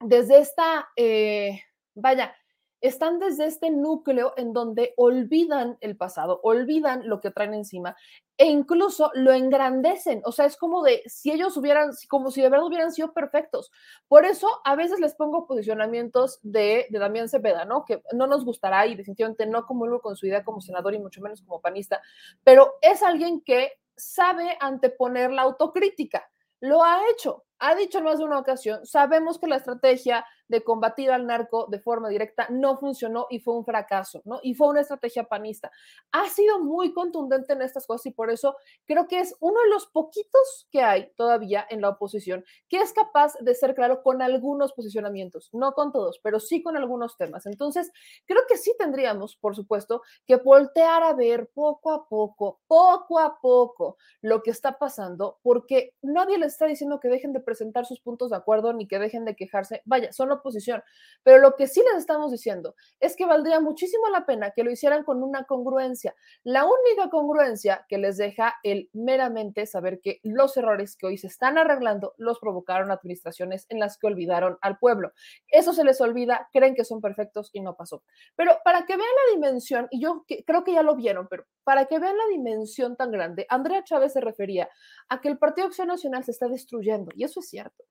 desde 0.00 0.38
esta... 0.38 0.88
Eh, 0.96 1.60
vaya, 1.96 2.34
están 2.80 3.18
desde 3.18 3.46
este 3.46 3.70
núcleo 3.70 4.34
en 4.36 4.52
donde 4.52 4.92
olvidan 4.96 5.78
el 5.80 5.96
pasado, 5.96 6.40
olvidan 6.42 7.08
lo 7.08 7.20
que 7.20 7.30
traen 7.30 7.54
encima 7.54 7.96
e 8.36 8.46
incluso 8.46 9.10
lo 9.14 9.32
engrandecen. 9.32 10.20
O 10.24 10.32
sea, 10.32 10.44
es 10.44 10.56
como 10.56 10.82
de 10.82 11.02
si 11.06 11.32
ellos 11.32 11.56
hubieran, 11.56 11.90
como 12.08 12.30
si 12.30 12.42
de 12.42 12.50
verdad 12.50 12.66
hubieran 12.66 12.92
sido 12.92 13.12
perfectos. 13.14 13.70
Por 14.08 14.26
eso 14.26 14.48
a 14.64 14.76
veces 14.76 15.00
les 15.00 15.14
pongo 15.14 15.46
posicionamientos 15.46 16.38
de, 16.42 16.86
de 16.90 16.98
Damián 16.98 17.28
Cepeda, 17.28 17.64
¿no? 17.64 17.84
Que 17.84 18.02
no 18.12 18.26
nos 18.26 18.44
gustará 18.44 18.86
y 18.86 18.94
definitivamente 18.94 19.46
no 19.46 19.64
como 19.64 20.00
con 20.00 20.16
su 20.16 20.26
idea 20.26 20.44
como 20.44 20.60
senador 20.60 20.94
y 20.94 20.98
mucho 20.98 21.22
menos 21.22 21.40
como 21.42 21.60
panista, 21.60 22.02
pero 22.44 22.74
es 22.82 23.02
alguien 23.02 23.40
que 23.40 23.72
sabe 23.96 24.56
anteponer 24.60 25.30
la 25.30 25.42
autocrítica. 25.42 26.28
Lo 26.60 26.82
ha 26.82 27.00
hecho, 27.10 27.44
ha 27.58 27.74
dicho 27.74 27.98
en 27.98 28.04
más 28.04 28.18
de 28.18 28.24
una 28.24 28.38
ocasión, 28.38 28.84
sabemos 28.84 29.38
que 29.38 29.46
la 29.46 29.56
estrategia 29.56 30.26
de 30.48 30.62
combatir 30.62 31.10
al 31.10 31.26
narco 31.26 31.66
de 31.66 31.80
forma 31.80 32.08
directa 32.08 32.46
no 32.50 32.76
funcionó 32.76 33.26
y 33.30 33.40
fue 33.40 33.54
un 33.54 33.64
fracaso, 33.64 34.22
¿no? 34.24 34.40
Y 34.42 34.54
fue 34.54 34.68
una 34.68 34.80
estrategia 34.80 35.24
panista. 35.24 35.70
Ha 36.12 36.28
sido 36.28 36.60
muy 36.60 36.92
contundente 36.92 37.52
en 37.52 37.62
estas 37.62 37.86
cosas 37.86 38.06
y 38.06 38.10
por 38.10 38.30
eso 38.30 38.56
creo 38.86 39.08
que 39.08 39.20
es 39.20 39.36
uno 39.40 39.60
de 39.60 39.68
los 39.68 39.86
poquitos 39.86 40.68
que 40.70 40.82
hay 40.82 41.12
todavía 41.16 41.66
en 41.68 41.80
la 41.80 41.90
oposición 41.90 42.44
que 42.68 42.78
es 42.78 42.92
capaz 42.92 43.34
de 43.40 43.54
ser 43.54 43.74
claro 43.74 44.02
con 44.02 44.22
algunos 44.22 44.72
posicionamientos, 44.72 45.50
no 45.52 45.72
con 45.72 45.92
todos, 45.92 46.20
pero 46.22 46.40
sí 46.40 46.62
con 46.62 46.76
algunos 46.76 47.16
temas. 47.16 47.46
Entonces, 47.46 47.90
creo 48.26 48.42
que 48.48 48.56
sí 48.56 48.74
tendríamos, 48.78 49.36
por 49.36 49.54
supuesto, 49.54 50.02
que 50.26 50.36
voltear 50.36 51.02
a 51.02 51.14
ver 51.14 51.50
poco 51.54 51.92
a 51.92 52.08
poco, 52.08 52.60
poco 52.66 53.18
a 53.18 53.40
poco 53.40 53.96
lo 54.20 54.42
que 54.42 54.50
está 54.50 54.78
pasando, 54.78 55.38
porque 55.42 55.94
nadie 56.02 56.38
les 56.38 56.52
está 56.52 56.66
diciendo 56.66 57.00
que 57.00 57.08
dejen 57.08 57.32
de 57.32 57.40
presentar 57.40 57.86
sus 57.86 58.00
puntos 58.00 58.30
de 58.30 58.36
acuerdo 58.36 58.72
ni 58.72 58.86
que 58.86 58.98
dejen 58.98 59.24
de 59.24 59.36
quejarse. 59.36 59.82
Vaya, 59.84 60.12
son 60.12 60.30
oposición. 60.36 60.82
Pero 61.22 61.38
lo 61.38 61.56
que 61.56 61.66
sí 61.66 61.82
les 61.82 61.98
estamos 61.98 62.30
diciendo 62.30 62.74
es 63.00 63.16
que 63.16 63.26
valdría 63.26 63.60
muchísimo 63.60 64.08
la 64.08 64.24
pena 64.24 64.52
que 64.52 64.62
lo 64.62 64.70
hicieran 64.70 65.02
con 65.04 65.22
una 65.22 65.44
congruencia. 65.44 66.14
La 66.44 66.64
única 66.64 67.10
congruencia 67.10 67.84
que 67.88 67.98
les 67.98 68.16
deja 68.16 68.54
el 68.62 68.88
meramente 68.92 69.66
saber 69.66 70.00
que 70.00 70.20
los 70.22 70.56
errores 70.56 70.96
que 70.96 71.06
hoy 71.06 71.18
se 71.18 71.26
están 71.26 71.58
arreglando 71.58 72.14
los 72.16 72.38
provocaron 72.38 72.90
administraciones 72.90 73.66
en 73.68 73.80
las 73.80 73.98
que 73.98 74.06
olvidaron 74.06 74.58
al 74.60 74.78
pueblo. 74.78 75.12
Eso 75.48 75.72
se 75.72 75.84
les 75.84 76.00
olvida, 76.00 76.48
creen 76.52 76.74
que 76.74 76.84
son 76.84 77.00
perfectos 77.00 77.50
y 77.52 77.60
no 77.60 77.76
pasó. 77.76 78.04
Pero 78.36 78.58
para 78.64 78.86
que 78.86 78.96
vean 78.96 79.08
la 79.26 79.34
dimensión, 79.34 79.88
y 79.90 80.00
yo 80.00 80.24
creo 80.46 80.64
que 80.64 80.74
ya 80.74 80.82
lo 80.82 80.94
vieron, 80.96 81.26
pero 81.28 81.44
para 81.64 81.86
que 81.86 81.98
vean 81.98 82.16
la 82.16 82.26
dimensión 82.30 82.96
tan 82.96 83.10
grande, 83.10 83.46
Andrea 83.48 83.84
Chávez 83.84 84.12
se 84.12 84.20
refería 84.20 84.68
a 85.08 85.20
que 85.20 85.28
el 85.28 85.38
Partido 85.38 85.66
Acción 85.66 85.88
Nacional 85.88 86.24
se 86.24 86.30
está 86.30 86.48
destruyendo, 86.48 87.10
y 87.14 87.24
eso 87.24 87.40
es 87.40 87.48
cierto. 87.48 87.84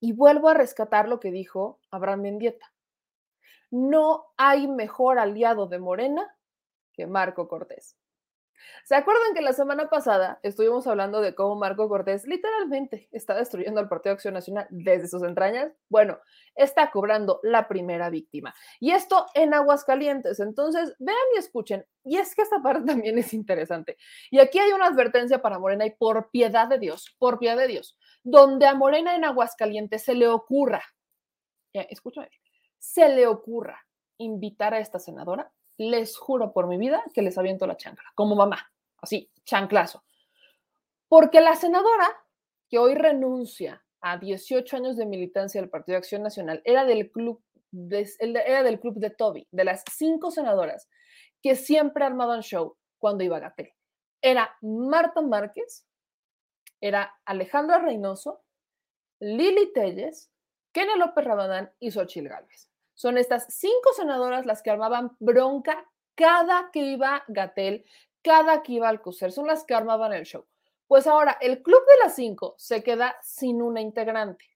Y 0.00 0.12
vuelvo 0.12 0.48
a 0.48 0.54
rescatar 0.54 1.08
lo 1.08 1.20
que 1.20 1.30
dijo 1.30 1.80
Abraham 1.90 2.22
Mendieta. 2.22 2.72
No 3.70 4.26
hay 4.36 4.66
mejor 4.68 5.18
aliado 5.18 5.66
de 5.66 5.78
Morena 5.78 6.36
que 6.92 7.06
Marco 7.06 7.48
Cortés. 7.48 7.96
¿Se 8.84 8.94
acuerdan 8.94 9.34
que 9.34 9.40
la 9.40 9.52
semana 9.52 9.88
pasada 9.88 10.38
estuvimos 10.42 10.86
hablando 10.86 11.20
de 11.20 11.34
cómo 11.34 11.56
Marco 11.56 11.88
Cortés 11.88 12.26
literalmente 12.26 13.08
está 13.12 13.34
destruyendo 13.34 13.80
al 13.80 13.88
Partido 13.88 14.14
Acción 14.14 14.34
Nacional 14.34 14.66
desde 14.70 15.08
sus 15.08 15.22
entrañas? 15.22 15.72
Bueno, 15.88 16.18
está 16.54 16.90
cobrando 16.90 17.40
la 17.42 17.68
primera 17.68 18.10
víctima. 18.10 18.54
Y 18.80 18.92
esto 18.92 19.26
en 19.34 19.54
Aguascalientes. 19.54 20.40
Entonces, 20.40 20.94
vean 20.98 21.16
y 21.34 21.38
escuchen. 21.38 21.84
Y 22.04 22.16
es 22.16 22.34
que 22.34 22.42
esta 22.42 22.62
parte 22.62 22.86
también 22.86 23.18
es 23.18 23.34
interesante. 23.34 23.96
Y 24.30 24.38
aquí 24.40 24.58
hay 24.58 24.72
una 24.72 24.86
advertencia 24.86 25.42
para 25.42 25.58
Morena 25.58 25.86
y 25.86 25.90
por 25.90 26.30
piedad 26.30 26.68
de 26.68 26.78
Dios, 26.78 27.14
por 27.18 27.38
piedad 27.38 27.56
de 27.56 27.68
Dios, 27.68 27.96
donde 28.22 28.66
a 28.66 28.74
Morena 28.74 29.14
en 29.14 29.24
Aguascalientes 29.24 30.04
se 30.04 30.14
le 30.14 30.28
ocurra, 30.28 30.82
escúchame, 31.72 32.30
se 32.78 33.08
le 33.08 33.26
ocurra 33.26 33.84
invitar 34.18 34.74
a 34.74 34.80
esta 34.80 34.98
senadora, 34.98 35.52
les 35.78 36.16
juro 36.18 36.52
por 36.52 36.66
mi 36.66 36.76
vida 36.76 37.02
que 37.14 37.22
les 37.22 37.38
aviento 37.38 37.66
la 37.66 37.76
chancla, 37.76 38.12
como 38.14 38.34
mamá, 38.34 38.70
así, 38.98 39.30
chanclazo. 39.44 40.04
Porque 41.08 41.40
la 41.40 41.56
senadora 41.56 42.06
que 42.68 42.78
hoy 42.78 42.94
renuncia 42.94 43.82
a 44.00 44.18
18 44.18 44.76
años 44.76 44.96
de 44.96 45.06
militancia 45.06 45.60
del 45.60 45.70
Partido 45.70 45.94
de 45.94 45.98
Acción 45.98 46.22
Nacional 46.22 46.60
era 46.64 46.84
del 46.84 47.10
club 47.10 47.42
de, 47.70 48.08
era 48.20 48.62
del 48.62 48.80
club 48.80 48.96
de 48.96 49.10
Toby, 49.10 49.46
de 49.50 49.64
las 49.64 49.84
cinco 49.90 50.30
senadoras 50.30 50.88
que 51.42 51.56
siempre 51.56 52.04
armaban 52.04 52.42
show 52.42 52.76
cuando 52.98 53.24
iba 53.24 53.36
a 53.36 53.40
Gatel. 53.40 53.72
Era 54.20 54.56
Marta 54.60 55.20
Márquez, 55.20 55.86
era 56.80 57.14
Alejandra 57.24 57.78
Reynoso, 57.78 58.42
Lili 59.20 59.72
Telles, 59.72 60.30
Kenia 60.72 60.96
López 60.96 61.24
Rabadán 61.24 61.72
y 61.78 61.90
Xochil 61.90 62.28
Gálvez. 62.28 62.70
Son 62.98 63.16
estas 63.16 63.46
cinco 63.48 63.92
senadoras 63.94 64.44
las 64.44 64.60
que 64.60 64.70
armaban 64.70 65.12
bronca 65.20 65.88
cada 66.16 66.68
que 66.72 66.80
iba 66.80 67.22
Gatel, 67.28 67.84
cada 68.22 68.60
que 68.64 68.72
iba 68.72 68.88
al 68.88 69.00
CUSER, 69.00 69.30
son 69.30 69.46
las 69.46 69.62
que 69.62 69.74
armaban 69.74 70.12
el 70.12 70.24
show. 70.24 70.44
Pues 70.88 71.06
ahora 71.06 71.38
el 71.40 71.62
club 71.62 71.78
de 71.86 72.02
las 72.02 72.16
cinco 72.16 72.56
se 72.58 72.82
queda 72.82 73.16
sin 73.22 73.62
una 73.62 73.80
integrante, 73.80 74.46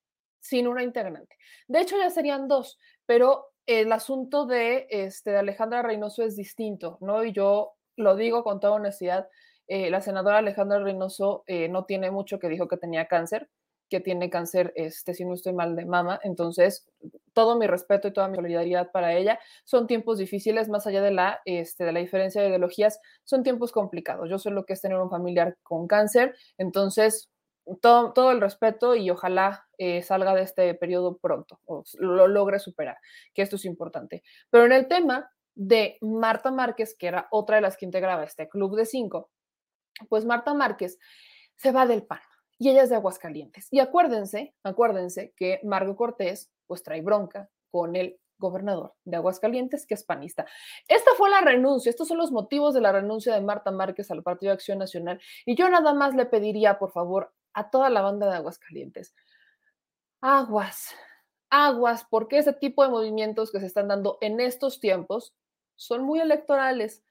sin 0.41 0.67
una 0.67 0.83
integrante. 0.83 1.37
De 1.69 1.79
hecho 1.79 1.95
ya 1.97 2.09
serían 2.09 2.49
dos, 2.49 2.77
pero 3.05 3.53
el 3.65 3.89
asunto 3.93 4.45
de, 4.45 4.87
este, 4.89 5.31
de 5.31 5.37
Alejandra 5.37 5.81
Reynoso 5.81 6.21
es 6.21 6.35
distinto, 6.35 6.97
¿no? 6.99 7.23
Y 7.23 7.31
yo 7.31 7.77
lo 7.95 8.17
digo 8.17 8.43
con 8.43 8.59
toda 8.59 8.73
honestidad, 8.73 9.29
eh, 9.67 9.89
la 9.89 10.01
senadora 10.01 10.39
Alejandra 10.39 10.79
Reynoso 10.79 11.45
eh, 11.47 11.69
no 11.69 11.85
tiene 11.85 12.11
mucho 12.11 12.39
que 12.39 12.49
dijo 12.49 12.67
que 12.67 12.75
tenía 12.75 13.07
cáncer, 13.07 13.49
que 13.93 13.99
tiene 13.99 14.31
cáncer, 14.31 14.73
este, 14.75 15.13
si 15.13 15.23
no 15.23 15.35
estoy 15.35 15.53
mal, 15.53 15.75
de 15.75 15.85
mama. 15.85 16.19
Entonces, 16.23 16.89
todo 17.31 17.59
mi 17.59 17.67
respeto 17.67 18.07
y 18.07 18.11
toda 18.11 18.27
mi 18.27 18.37
solidaridad 18.37 18.91
para 18.91 19.13
ella. 19.13 19.37
Son 19.65 19.85
tiempos 19.85 20.17
difíciles, 20.17 20.67
más 20.67 20.87
allá 20.87 20.99
de 21.03 21.11
la, 21.11 21.41
este, 21.45 21.85
de 21.85 21.91
la 21.91 21.99
diferencia 21.99 22.41
de 22.41 22.47
ideologías, 22.47 22.99
son 23.23 23.43
tiempos 23.43 23.71
complicados. 23.71 24.27
Yo 24.31 24.39
sé 24.39 24.49
lo 24.49 24.65
que 24.65 24.73
es 24.73 24.81
tener 24.81 24.97
un 24.97 25.11
familiar 25.11 25.59
con 25.61 25.85
cáncer, 25.85 26.35
entonces, 26.57 27.29
todo, 27.81 28.13
todo 28.13 28.31
el 28.31 28.41
respeto 28.41 28.95
y 28.95 29.11
ojalá 29.11 29.67
eh, 29.77 30.01
salga 30.01 30.33
de 30.33 30.41
este 30.41 30.73
periodo 30.73 31.19
pronto 31.19 31.59
o 31.65 31.83
lo 31.99 32.27
logre 32.27 32.57
superar, 32.57 32.97
que 33.35 33.43
esto 33.43 33.57
es 33.57 33.65
importante. 33.65 34.23
Pero 34.49 34.65
en 34.65 34.71
el 34.71 34.87
tema 34.87 35.31
de 35.53 35.99
Marta 36.01 36.49
Márquez, 36.49 36.95
que 36.97 37.05
era 37.05 37.27
otra 37.29 37.57
de 37.57 37.61
las 37.61 37.77
que 37.77 37.85
integraba 37.85 38.23
este 38.23 38.49
club 38.49 38.75
de 38.75 38.87
cinco, 38.87 39.29
pues 40.09 40.25
Marta 40.25 40.55
Márquez 40.55 40.97
se 41.57 41.71
va 41.71 41.85
del 41.85 42.01
PAN 42.07 42.19
y 42.63 42.69
ella 42.69 42.83
es 42.83 42.89
de 42.89 42.95
Aguascalientes. 42.95 43.67
Y 43.71 43.81
acuérdense, 43.81 44.55
acuérdense 44.63 45.33
que 45.35 45.59
Margo 45.63 45.97
Cortés 45.97 46.49
pues 46.65 46.81
trae 46.81 47.01
bronca 47.01 47.49
con 47.69 47.97
el 47.97 48.17
gobernador 48.37 48.93
de 49.03 49.17
Aguascalientes, 49.17 49.85
que 49.85 49.95
es 49.95 50.05
panista. 50.05 50.45
Esta 50.87 51.11
fue 51.17 51.29
la 51.29 51.41
renuncia, 51.41 51.89
estos 51.89 52.07
son 52.07 52.19
los 52.19 52.31
motivos 52.31 52.73
de 52.73 52.79
la 52.79 52.93
renuncia 52.93 53.33
de 53.33 53.41
Marta 53.41 53.71
Márquez 53.71 54.09
al 54.11 54.23
Partido 54.23 54.51
de 54.51 54.53
Acción 54.53 54.77
Nacional. 54.77 55.19
Y 55.45 55.55
yo 55.55 55.67
nada 55.69 55.93
más 55.93 56.15
le 56.15 56.25
pediría, 56.25 56.79
por 56.79 56.93
favor, 56.93 57.33
a 57.53 57.69
toda 57.69 57.89
la 57.89 58.01
banda 58.01 58.29
de 58.29 58.37
Aguascalientes, 58.37 59.13
aguas, 60.21 60.95
aguas, 61.49 62.07
porque 62.09 62.37
ese 62.37 62.53
tipo 62.53 62.81
de 62.81 62.89
movimientos 62.89 63.51
que 63.51 63.59
se 63.59 63.65
están 63.65 63.89
dando 63.89 64.19
en 64.21 64.39
estos 64.39 64.79
tiempos 64.79 65.35
son 65.75 66.03
muy 66.03 66.21
electorales 66.21 67.03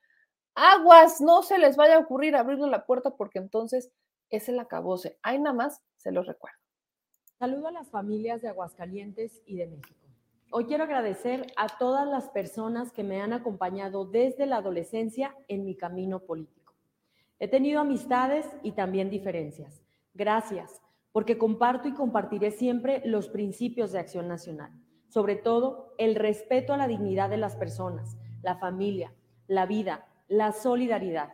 aguas, 0.55 1.21
no 1.21 1.43
se 1.43 1.59
les 1.59 1.77
vaya 1.77 1.97
a 1.97 2.01
ocurrir 2.01 2.37
abrirle 2.37 2.69
la 2.69 2.87
puerta 2.87 3.17
porque 3.17 3.39
entonces 3.39 3.91
es 4.33 4.49
el 4.49 4.59
acabose. 4.59 5.19
Ahí 5.23 5.39
nada 5.39 5.55
más 5.55 5.83
se 5.97 6.11
los 6.11 6.27
recuerdo. 6.27 6.59
Saludo 7.39 7.69
a 7.69 7.73
las 7.73 7.91
familias 7.91 8.43
de 8.43 8.49
Aguascalientes 8.49 9.43
y 9.47 9.57
de 9.57 9.67
México. 9.67 10.03
Hoy 10.51 10.67
quiero 10.67 10.85
agradecer 10.85 11.47
a 11.57 11.79
todas 11.79 12.07
las 12.07 12.29
personas 12.29 12.93
que 12.93 13.05
me 13.05 13.21
han 13.21 13.33
acompañado 13.33 14.05
desde 14.05 14.47
la 14.47 14.57
adolescencia 14.57 15.35
en 15.49 15.65
mi 15.65 15.77
camino 15.77 16.21
político. 16.21 16.75
He 17.39 17.49
tenido 17.49 17.81
amistades 17.81 18.47
y 18.63 18.73
también 18.73 19.11
diferencias. 19.11 19.83
Gracias, 20.15 20.81
porque 21.11 21.39
comparto 21.39 21.89
y 21.89 21.95
compartiré 21.95 22.51
siempre 22.51 23.03
los 23.05 23.29
principios 23.29 23.93
de 23.93 23.99
acción 23.99 24.29
nacional, 24.29 24.73
sobre 25.09 25.37
todo 25.37 25.95
el 25.99 26.15
respeto 26.15 26.73
a 26.73 26.77
la 26.77 26.87
dignidad 26.87 27.31
de 27.31 27.39
las 27.39 27.57
personas, 27.57 28.17
la 28.43 28.57
familia, 28.57 29.13
la 29.47 29.67
vida, 29.67 30.07
la 30.29 30.53
solidaridad. 30.53 31.33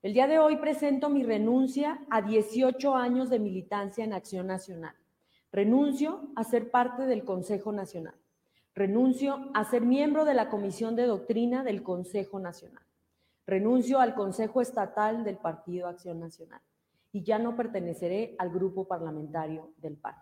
El 0.00 0.12
día 0.12 0.28
de 0.28 0.38
hoy 0.38 0.58
presento 0.58 1.10
mi 1.10 1.24
renuncia 1.24 1.98
a 2.08 2.22
18 2.22 2.94
años 2.94 3.30
de 3.30 3.40
militancia 3.40 4.04
en 4.04 4.12
Acción 4.12 4.46
Nacional. 4.46 4.94
Renuncio 5.50 6.30
a 6.36 6.44
ser 6.44 6.70
parte 6.70 7.02
del 7.06 7.24
Consejo 7.24 7.72
Nacional. 7.72 8.14
Renuncio 8.76 9.50
a 9.54 9.64
ser 9.64 9.82
miembro 9.82 10.24
de 10.24 10.34
la 10.34 10.50
Comisión 10.50 10.94
de 10.94 11.06
Doctrina 11.06 11.64
del 11.64 11.82
Consejo 11.82 12.38
Nacional. 12.38 12.84
Renuncio 13.44 13.98
al 13.98 14.14
Consejo 14.14 14.60
Estatal 14.60 15.24
del 15.24 15.38
Partido 15.38 15.88
Acción 15.88 16.20
Nacional 16.20 16.60
y 17.10 17.24
ya 17.24 17.40
no 17.40 17.56
perteneceré 17.56 18.36
al 18.38 18.50
grupo 18.50 18.86
parlamentario 18.86 19.72
del 19.78 19.96
PAN. 19.96 20.14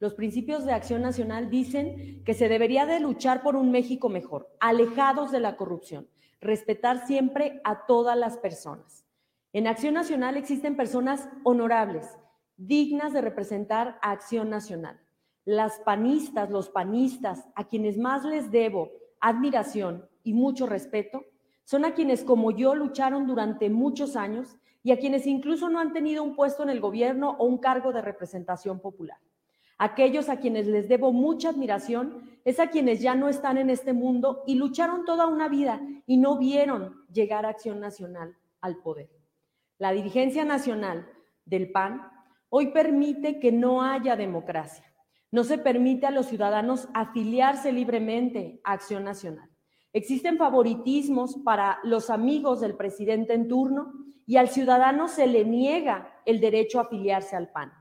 Los 0.00 0.14
principios 0.14 0.64
de 0.64 0.72
Acción 0.72 1.02
Nacional 1.02 1.50
dicen 1.50 2.24
que 2.24 2.34
se 2.34 2.48
debería 2.48 2.84
de 2.84 2.98
luchar 2.98 3.44
por 3.44 3.54
un 3.54 3.70
México 3.70 4.08
mejor, 4.08 4.48
alejados 4.58 5.30
de 5.30 5.38
la 5.38 5.56
corrupción, 5.56 6.08
respetar 6.40 7.06
siempre 7.06 7.60
a 7.62 7.86
todas 7.86 8.18
las 8.18 8.36
personas. 8.36 9.04
En 9.52 9.66
Acción 9.66 9.94
Nacional 9.94 10.36
existen 10.36 10.76
personas 10.76 11.28
honorables, 11.42 12.06
dignas 12.56 13.12
de 13.12 13.20
representar 13.20 13.98
a 14.00 14.12
Acción 14.12 14.48
Nacional. 14.48 15.00
Las 15.44 15.80
panistas, 15.80 16.50
los 16.50 16.68
panistas, 16.68 17.48
a 17.56 17.66
quienes 17.66 17.98
más 17.98 18.24
les 18.24 18.52
debo 18.52 18.92
admiración 19.20 20.08
y 20.22 20.34
mucho 20.34 20.66
respeto, 20.66 21.24
son 21.64 21.84
a 21.84 21.94
quienes 21.94 22.22
como 22.22 22.52
yo 22.52 22.76
lucharon 22.76 23.26
durante 23.26 23.70
muchos 23.70 24.14
años 24.14 24.56
y 24.84 24.92
a 24.92 25.00
quienes 25.00 25.26
incluso 25.26 25.68
no 25.68 25.80
han 25.80 25.92
tenido 25.92 26.22
un 26.22 26.36
puesto 26.36 26.62
en 26.62 26.70
el 26.70 26.78
gobierno 26.78 27.34
o 27.40 27.46
un 27.46 27.58
cargo 27.58 27.92
de 27.92 28.02
representación 28.02 28.78
popular. 28.78 29.18
Aquellos 29.78 30.28
a 30.28 30.38
quienes 30.38 30.68
les 30.68 30.88
debo 30.88 31.10
mucha 31.10 31.48
admiración 31.48 32.38
es 32.44 32.60
a 32.60 32.68
quienes 32.68 33.00
ya 33.00 33.16
no 33.16 33.28
están 33.28 33.58
en 33.58 33.68
este 33.68 33.92
mundo 33.94 34.44
y 34.46 34.54
lucharon 34.54 35.04
toda 35.04 35.26
una 35.26 35.48
vida 35.48 35.80
y 36.06 36.18
no 36.18 36.38
vieron 36.38 37.04
llegar 37.12 37.46
Acción 37.46 37.80
Nacional 37.80 38.36
al 38.60 38.76
poder. 38.76 39.19
La 39.80 39.92
dirigencia 39.92 40.44
nacional 40.44 41.10
del 41.46 41.72
PAN 41.72 42.06
hoy 42.50 42.66
permite 42.66 43.40
que 43.40 43.50
no 43.50 43.82
haya 43.82 44.14
democracia. 44.14 44.84
No 45.30 45.42
se 45.42 45.56
permite 45.56 46.04
a 46.04 46.10
los 46.10 46.26
ciudadanos 46.26 46.90
afiliarse 46.92 47.72
libremente 47.72 48.60
a 48.62 48.72
Acción 48.72 49.04
Nacional. 49.04 49.48
Existen 49.94 50.36
favoritismos 50.36 51.36
para 51.46 51.78
los 51.82 52.10
amigos 52.10 52.60
del 52.60 52.76
presidente 52.76 53.32
en 53.32 53.48
turno 53.48 53.94
y 54.26 54.36
al 54.36 54.50
ciudadano 54.50 55.08
se 55.08 55.26
le 55.26 55.46
niega 55.46 56.12
el 56.26 56.40
derecho 56.40 56.78
a 56.78 56.82
afiliarse 56.82 57.34
al 57.34 57.48
PAN. 57.48 57.72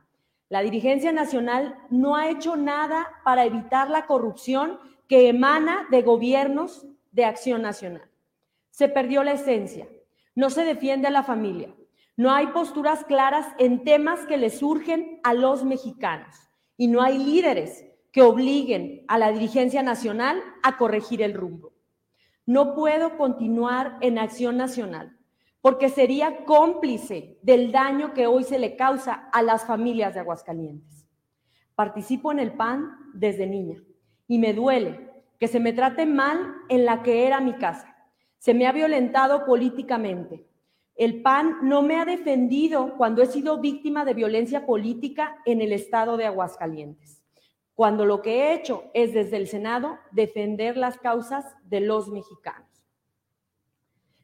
La 0.47 0.61
dirigencia 0.61 1.11
nacional 1.11 1.75
no 1.89 2.15
ha 2.15 2.29
hecho 2.29 2.55
nada 2.55 3.09
para 3.25 3.43
evitar 3.43 3.89
la 3.89 4.05
corrupción 4.05 4.79
que 5.09 5.27
emana 5.27 5.85
de 5.91 6.01
gobiernos 6.01 6.87
de 7.11 7.25
acción 7.25 7.61
nacional. 7.61 8.09
Se 8.69 8.87
perdió 8.87 9.21
la 9.25 9.33
esencia, 9.33 9.89
no 10.33 10.49
se 10.49 10.63
defiende 10.63 11.09
a 11.09 11.11
la 11.11 11.23
familia, 11.23 11.75
no 12.20 12.34
hay 12.34 12.47
posturas 12.47 13.05
claras 13.05 13.47
en 13.59 13.86
temas 13.86 14.26
que 14.26 14.36
le 14.36 14.49
surgen 14.49 15.22
a 15.24 15.34
los 15.34 15.63
mexicanos 15.63 16.36
y 16.76 16.89
no 16.89 17.01
hay 17.01 17.17
líderes 17.17 17.86
que 18.11 18.24
obliguen 18.24 19.05
a 19.07 19.17
la 19.17 19.32
dirigencia 19.32 19.84
nacional 19.84 20.43
a 20.61 20.76
corregir 20.76 21.22
el 21.22 21.34
rumbo. 21.34 21.72
No 22.45 22.76
puedo 22.76 23.17
continuar 23.17 23.97
en 24.01 24.20
acción 24.20 24.57
nacional 24.57 25.17
porque 25.61 25.88
sería 25.88 26.43
cómplice 26.43 27.39
del 27.41 27.72
daño 27.72 28.13
que 28.13 28.28
hoy 28.28 28.43
se 28.43 28.59
le 28.59 28.76
causa 28.76 29.30
a 29.32 29.41
las 29.41 29.63
familias 29.63 30.13
de 30.13 30.20
Aguascalientes. 30.20 31.07
Participo 31.74 32.34
en 32.34 32.39
el 32.39 32.51
PAN 32.51 32.97
desde 33.13 33.47
niña 33.47 33.82
y 34.28 34.39
me 34.39 34.53
duele 34.53 35.09
que 35.39 35.47
se 35.47 35.61
me 35.61 35.72
trate 35.72 36.05
mal 36.05 36.53
en 36.67 36.84
la 36.84 37.01
que 37.01 37.26
era 37.28 37.39
mi 37.39 37.53
casa. 37.53 37.95
Se 38.39 38.53
me 38.53 38.67
ha 38.67 38.74
violentado 38.74 39.45
políticamente. 39.45 40.48
El 40.99 41.21
PAN 41.21 41.59
no 41.61 41.81
me 41.81 41.95
ha 41.95 42.03
defendido 42.03 42.97
cuando 42.97 43.21
he 43.21 43.25
sido 43.25 43.61
víctima 43.61 44.03
de 44.03 44.13
violencia 44.13 44.65
política 44.65 45.37
en 45.45 45.61
el 45.61 45.71
estado 45.71 46.17
de 46.17 46.25
Aguascalientes, 46.25 47.23
cuando 47.73 48.05
lo 48.05 48.21
que 48.21 48.41
he 48.41 48.53
hecho 48.53 48.83
es 48.93 49.13
desde 49.13 49.37
el 49.37 49.47
Senado 49.47 49.97
defender 50.11 50.75
las 50.75 50.97
causas 50.97 51.45
de 51.63 51.79
los 51.79 52.09
mexicanos. 52.09 52.67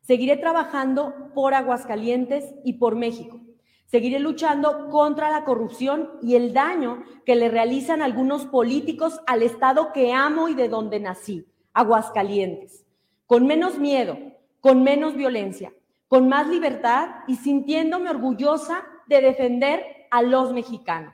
Seguiré 0.01 0.36
trabajando 0.36 1.32
por 1.34 1.53
Aguascalientes 1.53 2.53
y 2.65 2.73
por 2.73 2.97
México. 2.97 3.39
Seguiré 3.86 4.19
luchando 4.19 4.89
contra 4.89 5.32
la 5.32 5.45
corrupción 5.45 6.09
y 6.21 6.36
el 6.36 6.51
daño 6.51 7.05
que 7.26 7.38
le 7.38 7.47
realizan 7.47 8.01
algunos 8.01 8.47
políticos 8.47 9.21
al 9.28 9.43
Estado 9.43 9.93
que 9.93 10.11
amo 10.11 10.49
y 10.49 10.55
de 10.55 10.67
donde 10.67 10.99
nací, 10.99 11.47
Aguascalientes. 11.71 12.86
Con 13.28 13.47
menos 13.47 13.80
miedo, 13.80 14.17
con 14.59 14.84
menos 14.84 15.15
violencia, 15.15 15.71
con 16.16 16.30
más 16.30 16.47
libertad 16.47 17.09
y 17.28 17.36
sintiéndome 17.36 18.09
orgullosa 18.09 18.86
de 19.05 19.20
defender 19.20 19.84
a 20.11 20.22
los 20.22 20.53
mexicanos. 20.53 21.13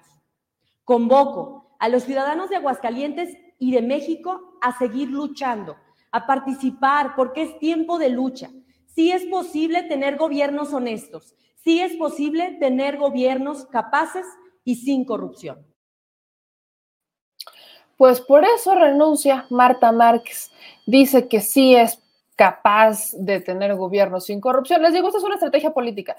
Convoco 0.84 1.76
a 1.80 1.90
los 1.90 2.04
ciudadanos 2.04 2.52
de 2.52 2.58
Aguascalientes 2.58 3.36
y 3.58 3.72
de 3.72 3.82
México 3.82 4.60
a 4.62 4.78
seguir 4.78 5.10
luchando, 5.10 5.76
a 6.12 6.28
participar, 6.28 7.16
porque 7.16 7.42
es 7.42 7.58
tiempo 7.58 7.98
de 7.98 8.10
lucha 8.10 8.52
Sí 8.94 9.12
es 9.12 9.26
posible 9.26 9.82
tener 9.84 10.18
gobiernos 10.18 10.72
honestos, 10.72 11.34
sí 11.64 11.80
es 11.80 11.96
posible 11.96 12.58
tener 12.60 12.98
gobiernos 12.98 13.66
capaces 13.66 14.28
y 14.64 14.76
sin 14.76 15.04
corrupción. 15.06 15.66
Pues 17.98 18.22
por 18.22 18.46
eso 18.46 18.76
renuncia 18.76 19.48
Marta 19.50 19.92
Márquez. 19.92 20.52
Dice 20.86 21.28
que 21.28 21.40
sí 21.40 21.76
es 21.76 22.04
capaz 22.42 23.12
de 23.14 23.40
tener 23.40 23.76
gobierno 23.76 24.20
sin 24.20 24.42
corrupción. 24.42 24.82
Les 24.82 24.94
digo, 24.94 25.06
esta 25.06 25.20
es 25.20 25.24
una 25.24 25.36
estrategia 25.36 25.76
política. 25.76 26.18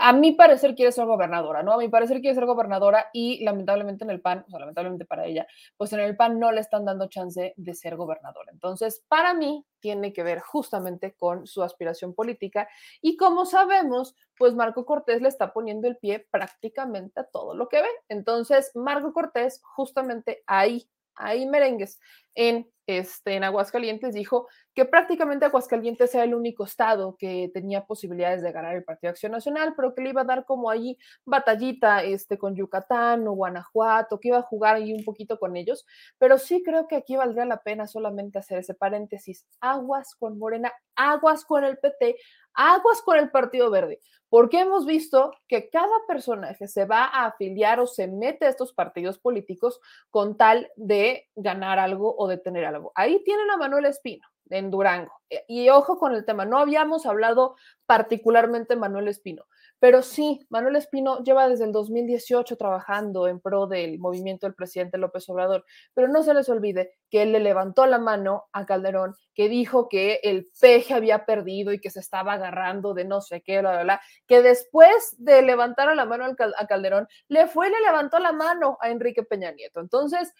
A 0.00 0.14
mi 0.14 0.32
parecer 0.32 0.74
quiere 0.74 0.92
ser 0.92 1.04
gobernadora, 1.04 1.62
¿no? 1.62 1.74
A 1.74 1.76
mi 1.76 1.88
parecer 1.88 2.22
quiere 2.22 2.34
ser 2.34 2.46
gobernadora 2.46 3.10
y 3.12 3.44
lamentablemente 3.44 4.02
en 4.02 4.08
el 4.08 4.22
PAN, 4.22 4.46
o 4.50 4.58
lamentablemente 4.58 5.04
para 5.04 5.26
ella, 5.26 5.46
pues 5.76 5.92
en 5.92 6.00
el 6.00 6.16
PAN 6.16 6.40
no 6.40 6.52
le 6.52 6.62
están 6.62 6.86
dando 6.86 7.08
chance 7.08 7.52
de 7.54 7.74
ser 7.74 7.96
gobernadora. 7.96 8.50
Entonces, 8.50 9.04
para 9.08 9.34
mí 9.34 9.62
tiene 9.78 10.14
que 10.14 10.22
ver 10.22 10.40
justamente 10.40 11.12
con 11.12 11.46
su 11.46 11.62
aspiración 11.62 12.14
política 12.14 12.66
y 13.02 13.18
como 13.18 13.44
sabemos, 13.44 14.14
pues 14.38 14.54
Marco 14.54 14.86
Cortés 14.86 15.20
le 15.20 15.28
está 15.28 15.52
poniendo 15.52 15.86
el 15.86 15.98
pie 15.98 16.26
prácticamente 16.30 17.20
a 17.20 17.24
todo 17.24 17.54
lo 17.54 17.68
que 17.68 17.82
ve. 17.82 17.90
Entonces, 18.08 18.70
Marco 18.74 19.12
Cortés 19.12 19.60
justamente 19.62 20.42
ahí 20.46 20.88
ahí 21.18 21.46
merengues 21.46 22.00
en, 22.38 22.70
este, 22.86 23.34
en 23.34 23.42
Aguascalientes, 23.42 24.14
dijo 24.14 24.46
que 24.72 24.84
prácticamente 24.84 25.44
Aguascalientes 25.44 26.14
era 26.14 26.22
el 26.22 26.36
único 26.36 26.64
estado 26.64 27.16
que 27.18 27.50
tenía 27.52 27.84
posibilidades 27.84 28.42
de 28.42 28.52
ganar 28.52 28.76
el 28.76 28.84
Partido 28.84 29.10
Acción 29.10 29.32
Nacional, 29.32 29.74
pero 29.76 29.92
que 29.92 30.02
le 30.02 30.10
iba 30.10 30.20
a 30.20 30.24
dar 30.24 30.44
como 30.44 30.70
ahí 30.70 30.96
batallita 31.24 32.04
este, 32.04 32.38
con 32.38 32.54
Yucatán 32.54 33.26
o 33.26 33.32
Guanajuato, 33.32 34.20
que 34.20 34.28
iba 34.28 34.38
a 34.38 34.42
jugar 34.42 34.76
ahí 34.76 34.92
un 34.92 35.04
poquito 35.04 35.40
con 35.40 35.56
ellos, 35.56 35.84
pero 36.16 36.38
sí 36.38 36.62
creo 36.64 36.86
que 36.86 36.94
aquí 36.94 37.16
valdría 37.16 37.44
la 37.44 37.60
pena 37.60 37.88
solamente 37.88 38.38
hacer 38.38 38.58
ese 38.58 38.74
paréntesis, 38.74 39.44
aguas 39.60 40.14
con 40.14 40.38
Morena, 40.38 40.72
aguas 40.94 41.44
con 41.44 41.64
el 41.64 41.76
PT, 41.78 42.18
aguas 42.54 43.02
con 43.02 43.18
el 43.18 43.30
Partido 43.32 43.68
Verde, 43.68 43.98
porque 44.28 44.60
hemos 44.60 44.84
visto 44.84 45.32
que 45.46 45.70
cada 45.70 45.96
personaje 46.06 46.68
se 46.68 46.84
va 46.84 47.04
a 47.04 47.26
afiliar 47.26 47.80
o 47.80 47.86
se 47.86 48.08
mete 48.08 48.46
a 48.46 48.50
estos 48.50 48.72
partidos 48.72 49.18
políticos 49.18 49.80
con 50.10 50.36
tal 50.36 50.70
de 50.76 51.28
ganar 51.34 51.78
algo 51.78 52.14
de 52.28 52.38
tener 52.38 52.64
algo. 52.64 52.92
Ahí 52.94 53.22
tienen 53.24 53.50
a 53.50 53.56
Manuel 53.56 53.86
Espino 53.86 54.26
en 54.50 54.70
Durango. 54.70 55.12
Eh, 55.30 55.44
y 55.48 55.68
ojo 55.68 55.98
con 55.98 56.14
el 56.14 56.24
tema, 56.24 56.44
no 56.44 56.58
habíamos 56.58 57.06
hablado 57.06 57.56
particularmente 57.86 58.76
Manuel 58.76 59.08
Espino, 59.08 59.44
pero 59.80 60.02
sí, 60.02 60.44
Manuel 60.50 60.76
Espino 60.76 61.22
lleva 61.22 61.48
desde 61.48 61.64
el 61.64 61.72
2018 61.72 62.56
trabajando 62.56 63.28
en 63.28 63.40
pro 63.40 63.66
del 63.66 63.98
movimiento 63.98 64.46
del 64.46 64.54
presidente 64.54 64.98
López 64.98 65.28
Obrador, 65.28 65.64
pero 65.94 66.08
no 66.08 66.22
se 66.22 66.34
les 66.34 66.48
olvide 66.48 66.94
que 67.10 67.22
él 67.22 67.32
le 67.32 67.40
levantó 67.40 67.86
la 67.86 67.98
mano 67.98 68.46
a 68.52 68.66
Calderón, 68.66 69.14
que 69.34 69.48
dijo 69.48 69.88
que 69.88 70.20
el 70.24 70.48
peje 70.60 70.94
había 70.94 71.24
perdido 71.24 71.72
y 71.72 71.80
que 71.80 71.90
se 71.90 72.00
estaba 72.00 72.32
agarrando 72.34 72.92
de 72.92 73.04
no 73.04 73.20
sé 73.20 73.40
qué, 73.42 73.60
bla, 73.60 73.70
bla, 73.70 73.82
bla, 73.84 74.00
que 74.26 74.42
después 74.42 75.14
de 75.18 75.42
levantar 75.42 75.94
la 75.94 76.04
mano 76.04 76.24
a 76.24 76.66
Calderón, 76.66 77.06
le 77.28 77.46
fue 77.46 77.68
y 77.68 77.70
le 77.70 77.80
levantó 77.80 78.18
la 78.18 78.32
mano 78.32 78.78
a 78.80 78.90
Enrique 78.90 79.22
Peña 79.22 79.52
Nieto. 79.52 79.80
Entonces, 79.80 80.34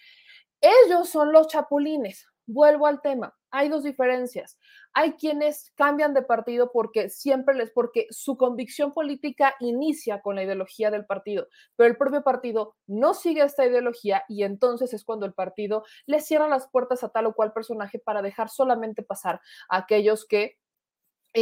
ellos 0.61 1.09
son 1.09 1.33
los 1.33 1.49
chapulines. 1.49 2.27
Vuelvo 2.47 2.87
al 2.87 3.01
tema 3.01 3.39
hay 3.51 3.69
dos 3.69 3.83
diferencias. 3.83 4.59
Hay 4.93 5.13
quienes 5.13 5.73
cambian 5.75 6.15
de 6.15 6.23
partido 6.23 6.71
porque 6.73 7.09
siempre 7.11 7.55
les, 7.55 7.71
porque 7.71 8.07
su 8.11 8.37
convicción 8.37 8.93
política 8.93 9.55
inicia 9.61 10.21
con 10.21 10.37
la 10.37 10.43
ideología 10.43 10.91
del 10.91 11.07
partido, 11.07 11.49
pero 11.77 11.89
el 11.89 11.97
propio 11.97 12.23
partido 12.23 12.77
no 12.87 13.15
sigue 13.15 13.43
esta 13.43 13.67
ideología 13.67 14.25
y 14.29 14.43
entonces 14.43 14.93
es 14.93 15.05
cuando 15.05 15.27
el 15.27 15.35
partido 15.35 15.85
le 16.07 16.21
cierra 16.21 16.49
las 16.49 16.69
puertas 16.69 17.05
a 17.05 17.11
tal 17.11 17.27
o 17.27 17.35
cual 17.35 17.53
personaje 17.53 17.99
para 17.99 18.23
dejar 18.23 18.49
solamente 18.49 19.03
pasar 19.03 19.41
a 19.69 19.79
aquellos 19.79 20.27
que 20.27 20.59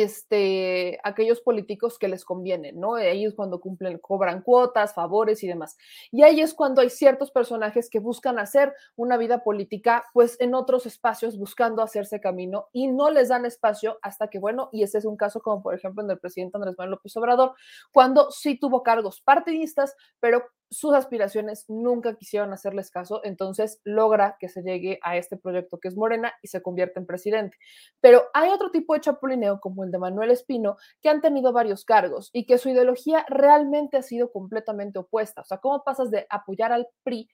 este, 0.02 0.98
aquellos 1.04 1.40
políticos 1.40 1.98
que 1.98 2.08
les 2.08 2.24
convienen, 2.24 2.78
¿no? 2.78 2.94
Ahí 2.96 3.32
cuando 3.34 3.60
cumplen, 3.60 3.98
cobran 3.98 4.42
cuotas, 4.42 4.94
favores 4.94 5.42
y 5.42 5.48
demás. 5.48 5.76
Y 6.12 6.22
ahí 6.22 6.40
es 6.40 6.54
cuando 6.54 6.82
hay 6.82 6.90
ciertos 6.90 7.30
personajes 7.30 7.88
que 7.88 7.98
buscan 7.98 8.38
hacer 8.38 8.74
una 8.96 9.16
vida 9.16 9.42
política, 9.42 10.04
pues 10.12 10.36
en 10.40 10.54
otros 10.54 10.86
espacios, 10.86 11.38
buscando 11.38 11.82
hacerse 11.82 12.20
camino 12.20 12.68
y 12.72 12.88
no 12.88 13.10
les 13.10 13.28
dan 13.28 13.46
espacio 13.46 13.98
hasta 14.02 14.28
que, 14.28 14.38
bueno, 14.38 14.68
y 14.72 14.82
ese 14.82 14.98
es 14.98 15.04
un 15.04 15.16
caso 15.16 15.40
como 15.40 15.62
por 15.62 15.74
ejemplo 15.74 16.02
en 16.02 16.10
el 16.10 16.18
presidente 16.18 16.56
Andrés 16.56 16.74
Manuel 16.76 16.92
López 16.92 17.16
Obrador, 17.16 17.54
cuando 17.92 18.30
sí 18.30 18.58
tuvo 18.58 18.82
cargos 18.82 19.20
partidistas, 19.20 19.94
pero 20.20 20.44
sus 20.70 20.94
aspiraciones 20.94 21.64
nunca 21.68 22.16
quisieron 22.16 22.52
hacerles 22.52 22.90
caso, 22.90 23.20
entonces 23.24 23.80
logra 23.84 24.36
que 24.40 24.48
se 24.48 24.62
llegue 24.62 24.98
a 25.02 25.16
este 25.16 25.36
proyecto 25.36 25.78
que 25.78 25.88
es 25.88 25.96
Morena 25.96 26.32
y 26.42 26.48
se 26.48 26.62
convierte 26.62 26.98
en 26.98 27.06
presidente. 27.06 27.56
Pero 28.00 28.24
hay 28.34 28.50
otro 28.50 28.70
tipo 28.70 28.94
de 28.94 29.00
chapulineo, 29.00 29.60
como 29.60 29.84
el 29.84 29.90
de 29.90 29.98
Manuel 29.98 30.30
Espino, 30.30 30.76
que 31.00 31.08
han 31.08 31.20
tenido 31.20 31.52
varios 31.52 31.84
cargos 31.84 32.30
y 32.32 32.46
que 32.46 32.58
su 32.58 32.68
ideología 32.68 33.24
realmente 33.28 33.96
ha 33.96 34.02
sido 34.02 34.32
completamente 34.32 34.98
opuesta. 34.98 35.42
O 35.42 35.44
sea, 35.44 35.58
¿cómo 35.58 35.84
pasas 35.84 36.10
de 36.10 36.26
apoyar 36.30 36.72
al 36.72 36.88
PRI, 37.04 37.28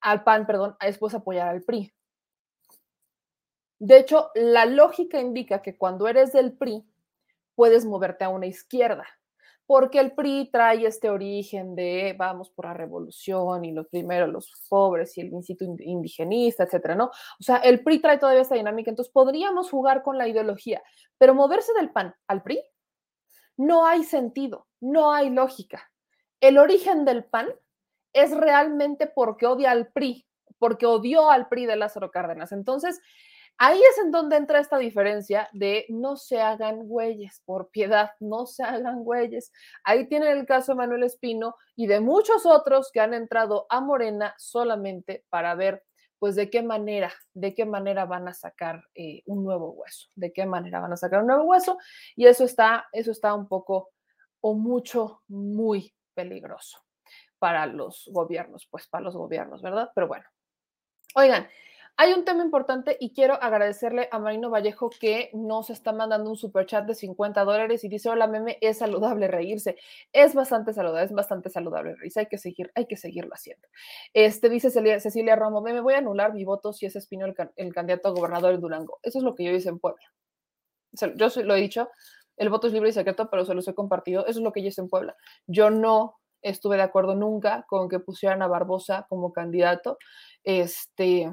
al 0.00 0.22
PAN, 0.22 0.46
perdón, 0.46 0.76
a 0.78 0.86
después 0.86 1.14
apoyar 1.14 1.48
al 1.48 1.62
PRI? 1.62 1.92
De 3.78 3.98
hecho, 3.98 4.30
la 4.34 4.66
lógica 4.66 5.20
indica 5.20 5.62
que 5.62 5.76
cuando 5.76 6.06
eres 6.06 6.32
del 6.32 6.56
PRI, 6.56 6.86
puedes 7.54 7.84
moverte 7.84 8.24
a 8.24 8.28
una 8.28 8.46
izquierda 8.46 9.06
porque 9.66 9.98
el 9.98 10.12
PRI 10.12 10.50
trae 10.52 10.86
este 10.86 11.08
origen 11.08 11.74
de 11.74 12.14
vamos 12.18 12.50
por 12.50 12.66
la 12.66 12.74
revolución 12.74 13.64
y 13.64 13.72
los 13.72 13.88
primeros 13.88 14.28
los 14.28 14.52
pobres 14.68 15.16
y 15.16 15.22
el 15.22 15.28
instituto 15.28 15.82
indigenista, 15.82 16.64
etcétera, 16.64 16.94
¿no? 16.94 17.06
O 17.06 17.42
sea, 17.42 17.56
el 17.56 17.82
PRI 17.82 18.00
trae 18.00 18.18
todavía 18.18 18.42
esta 18.42 18.56
dinámica, 18.56 18.90
entonces 18.90 19.12
podríamos 19.12 19.70
jugar 19.70 20.02
con 20.02 20.18
la 20.18 20.28
ideología, 20.28 20.82
pero 21.18 21.34
moverse 21.34 21.72
del 21.74 21.90
PAN 21.90 22.14
al 22.26 22.42
PRI 22.42 22.62
no 23.56 23.86
hay 23.86 24.04
sentido, 24.04 24.66
no 24.80 25.12
hay 25.12 25.30
lógica. 25.30 25.90
El 26.40 26.58
origen 26.58 27.04
del 27.04 27.24
PAN 27.24 27.48
es 28.12 28.36
realmente 28.36 29.06
porque 29.06 29.46
odia 29.46 29.70
al 29.70 29.88
PRI, 29.92 30.26
porque 30.58 30.86
odió 30.86 31.30
al 31.30 31.48
PRI 31.48 31.66
de 31.66 31.76
Lázaro 31.76 32.10
Cárdenas. 32.10 32.52
Entonces, 32.52 33.00
Ahí 33.56 33.80
es 33.80 33.98
en 33.98 34.10
donde 34.10 34.36
entra 34.36 34.58
esta 34.58 34.78
diferencia 34.78 35.48
de 35.52 35.86
no 35.88 36.16
se 36.16 36.40
hagan 36.40 36.88
güeyes, 36.88 37.40
por 37.44 37.70
piedad, 37.70 38.10
no 38.18 38.46
se 38.46 38.64
hagan 38.64 39.04
güeyes. 39.04 39.52
Ahí 39.84 40.08
tienen 40.08 40.36
el 40.36 40.46
caso 40.46 40.72
de 40.72 40.78
Manuel 40.78 41.04
Espino 41.04 41.56
y 41.76 41.86
de 41.86 42.00
muchos 42.00 42.46
otros 42.46 42.90
que 42.92 43.00
han 43.00 43.14
entrado 43.14 43.66
a 43.70 43.80
Morena 43.80 44.34
solamente 44.38 45.24
para 45.30 45.54
ver, 45.54 45.84
pues, 46.18 46.34
de 46.34 46.50
qué 46.50 46.62
manera, 46.62 47.12
de 47.32 47.54
qué 47.54 47.64
manera 47.64 48.06
van 48.06 48.26
a 48.26 48.34
sacar 48.34 48.82
eh, 48.94 49.22
un 49.26 49.44
nuevo 49.44 49.70
hueso, 49.70 50.08
de 50.16 50.32
qué 50.32 50.46
manera 50.46 50.80
van 50.80 50.92
a 50.92 50.96
sacar 50.96 51.20
un 51.20 51.28
nuevo 51.28 51.44
hueso. 51.44 51.78
Y 52.16 52.26
eso 52.26 52.44
está, 52.44 52.88
eso 52.92 53.12
está 53.12 53.34
un 53.34 53.46
poco 53.46 53.90
o 54.40 54.54
mucho, 54.54 55.22
muy 55.28 55.94
peligroso 56.12 56.84
para 57.38 57.66
los 57.66 58.08
gobiernos, 58.12 58.66
pues, 58.68 58.88
para 58.88 59.04
los 59.04 59.16
gobiernos, 59.16 59.62
¿verdad? 59.62 59.90
Pero 59.94 60.08
bueno. 60.08 60.24
Oigan, 61.14 61.48
hay 61.96 62.12
un 62.12 62.24
tema 62.24 62.42
importante 62.42 62.96
y 62.98 63.12
quiero 63.12 63.34
agradecerle 63.40 64.08
a 64.10 64.18
Marino 64.18 64.50
Vallejo 64.50 64.90
que 64.90 65.30
nos 65.32 65.70
está 65.70 65.92
mandando 65.92 66.28
un 66.28 66.36
super 66.36 66.66
chat 66.66 66.86
de 66.86 66.94
50 66.94 67.44
dólares 67.44 67.84
y 67.84 67.88
dice, 67.88 68.08
hola 68.08 68.26
meme, 68.26 68.58
es 68.60 68.78
saludable 68.78 69.28
reírse. 69.28 69.76
Es 70.12 70.34
bastante 70.34 70.72
saludable, 70.72 71.04
es 71.04 71.12
bastante 71.12 71.50
saludable 71.50 71.94
reírse. 71.94 72.20
Hay 72.20 72.26
que 72.26 72.38
seguir, 72.38 72.72
hay 72.74 72.86
que 72.86 72.96
seguirlo 72.96 73.32
haciendo. 73.32 73.68
Este 74.12 74.48
dice 74.48 74.70
Cecilia, 74.70 75.36
Romo, 75.36 75.60
meme, 75.60 75.80
voy 75.80 75.94
a 75.94 75.98
anular 75.98 76.34
mi 76.34 76.44
voto 76.44 76.72
si 76.72 76.86
es 76.86 76.96
Espino 76.96 77.26
el, 77.26 77.72
candidato 77.72 78.08
a 78.08 78.12
gobernador 78.12 78.52
de 78.54 78.58
Durango. 78.58 78.98
Eso 79.02 79.18
es 79.18 79.24
lo 79.24 79.36
que 79.36 79.44
yo 79.44 79.52
hice 79.52 79.68
en 79.68 79.78
Puebla. 79.78 80.02
yo 81.16 81.28
lo 81.44 81.54
he 81.54 81.60
dicho, 81.60 81.90
el 82.36 82.48
voto 82.48 82.66
es 82.66 82.72
libre 82.72 82.88
y 82.88 82.92
secreto, 82.92 83.30
pero 83.30 83.44
se 83.44 83.54
los 83.54 83.68
he 83.68 83.74
compartido. 83.74 84.26
Eso 84.26 84.40
es 84.40 84.44
lo 84.44 84.52
que 84.52 84.62
yo 84.62 84.68
hice 84.68 84.80
en 84.80 84.88
Puebla. 84.88 85.16
Yo 85.46 85.70
no 85.70 86.16
estuve 86.42 86.76
de 86.76 86.82
acuerdo 86.82 87.14
nunca 87.14 87.64
con 87.68 87.88
que 87.88 88.00
pusieran 88.00 88.42
a 88.42 88.48
Barbosa 88.48 89.06
como 89.08 89.32
candidato. 89.32 89.98
Este, 90.42 91.32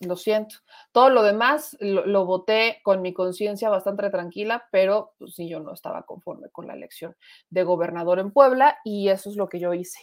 lo 0.00 0.16
siento. 0.16 0.56
Todo 0.92 1.10
lo 1.10 1.22
demás 1.22 1.76
lo, 1.80 2.24
voté 2.24 2.80
con 2.82 3.02
mi 3.02 3.12
conciencia 3.12 3.68
bastante 3.68 4.08
tranquila, 4.10 4.66
pero 4.72 5.14
pues, 5.18 5.34
sí, 5.34 5.48
yo 5.48 5.60
no 5.60 5.72
estaba 5.74 6.02
conforme 6.02 6.48
con 6.50 6.66
la 6.66 6.74
elección 6.74 7.16
de 7.50 7.64
gobernador 7.64 8.18
en 8.18 8.32
Puebla 8.32 8.78
y 8.84 9.08
eso 9.08 9.30
es 9.30 9.36
lo 9.36 9.48
que 9.48 9.60
yo 9.60 9.74
hice. 9.74 10.00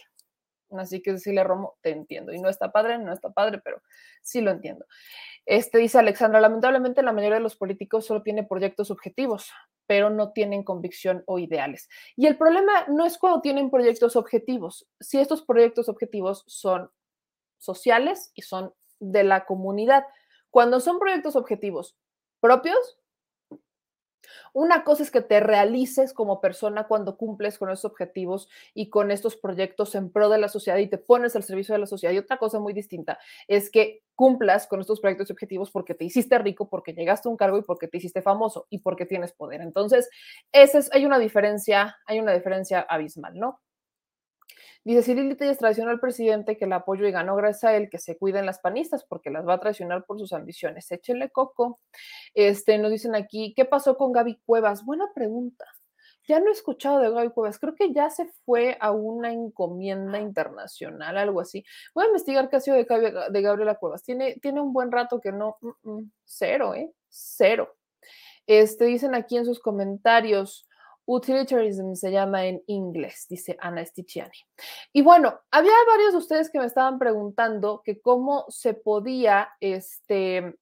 Así 0.70 1.00
que 1.00 1.16
le 1.24 1.44
Romo, 1.44 1.78
te 1.80 1.90
entiendo. 1.90 2.32
Y 2.32 2.38
no 2.38 2.48
está 2.48 2.70
padre, 2.70 2.98
no 2.98 3.12
está 3.12 3.30
padre, 3.30 3.60
pero 3.64 3.80
sí 4.22 4.40
lo 4.40 4.50
entiendo. 4.50 4.84
Este 5.46 5.78
dice 5.78 5.98
Alexandra, 5.98 6.40
lamentablemente 6.40 7.02
la 7.02 7.12
mayoría 7.12 7.36
de 7.36 7.42
los 7.42 7.56
políticos 7.56 8.04
solo 8.04 8.22
tienen 8.22 8.46
proyectos 8.46 8.90
objetivos, 8.90 9.50
pero 9.86 10.10
no 10.10 10.32
tienen 10.32 10.62
convicción 10.62 11.24
o 11.26 11.38
ideales. 11.38 11.88
Y 12.16 12.26
el 12.26 12.36
problema 12.36 12.84
no 12.88 13.06
es 13.06 13.16
cuando 13.16 13.40
tienen 13.40 13.70
proyectos 13.70 14.14
objetivos, 14.14 14.86
si 15.00 15.18
estos 15.18 15.42
proyectos 15.42 15.88
objetivos 15.88 16.44
son 16.46 16.90
sociales 17.56 18.30
y 18.34 18.42
son 18.42 18.74
de 19.00 19.24
la 19.24 19.46
comunidad. 19.46 20.04
Cuando 20.50 20.80
son 20.80 20.98
proyectos 20.98 21.36
objetivos 21.36 21.96
propios, 22.40 22.98
una 24.52 24.84
cosa 24.84 25.02
es 25.02 25.10
que 25.10 25.20
te 25.20 25.40
realices 25.40 26.12
como 26.12 26.40
persona 26.40 26.86
cuando 26.86 27.16
cumples 27.16 27.58
con 27.58 27.70
esos 27.70 27.84
objetivos 27.84 28.48
y 28.74 28.90
con 28.90 29.10
estos 29.10 29.36
proyectos 29.36 29.94
en 29.94 30.10
pro 30.10 30.28
de 30.28 30.38
la 30.38 30.48
sociedad 30.48 30.78
y 30.78 30.88
te 30.88 30.98
pones 30.98 31.36
al 31.36 31.42
servicio 31.42 31.74
de 31.74 31.80
la 31.80 31.86
sociedad. 31.86 32.12
Y 32.12 32.18
otra 32.18 32.38
cosa 32.38 32.58
muy 32.58 32.72
distinta 32.72 33.18
es 33.46 33.70
que 33.70 34.02
cumplas 34.14 34.66
con 34.66 34.80
estos 34.80 35.00
proyectos 35.00 35.30
y 35.30 35.32
objetivos 35.32 35.70
porque 35.70 35.94
te 35.94 36.04
hiciste 36.04 36.38
rico, 36.38 36.68
porque 36.68 36.92
llegaste 36.92 37.28
a 37.28 37.30
un 37.30 37.36
cargo 37.36 37.58
y 37.58 37.62
porque 37.62 37.88
te 37.88 37.98
hiciste 37.98 38.22
famoso 38.22 38.66
y 38.70 38.78
porque 38.78 39.06
tienes 39.06 39.32
poder. 39.32 39.60
Entonces, 39.60 40.08
ese 40.52 40.78
es, 40.78 40.92
hay 40.92 41.06
una 41.06 41.18
diferencia, 41.18 41.96
hay 42.06 42.20
una 42.20 42.32
diferencia 42.32 42.80
abismal, 42.80 43.38
¿no? 43.38 43.60
Dice, 44.84 45.02
si 45.02 45.14
Lili 45.14 45.34
Telles 45.34 45.58
traicionó 45.58 45.90
al 45.90 46.00
presidente 46.00 46.56
que 46.56 46.66
la 46.66 46.76
apoyo 46.76 47.06
y 47.06 47.12
ganó 47.12 47.36
gracias 47.36 47.64
a 47.64 47.76
él, 47.76 47.90
que 47.90 47.98
se 47.98 48.16
cuiden 48.16 48.46
las 48.46 48.58
panistas 48.58 49.04
porque 49.04 49.30
las 49.30 49.46
va 49.46 49.54
a 49.54 49.60
traicionar 49.60 50.04
por 50.06 50.18
sus 50.18 50.32
ambiciones. 50.32 50.90
Échenle 50.90 51.30
coco. 51.30 51.80
Este, 52.34 52.78
nos 52.78 52.90
dicen 52.90 53.14
aquí, 53.14 53.52
¿qué 53.54 53.64
pasó 53.64 53.96
con 53.96 54.12
Gaby 54.12 54.40
Cuevas? 54.46 54.84
Buena 54.84 55.12
pregunta. 55.14 55.66
Ya 56.28 56.40
no 56.40 56.50
he 56.50 56.52
escuchado 56.52 57.00
de 57.00 57.10
Gaby 57.10 57.30
Cuevas. 57.30 57.58
Creo 57.58 57.74
que 57.74 57.92
ya 57.92 58.10
se 58.10 58.26
fue 58.44 58.76
a 58.80 58.90
una 58.90 59.32
encomienda 59.32 60.20
internacional, 60.20 61.16
algo 61.16 61.40
así. 61.40 61.64
Voy 61.94 62.04
a 62.04 62.08
investigar 62.08 62.50
qué 62.50 62.56
ha 62.56 62.60
sido 62.60 62.76
de, 62.76 62.84
de 63.30 63.42
Gabriela 63.42 63.76
Cuevas. 63.76 64.02
Tiene, 64.02 64.34
tiene 64.42 64.60
un 64.60 64.74
buen 64.74 64.92
rato 64.92 65.20
que 65.20 65.32
no. 65.32 65.56
Mm, 65.62 65.90
mm, 65.90 66.12
cero, 66.24 66.74
¿eh? 66.74 66.92
Cero. 67.08 67.74
Este, 68.46 68.84
dicen 68.84 69.14
aquí 69.14 69.38
en 69.38 69.46
sus 69.46 69.58
comentarios. 69.58 70.67
Utilitarianism 71.10 71.94
se 71.94 72.12
llama 72.12 72.44
en 72.44 72.62
inglés, 72.66 73.24
dice 73.30 73.56
Ana 73.60 73.84
Sticiani. 73.84 74.36
Y 74.92 75.00
bueno, 75.00 75.40
había 75.50 75.72
varios 75.90 76.12
de 76.12 76.18
ustedes 76.18 76.50
que 76.50 76.58
me 76.58 76.66
estaban 76.66 76.98
preguntando 76.98 77.80
que 77.82 77.98
cómo 77.98 78.44
se 78.50 78.74
podía, 78.74 79.48
este, 79.58 80.58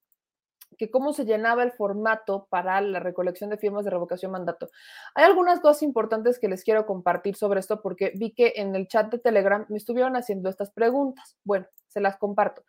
que 0.77 0.89
cómo 0.89 1.11
se 1.11 1.25
llenaba 1.25 1.63
el 1.63 1.73
formato 1.73 2.47
para 2.49 2.79
la 2.79 3.01
recolección 3.01 3.49
de 3.49 3.57
firmas 3.57 3.83
de 3.83 3.91
revocación 3.91 4.31
mandato. 4.31 4.69
Hay 5.15 5.25
algunas 5.25 5.59
cosas 5.59 5.83
importantes 5.83 6.39
que 6.39 6.47
les 6.47 6.63
quiero 6.63 6.85
compartir 6.85 7.35
sobre 7.35 7.59
esto 7.59 7.81
porque 7.81 8.13
vi 8.15 8.33
que 8.33 8.53
en 8.55 8.73
el 8.73 8.87
chat 8.87 9.11
de 9.11 9.19
Telegram 9.19 9.65
me 9.67 9.77
estuvieron 9.77 10.15
haciendo 10.15 10.49
estas 10.49 10.71
preguntas. 10.71 11.37
Bueno, 11.43 11.67
se 11.87 11.99
las 11.99 12.15
comparto. 12.15 12.63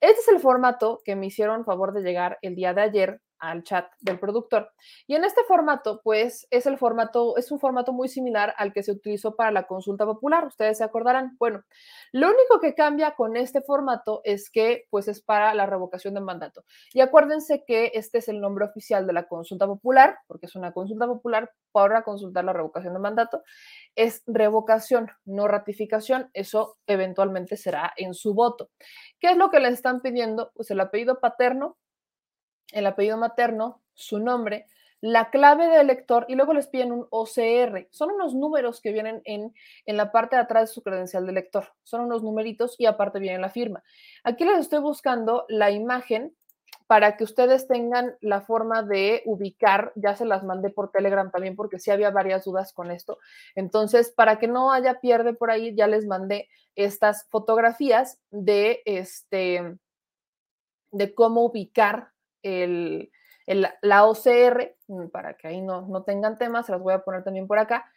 Este 0.00 0.20
es 0.20 0.28
el 0.28 0.38
formato 0.38 1.02
que 1.04 1.16
me 1.16 1.26
hicieron 1.26 1.64
favor 1.64 1.92
de 1.94 2.02
llegar 2.02 2.38
el 2.42 2.54
día 2.54 2.74
de 2.74 2.82
ayer 2.82 3.20
al 3.50 3.62
chat 3.64 3.90
del 4.00 4.18
productor. 4.18 4.72
Y 5.06 5.14
en 5.14 5.24
este 5.24 5.42
formato, 5.44 6.00
pues 6.02 6.46
es 6.50 6.66
el 6.66 6.78
formato, 6.78 7.36
es 7.36 7.50
un 7.50 7.60
formato 7.60 7.92
muy 7.92 8.08
similar 8.08 8.54
al 8.56 8.72
que 8.72 8.82
se 8.82 8.92
utilizó 8.92 9.36
para 9.36 9.50
la 9.50 9.66
consulta 9.66 10.04
popular, 10.04 10.46
ustedes 10.46 10.78
se 10.78 10.84
acordarán. 10.84 11.36
Bueno, 11.38 11.62
lo 12.12 12.28
único 12.28 12.60
que 12.60 12.74
cambia 12.74 13.14
con 13.14 13.36
este 13.36 13.62
formato 13.62 14.20
es 14.24 14.50
que 14.50 14.86
pues 14.90 15.08
es 15.08 15.22
para 15.22 15.54
la 15.54 15.66
revocación 15.66 16.14
de 16.14 16.20
mandato. 16.20 16.64
Y 16.92 17.00
acuérdense 17.00 17.64
que 17.66 17.92
este 17.94 18.18
es 18.18 18.28
el 18.28 18.40
nombre 18.40 18.64
oficial 18.64 19.06
de 19.06 19.12
la 19.12 19.26
consulta 19.26 19.66
popular, 19.66 20.18
porque 20.26 20.46
es 20.46 20.54
una 20.54 20.72
consulta 20.72 21.06
popular 21.06 21.50
para 21.72 22.02
consultar 22.02 22.44
la 22.44 22.52
revocación 22.52 22.94
de 22.94 23.00
mandato. 23.00 23.42
Es 23.96 24.22
revocación, 24.26 25.10
no 25.24 25.48
ratificación. 25.48 26.30
Eso 26.32 26.78
eventualmente 26.86 27.56
será 27.56 27.92
en 27.96 28.14
su 28.14 28.34
voto. 28.34 28.70
¿Qué 29.18 29.28
es 29.30 29.36
lo 29.36 29.50
que 29.50 29.60
les 29.60 29.74
están 29.74 30.00
pidiendo? 30.00 30.52
Pues 30.54 30.70
el 30.70 30.80
apellido 30.80 31.20
paterno, 31.20 31.76
el 32.74 32.86
apellido 32.86 33.16
materno, 33.16 33.82
su 33.94 34.18
nombre, 34.18 34.66
la 35.00 35.30
clave 35.30 35.68
del 35.68 35.82
elector 35.82 36.24
y 36.28 36.34
luego 36.34 36.54
les 36.54 36.66
piden 36.66 36.90
un 36.90 37.06
OCR. 37.10 37.88
Son 37.90 38.10
unos 38.10 38.34
números 38.34 38.80
que 38.80 38.90
vienen 38.90 39.20
en, 39.24 39.52
en, 39.84 39.96
la 39.96 40.10
parte 40.10 40.36
de 40.36 40.42
atrás 40.42 40.70
de 40.70 40.74
su 40.74 40.82
credencial 40.82 41.26
de 41.26 41.32
lector. 41.32 41.74
Son 41.82 42.00
unos 42.00 42.22
numeritos 42.22 42.76
y 42.78 42.86
aparte 42.86 43.18
viene 43.18 43.38
la 43.38 43.50
firma. 43.50 43.82
Aquí 44.22 44.44
les 44.44 44.60
estoy 44.60 44.80
buscando 44.80 45.44
la 45.48 45.70
imagen 45.70 46.34
para 46.86 47.16
que 47.16 47.24
ustedes 47.24 47.66
tengan 47.66 48.16
la 48.20 48.40
forma 48.40 48.82
de 48.82 49.22
ubicar, 49.26 49.92
ya 49.94 50.16
se 50.16 50.24
las 50.24 50.42
mandé 50.42 50.70
por 50.70 50.90
Telegram 50.90 51.30
también 51.30 51.56
porque 51.56 51.78
sí 51.78 51.90
había 51.90 52.10
varias 52.10 52.44
dudas 52.44 52.72
con 52.72 52.90
esto. 52.90 53.18
Entonces, 53.54 54.10
para 54.10 54.38
que 54.38 54.48
no 54.48 54.72
haya 54.72 55.00
pierde 55.00 55.34
por 55.34 55.50
ahí, 55.50 55.74
ya 55.74 55.86
les 55.86 56.06
mandé 56.06 56.48
estas 56.76 57.26
fotografías 57.30 58.18
de 58.30 58.82
este 58.84 59.78
de 60.90 61.14
cómo 61.14 61.42
ubicar 61.44 62.13
el, 62.44 63.10
la 63.46 64.06
OCR, 64.06 64.76
mm, 64.88 65.08
para 65.08 65.34
que 65.34 65.48
ahí 65.48 65.60
no, 65.60 65.82
no 65.82 66.04
tengan 66.04 66.38
temas, 66.38 66.66
se 66.66 66.72
las 66.72 66.80
voy 66.80 66.94
a 66.94 67.02
poner 67.02 67.24
también 67.24 67.46
por 67.46 67.58
acá. 67.58 67.90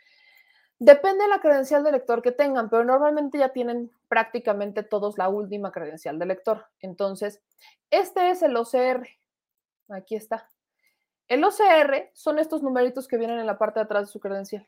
Depende 0.80 1.24
de 1.24 1.30
la 1.30 1.40
credencial 1.40 1.84
de 1.84 1.92
lector 1.92 2.22
que 2.22 2.32
tengan, 2.32 2.70
pero 2.70 2.84
normalmente 2.84 3.40
ya 3.40 3.50
tienen 3.50 3.92
prácticamente 4.08 4.84
todos 4.84 5.18
la 5.18 5.28
última 5.28 5.72
credencial 5.72 6.20
de 6.20 6.28
lector. 6.28 6.68
Entonces, 6.82 7.42
este 7.90 8.30
es 8.30 8.44
el 8.44 8.56
OCR. 8.56 9.08
Aquí 9.90 10.16
está. 10.16 10.50
El 11.28 11.44
OCR 11.44 12.12
son 12.14 12.38
estos 12.38 12.62
numeritos 12.62 13.08
que 13.08 13.18
vienen 13.18 13.40
en 13.40 13.48
la 13.48 13.58
parte 13.58 13.80
de 13.80 13.86
atrás 13.86 14.08
de 14.08 14.12
su 14.12 14.20
credencial. 14.20 14.68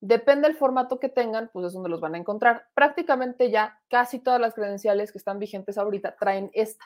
Depende 0.00 0.48
del 0.48 0.56
formato 0.56 0.98
que 0.98 1.08
tengan, 1.08 1.48
pues 1.52 1.66
es 1.66 1.72
donde 1.72 1.88
los 1.88 2.00
van 2.00 2.14
a 2.14 2.18
encontrar. 2.18 2.66
Prácticamente 2.74 3.50
ya 3.50 3.80
casi 3.88 4.18
todas 4.18 4.40
las 4.40 4.52
credenciales 4.52 5.12
que 5.12 5.18
están 5.18 5.38
vigentes 5.38 5.78
ahorita 5.78 6.16
traen 6.16 6.50
esta, 6.52 6.84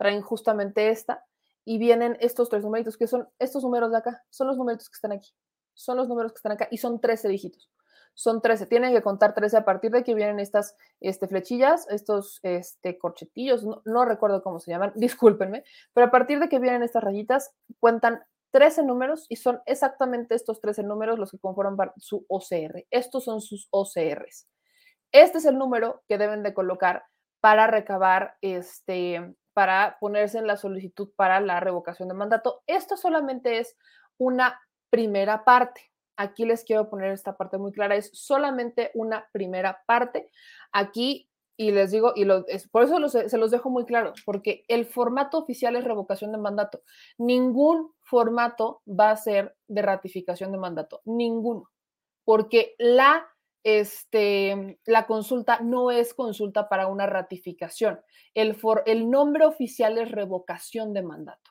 traen 0.00 0.22
justamente 0.22 0.88
esta 0.88 1.26
y 1.62 1.76
vienen 1.76 2.16
estos 2.20 2.48
tres 2.48 2.64
numeritos, 2.64 2.96
que 2.96 3.06
son 3.06 3.28
estos 3.38 3.62
números 3.62 3.90
de 3.90 3.98
acá, 3.98 4.24
son 4.30 4.46
los 4.46 4.56
numeritos 4.56 4.88
que 4.88 4.94
están 4.94 5.12
aquí, 5.12 5.30
son 5.74 5.98
los 5.98 6.08
números 6.08 6.32
que 6.32 6.36
están 6.36 6.52
acá 6.52 6.68
y 6.70 6.78
son 6.78 7.02
13 7.02 7.28
dígitos. 7.28 7.70
Son 8.14 8.40
13, 8.40 8.66
tienen 8.66 8.94
que 8.94 9.02
contar 9.02 9.34
13 9.34 9.58
a 9.58 9.64
partir 9.66 9.90
de 9.90 10.02
que 10.02 10.14
vienen 10.14 10.40
estas 10.40 10.74
este, 11.00 11.28
flechillas, 11.28 11.86
estos 11.90 12.40
este, 12.42 12.98
corchetillos, 12.98 13.62
no, 13.62 13.82
no 13.84 14.06
recuerdo 14.06 14.42
cómo 14.42 14.58
se 14.58 14.70
llaman, 14.70 14.92
discúlpenme, 14.96 15.64
pero 15.92 16.06
a 16.06 16.10
partir 16.10 16.40
de 16.40 16.48
que 16.48 16.58
vienen 16.58 16.82
estas 16.82 17.04
rayitas, 17.04 17.54
cuentan 17.78 18.22
13 18.52 18.84
números 18.84 19.26
y 19.28 19.36
son 19.36 19.60
exactamente 19.66 20.34
estos 20.34 20.62
13 20.62 20.82
números 20.82 21.18
los 21.18 21.30
que 21.30 21.38
conforman 21.38 21.92
su 21.98 22.24
OCR. 22.26 22.86
Estos 22.90 23.24
son 23.24 23.42
sus 23.42 23.68
OCRs. 23.70 24.48
Este 25.12 25.38
es 25.38 25.44
el 25.44 25.58
número 25.58 26.02
que 26.08 26.16
deben 26.16 26.42
de 26.42 26.54
colocar 26.54 27.04
para 27.40 27.66
recabar, 27.66 28.36
este, 28.40 29.34
para 29.60 29.98
ponerse 30.00 30.38
en 30.38 30.46
la 30.46 30.56
solicitud 30.56 31.10
para 31.16 31.38
la 31.38 31.60
revocación 31.60 32.08
de 32.08 32.14
mandato. 32.14 32.62
Esto 32.66 32.96
solamente 32.96 33.58
es 33.58 33.76
una 34.16 34.58
primera 34.88 35.44
parte. 35.44 35.92
Aquí 36.16 36.46
les 36.46 36.64
quiero 36.64 36.88
poner 36.88 37.10
esta 37.10 37.36
parte 37.36 37.58
muy 37.58 37.70
clara, 37.70 37.94
es 37.94 38.10
solamente 38.14 38.90
una 38.94 39.28
primera 39.32 39.82
parte. 39.86 40.30
Aquí 40.72 41.28
y 41.58 41.72
les 41.72 41.90
digo, 41.90 42.14
y 42.16 42.24
lo, 42.24 42.46
por 42.72 42.84
eso 42.84 43.06
se 43.10 43.36
los 43.36 43.50
dejo 43.50 43.68
muy 43.68 43.84
claro, 43.84 44.14
porque 44.24 44.64
el 44.66 44.86
formato 44.86 45.36
oficial 45.36 45.76
es 45.76 45.84
revocación 45.84 46.32
de 46.32 46.38
mandato. 46.38 46.80
Ningún 47.18 47.92
formato 48.00 48.80
va 48.88 49.10
a 49.10 49.16
ser 49.18 49.58
de 49.68 49.82
ratificación 49.82 50.52
de 50.52 50.58
mandato, 50.58 51.02
ninguno, 51.04 51.70
porque 52.24 52.76
la, 52.78 53.28
este, 53.62 54.78
la 54.86 55.06
consulta 55.06 55.60
no 55.60 55.90
es 55.90 56.14
consulta 56.14 56.68
para 56.68 56.86
una 56.86 57.06
ratificación. 57.06 58.00
El, 58.34 58.54
for, 58.54 58.82
el 58.86 59.10
nombre 59.10 59.44
oficial 59.44 59.98
es 59.98 60.10
revocación 60.10 60.92
de 60.92 61.02
mandato. 61.02 61.50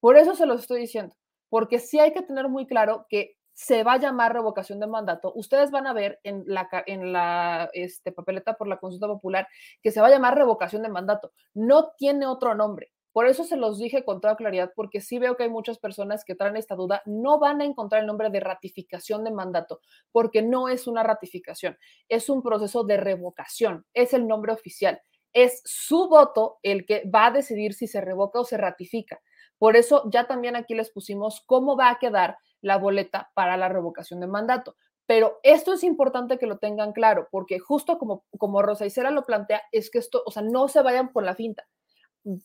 Por 0.00 0.16
eso 0.16 0.34
se 0.34 0.46
los 0.46 0.60
estoy 0.60 0.80
diciendo, 0.80 1.16
porque 1.48 1.78
sí 1.78 1.98
hay 1.98 2.12
que 2.12 2.22
tener 2.22 2.48
muy 2.48 2.66
claro 2.66 3.06
que 3.08 3.36
se 3.54 3.84
va 3.84 3.94
a 3.94 3.98
llamar 3.98 4.34
revocación 4.34 4.80
de 4.80 4.86
mandato. 4.86 5.32
Ustedes 5.34 5.70
van 5.70 5.86
a 5.86 5.94
ver 5.94 6.20
en 6.24 6.44
la, 6.46 6.68
en 6.86 7.10
la 7.12 7.70
este, 7.72 8.12
papeleta 8.12 8.54
por 8.54 8.68
la 8.68 8.76
consulta 8.76 9.06
popular 9.06 9.48
que 9.82 9.90
se 9.90 10.00
va 10.02 10.08
a 10.08 10.10
llamar 10.10 10.34
revocación 10.34 10.82
de 10.82 10.90
mandato. 10.90 11.32
No 11.54 11.92
tiene 11.96 12.26
otro 12.26 12.54
nombre. 12.54 12.92
Por 13.16 13.28
eso 13.28 13.44
se 13.44 13.56
los 13.56 13.78
dije 13.78 14.04
con 14.04 14.20
toda 14.20 14.36
claridad, 14.36 14.72
porque 14.76 15.00
sí 15.00 15.18
veo 15.18 15.38
que 15.38 15.44
hay 15.44 15.48
muchas 15.48 15.78
personas 15.78 16.22
que 16.22 16.34
traen 16.34 16.58
esta 16.58 16.74
duda, 16.74 17.00
no 17.06 17.38
van 17.38 17.62
a 17.62 17.64
encontrar 17.64 18.02
el 18.02 18.06
nombre 18.06 18.28
de 18.28 18.40
ratificación 18.40 19.24
de 19.24 19.30
mandato, 19.30 19.80
porque 20.12 20.42
no 20.42 20.68
es 20.68 20.86
una 20.86 21.02
ratificación, 21.02 21.78
es 22.10 22.28
un 22.28 22.42
proceso 22.42 22.84
de 22.84 22.98
revocación, 22.98 23.86
es 23.94 24.12
el 24.12 24.28
nombre 24.28 24.52
oficial, 24.52 25.00
es 25.32 25.62
su 25.64 26.10
voto 26.10 26.58
el 26.62 26.84
que 26.84 27.08
va 27.08 27.28
a 27.28 27.30
decidir 27.30 27.72
si 27.72 27.86
se 27.86 28.02
revoca 28.02 28.38
o 28.38 28.44
se 28.44 28.58
ratifica. 28.58 29.18
Por 29.56 29.76
eso 29.76 30.02
ya 30.12 30.26
también 30.26 30.54
aquí 30.54 30.74
les 30.74 30.90
pusimos 30.90 31.42
cómo 31.46 31.74
va 31.74 31.88
a 31.88 31.98
quedar 31.98 32.36
la 32.60 32.76
boleta 32.76 33.30
para 33.32 33.56
la 33.56 33.70
revocación 33.70 34.20
de 34.20 34.26
mandato. 34.26 34.76
Pero 35.06 35.40
esto 35.42 35.72
es 35.72 35.84
importante 35.84 36.36
que 36.36 36.46
lo 36.46 36.58
tengan 36.58 36.92
claro, 36.92 37.28
porque 37.30 37.60
justo 37.60 37.96
como, 37.96 38.26
como 38.36 38.60
Rosa 38.60 38.84
Isera 38.84 39.10
lo 39.10 39.24
plantea, 39.24 39.62
es 39.72 39.90
que 39.90 40.00
esto, 40.00 40.22
o 40.26 40.30
sea, 40.30 40.42
no 40.42 40.68
se 40.68 40.82
vayan 40.82 41.14
por 41.14 41.24
la 41.24 41.34
finta. 41.34 41.66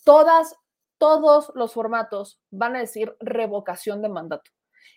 Todas, 0.03 0.55
todos 0.97 1.51
los 1.55 1.73
formatos 1.73 2.39
van 2.51 2.75
a 2.75 2.79
decir 2.79 3.15
revocación 3.19 4.01
de 4.01 4.09
mandato. 4.09 4.51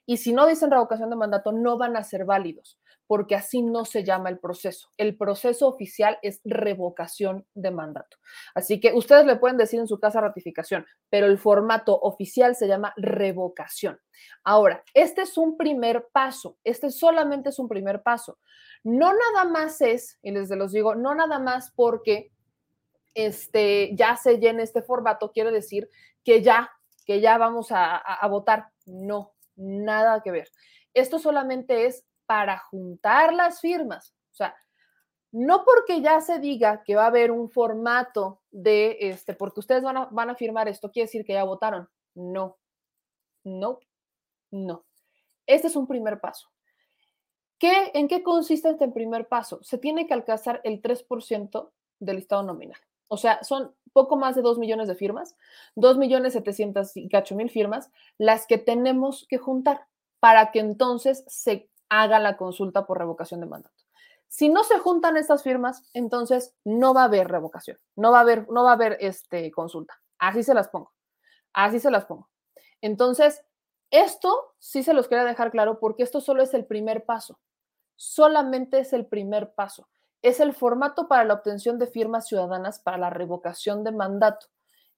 Y 0.06 0.18
si 0.18 0.32
no 0.32 0.46
dicen 0.46 0.70
revocación 0.70 1.10
de 1.10 1.16
mandato, 1.16 1.52
no 1.52 1.78
van 1.78 1.96
a 1.96 2.04
ser 2.04 2.24
válidos 2.24 2.78
porque 3.06 3.34
así 3.34 3.62
no 3.62 3.84
se 3.84 4.04
llama 4.04 4.28
el 4.28 4.38
proceso. 4.38 4.88
El 4.96 5.16
proceso 5.16 5.68
oficial 5.68 6.18
es 6.22 6.40
revocación 6.44 7.46
de 7.54 7.70
mandato. 7.70 8.16
Así 8.54 8.80
que 8.80 8.92
ustedes 8.94 9.26
le 9.26 9.36
pueden 9.36 9.56
decir 9.56 9.80
en 9.80 9.88
su 9.88 10.00
casa 10.00 10.20
ratificación, 10.20 10.86
pero 11.10 11.26
el 11.26 11.38
formato 11.38 11.98
oficial 11.98 12.56
se 12.56 12.66
llama 12.66 12.94
revocación. 12.96 14.00
Ahora, 14.42 14.82
este 14.94 15.22
es 15.22 15.36
un 15.36 15.56
primer 15.56 16.08
paso, 16.12 16.58
este 16.64 16.90
solamente 16.90 17.50
es 17.50 17.58
un 17.58 17.68
primer 17.68 18.02
paso. 18.02 18.38
No 18.82 19.12
nada 19.12 19.44
más 19.44 19.80
es, 19.80 20.18
y 20.22 20.30
les 20.30 20.50
los 20.50 20.72
digo, 20.72 20.94
no 20.94 21.14
nada 21.14 21.38
más 21.38 21.72
porque 21.74 22.32
este, 23.14 23.94
ya 23.94 24.16
se 24.16 24.38
llene 24.38 24.62
este 24.62 24.82
formato, 24.82 25.32
quiere 25.32 25.50
decir 25.50 25.88
que 26.24 26.42
ya, 26.42 26.70
que 27.06 27.20
ya 27.20 27.38
vamos 27.38 27.68
a, 27.70 28.02
votar. 28.28 28.68
No, 28.86 29.34
nada 29.56 30.22
que 30.22 30.30
ver. 30.30 30.50
Esto 30.92 31.18
solamente 31.18 31.86
es 31.86 32.04
para 32.26 32.58
juntar 32.58 33.32
las 33.32 33.60
firmas. 33.60 34.14
O 34.32 34.34
sea, 34.34 34.54
no 35.32 35.64
porque 35.64 36.00
ya 36.00 36.20
se 36.20 36.38
diga 36.38 36.82
que 36.84 36.96
va 36.96 37.04
a 37.04 37.08
haber 37.08 37.30
un 37.30 37.50
formato 37.50 38.42
de, 38.50 38.96
este, 39.00 39.34
porque 39.34 39.60
ustedes 39.60 39.82
van 39.82 39.96
a, 39.96 40.04
van 40.06 40.30
a 40.30 40.36
firmar 40.36 40.68
esto, 40.68 40.90
quiere 40.90 41.06
decir 41.06 41.24
que 41.24 41.34
ya 41.34 41.44
votaron. 41.44 41.88
No, 42.14 42.58
no, 43.44 43.80
no. 44.50 44.84
Este 45.46 45.68
es 45.68 45.76
un 45.76 45.86
primer 45.86 46.20
paso. 46.20 46.48
¿Qué, 47.58 47.90
¿En 47.94 48.08
qué 48.08 48.22
consiste 48.22 48.70
este 48.70 48.88
primer 48.88 49.28
paso? 49.28 49.62
Se 49.62 49.78
tiene 49.78 50.06
que 50.06 50.14
alcanzar 50.14 50.60
el 50.64 50.82
3% 50.82 51.72
del 51.98 52.16
listado 52.16 52.42
nominal. 52.42 52.80
O 53.08 53.16
sea, 53.16 53.42
son 53.42 53.74
poco 53.92 54.16
más 54.16 54.34
de 54.34 54.42
2 54.42 54.58
millones 54.58 54.88
de 54.88 54.94
firmas, 54.94 55.36
2 55.76 55.98
millones 55.98 56.32
700 56.32 56.96
y 56.96 57.08
mil 57.34 57.50
firmas, 57.50 57.90
las 58.18 58.46
que 58.46 58.58
tenemos 58.58 59.26
que 59.28 59.38
juntar 59.38 59.86
para 60.20 60.50
que 60.50 60.60
entonces 60.60 61.24
se 61.26 61.70
haga 61.88 62.18
la 62.18 62.36
consulta 62.36 62.86
por 62.86 62.98
revocación 62.98 63.40
de 63.40 63.46
mandato. 63.46 63.84
Si 64.28 64.48
no 64.48 64.64
se 64.64 64.78
juntan 64.78 65.16
estas 65.16 65.42
firmas, 65.44 65.88
entonces 65.92 66.56
no 66.64 66.92
va 66.92 67.02
a 67.02 67.04
haber 67.04 67.28
revocación, 67.28 67.78
no 67.94 68.10
va 68.10 68.18
a 68.18 68.22
haber, 68.22 68.50
no 68.50 68.64
va 68.64 68.70
a 68.70 68.74
haber 68.74 68.96
este, 69.00 69.52
consulta. 69.52 69.94
Así 70.18 70.42
se 70.42 70.54
las 70.54 70.68
pongo, 70.68 70.92
así 71.52 71.78
se 71.78 71.90
las 71.90 72.04
pongo. 72.06 72.28
Entonces, 72.80 73.44
esto 73.90 74.54
sí 74.58 74.82
se 74.82 74.92
los 74.92 75.06
quería 75.06 75.24
dejar 75.24 75.52
claro 75.52 75.78
porque 75.78 76.02
esto 76.02 76.20
solo 76.20 76.42
es 76.42 76.52
el 76.52 76.66
primer 76.66 77.04
paso, 77.04 77.38
solamente 77.94 78.80
es 78.80 78.92
el 78.92 79.06
primer 79.06 79.54
paso. 79.54 79.88
Es 80.24 80.40
el 80.40 80.54
formato 80.54 81.06
para 81.06 81.22
la 81.22 81.34
obtención 81.34 81.78
de 81.78 81.86
firmas 81.86 82.26
ciudadanas 82.26 82.78
para 82.78 82.96
la 82.96 83.10
revocación 83.10 83.84
de 83.84 83.92
mandato. 83.92 84.46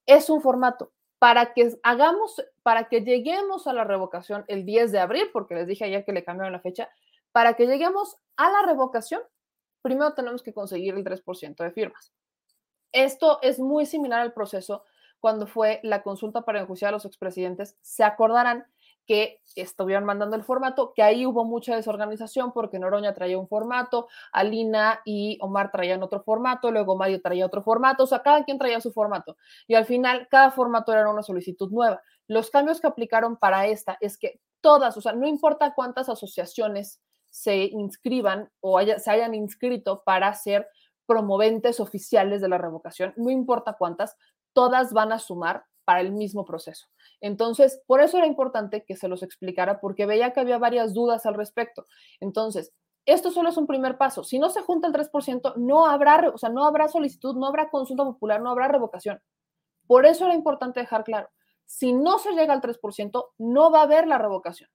Es 0.06 0.30
un 0.30 0.40
formato, 0.40 0.92
para 1.18 1.52
que 1.52 1.76
hagamos, 1.82 2.40
para 2.62 2.88
que 2.88 3.00
lleguemos 3.00 3.66
a 3.66 3.72
la 3.72 3.82
revocación 3.82 4.44
el 4.46 4.64
10 4.64 4.92
de 4.92 5.00
abril, 5.00 5.30
porque 5.32 5.56
les 5.56 5.66
dije 5.66 5.84
ayer 5.84 6.04
que 6.04 6.12
le 6.12 6.22
cambiaron 6.22 6.52
la 6.52 6.60
fecha, 6.60 6.90
para 7.32 7.54
que 7.54 7.66
lleguemos 7.66 8.16
a 8.36 8.52
la 8.52 8.62
revocación, 8.62 9.20
primero 9.82 10.14
tenemos 10.14 10.44
que 10.44 10.54
conseguir 10.54 10.94
el 10.94 11.02
3% 11.02 11.56
de 11.56 11.72
firmas. 11.72 12.12
Esto 12.92 13.40
es 13.42 13.58
muy 13.58 13.84
similar 13.84 14.20
al 14.20 14.32
proceso 14.32 14.84
cuando 15.18 15.48
fue 15.48 15.80
la 15.82 16.04
consulta 16.04 16.42
para 16.42 16.60
enjuiciar 16.60 16.90
a 16.90 16.92
los 16.92 17.04
expresidentes. 17.04 17.76
Se 17.80 18.04
acordarán 18.04 18.64
que 19.06 19.40
estuvieron 19.54 20.04
mandando 20.04 20.36
el 20.36 20.42
formato, 20.42 20.92
que 20.94 21.02
ahí 21.02 21.24
hubo 21.24 21.44
mucha 21.44 21.74
desorganización 21.74 22.52
porque 22.52 22.78
Noroña 22.78 23.14
traía 23.14 23.38
un 23.38 23.48
formato, 23.48 24.08
Alina 24.32 25.00
y 25.04 25.38
Omar 25.40 25.70
traían 25.70 26.02
otro 26.02 26.22
formato, 26.22 26.70
luego 26.70 26.96
Mario 26.96 27.22
traía 27.22 27.46
otro 27.46 27.62
formato, 27.62 28.04
o 28.04 28.06
sea, 28.06 28.22
cada 28.22 28.44
quien 28.44 28.58
traía 28.58 28.80
su 28.80 28.92
formato. 28.92 29.36
Y 29.66 29.74
al 29.74 29.86
final, 29.86 30.28
cada 30.30 30.50
formato 30.50 30.92
era 30.92 31.08
una 31.08 31.22
solicitud 31.22 31.70
nueva. 31.70 32.02
Los 32.26 32.50
cambios 32.50 32.80
que 32.80 32.88
aplicaron 32.88 33.36
para 33.36 33.66
esta 33.66 33.96
es 34.00 34.18
que 34.18 34.40
todas, 34.60 34.96
o 34.96 35.00
sea, 35.00 35.12
no 35.12 35.26
importa 35.26 35.74
cuántas 35.74 36.08
asociaciones 36.08 37.00
se 37.30 37.64
inscriban 37.64 38.50
o 38.60 38.80
se 38.80 39.10
hayan 39.10 39.34
inscrito 39.34 40.02
para 40.04 40.32
ser 40.34 40.68
promoventes 41.06 41.80
oficiales 41.80 42.40
de 42.40 42.48
la 42.48 42.58
revocación, 42.58 43.14
no 43.16 43.30
importa 43.30 43.76
cuántas, 43.78 44.16
todas 44.52 44.92
van 44.92 45.12
a 45.12 45.18
sumar 45.18 45.64
para 45.86 46.00
el 46.00 46.12
mismo 46.12 46.44
proceso. 46.44 46.88
Entonces, 47.22 47.80
por 47.86 48.00
eso 48.02 48.18
era 48.18 48.26
importante 48.26 48.84
que 48.84 48.96
se 48.96 49.08
los 49.08 49.22
explicara, 49.22 49.80
porque 49.80 50.04
veía 50.04 50.32
que 50.32 50.40
había 50.40 50.58
varias 50.58 50.92
dudas 50.92 51.24
al 51.24 51.34
respecto. 51.34 51.86
Entonces, 52.20 52.74
esto 53.06 53.30
solo 53.30 53.48
es 53.48 53.56
un 53.56 53.68
primer 53.68 53.96
paso. 53.96 54.24
Si 54.24 54.40
no 54.40 54.50
se 54.50 54.62
junta 54.62 54.88
el 54.88 54.92
3%, 54.92 55.54
no 55.56 55.86
habrá, 55.86 56.28
o 56.34 56.38
sea, 56.38 56.50
no 56.50 56.66
habrá 56.66 56.88
solicitud, 56.88 57.36
no 57.36 57.46
habrá 57.46 57.70
consulta 57.70 58.04
popular, 58.04 58.42
no 58.42 58.50
habrá 58.50 58.66
revocación. 58.66 59.22
Por 59.86 60.06
eso 60.06 60.24
era 60.24 60.34
importante 60.34 60.80
dejar 60.80 61.04
claro, 61.04 61.30
si 61.64 61.92
no 61.92 62.18
se 62.18 62.32
llega 62.32 62.52
al 62.52 62.60
3%, 62.60 63.28
no 63.38 63.70
va 63.70 63.80
a 63.80 63.84
haber 63.84 64.08
la 64.08 64.18
revocación. 64.18 64.68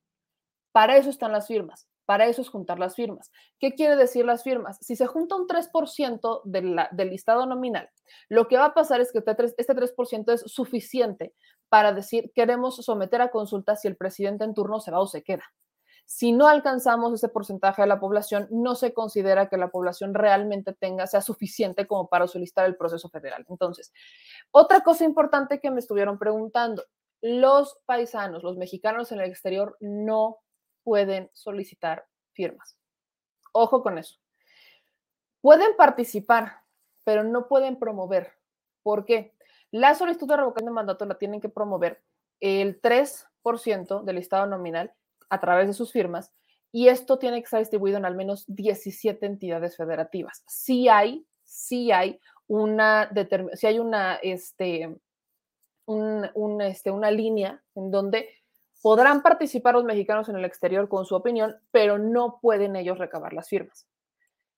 Para 0.71 0.95
eso 0.95 1.09
están 1.09 1.33
las 1.33 1.47
firmas, 1.47 1.89
Para 2.11 2.25
eso 2.25 2.41
es 2.41 2.49
juntar 2.49 2.77
las 2.77 2.95
firmas. 2.95 3.31
¿Qué 3.57 3.73
quiere 3.73 3.95
decir 3.95 4.25
las 4.25 4.43
firmas? 4.43 4.77
Si 4.81 4.97
se 4.97 5.07
junta 5.07 5.37
un 5.37 5.47
3% 5.47 6.41
del 6.43 7.09
listado 7.09 7.45
nominal, 7.45 7.89
lo 8.27 8.49
que 8.49 8.57
va 8.57 8.65
a 8.65 8.73
pasar 8.73 8.99
es 8.99 9.13
que 9.13 9.19
este 9.19 9.73
3% 9.73 10.33
es 10.33 10.41
suficiente 10.45 11.33
para 11.69 11.93
decir 11.93 12.33
queremos 12.35 12.75
someter 12.75 13.21
a 13.21 13.31
consulta 13.31 13.77
si 13.77 13.87
el 13.87 13.95
presidente 13.95 14.43
en 14.43 14.53
turno 14.53 14.81
se 14.81 14.91
va 14.91 14.99
o 14.99 15.07
se 15.07 15.23
queda. 15.23 15.45
Si 16.03 16.33
no 16.33 16.49
alcanzamos 16.49 17.13
ese 17.13 17.29
porcentaje 17.29 17.81
de 17.81 17.87
la 17.87 18.01
población, 18.01 18.49
no 18.51 18.75
se 18.75 18.93
considera 18.93 19.47
que 19.47 19.55
la 19.55 19.69
población 19.69 20.13
realmente 20.13 20.73
tenga, 20.73 21.07
sea 21.07 21.21
suficiente 21.21 21.87
como 21.87 22.09
para 22.09 22.27
solicitar 22.27 22.65
el 22.65 22.75
proceso 22.75 23.07
federal. 23.07 23.45
Entonces, 23.47 23.93
otra 24.51 24.81
cosa 24.81 25.05
importante 25.05 25.61
que 25.61 25.71
me 25.71 25.79
estuvieron 25.79 26.19
preguntando, 26.19 26.83
los 27.21 27.77
paisanos, 27.85 28.43
los 28.43 28.57
mexicanos 28.57 29.13
en 29.13 29.21
el 29.21 29.29
exterior 29.29 29.77
no 29.79 30.39
pueden 30.83 31.29
solicitar 31.33 32.05
firmas. 32.33 32.77
Ojo 33.53 33.81
con 33.83 33.97
eso. 33.97 34.17
Pueden 35.41 35.75
participar, 35.75 36.61
pero 37.03 37.23
no 37.23 37.47
pueden 37.47 37.77
promover. 37.77 38.33
¿Por 38.83 39.05
qué? 39.05 39.33
La 39.71 39.95
solicitud 39.95 40.27
de 40.27 40.37
revocación 40.37 40.65
de 40.65 40.73
mandato 40.73 41.05
la 41.05 41.17
tienen 41.17 41.41
que 41.41 41.49
promover 41.49 42.03
el 42.39 42.81
3% 42.81 44.03
del 44.03 44.17
estado 44.17 44.45
nominal 44.45 44.93
a 45.29 45.39
través 45.39 45.67
de 45.67 45.73
sus 45.73 45.91
firmas 45.91 46.33
y 46.71 46.87
esto 46.87 47.19
tiene 47.19 47.39
que 47.39 47.45
estar 47.45 47.59
distribuido 47.59 47.97
en 47.97 48.05
al 48.05 48.15
menos 48.15 48.45
17 48.47 49.25
entidades 49.25 49.75
federativas. 49.75 50.43
Si 50.47 50.87
hay, 50.87 51.25
hay 51.91 52.19
una, 52.47 53.09
si 53.53 53.67
hay 53.67 53.79
una, 53.79 54.15
este, 54.15 54.95
un, 55.85 56.61
este, 56.61 56.91
una 56.91 57.11
línea 57.11 57.61
en 57.75 57.91
donde 57.91 58.29
podrán 58.81 59.21
participar 59.21 59.75
los 59.75 59.83
mexicanos 59.83 60.29
en 60.29 60.35
el 60.35 60.45
exterior 60.45 60.89
con 60.89 61.05
su 61.05 61.15
opinión, 61.15 61.55
pero 61.71 61.97
no 61.97 62.39
pueden 62.41 62.75
ellos 62.75 62.97
recabar 62.97 63.33
las 63.33 63.49
firmas. 63.49 63.87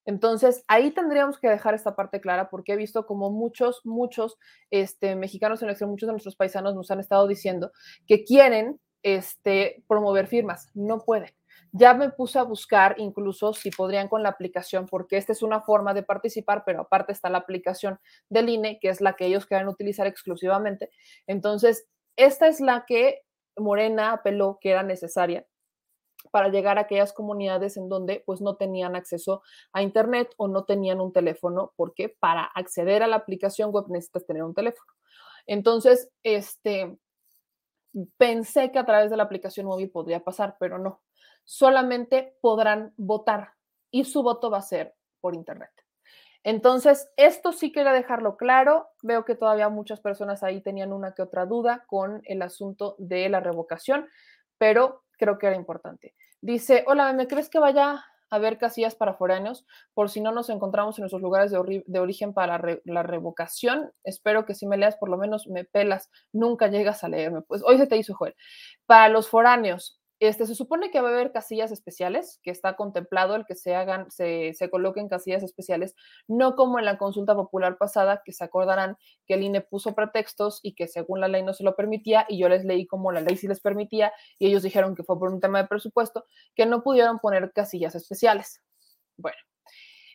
Entonces, 0.05 0.65
ahí 0.67 0.91
tendríamos 0.91 1.39
que 1.39 1.49
dejar 1.49 1.73
esta 1.73 1.95
parte 1.95 2.19
clara 2.19 2.49
porque 2.49 2.73
he 2.73 2.77
visto 2.77 3.05
como 3.05 3.29
muchos, 3.29 3.81
muchos 3.85 4.37
este, 4.69 5.15
mexicanos 5.15 5.61
en 5.61 5.69
el 5.69 5.71
exterior, 5.71 5.91
muchos 5.91 6.07
de 6.07 6.13
nuestros 6.13 6.35
paisanos 6.35 6.75
nos 6.75 6.91
han 6.91 6.99
estado 6.99 7.27
diciendo 7.27 7.71
que 8.05 8.23
quieren 8.23 8.79
este, 9.01 9.83
promover 9.87 10.27
firmas. 10.27 10.69
No 10.73 10.99
pueden. 10.99 11.31
Ya 11.71 11.93
me 11.93 12.09
puse 12.09 12.37
a 12.37 12.43
buscar 12.43 12.95
incluso 12.99 13.53
si 13.53 13.71
podrían 13.71 14.07
con 14.07 14.23
la 14.23 14.29
aplicación, 14.29 14.85
porque 14.85 15.17
esta 15.17 15.31
es 15.31 15.41
una 15.41 15.61
forma 15.61 15.93
de 15.93 16.03
participar, 16.03 16.63
pero 16.65 16.81
aparte 16.81 17.13
está 17.13 17.29
la 17.29 17.39
aplicación 17.39 17.99
del 18.29 18.49
INE, 18.49 18.79
que 18.79 18.89
es 18.89 19.01
la 19.01 19.15
que 19.15 19.25
ellos 19.25 19.45
quieren 19.45 19.67
utilizar 19.67 20.05
exclusivamente. 20.05 20.89
Entonces, 21.25 21.87
esta 22.15 22.47
es 22.47 22.59
la 22.59 22.85
que 22.85 23.21
Morena 23.57 24.13
apeló 24.13 24.57
que 24.59 24.71
era 24.71 24.83
necesaria 24.83 25.45
para 26.31 26.49
llegar 26.49 26.77
a 26.77 26.81
aquellas 26.81 27.13
comunidades 27.13 27.77
en 27.77 27.89
donde 27.89 28.23
pues 28.25 28.41
no 28.41 28.55
tenían 28.55 28.95
acceso 28.95 29.41
a 29.71 29.81
internet 29.81 30.33
o 30.37 30.47
no 30.47 30.63
tenían 30.63 31.01
un 31.01 31.11
teléfono, 31.11 31.73
porque 31.75 32.09
para 32.09 32.43
acceder 32.43 33.03
a 33.03 33.07
la 33.07 33.17
aplicación 33.17 33.71
web 33.71 33.85
necesitas 33.89 34.25
tener 34.25 34.43
un 34.43 34.53
teléfono. 34.53 34.91
Entonces, 35.45 36.09
este, 36.23 36.97
pensé 38.17 38.71
que 38.71 38.79
a 38.79 38.85
través 38.85 39.09
de 39.09 39.17
la 39.17 39.23
aplicación 39.23 39.65
móvil 39.65 39.91
podría 39.91 40.23
pasar, 40.23 40.57
pero 40.59 40.77
no. 40.77 41.01
Solamente 41.43 42.37
podrán 42.41 42.93
votar 42.97 43.53
y 43.91 44.05
su 44.05 44.23
voto 44.23 44.49
va 44.49 44.59
a 44.59 44.61
ser 44.61 44.95
por 45.19 45.35
internet. 45.35 45.71
Entonces, 46.43 47.09
esto 47.17 47.53
sí 47.53 47.71
quería 47.71 47.93
dejarlo 47.93 48.37
claro. 48.37 48.89
Veo 49.01 49.25
que 49.25 49.35
todavía 49.35 49.69
muchas 49.69 50.01
personas 50.01 50.43
ahí 50.43 50.61
tenían 50.61 50.91
una 50.91 51.13
que 51.13 51.21
otra 51.21 51.45
duda 51.45 51.85
con 51.87 52.21
el 52.25 52.41
asunto 52.41 52.95
de 52.99 53.29
la 53.29 53.39
revocación, 53.39 54.07
pero 54.57 55.03
creo 55.17 55.37
que 55.37 55.47
era 55.47 55.55
importante. 55.55 56.13
Dice, 56.41 56.83
hola, 56.87 57.13
¿me 57.13 57.27
crees 57.27 57.49
que 57.49 57.59
vaya 57.59 58.03
a 58.33 58.39
ver 58.39 58.57
casillas 58.57 58.95
para 58.95 59.13
foráneos 59.13 59.63
por 59.93 60.09
si 60.09 60.19
no 60.19 60.31
nos 60.31 60.49
encontramos 60.49 60.97
en 60.97 61.03
nuestros 61.03 61.21
lugares 61.21 61.51
de, 61.51 61.99
origen 61.99 62.33
para 62.33 62.59
la 62.83 63.03
revocación. 63.03 63.91
Espero 64.03 64.47
que 64.47 64.55
si 64.55 64.65
me 64.65 64.75
leas, 64.75 64.95
por 64.95 65.09
lo 65.09 65.17
menos 65.17 65.47
me 65.47 65.65
pelas, 65.65 66.09
nunca 66.31 66.67
llegas 66.67 67.03
a 67.03 67.09
leerme. 67.09 67.43
Pues 67.43 67.61
hoy 67.63 67.77
se 67.77 67.85
te 67.85 67.95
hizo, 67.95 68.15
Joel. 68.15 68.35
Para 68.87 69.07
los 69.09 69.29
foráneos, 69.29 70.01
este, 70.27 70.45
se 70.45 70.55
supone 70.55 70.91
que 70.91 71.01
va 71.01 71.09
a 71.09 71.11
haber 71.11 71.31
casillas 71.31 71.71
especiales, 71.71 72.39
que 72.43 72.51
está 72.51 72.75
contemplado 72.75 73.35
el 73.35 73.45
que 73.45 73.55
se 73.55 73.75
hagan, 73.75 74.11
se, 74.11 74.53
coloquen 74.69 75.09
casillas 75.09 75.43
especiales, 75.43 75.95
no 76.27 76.55
como 76.55 76.79
en 76.79 76.85
la 76.85 76.97
consulta 76.97 77.35
popular 77.35 77.77
pasada, 77.77 78.21
que 78.23 78.31
se 78.31 78.43
acordarán 78.43 78.97
que 79.25 79.35
el 79.35 79.43
INE 79.43 79.61
puso 79.61 79.95
pretextos 79.95 80.59
y 80.63 80.75
que 80.75 80.87
según 80.87 81.19
la 81.19 81.27
ley 81.27 81.43
no 81.43 81.53
se 81.53 81.63
lo 81.63 81.75
permitía, 81.75 82.25
y 82.29 82.37
yo 82.39 82.49
les 82.49 82.65
leí 82.65 82.85
como 82.85 83.11
la 83.11 83.21
ley 83.21 83.37
sí 83.37 83.47
les 83.47 83.59
permitía, 83.59 84.13
y 84.39 84.47
ellos 84.47 84.63
dijeron 84.63 84.95
que 84.95 85.03
fue 85.03 85.17
por 85.19 85.31
un 85.31 85.39
tema 85.39 85.61
de 85.61 85.67
presupuesto, 85.67 86.25
que 86.55 86.65
no 86.65 86.83
pudieron 86.83 87.19
poner 87.19 87.51
casillas 87.51 87.95
especiales. 87.95 88.61
Bueno, 89.17 89.37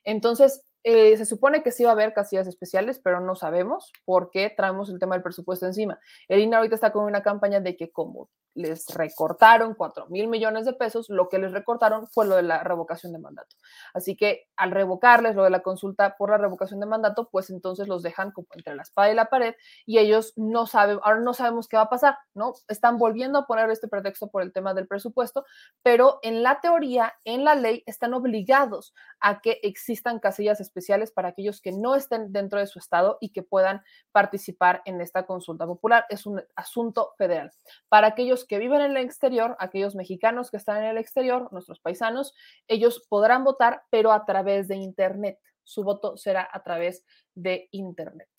entonces 0.05 0.63
eh, 0.85 1.17
se 1.17 1.27
supone 1.27 1.63
que 1.63 1.73
sí 1.73 1.85
va 1.85 1.91
a 1.91 1.93
haber 1.93 2.15
casillas 2.15 2.47
especiales, 2.47 2.99
pero 2.99 3.21
no 3.21 3.35
sabemos 3.35 3.93
por 4.05 4.31
qué 4.31 4.49
traemos 4.49 4.89
el 4.91 4.99
tema 4.99 5.17
del 5.17 5.23
presupuesto 5.23 5.67
encima. 5.67 5.99
El 6.29 6.41
INE 6.41 6.57
ahorita 6.57 6.77
está 6.77 6.93
con 6.93 7.05
una 7.05 7.23
campaña 7.23 7.61
de 7.61 7.77
que 7.77 7.91
como 7.91 8.31
les 8.59 8.87
recortaron 8.89 9.75
4 9.75 10.07
mil 10.09 10.29
millones 10.29 10.67
de 10.67 10.73
pesos, 10.73 11.09
lo 11.09 11.29
que 11.29 11.39
les 11.39 11.53
recortaron 11.53 12.09
fue 12.09 12.27
lo 12.27 12.37
de 12.37 12.43
la 12.43 12.63
revocación 12.63 13.13
de 13.13 13.19
mandato. 13.19 13.57
Así 13.95 14.17
que 14.17 14.49
al 14.57 14.73
revocarles 14.73 15.37
lo 15.37 15.45
de 15.45 15.51
la 15.51 15.61
consulta 15.61 16.17
por 16.17 16.31
la 16.31 16.39
revocación 16.39 16.81
de 16.81 16.87
mandato, 16.87 17.29
pues 17.31 17.51
entonces 17.51 17.89
los 17.89 18.03
dejan 18.03 18.33
como 18.33 18.49
entre 18.55 18.75
la 18.75 18.83
espada 18.83 19.11
y 19.11 19.15
la 19.15 19.27
pared 19.27 19.55
y 19.87 19.99
ellos 19.99 20.33
no 20.37 20.67
saben, 20.67 20.99
ahora 21.03 21.21
no 21.21 21.35
sabemos 21.35 21.69
qué 21.69 21.77
va 21.77 21.85
a 21.85 21.89
pasar, 21.89 22.19
¿no? 22.35 22.55
Están 22.67 22.99
volviendo 22.99 23.39
a 23.39 23.47
poner 23.47 23.71
este 23.71 23.89
pretexto 23.89 24.29
por 24.29 24.43
el 24.43 24.53
tema 24.53 24.75
del 24.75 24.89
presupuesto, 24.89 25.45
pero 25.83 26.19
en 26.23 26.43
la 26.43 26.61
teoría, 26.61 27.15
en 27.25 27.45
la 27.45 27.55
ley, 27.55 27.85
están 27.87 28.15
obligados 28.15 28.95
a 29.21 29.41
que 29.41 29.61
existan 29.63 30.19
casillas 30.19 30.61
especiales 30.61 31.13
para 31.13 31.29
aquellos 31.29 31.61
que 31.61 31.73
no 31.73 31.95
estén 31.95 32.33
dentro 32.33 32.59
de 32.59 32.67
su 32.67 32.79
estado 32.79 33.19
y 33.21 33.31
que 33.31 33.43
puedan 33.43 33.83
participar 34.13 34.83
en 34.85 35.01
esta 35.01 35.27
consulta 35.27 35.67
popular. 35.67 36.07
Es 36.09 36.27
un 36.27 36.43
asunto 36.57 37.15
federal. 37.17 37.53
Para 37.89 38.09
aquellos 38.09 38.45
que 38.49 38.59
viven 38.59 38.81
en 38.81 38.93
el 38.93 39.05
exterior, 39.05 39.57
aquellos 39.59 39.95
mexicanos 39.95 40.51
que 40.51 40.57
están 40.57 40.79
en 40.79 40.91
el 40.91 40.99
exterior, 40.99 41.53
nuestros 41.53 41.81
paisanos, 41.81 42.35
ellos 42.67 43.07
podrán 43.09 43.45
votar, 43.45 43.83
pero 43.91 44.13
a 44.13 44.25
través 44.25 44.67
de 44.69 44.77
Internet. 44.77 45.39
Su 45.63 45.85
voto 45.85 46.17
será 46.17 46.49
a 46.51 46.63
través 46.63 47.05
de 47.35 47.69
Internet. 47.73 48.31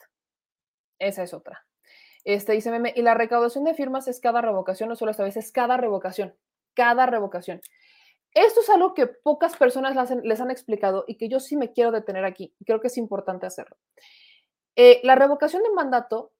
Esa 0.98 1.24
es 1.24 1.34
otra. 1.34 1.66
Este 2.26 2.54
dice 2.54 2.72
meme, 2.72 2.94
y 2.96 3.02
la 3.02 3.14
recaudación 3.14 3.64
de 3.64 3.74
firmas 3.74 4.08
es 4.08 4.20
cada 4.20 4.42
revocación, 4.42 4.90
no 4.90 4.96
solo 4.96 5.12
esta 5.12 5.24
vez, 5.24 5.38
es 5.38 5.52
cada 5.52 5.78
revocación, 5.78 6.36
cada 6.74 7.06
revocación. 7.06 7.62
Esto 8.34 8.62
es 8.62 8.70
algo 8.70 8.94
que 8.94 9.08
pocas 9.08 9.56
personas 9.56 10.12
les 10.24 10.42
han 10.42 10.52
explicado 10.52 11.06
y 11.08 11.18
que 11.18 11.30
yo 11.30 11.40
sí 11.40 11.56
me 11.56 11.72
quiero 11.72 11.92
detener 11.92 12.26
aquí. 12.26 12.54
Creo 12.66 12.80
que 12.80 12.88
es 12.88 12.98
importante 12.98 13.48
hacerlo. 13.48 13.78
Eh, 14.76 15.00
la 15.04 15.16
revocación 15.16 15.64
de 15.64 15.72
mandato 15.72 16.34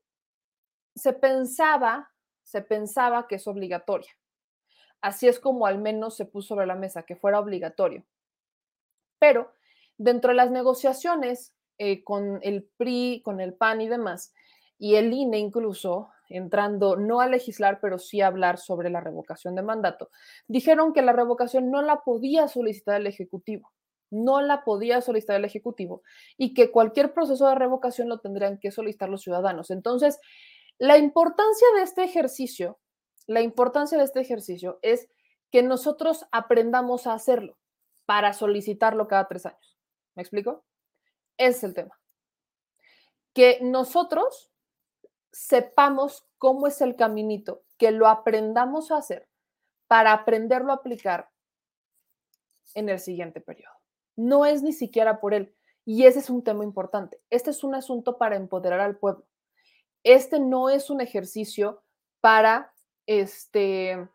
se 0.96 1.14
pensaba 1.14 2.12
se 2.50 2.62
pensaba 2.64 3.28
que 3.28 3.36
es 3.36 3.46
obligatoria. 3.46 4.10
Así 5.02 5.28
es 5.28 5.40
como 5.40 5.68
al 5.68 5.78
menos 5.78 6.16
se 6.18 6.26
puso 6.26 6.50
sobre 6.50 6.66
la 6.66 6.74
mesa, 6.74 7.04
que 7.04 7.16
fuera 7.16 7.40
obligatorio. 7.40 8.04
Pero 9.20 9.54
dentro 9.98 10.30
de 10.30 10.36
las 10.36 10.50
negociaciones 10.50 11.54
eh, 11.78 12.04
con 12.04 12.40
el 12.42 12.64
PRI, 12.76 13.22
con 13.24 13.40
el 13.40 13.54
PAN 13.54 13.82
y 13.82 13.88
demás, 13.88 14.34
y 14.80 14.96
el 14.96 15.14
INE 15.14 15.38
incluso, 15.38 16.10
entrando 16.28 16.96
no 16.96 17.22
a 17.22 17.28
legislar, 17.28 17.80
pero 17.82 18.00
sí 18.00 18.22
a 18.22 18.28
hablar 18.28 18.58
sobre 18.58 18.90
la 18.90 19.00
revocación 19.00 19.54
de 19.54 19.62
mandato, 19.62 20.10
dijeron 20.48 20.92
que 20.92 21.04
la 21.04 21.14
revocación 21.14 21.70
no 21.70 21.84
la 21.84 22.02
podía 22.02 22.48
solicitar 22.48 23.00
el 23.00 23.06
Ejecutivo, 23.06 23.72
no 24.10 24.42
la 24.42 24.64
podía 24.64 25.02
solicitar 25.02 25.36
el 25.36 25.46
Ejecutivo 25.46 26.02
y 26.36 26.56
que 26.56 26.72
cualquier 26.72 27.14
proceso 27.14 27.48
de 27.48 27.56
revocación 27.56 28.10
lo 28.10 28.20
tendrían 28.20 28.58
que 28.58 28.72
solicitar 28.72 29.08
los 29.08 29.22
ciudadanos. 29.22 29.70
Entonces, 29.70 30.20
la 30.80 30.98
importancia 30.98 31.68
de 31.76 31.84
este 31.84 32.04
ejercicio, 32.04 32.80
la 33.28 33.42
importancia 33.42 33.98
de 33.98 34.06
este 34.06 34.22
ejercicio 34.22 34.80
es 34.82 35.10
que 35.52 35.62
nosotros 35.62 36.26
aprendamos 36.32 37.06
a 37.06 37.14
hacerlo 37.14 37.58
para 38.06 38.32
solicitarlo 38.32 39.08
cada 39.08 39.28
tres 39.28 39.46
años. 39.46 39.78
¿Me 40.16 40.24
explico? 40.24 40.64
Ese 41.38 41.58
es 41.58 41.64
el 41.66 41.74
tema. 41.74 42.00
Que 43.34 43.60
nosotros 43.62 44.52
sepamos 45.32 46.26
cómo 46.38 46.66
es 46.66 46.80
el 46.80 46.96
caminito, 46.96 47.64
que 47.78 47.92
lo 47.92 48.08
aprendamos 48.08 48.90
a 48.92 48.98
hacer 48.98 49.28
para 49.88 50.14
aprenderlo 50.14 50.72
a 50.72 50.76
aplicar 50.76 51.30
en 52.74 52.88
el 52.88 53.00
siguiente 53.00 53.42
periodo. 53.42 53.74
No 54.16 54.46
es 54.46 54.64
ni 54.64 54.72
siquiera 54.72 55.20
por 55.20 55.34
él. 55.34 55.54
Y 55.84 56.06
ese 56.06 56.20
es 56.20 56.30
un 56.30 56.44
tema 56.44 56.64
importante. 56.64 57.22
Este 57.30 57.50
es 57.50 57.64
un 57.64 57.76
asunto 57.76 58.18
para 58.18 58.38
empoderar 58.38 58.80
al 58.80 58.98
pueblo 58.98 59.26
este 60.04 60.40
no 60.40 60.70
es 60.70 60.90
un 60.90 61.02
ejercicio 61.02 61.82
para 62.22 62.74
este, 63.06 64.08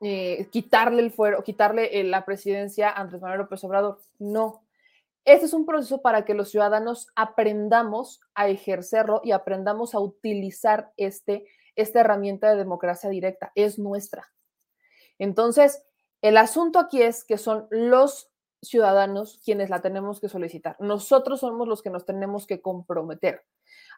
eh, 0.00 0.48
quitarle 0.50 1.02
el 1.02 1.10
fuero, 1.10 1.42
quitarle 1.42 2.00
eh, 2.00 2.04
la 2.04 2.24
presidencia 2.24 2.90
a 2.90 3.00
Andrés 3.00 3.22
Manuel 3.22 3.40
López 3.40 3.62
Obrador. 3.64 3.98
No. 4.18 4.62
Este 5.24 5.46
es 5.46 5.54
un 5.54 5.64
proceso 5.64 6.02
para 6.02 6.24
que 6.24 6.34
los 6.34 6.50
ciudadanos 6.50 7.08
aprendamos 7.16 8.20
a 8.34 8.48
ejercerlo 8.48 9.22
y 9.24 9.32
aprendamos 9.32 9.94
a 9.94 10.00
utilizar 10.00 10.92
este, 10.98 11.46
esta 11.76 12.00
herramienta 12.00 12.50
de 12.50 12.58
democracia 12.58 13.08
directa. 13.08 13.50
Es 13.54 13.78
nuestra. 13.78 14.30
Entonces, 15.18 15.84
El 16.24 16.38
asunto 16.38 16.78
aquí 16.78 17.02
es 17.02 17.22
que 17.22 17.36
son 17.36 17.66
los 17.68 18.30
ciudadanos 18.62 19.42
quienes 19.44 19.68
la 19.68 19.82
tenemos 19.82 20.20
que 20.22 20.30
solicitar. 20.30 20.74
Nosotros 20.80 21.40
somos 21.40 21.68
los 21.68 21.82
que 21.82 21.90
nos 21.90 22.06
tenemos 22.06 22.46
que 22.46 22.62
comprometer. 22.62 23.44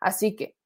Así 0.01 0.37
que 0.37 0.57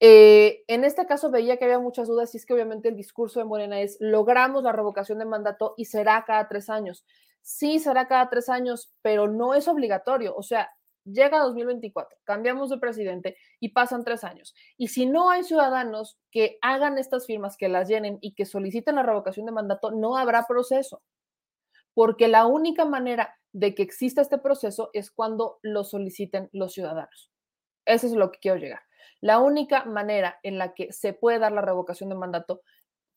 eh, 0.00 0.62
en 0.68 0.84
este 0.84 1.06
caso 1.06 1.30
veía 1.30 1.56
que 1.56 1.64
había 1.64 1.80
muchas 1.80 2.06
dudas 2.06 2.32
y 2.34 2.38
es 2.38 2.46
que 2.46 2.54
obviamente 2.54 2.88
el 2.88 2.96
discurso 2.96 3.40
de 3.40 3.46
Morena 3.46 3.80
es 3.80 3.96
logramos 4.00 4.62
la 4.62 4.72
revocación 4.72 5.18
de 5.18 5.24
mandato 5.24 5.74
y 5.76 5.86
será 5.86 6.24
cada 6.24 6.48
tres 6.48 6.70
años. 6.70 7.04
Sí, 7.42 7.78
será 7.80 8.06
cada 8.06 8.28
tres 8.28 8.48
años, 8.48 8.92
pero 9.02 9.26
no 9.28 9.54
es 9.54 9.66
obligatorio. 9.68 10.34
O 10.36 10.42
sea, 10.42 10.70
llega 11.04 11.40
2024, 11.40 12.18
cambiamos 12.24 12.70
de 12.70 12.78
presidente 12.78 13.36
y 13.60 13.70
pasan 13.70 14.04
tres 14.04 14.24
años. 14.24 14.54
Y 14.76 14.88
si 14.88 15.06
no 15.06 15.30
hay 15.30 15.42
ciudadanos 15.42 16.18
que 16.30 16.58
hagan 16.60 16.98
estas 16.98 17.26
firmas, 17.26 17.56
que 17.56 17.68
las 17.68 17.88
llenen 17.88 18.18
y 18.20 18.34
que 18.34 18.46
soliciten 18.46 18.96
la 18.96 19.02
revocación 19.02 19.46
de 19.46 19.52
mandato, 19.52 19.90
no 19.90 20.16
habrá 20.16 20.46
proceso. 20.46 21.02
Porque 21.94 22.28
la 22.28 22.46
única 22.46 22.84
manera 22.84 23.34
de 23.52 23.74
que 23.74 23.82
exista 23.82 24.20
este 24.22 24.38
proceso 24.38 24.90
es 24.92 25.10
cuando 25.10 25.58
lo 25.62 25.84
soliciten 25.84 26.48
los 26.52 26.74
ciudadanos. 26.74 27.32
Eso 27.88 28.06
es 28.06 28.12
lo 28.12 28.30
que 28.30 28.38
quiero 28.38 28.58
llegar. 28.58 28.82
La 29.20 29.38
única 29.40 29.84
manera 29.84 30.38
en 30.42 30.58
la 30.58 30.74
que 30.74 30.92
se 30.92 31.14
puede 31.14 31.38
dar 31.38 31.52
la 31.52 31.62
revocación 31.62 32.10
de 32.10 32.14
mandato 32.14 32.60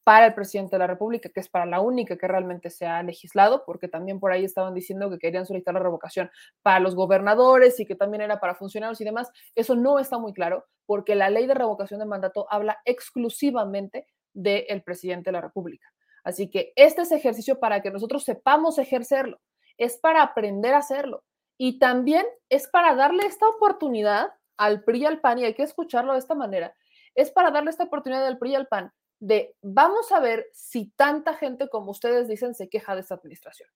para 0.04 0.26
el 0.26 0.34
presidente 0.34 0.76
de 0.76 0.80
la 0.80 0.88
República, 0.88 1.30
que 1.30 1.42
es 1.42 1.50
para 1.50 1.66
la 1.66 1.82
única 1.82 2.18
que 2.18 2.28
realmente 2.28 2.70
se 2.70 2.88
ha 2.88 3.04
legislado, 3.04 3.64
porque 3.66 3.88
también 3.88 4.20
por 4.20 4.32
ahí 4.32 4.46
estaban 4.46 4.74
diciendo 4.74 5.10
que 5.10 5.20
querían 5.20 5.46
solicitar 5.46 5.74
la 5.74 5.82
revocación 5.82 6.32
para 6.64 6.80
los 6.80 6.96
gobernadores 6.96 7.80
y 7.80 7.86
que 7.86 7.96
también 7.96 8.22
era 8.22 8.40
para 8.40 8.56
funcionarios 8.56 9.00
y 9.02 9.04
demás. 9.04 9.30
Eso 9.56 9.76
no 9.76 10.00
está 10.00 10.18
muy 10.18 10.34
claro, 10.34 10.66
porque 10.86 11.16
la 11.16 11.30
ley 11.30 11.46
de 11.46 11.54
revocación 11.54 12.00
de 12.00 12.06
mandato 12.06 12.48
habla 12.50 12.80
exclusivamente 12.86 14.08
del 14.34 14.82
presidente 14.84 15.30
de 15.30 15.34
la 15.34 15.42
República. 15.42 15.88
Así 16.24 16.50
que 16.50 16.72
este 16.76 17.02
es 17.02 17.12
ejercicio 17.12 17.60
para 17.60 17.82
que 17.82 17.92
nosotros 17.92 18.24
sepamos 18.24 18.78
ejercerlo, 18.80 19.40
es 19.78 19.98
para 19.98 20.24
aprender 20.24 20.74
a 20.74 20.80
hacerlo 20.80 21.24
y 21.58 21.78
también 21.78 22.26
es 22.50 22.68
para 22.68 22.96
darle 22.96 23.26
esta 23.26 23.48
oportunidad 23.48 24.32
al 24.62 24.84
PRI 24.84 25.00
y 25.00 25.06
al 25.06 25.22
PAN, 25.22 25.40
y 25.40 25.46
hay 25.46 25.56
que 25.56 25.64
escucharlo 25.64 26.14
de 26.14 26.20
esta 26.20 26.36
manera, 26.36 26.76
es 27.16 27.32
para 27.32 27.50
darle 27.50 27.72
esta 27.72 27.86
oportunidad 27.86 28.26
al 28.28 28.38
PRI 28.38 28.52
y 28.52 28.56
al 28.56 28.68
PAN 28.68 28.94
de 29.20 29.56
vamos 29.62 30.12
a 30.12 30.20
ver 30.20 30.48
si 30.52 30.92
tanta 30.92 31.34
gente 31.34 31.68
como 31.68 31.92
ustedes 31.92 32.28
dicen 32.28 32.54
se 32.54 32.70
queja 32.70 32.94
de 32.94 33.02
esta 33.02 33.16
administración. 33.16 33.68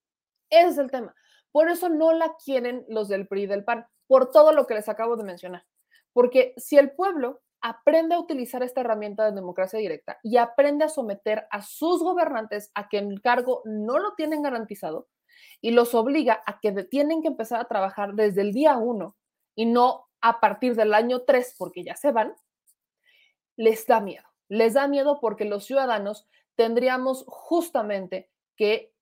Ese 0.50 0.70
es 0.70 0.78
el 0.78 0.92
tema. 0.92 1.16
Por 1.52 1.70
eso 1.70 1.90
no 1.90 2.14
la 2.14 2.36
quieren 2.44 2.86
los 2.88 3.08
del 3.08 3.28
PRI 3.28 3.44
y 3.44 3.48
del 3.48 3.64
PAN, 3.64 3.88
por 4.06 4.30
todo 4.30 4.54
lo 4.54 4.68
que 4.68 4.76
les 4.76 4.88
acabo 4.88 5.16
de 5.18 5.24
mencionar. 5.24 5.66
Porque 6.14 6.54
si 6.58 6.78
el 6.78 6.92
pueblo 6.92 7.42
aprende 7.62 8.14
a 8.14 8.20
utilizar 8.20 8.62
esta 8.62 8.82
herramienta 8.82 9.26
de 9.26 9.32
democracia 9.32 9.80
directa 9.80 10.20
y 10.22 10.38
aprende 10.38 10.86
a 10.86 10.90
someter 10.90 11.48
a 11.50 11.64
sus 11.64 12.04
gobernantes 12.04 12.70
a 12.76 12.90
que 12.90 13.00
el 13.00 13.24
cargo 13.24 13.64
no 13.66 13.98
lo 13.98 14.14
tienen 14.14 14.44
garantizado 14.44 15.08
y 15.62 15.72
los 15.72 15.96
obliga 15.96 16.44
a 16.46 16.60
que 16.60 16.72
tienen 16.84 17.24
que 17.24 17.30
empezar 17.30 17.60
a 17.60 17.68
trabajar 17.68 18.14
desde 18.14 18.42
el 18.42 18.52
día 18.52 18.78
uno 18.78 19.16
y 19.56 19.66
no 19.66 20.06
a 20.28 20.40
partir 20.40 20.76
del 20.76 20.96
año 20.96 21.22
tres 21.22 21.54
porque 21.56 21.84
ya 21.84 21.96
se 21.96 22.12
van, 22.12 22.36
les 23.56 23.86
da 23.86 24.02
miedo. 24.02 24.26
Les 24.48 24.74
da 24.74 24.88
miedo 24.88 25.20
porque 25.22 25.46
los 25.46 25.66
ciudadanos 25.66 26.28
tendríamos 26.56 27.26
justamente 27.28 28.32
que 28.56 28.95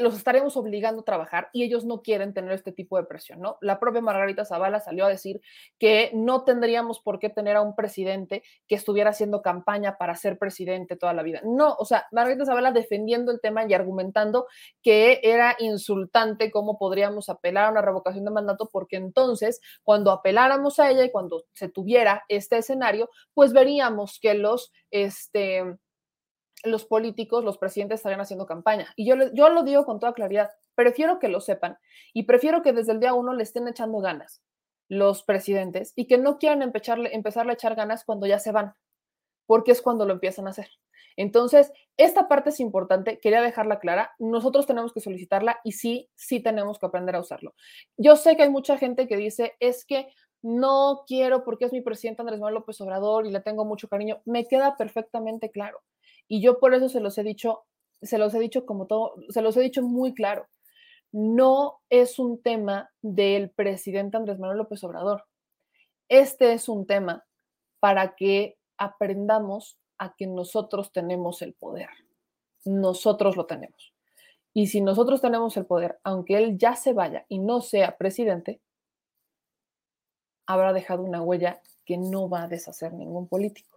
los 0.00 0.16
estaremos 0.16 0.56
obligando 0.56 1.02
a 1.02 1.04
trabajar 1.04 1.48
y 1.52 1.62
ellos 1.62 1.84
no 1.84 2.02
quieren 2.02 2.34
tener 2.34 2.52
este 2.52 2.72
tipo 2.72 2.96
de 2.96 3.04
presión, 3.04 3.40
¿no? 3.40 3.58
La 3.60 3.78
propia 3.78 4.00
Margarita 4.00 4.44
Zavala 4.44 4.80
salió 4.80 5.06
a 5.06 5.08
decir 5.08 5.40
que 5.78 6.10
no 6.14 6.44
tendríamos 6.44 7.00
por 7.00 7.18
qué 7.18 7.28
tener 7.28 7.56
a 7.56 7.62
un 7.62 7.74
presidente 7.74 8.42
que 8.68 8.74
estuviera 8.74 9.10
haciendo 9.10 9.42
campaña 9.42 9.96
para 9.98 10.14
ser 10.16 10.38
presidente 10.38 10.96
toda 10.96 11.12
la 11.12 11.22
vida. 11.22 11.40
No, 11.44 11.74
o 11.78 11.84
sea, 11.84 12.06
Margarita 12.12 12.44
Zavala 12.44 12.72
defendiendo 12.72 13.32
el 13.32 13.40
tema 13.40 13.64
y 13.66 13.74
argumentando 13.74 14.46
que 14.82 15.20
era 15.22 15.56
insultante 15.58 16.50
cómo 16.50 16.78
podríamos 16.78 17.28
apelar 17.28 17.66
a 17.66 17.70
una 17.70 17.82
revocación 17.82 18.24
de 18.24 18.30
mandato 18.30 18.68
porque 18.70 18.96
entonces 18.96 19.60
cuando 19.82 20.10
apeláramos 20.10 20.78
a 20.78 20.90
ella 20.90 21.04
y 21.04 21.10
cuando 21.10 21.44
se 21.52 21.68
tuviera 21.68 22.24
este 22.28 22.58
escenario, 22.58 23.10
pues 23.34 23.52
veríamos 23.52 24.18
que 24.20 24.34
los 24.34 24.72
este 24.90 25.76
los 26.64 26.84
políticos, 26.84 27.44
los 27.44 27.58
presidentes 27.58 28.00
estarían 28.00 28.20
haciendo 28.20 28.46
campaña. 28.46 28.92
Y 28.96 29.06
yo, 29.06 29.16
yo 29.32 29.48
lo 29.48 29.62
digo 29.62 29.84
con 29.84 30.00
toda 30.00 30.14
claridad, 30.14 30.50
prefiero 30.74 31.18
que 31.18 31.28
lo 31.28 31.40
sepan 31.40 31.78
y 32.12 32.24
prefiero 32.24 32.62
que 32.62 32.72
desde 32.72 32.92
el 32.92 33.00
día 33.00 33.14
uno 33.14 33.34
le 33.34 33.42
estén 33.42 33.68
echando 33.68 33.98
ganas 33.98 34.42
los 34.88 35.22
presidentes 35.22 35.92
y 35.96 36.06
que 36.06 36.18
no 36.18 36.38
quieran 36.38 36.62
empezarle, 36.62 37.14
empezarle 37.14 37.52
a 37.52 37.54
echar 37.54 37.74
ganas 37.74 38.04
cuando 38.04 38.26
ya 38.26 38.38
se 38.38 38.52
van, 38.52 38.74
porque 39.46 39.72
es 39.72 39.82
cuando 39.82 40.06
lo 40.06 40.12
empiezan 40.12 40.46
a 40.46 40.50
hacer. 40.50 40.68
Entonces, 41.16 41.72
esta 41.96 42.28
parte 42.28 42.50
es 42.50 42.60
importante, 42.60 43.18
quería 43.20 43.40
dejarla 43.40 43.78
clara, 43.78 44.12
nosotros 44.18 44.66
tenemos 44.66 44.92
que 44.92 45.00
solicitarla 45.00 45.60
y 45.64 45.72
sí, 45.72 46.10
sí 46.14 46.40
tenemos 46.40 46.78
que 46.78 46.86
aprender 46.86 47.16
a 47.16 47.20
usarlo. 47.20 47.54
Yo 47.96 48.16
sé 48.16 48.36
que 48.36 48.42
hay 48.42 48.50
mucha 48.50 48.76
gente 48.76 49.08
que 49.08 49.16
dice, 49.16 49.54
es 49.58 49.86
que 49.86 50.08
no 50.42 51.04
quiero 51.06 51.42
porque 51.42 51.64
es 51.64 51.72
mi 51.72 51.80
presidente 51.80 52.22
Andrés 52.22 52.38
Manuel 52.38 52.56
López 52.56 52.80
Obrador 52.82 53.26
y 53.26 53.30
le 53.30 53.40
tengo 53.40 53.64
mucho 53.64 53.88
cariño. 53.88 54.20
Me 54.26 54.46
queda 54.46 54.76
perfectamente 54.76 55.50
claro. 55.50 55.80
Y 56.28 56.40
yo 56.40 56.58
por 56.58 56.74
eso 56.74 56.88
se 56.88 57.00
los 57.00 57.16
he 57.18 57.22
dicho, 57.22 57.64
se 58.02 58.18
los 58.18 58.34
he 58.34 58.38
dicho 58.38 58.66
como 58.66 58.86
todo, 58.86 59.14
se 59.28 59.42
los 59.42 59.56
he 59.56 59.60
dicho 59.60 59.82
muy 59.82 60.14
claro. 60.14 60.48
No 61.12 61.78
es 61.88 62.18
un 62.18 62.42
tema 62.42 62.90
del 63.00 63.50
presidente 63.50 64.16
Andrés 64.16 64.38
Manuel 64.38 64.58
López 64.58 64.82
Obrador. 64.84 65.24
Este 66.08 66.52
es 66.52 66.68
un 66.68 66.86
tema 66.86 67.24
para 67.80 68.16
que 68.16 68.58
aprendamos 68.76 69.78
a 69.98 70.14
que 70.14 70.26
nosotros 70.26 70.92
tenemos 70.92 71.42
el 71.42 71.54
poder. 71.54 71.88
Nosotros 72.64 73.36
lo 73.36 73.46
tenemos. 73.46 73.94
Y 74.52 74.68
si 74.68 74.80
nosotros 74.80 75.20
tenemos 75.20 75.56
el 75.56 75.66
poder, 75.66 75.98
aunque 76.02 76.36
él 76.36 76.58
ya 76.58 76.76
se 76.76 76.92
vaya 76.92 77.24
y 77.28 77.38
no 77.38 77.60
sea 77.60 77.96
presidente, 77.96 78.60
habrá 80.46 80.72
dejado 80.72 81.02
una 81.02 81.22
huella 81.22 81.60
que 81.84 81.98
no 81.98 82.28
va 82.28 82.44
a 82.44 82.48
deshacer 82.48 82.92
ningún 82.92 83.28
político 83.28 83.75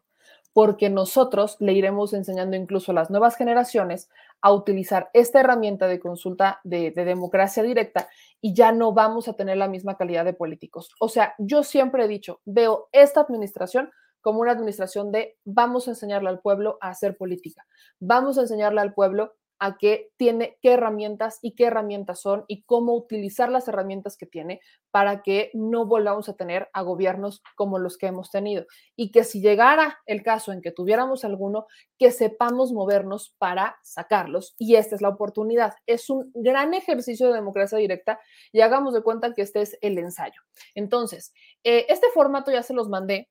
porque 0.53 0.89
nosotros 0.89 1.57
le 1.59 1.73
iremos 1.73 2.13
enseñando 2.13 2.55
incluso 2.55 2.91
a 2.91 2.95
las 2.95 3.09
nuevas 3.09 3.35
generaciones 3.35 4.09
a 4.41 4.51
utilizar 4.51 5.09
esta 5.13 5.39
herramienta 5.39 5.87
de 5.87 5.99
consulta 5.99 6.59
de, 6.63 6.91
democracia 6.91 7.63
directa 7.63 8.07
y 8.41 8.53
ya 8.53 8.71
no 8.71 8.93
vamos 8.93 9.27
a 9.27 9.33
tener 9.33 9.57
la 9.57 9.67
misma 9.67 9.97
calidad 9.97 10.25
de 10.25 10.33
políticos. 10.33 10.95
O 10.99 11.09
sea, 11.09 11.35
yo 11.37 11.63
siempre 11.63 12.05
he 12.05 12.07
dicho, 12.07 12.41
veo 12.45 12.89
esta 12.91 13.21
administración 13.21 13.91
como 14.21 14.41
una 14.41 14.51
administración 14.51 15.11
de 15.11 15.37
vamos 15.45 15.87
a 15.87 15.91
enseñarle 15.91 16.29
al 16.29 16.39
pueblo 16.39 16.77
a 16.81 16.89
hacer 16.89 17.15
política, 17.15 17.65
vamos 17.99 18.37
a 18.37 18.41
enseñarle 18.41 18.81
al 18.81 18.93
pueblo 18.93 19.35
a 19.59 19.77
qué 19.77 20.11
tiene, 20.17 20.57
qué 20.61 20.73
herramientas 20.73 21.39
y 21.41 21.53
qué 21.55 21.65
herramientas 21.65 22.21
son 22.21 22.45
y 22.47 22.63
cómo 22.63 22.95
utilizar 22.95 23.51
las 23.51 23.67
herramientas 23.67 24.15
que 24.17 24.25
tiene 24.25 24.61
para 24.91 25.21
que 25.21 25.51
no 25.53 25.85
volvamos 25.85 26.29
a 26.29 26.35
tener 26.35 26.69
a 26.73 26.81
gobiernos 26.81 27.43
como 27.55 27.77
los 27.77 27.97
que 27.97 28.07
hemos 28.07 28.31
tenido. 28.31 28.65
Y 28.95 29.11
que 29.11 29.23
si 29.23 29.41
llegara 29.41 29.99
el 30.05 30.23
caso 30.23 30.53
en 30.53 30.61
que 30.61 30.71
tuviéramos 30.71 31.25
alguno, 31.25 31.67
que 31.97 32.11
sepamos 32.11 32.71
movernos 32.71 33.35
para 33.37 33.77
sacarlos. 33.83 34.55
Y 34.57 34.75
esta 34.75 34.95
es 34.95 35.01
la 35.01 35.09
oportunidad. 35.09 35.73
Es 35.85 36.09
un 36.09 36.31
gran 36.33 36.73
ejercicio 36.73 37.27
de 37.27 37.33
democracia 37.33 37.77
directa 37.77 38.19
y 38.51 38.61
hagamos 38.61 38.93
de 38.93 39.03
cuenta 39.03 39.33
que 39.33 39.41
este 39.41 39.61
es 39.61 39.77
el 39.81 39.97
ensayo. 39.97 40.41
Entonces, 40.73 41.33
eh, 41.63 41.85
este 41.89 42.07
formato 42.13 42.51
ya 42.51 42.63
se 42.63 42.73
los 42.73 42.87
mandé. 42.87 43.29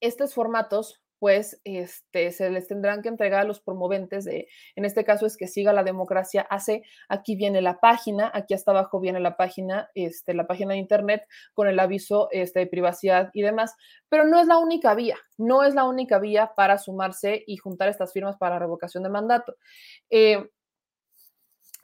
Estos 0.00 0.34
formatos 0.34 1.00
pues 1.22 1.60
este, 1.62 2.32
se 2.32 2.50
les 2.50 2.66
tendrán 2.66 3.00
que 3.00 3.08
entregar 3.08 3.42
a 3.42 3.44
los 3.44 3.60
promoventes 3.60 4.24
de, 4.24 4.48
en 4.74 4.84
este 4.84 5.04
caso 5.04 5.24
es 5.24 5.36
que 5.36 5.46
siga 5.46 5.72
la 5.72 5.84
democracia 5.84 6.44
hace, 6.50 6.82
aquí 7.08 7.36
viene 7.36 7.62
la 7.62 7.78
página, 7.78 8.28
aquí 8.34 8.54
hasta 8.54 8.72
abajo 8.72 8.98
viene 8.98 9.20
la 9.20 9.36
página, 9.36 9.88
este, 9.94 10.34
la 10.34 10.48
página 10.48 10.72
de 10.72 10.80
internet 10.80 11.24
con 11.54 11.68
el 11.68 11.78
aviso 11.78 12.26
este, 12.32 12.58
de 12.58 12.66
privacidad 12.66 13.30
y 13.34 13.42
demás, 13.42 13.76
pero 14.08 14.24
no 14.24 14.40
es 14.40 14.48
la 14.48 14.58
única 14.58 14.96
vía, 14.96 15.16
no 15.38 15.62
es 15.62 15.76
la 15.76 15.84
única 15.84 16.18
vía 16.18 16.54
para 16.56 16.76
sumarse 16.76 17.44
y 17.46 17.56
juntar 17.56 17.88
estas 17.88 18.12
firmas 18.12 18.36
para 18.36 18.58
revocación 18.58 19.04
de 19.04 19.10
mandato. 19.10 19.54
Eh, 20.10 20.50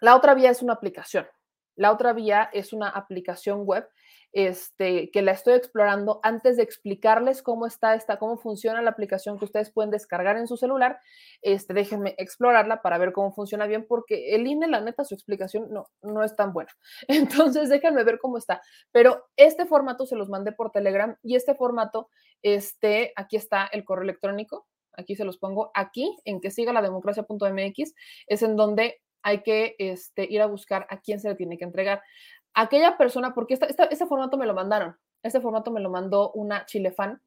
la 0.01 0.17
otra 0.17 0.35
vía 0.35 0.51
es 0.51 0.63
una 0.63 0.73
aplicación, 0.73 1.29
la 1.77 1.93
otra 1.93 2.13
vía 2.13 2.51
es 2.53 2.73
una 2.73 2.89
aplicación 2.89 3.63
web 3.65 3.89
este, 4.33 5.11
que 5.11 5.23
la 5.23 5.33
estoy 5.33 5.55
explorando 5.55 6.21
antes 6.23 6.57
de 6.57 6.63
explicarles 6.63 7.43
cómo 7.43 7.67
está 7.67 7.95
esta, 7.95 8.19
cómo 8.19 8.37
funciona 8.37 8.83
la 8.83 8.91
aplicación 8.91 9.39
que 9.39 9.45
ustedes 9.45 9.73
pueden 9.73 9.91
descargar 9.91 10.37
en 10.37 10.47
su 10.47 10.57
celular. 10.57 11.01
Este, 11.43 11.75
déjenme 11.75 12.15
explorarla 12.19 12.83
para 12.83 12.99
ver 12.99 13.13
cómo 13.13 13.33
funciona 13.33 13.67
bien, 13.67 13.87
porque 13.89 14.35
el 14.35 14.47
INE, 14.47 14.69
la 14.69 14.81
neta, 14.81 15.05
su 15.05 15.15
explicación 15.15 15.69
no, 15.71 15.87
no 16.03 16.23
es 16.23 16.37
tan 16.37 16.53
buena. 16.53 16.71
Entonces, 17.09 17.69
déjenme 17.69 18.05
ver 18.05 18.19
cómo 18.19 18.39
está. 18.39 18.61
Pero 18.93 19.27
este 19.37 19.67
formato 19.67 20.07
se 20.07 20.17
los 20.17 20.29
mandé 20.29 20.53
por 20.53 20.71
Telegram 20.71 21.17
y 21.23 21.37
este 21.37 21.55
formato, 21.55 22.09
este, 22.43 23.13
aquí 23.17 23.37
está 23.37 23.67
el 23.73 23.85
correo 23.85 24.05
electrónico. 24.05 24.67
Aquí 24.93 25.15
se 25.15 25.25
los 25.25 25.39
pongo 25.39 25.71
aquí, 25.75 26.17
en 26.25 26.41
que 26.41 26.51
siga 26.51 26.73
la 26.73 26.83
democracia.mx, 26.83 27.95
es 28.27 28.43
en 28.43 28.57
donde 28.57 29.01
hay 29.23 29.43
que 29.43 29.75
este, 29.79 30.27
ir 30.29 30.41
a 30.43 30.47
buscar 30.47 30.87
a 30.91 31.01
quién 31.01 31.21
se 31.21 31.29
le 31.29 31.35
tiene 31.35 31.59
que 31.59 31.65
entregar 31.65 32.03
aquella 32.55 32.97
persona, 32.97 33.35
porque 33.35 33.55
este 33.55 34.07
formato 34.07 34.37
me 34.37 34.47
lo 34.47 34.55
mandaron, 34.55 34.97
este 35.23 35.41
formato 35.41 35.71
me 35.71 35.81
lo 35.81 35.91
mandó 35.91 36.33
una 36.33 36.67
chile 36.67 36.93
fan 36.93 37.21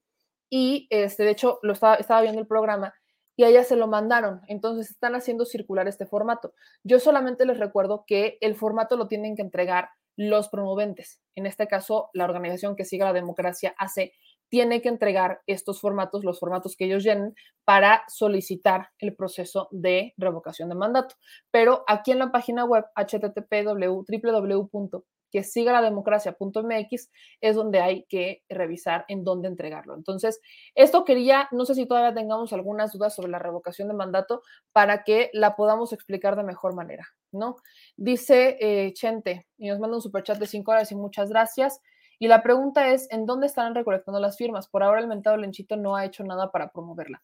y 0.50 0.88
este, 0.90 1.24
de 1.24 1.32
hecho 1.32 1.60
lo 1.62 1.74
estaba, 1.74 2.22
viendo 2.22 2.42
el 2.42 2.48
programa 2.48 2.94
y 3.38 3.44
a 3.44 3.48
ella 3.48 3.64
se 3.64 3.78
lo 3.78 3.88
mandaron. 3.88 4.42
Entonces 4.48 4.92
están 4.92 5.16
haciendo 5.16 5.46
circular 5.46 5.88
este 5.88 6.06
formato. 6.06 6.54
Yo 6.84 7.00
solamente 7.00 7.46
les 7.46 7.58
recuerdo 7.58 8.04
que 8.06 8.38
el 8.42 8.56
formato 8.56 8.98
lo 8.98 9.08
tienen 9.08 9.36
que 9.36 9.42
entregar 9.42 9.90
los 10.18 10.50
promoventes. 10.50 11.22
En 11.36 11.46
este 11.46 11.68
caso, 11.68 12.10
la 12.14 12.26
organización 12.26 12.76
que 12.76 12.86
siga 12.86 13.06
la 13.06 13.14
democracia 13.14 13.74
hace 13.78 14.14
tiene 14.52 14.82
que 14.82 14.90
entregar 14.90 15.42
estos 15.48 15.80
formatos, 15.80 16.26
los 16.26 16.40
formatos 16.40 16.76
que 16.76 16.86
ellos 16.86 17.04
llenen, 17.04 17.34
para 17.64 18.04
solicitar 18.10 18.90
el 19.00 19.16
proceso 19.16 19.70
de 19.72 20.14
revocación 20.18 20.68
de 20.68 20.76
mandato. 20.76 21.16
Pero 21.52 21.86
aquí 21.88 22.12
en 22.12 22.20
la 22.20 22.32
página 22.32 22.66
web 22.66 22.86
http 22.96 23.66
www 23.66 25.04
que 25.32 25.44
siga 25.44 25.72
la 25.72 25.82
democracia.mx 25.82 27.10
es 27.40 27.56
donde 27.56 27.80
hay 27.80 28.04
que 28.10 28.44
revisar 28.50 29.06
en 29.08 29.24
dónde 29.24 29.48
entregarlo. 29.48 29.96
Entonces, 29.96 30.42
esto 30.76 31.06
quería, 31.06 31.48
no 31.52 31.66
sé 31.66 31.74
si 31.74 31.86
todavía 31.86 32.14
tengamos 32.14 32.52
algunas 32.52 32.92
dudas 32.92 33.16
sobre 33.16 33.32
la 33.32 33.40
revocación 33.40 33.88
de 33.88 33.94
mandato 33.94 34.42
para 34.74 35.04
que 35.04 35.30
la 35.34 35.56
podamos 35.56 35.94
explicar 35.94 36.36
de 36.36 36.44
mejor 36.44 36.76
manera, 36.76 37.08
¿no? 37.32 37.56
Dice 37.96 38.58
eh, 38.60 38.92
Chente 38.94 39.48
y 39.58 39.70
nos 39.70 39.80
manda 39.80 39.96
un 39.96 40.02
superchat 40.02 40.38
de 40.38 40.48
5 40.48 40.70
horas 40.70 40.92
y 40.92 40.96
muchas 40.96 41.30
gracias. 41.30 41.80
Y 42.22 42.28
la 42.28 42.44
pregunta 42.44 42.90
es, 42.90 43.12
¿en 43.12 43.26
dónde 43.26 43.48
están 43.48 43.74
recolectando 43.74 44.20
las 44.20 44.38
firmas? 44.38 44.68
Por 44.68 44.84
ahora 44.84 45.00
el 45.02 45.08
mentado 45.08 45.38
Lenchito 45.38 45.76
no 45.76 45.96
ha 45.96 46.06
hecho 46.06 46.24
nada 46.24 46.52
para 46.52 46.72
promoverla. 46.72 47.24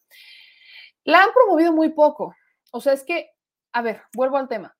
La 1.04 1.22
han 1.22 1.32
promovido 1.32 1.72
muy 1.72 1.90
poco. 1.90 2.34
O 2.72 2.80
sea, 2.80 2.94
es 2.94 3.04
que, 3.04 3.30
a 3.72 3.80
ver, 3.80 4.02
vuelvo 4.12 4.38
al 4.38 4.48
tema 4.48 4.76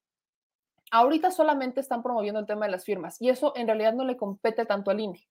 Ahorita 0.91 1.31
solamente 1.31 1.81
están 1.81 2.03
promoviendo 2.03 2.41
el 2.41 2.47
tema 2.47 2.67
de 2.67 2.73
las 2.73 2.85
firmas 2.85 3.21
y 3.21 3.29
eso 3.29 3.53
en 3.55 3.69
realidad 3.69 3.93
no 3.93 4.05
le 4.05 4.17
compete 4.17 4.65
tanto 4.65 4.91
al 4.91 4.99
INE. 4.99 5.29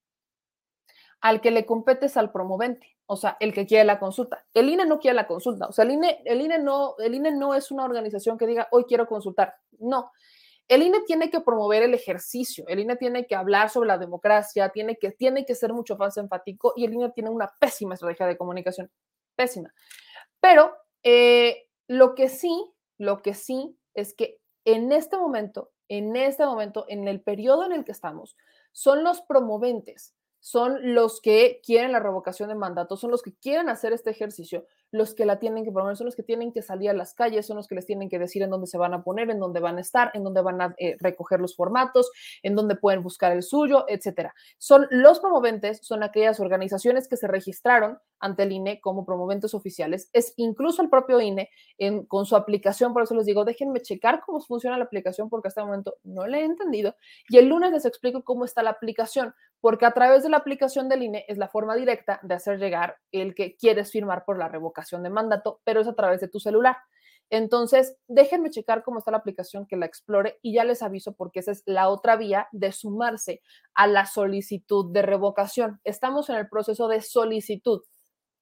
Al 1.20 1.42
que 1.42 1.52
le 1.52 1.66
compete 1.66 2.06
es 2.06 2.16
al 2.16 2.32
promovente, 2.32 2.96
o 3.08 3.18
sea, 3.18 3.36
el 3.42 3.54
que 3.54 3.66
quiere 3.66 3.84
la 3.84 4.00
consulta. 4.00 4.46
El 4.54 4.70
INE 4.70 4.86
no 4.86 5.00
quiere 5.00 5.16
la 5.16 5.28
consulta, 5.28 5.68
o 5.68 5.72
sea, 5.72 5.84
el 5.84 5.92
INE, 5.92 6.22
INE, 6.26 6.60
no, 6.60 6.96
el 7.00 7.16
INE 7.16 7.32
no 7.32 7.56
es 7.56 7.72
una 7.72 7.86
organización 7.86 8.38
que 8.38 8.46
diga, 8.46 8.68
hoy 8.72 8.86
quiero 8.86 9.08
consultar. 9.08 9.56
No, 9.80 10.12
el 10.68 10.84
INE 10.84 11.02
tiene 11.06 11.30
que 11.30 11.40
promover 11.40 11.84
el 11.84 11.94
ejercicio, 11.94 12.66
el 12.68 12.80
INE 12.80 12.98
tiene 12.98 13.26
que 13.26 13.36
hablar 13.36 13.70
sobre 13.70 13.88
la 13.88 13.98
democracia, 13.98 14.70
tiene 14.70 14.98
que, 14.98 15.12
tiene 15.12 15.46
que 15.46 15.56
ser 15.56 15.74
mucho 15.74 15.96
más 15.98 16.18
enfático 16.18 16.74
y 16.76 16.86
el 16.86 16.94
INE 16.94 17.12
tiene 17.12 17.30
una 17.30 17.52
pésima 17.60 17.94
estrategia 17.94 18.28
de 18.28 18.38
comunicación, 18.38 18.92
pésima. 19.36 19.74
Pero 20.42 20.76
eh, 21.04 21.68
lo 21.88 22.16
que 22.16 22.28
sí, 22.28 22.74
lo 22.98 23.22
que 23.22 23.34
sí 23.34 23.78
es 23.94 24.14
que 24.14 24.40
en 24.66 24.92
este 24.92 25.18
momento, 25.18 25.72
en 25.88 26.16
este 26.18 26.46
momento, 26.46 26.86
en 26.90 27.08
el 27.08 27.22
periodo 27.22 27.66
en 27.66 27.72
el 27.72 27.86
que 27.86 27.94
estamos, 27.94 28.36
son 28.74 29.04
los 29.04 29.22
promoventes, 29.22 30.14
son 30.40 30.94
los 30.94 31.22
que 31.22 31.62
quieren 31.66 31.94
la 31.94 32.00
revocación 32.00 32.50
de 32.50 32.56
mandato, 32.56 32.98
son 32.98 33.12
los 33.12 33.22
que 33.22 33.34
quieren 33.36 33.70
hacer 33.70 33.94
este 33.94 34.10
ejercicio, 34.10 34.66
los 34.92 35.14
que 35.14 35.26
la 35.26 35.40
tienen 35.40 35.66
que 35.66 35.72
promover, 35.72 35.98
son 35.98 36.06
los 36.06 36.16
que 36.16 36.24
tienen 36.24 36.52
que 36.52 36.62
salir 36.62 36.90
a 36.90 36.94
las 36.94 37.14
calles, 37.14 37.46
son 37.46 37.58
los 37.58 37.68
que 37.68 37.76
les 37.76 37.86
tienen 37.86 38.10
que 38.10 38.20
decir 38.20 38.42
en 38.44 38.50
dónde 38.50 38.68
se 38.68 38.78
van 38.78 38.94
a 38.94 39.04
poner, 39.04 39.30
en 39.30 39.40
dónde 39.40 39.60
van 39.60 39.78
a 39.78 39.82
estar, 39.82 40.12
en 40.14 40.24
dónde 40.24 40.42
van 40.42 40.62
a 40.62 40.76
eh, 40.78 40.96
recoger 41.00 41.40
los 41.40 41.56
formatos, 41.56 42.10
en 42.44 42.56
dónde 42.56 42.76
pueden 42.76 43.04
buscar 43.04 43.32
el 43.32 43.44
suyo, 43.44 43.86
etcétera. 43.88 44.34
Son 44.58 44.88
los 44.90 45.20
promoventes, 45.20 45.80
son 45.82 46.04
aquellas 46.04 46.40
organizaciones 46.40 47.08
que 47.08 47.18
se 47.18 47.28
registraron 47.28 48.00
ante 48.20 48.44
el 48.44 48.52
INE 48.52 48.82
como 48.82 49.06
promoventes 49.06 49.54
oficiales. 49.54 50.10
Es 50.14 50.34
incluso 50.38 50.82
el 50.82 50.90
propio 50.90 51.22
INE 51.22 51.50
en, 51.78 52.06
con 52.06 52.26
su 52.26 52.36
aplicación, 52.36 52.94
por 52.94 53.04
eso 53.04 53.16
les 53.16 53.26
digo, 53.26 53.46
déjenme 53.46 53.82
checar 53.82 54.22
cómo 54.26 54.40
funciona 54.40 54.78
la 54.78 54.86
aplicación 54.86 55.30
porque 55.30 55.50
hasta 55.50 55.62
el 55.62 55.68
momento 55.68 55.98
no 56.04 56.26
la 56.28 56.40
he 56.40 56.44
entendido. 56.44 56.96
Y 57.30 57.38
el 57.38 57.48
lunes 57.48 57.72
les 57.72 57.86
explico 57.86 58.24
cómo 58.24 58.46
está 58.46 58.64
la 58.64 58.72
aplicación, 58.72 59.34
porque 59.62 59.86
a 59.86 59.92
través 59.92 60.24
de 60.24 60.30
la 60.30 60.38
aplicación 60.38 60.90
del 60.90 61.04
INE 61.04 61.26
es 61.28 61.38
la 61.38 61.48
forma 61.48 61.76
directa 61.76 62.20
de 62.24 62.36
hacer 62.36 62.60
llegar 62.60 62.98
el 63.12 63.36
que 63.36 63.56
quieres 63.56 63.92
firmar 63.92 64.26
por 64.26 64.38
la 64.38 64.48
revocación 64.48 65.04
de 65.04 65.10
mandato, 65.10 65.62
pero 65.64 65.82
es 65.82 65.88
a 65.88 65.96
través 65.96 66.22
de 66.22 66.28
tu 66.28 66.40
celular. 66.40 66.78
Entonces, 67.30 67.98
déjenme 68.08 68.50
checar 68.50 68.84
cómo 68.84 69.00
está 69.00 69.12
la 69.12 69.18
aplicación 69.18 69.66
que 69.68 69.76
la 69.76 69.86
explore 69.86 70.40
y 70.42 70.54
ya 70.54 70.64
les 70.64 70.82
aviso 70.82 71.14
porque 71.14 71.42
esa 71.42 71.52
es 71.52 71.64
la 71.66 71.90
otra 71.90 72.16
vía 72.16 72.48
de 72.54 72.72
sumarse 72.72 73.42
a 73.74 73.88
la 73.88 74.06
solicitud 74.06 74.94
de 74.94 75.02
revocación. 75.02 75.82
Estamos 75.84 76.30
en 76.30 76.38
el 76.38 76.48
proceso 76.48 76.88
de 76.88 77.02
solicitud. 77.02 77.82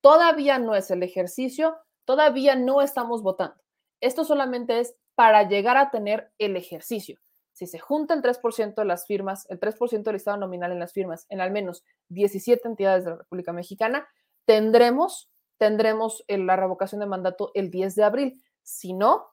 Todavía 0.01 0.59
no 0.59 0.75
es 0.75 0.91
el 0.91 1.01
ejercicio, 1.01 1.77
todavía 2.05 2.55
no 2.55 2.81
estamos 2.81 3.23
votando. 3.23 3.55
Esto 4.01 4.23
solamente 4.23 4.79
es 4.79 4.95
para 5.15 5.47
llegar 5.47 5.77
a 5.77 5.89
tener 5.89 6.31
el 6.37 6.55
ejercicio. 6.55 7.19
Si 7.55 7.67
se 7.67 7.79
junta 7.79 8.13
el 8.13 8.21
3% 8.21 8.75
de 8.75 8.85
las 8.85 9.07
firmas, 9.07 9.49
el 9.49 9.59
3% 9.59 10.03
del 10.03 10.15
estado 10.15 10.37
nominal 10.37 10.73
en 10.73 10.79
las 10.79 10.91
firmas 10.91 11.25
en 11.29 11.39
al 11.39 11.51
menos 11.51 11.85
17 12.09 12.67
entidades 12.67 13.05
de 13.05 13.11
la 13.11 13.17
República 13.17 13.53
Mexicana, 13.53 14.07
tendremos 14.45 15.29
tendremos 15.57 16.23
la 16.27 16.57
revocación 16.57 16.99
de 16.99 17.07
mandato 17.07 17.51
el 17.53 17.71
10 17.71 17.95
de 17.95 18.03
abril. 18.03 18.43
Si 18.61 18.93
no, 18.93 19.27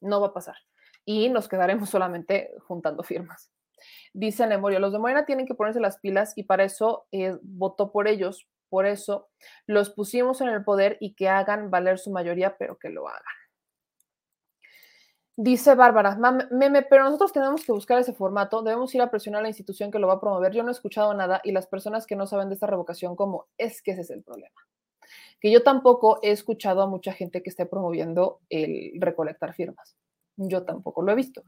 no 0.00 0.20
va 0.20 0.28
a 0.28 0.32
pasar. 0.32 0.56
Y 1.04 1.28
nos 1.28 1.48
quedaremos 1.48 1.90
solamente 1.90 2.54
juntando 2.66 3.02
firmas. 3.02 3.50
Dice 4.12 4.46
Nemorio, 4.46 4.78
los 4.78 4.92
de 4.92 4.98
Morena 4.98 5.26
tienen 5.26 5.46
que 5.46 5.54
ponerse 5.54 5.80
las 5.80 5.98
pilas 5.98 6.32
y 6.36 6.44
para 6.44 6.64
eso 6.64 7.06
eh, 7.12 7.36
votó 7.42 7.92
por 7.92 8.08
ellos. 8.08 8.48
Por 8.68 8.86
eso 8.86 9.28
los 9.66 9.90
pusimos 9.90 10.40
en 10.40 10.48
el 10.48 10.64
poder 10.64 10.96
y 11.00 11.14
que 11.14 11.28
hagan 11.28 11.70
valer 11.70 11.98
su 11.98 12.10
mayoría, 12.10 12.56
pero 12.56 12.78
que 12.78 12.88
lo 12.88 13.08
hagan. 13.08 13.22
Dice 15.36 15.74
Bárbara, 15.74 16.16
meme, 16.50 16.82
pero 16.82 17.04
nosotros 17.04 17.32
tenemos 17.32 17.64
que 17.64 17.72
buscar 17.72 17.98
ese 17.98 18.14
formato, 18.14 18.62
debemos 18.62 18.94
ir 18.94 19.02
a 19.02 19.10
presionar 19.10 19.40
a 19.40 19.42
la 19.42 19.48
institución 19.48 19.90
que 19.90 19.98
lo 19.98 20.06
va 20.06 20.14
a 20.14 20.20
promover. 20.20 20.52
Yo 20.52 20.62
no 20.62 20.70
he 20.70 20.72
escuchado 20.72 21.12
nada 21.12 21.42
y 21.44 21.52
las 21.52 21.66
personas 21.66 22.06
que 22.06 22.16
no 22.16 22.26
saben 22.26 22.48
de 22.48 22.54
esta 22.54 22.66
revocación, 22.66 23.16
como 23.16 23.46
es 23.58 23.82
que 23.82 23.90
ese 23.90 24.00
es 24.00 24.10
el 24.10 24.22
problema 24.22 24.66
que 25.40 25.50
yo 25.50 25.62
tampoco 25.62 26.18
he 26.22 26.30
escuchado 26.30 26.82
a 26.82 26.86
mucha 26.86 27.12
gente 27.12 27.42
que 27.42 27.50
esté 27.50 27.66
promoviendo 27.66 28.40
el 28.48 28.92
recolectar 29.00 29.54
firmas. 29.54 29.96
Yo 30.36 30.64
tampoco 30.64 31.02
lo 31.02 31.12
he 31.12 31.14
visto. 31.14 31.44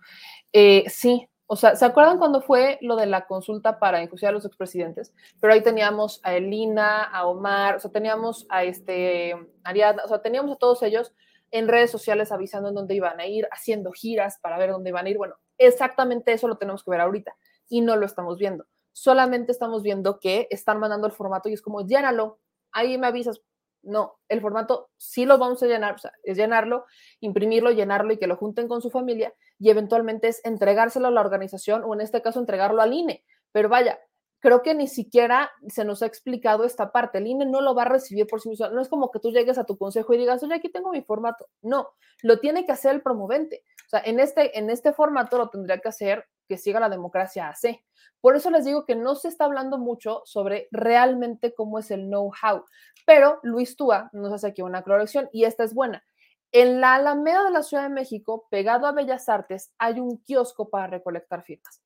Eh, 0.52 0.84
sí, 0.88 1.28
o 1.46 1.56
sea, 1.56 1.76
¿se 1.76 1.84
acuerdan 1.84 2.18
cuando 2.18 2.40
fue 2.40 2.78
lo 2.82 2.96
de 2.96 3.06
la 3.06 3.26
consulta 3.26 3.78
para 3.78 4.02
incluir 4.02 4.26
a 4.26 4.32
los 4.32 4.44
expresidentes? 4.44 5.14
Pero 5.40 5.52
ahí 5.52 5.62
teníamos 5.62 6.20
a 6.22 6.34
Elina, 6.34 7.02
a 7.04 7.26
Omar, 7.26 7.76
o 7.76 7.80
sea, 7.80 7.90
teníamos 7.90 8.46
a 8.50 8.64
este 8.64 9.34
Ariadna, 9.64 10.04
o 10.04 10.08
sea, 10.08 10.20
teníamos 10.20 10.52
a 10.52 10.56
todos 10.56 10.82
ellos 10.82 11.12
en 11.50 11.68
redes 11.68 11.90
sociales 11.90 12.32
avisando 12.32 12.68
en 12.68 12.74
dónde 12.74 12.94
iban 12.94 13.20
a 13.20 13.26
ir, 13.26 13.48
haciendo 13.50 13.92
giras 13.92 14.38
para 14.42 14.58
ver 14.58 14.70
dónde 14.70 14.90
iban 14.90 15.06
a 15.06 15.10
ir. 15.10 15.18
Bueno, 15.18 15.36
exactamente 15.56 16.32
eso 16.32 16.48
lo 16.48 16.58
tenemos 16.58 16.84
que 16.84 16.90
ver 16.90 17.00
ahorita 17.00 17.36
y 17.68 17.80
no 17.80 17.96
lo 17.96 18.06
estamos 18.06 18.38
viendo. 18.38 18.66
Solamente 18.92 19.52
estamos 19.52 19.82
viendo 19.82 20.18
que 20.18 20.48
están 20.50 20.80
mandando 20.80 21.06
el 21.06 21.12
formato 21.12 21.48
y 21.48 21.54
es 21.54 21.62
como, 21.62 21.86
llénalo, 21.86 22.40
ahí 22.72 22.98
me 22.98 23.06
avisas, 23.06 23.40
no, 23.82 24.18
el 24.28 24.40
formato 24.40 24.90
sí 24.96 25.24
lo 25.24 25.38
vamos 25.38 25.62
a 25.62 25.66
llenar, 25.66 25.94
o 25.94 25.98
sea, 25.98 26.12
es 26.24 26.36
llenarlo, 26.36 26.84
imprimirlo, 27.20 27.70
llenarlo 27.70 28.12
y 28.12 28.18
que 28.18 28.26
lo 28.26 28.36
junten 28.36 28.68
con 28.68 28.82
su 28.82 28.90
familia 28.90 29.32
y 29.58 29.70
eventualmente 29.70 30.28
es 30.28 30.44
entregárselo 30.44 31.08
a 31.08 31.10
la 31.10 31.20
organización 31.20 31.84
o 31.84 31.94
en 31.94 32.00
este 32.00 32.22
caso 32.22 32.40
entregarlo 32.40 32.82
al 32.82 32.92
INE. 32.92 33.24
Pero 33.52 33.68
vaya, 33.68 33.98
creo 34.40 34.62
que 34.62 34.74
ni 34.74 34.86
siquiera 34.86 35.50
se 35.68 35.84
nos 35.84 36.02
ha 36.02 36.06
explicado 36.06 36.64
esta 36.64 36.92
parte. 36.92 37.18
El 37.18 37.26
INE 37.26 37.46
no 37.46 37.60
lo 37.60 37.74
va 37.74 37.82
a 37.82 37.88
recibir 37.88 38.26
por 38.26 38.40
sí 38.40 38.48
mismo. 38.48 38.68
No 38.68 38.80
es 38.80 38.88
como 38.88 39.10
que 39.10 39.18
tú 39.18 39.30
llegues 39.30 39.58
a 39.58 39.64
tu 39.64 39.76
consejo 39.76 40.14
y 40.14 40.18
digas, 40.18 40.42
oye, 40.42 40.54
aquí 40.54 40.68
tengo 40.68 40.90
mi 40.90 41.02
formato. 41.02 41.48
No, 41.62 41.90
lo 42.22 42.38
tiene 42.38 42.64
que 42.64 42.72
hacer 42.72 42.94
el 42.94 43.02
promovente. 43.02 43.64
O 43.86 43.90
sea, 43.90 44.00
en 44.04 44.20
este, 44.20 44.58
en 44.58 44.70
este 44.70 44.92
formato 44.92 45.38
lo 45.38 45.48
tendría 45.48 45.78
que 45.78 45.88
hacer 45.88 46.26
que 46.48 46.58
siga 46.58 46.80
la 46.80 46.88
democracia 46.88 47.48
AC. 47.48 47.82
Por 48.20 48.36
eso 48.36 48.50
les 48.50 48.64
digo 48.64 48.84
que 48.84 48.96
no 48.96 49.14
se 49.14 49.28
está 49.28 49.44
hablando 49.44 49.78
mucho 49.78 50.22
sobre 50.24 50.68
realmente 50.72 51.54
cómo 51.54 51.78
es 51.78 51.90
el 51.90 52.06
know-how, 52.06 52.64
pero 53.06 53.38
Luis 53.42 53.76
Túa 53.76 54.10
nos 54.12 54.32
hace 54.32 54.48
aquí 54.48 54.62
una 54.62 54.78
aclaración 54.78 55.28
y 55.32 55.44
esta 55.44 55.62
es 55.62 55.72
buena. 55.72 56.04
En 56.50 56.80
la 56.80 56.94
Alameda 56.94 57.44
de 57.44 57.50
la 57.50 57.62
Ciudad 57.62 57.84
de 57.84 57.90
México, 57.90 58.48
pegado 58.50 58.86
a 58.86 58.92
Bellas 58.92 59.28
Artes, 59.28 59.70
hay 59.78 60.00
un 60.00 60.18
kiosco 60.18 60.68
para 60.68 60.86
recolectar 60.86 61.42
firmas. 61.42 61.82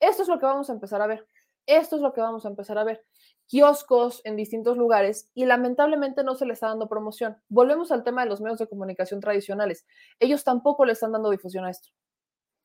Esto 0.00 0.22
es 0.22 0.28
lo 0.28 0.38
que 0.38 0.46
vamos 0.46 0.70
a 0.70 0.72
empezar 0.72 1.02
a 1.02 1.06
ver. 1.06 1.26
Esto 1.66 1.96
es 1.96 2.02
lo 2.02 2.12
que 2.12 2.20
vamos 2.20 2.44
a 2.44 2.48
empezar 2.48 2.78
a 2.78 2.84
ver. 2.84 3.04
Kioscos 3.46 4.20
en 4.24 4.36
distintos 4.36 4.76
lugares 4.76 5.30
y 5.34 5.44
lamentablemente 5.44 6.24
no 6.24 6.34
se 6.34 6.46
le 6.46 6.54
está 6.54 6.68
dando 6.68 6.88
promoción. 6.88 7.36
Volvemos 7.48 7.92
al 7.92 8.04
tema 8.04 8.22
de 8.22 8.28
los 8.28 8.40
medios 8.40 8.58
de 8.58 8.66
comunicación 8.66 9.20
tradicionales. 9.20 9.86
Ellos 10.18 10.44
tampoco 10.44 10.84
le 10.84 10.92
están 10.92 11.12
dando 11.12 11.30
difusión 11.30 11.64
a 11.64 11.70
esto. 11.70 11.90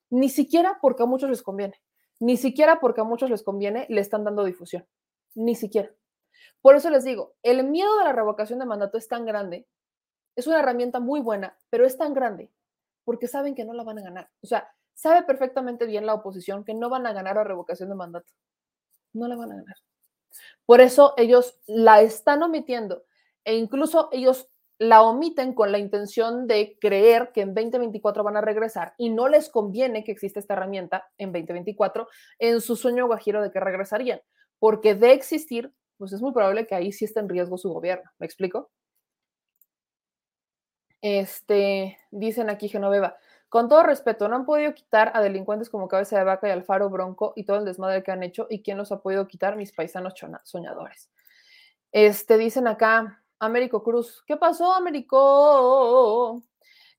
Ni 0.09 0.29
siquiera 0.29 0.79
porque 0.81 1.03
a 1.03 1.05
muchos 1.05 1.29
les 1.29 1.43
conviene. 1.43 1.81
Ni 2.19 2.37
siquiera 2.37 2.79
porque 2.79 3.01
a 3.01 3.05
muchos 3.05 3.29
les 3.29 3.43
conviene 3.43 3.85
le 3.89 4.01
están 4.01 4.23
dando 4.23 4.43
difusión. 4.43 4.85
Ni 5.35 5.55
siquiera. 5.55 5.91
Por 6.61 6.75
eso 6.75 6.89
les 6.89 7.03
digo, 7.03 7.35
el 7.43 7.63
miedo 7.65 7.97
de 7.97 8.03
la 8.05 8.13
revocación 8.13 8.59
de 8.59 8.65
mandato 8.65 8.97
es 8.97 9.07
tan 9.07 9.25
grande, 9.25 9.67
es 10.35 10.47
una 10.47 10.59
herramienta 10.59 10.99
muy 10.99 11.21
buena, 11.21 11.57
pero 11.69 11.85
es 11.85 11.97
tan 11.97 12.13
grande 12.13 12.51
porque 13.05 13.27
saben 13.27 13.55
que 13.55 13.65
no 13.65 13.73
la 13.73 13.83
van 13.83 13.99
a 13.99 14.03
ganar. 14.03 14.29
O 14.41 14.47
sea, 14.47 14.69
sabe 14.93 15.23
perfectamente 15.23 15.85
bien 15.85 16.05
la 16.05 16.13
oposición 16.13 16.63
que 16.63 16.73
no 16.73 16.89
van 16.89 17.07
a 17.07 17.13
ganar 17.13 17.37
la 17.37 17.43
revocación 17.43 17.89
de 17.89 17.95
mandato. 17.95 18.31
No 19.13 19.27
la 19.27 19.35
van 19.35 19.51
a 19.51 19.55
ganar. 19.55 19.75
Por 20.65 20.81
eso 20.81 21.13
ellos 21.17 21.59
la 21.65 22.01
están 22.01 22.43
omitiendo 22.43 23.03
e 23.43 23.55
incluso 23.55 24.09
ellos 24.11 24.49
la 24.79 25.01
omiten 25.01 25.53
con 25.53 25.71
la 25.71 25.77
intención 25.77 26.47
de 26.47 26.77
creer 26.79 27.31
que 27.33 27.41
en 27.41 27.53
2024 27.53 28.23
van 28.23 28.37
a 28.37 28.41
regresar 28.41 28.93
y 28.97 29.09
no 29.09 29.27
les 29.27 29.49
conviene 29.49 30.05
que 30.05 30.13
exista 30.13 30.39
esta 30.39 30.53
herramienta 30.53 31.09
en 31.17 31.33
2024 31.33 32.07
en 32.39 32.61
su 32.61 32.77
sueño 32.77 33.05
guajiro 33.07 33.41
de 33.41 33.51
que 33.51 33.59
regresarían, 33.59 34.21
porque 34.57 34.95
de 34.95 35.11
existir, 35.11 35.73
pues 35.97 36.13
es 36.13 36.21
muy 36.21 36.31
probable 36.31 36.65
que 36.65 36.75
ahí 36.75 36.93
sí 36.93 37.03
esté 37.03 37.19
en 37.19 37.27
riesgo 37.27 37.57
su 37.57 37.69
gobierno. 37.69 38.09
¿Me 38.19 38.25
explico? 38.25 38.71
Este, 41.01 41.97
dicen 42.11 42.49
aquí 42.49 42.69
Genoveva, 42.69 43.17
con 43.49 43.67
todo 43.67 43.83
respeto, 43.83 44.27
no 44.27 44.35
han 44.35 44.45
podido 44.45 44.73
quitar 44.73 45.11
a 45.15 45.21
delincuentes 45.21 45.69
como 45.69 45.87
Cabeza 45.87 46.17
de 46.17 46.23
Vaca 46.23 46.47
y 46.47 46.51
Alfaro 46.51 46.89
Bronco 46.89 47.33
y 47.35 47.45
todo 47.45 47.57
el 47.57 47.65
desmadre 47.65 48.03
que 48.03 48.11
han 48.11 48.23
hecho 48.23 48.47
y 48.49 48.61
quién 48.61 48.77
los 48.77 48.91
ha 48.91 49.01
podido 49.01 49.27
quitar, 49.27 49.55
mis 49.55 49.73
paisanos 49.73 50.13
soñadores. 50.43 51.09
Este, 51.91 52.37
dicen 52.37 52.67
acá, 52.67 53.23
Américo 53.39 53.81
Cruz, 53.81 54.23
¿qué 54.27 54.37
pasó, 54.37 54.73
Américo? 54.73 56.43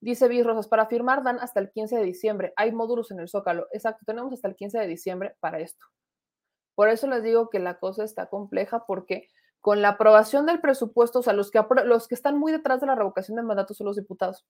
Dice 0.00 0.28
Bis 0.28 0.44
Rosas, 0.44 0.66
para 0.66 0.86
firmar 0.86 1.22
dan 1.22 1.38
hasta 1.38 1.60
el 1.60 1.70
15 1.70 1.96
de 1.98 2.04
diciembre. 2.04 2.52
Hay 2.56 2.72
módulos 2.72 3.10
en 3.10 3.20
el 3.20 3.28
Zócalo. 3.28 3.68
Exacto, 3.72 4.04
tenemos 4.06 4.32
hasta 4.32 4.48
el 4.48 4.56
15 4.56 4.78
de 4.78 4.86
diciembre 4.86 5.36
para 5.40 5.60
esto. 5.60 5.86
Por 6.74 6.88
eso 6.88 7.06
les 7.06 7.22
digo 7.22 7.50
que 7.50 7.58
la 7.58 7.78
cosa 7.78 8.02
está 8.04 8.26
compleja 8.30 8.86
porque 8.86 9.28
con 9.60 9.82
la 9.82 9.90
aprobación 9.90 10.46
del 10.46 10.60
presupuesto, 10.60 11.18
o 11.18 11.22
sea, 11.22 11.34
los 11.34 11.50
que, 11.50 11.62
los 11.84 12.08
que 12.08 12.14
están 12.14 12.38
muy 12.38 12.50
detrás 12.50 12.80
de 12.80 12.86
la 12.86 12.94
revocación 12.94 13.36
de 13.36 13.42
mandato 13.42 13.74
son 13.74 13.86
los 13.86 13.96
diputados. 13.96 14.46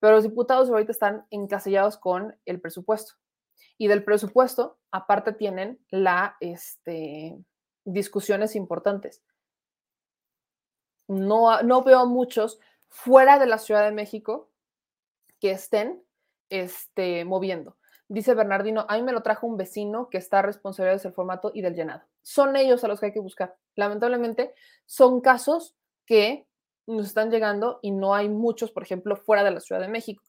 Pero 0.00 0.14
los 0.14 0.24
diputados 0.24 0.68
ahorita 0.68 0.92
están 0.92 1.26
encasillados 1.30 1.96
con 1.96 2.36
el 2.46 2.60
presupuesto. 2.60 3.14
Y 3.78 3.88
del 3.88 4.02
presupuesto, 4.02 4.78
aparte, 4.90 5.32
tienen 5.32 5.78
la 5.90 6.36
este, 6.40 7.38
discusiones 7.84 8.56
importantes. 8.56 9.22
No, 11.06 11.62
no 11.62 11.82
veo 11.82 12.06
muchos 12.06 12.58
fuera 12.88 13.38
de 13.38 13.46
la 13.46 13.58
Ciudad 13.58 13.84
de 13.84 13.92
México 13.92 14.50
que 15.40 15.52
estén 15.52 16.02
este, 16.50 17.24
moviendo. 17.24 17.76
Dice 18.08 18.34
Bernardino, 18.34 18.86
a 18.88 18.96
mí 18.96 19.02
me 19.02 19.12
lo 19.12 19.22
trajo 19.22 19.46
un 19.46 19.56
vecino 19.56 20.08
que 20.10 20.18
está 20.18 20.42
responsable 20.42 20.96
del 20.98 21.12
formato 21.12 21.52
y 21.54 21.62
del 21.62 21.74
llenado. 21.74 22.02
Son 22.22 22.56
ellos 22.56 22.82
a 22.82 22.88
los 22.88 22.98
que 22.98 23.06
hay 23.06 23.12
que 23.12 23.20
buscar. 23.20 23.56
Lamentablemente, 23.76 24.52
son 24.84 25.20
casos 25.20 25.76
que 26.06 26.48
nos 26.90 27.06
están 27.06 27.30
llegando 27.30 27.78
y 27.82 27.90
no 27.90 28.14
hay 28.14 28.28
muchos, 28.28 28.70
por 28.70 28.82
ejemplo, 28.82 29.16
fuera 29.16 29.44
de 29.44 29.50
la 29.50 29.60
Ciudad 29.60 29.80
de 29.80 29.88
México. 29.88 30.22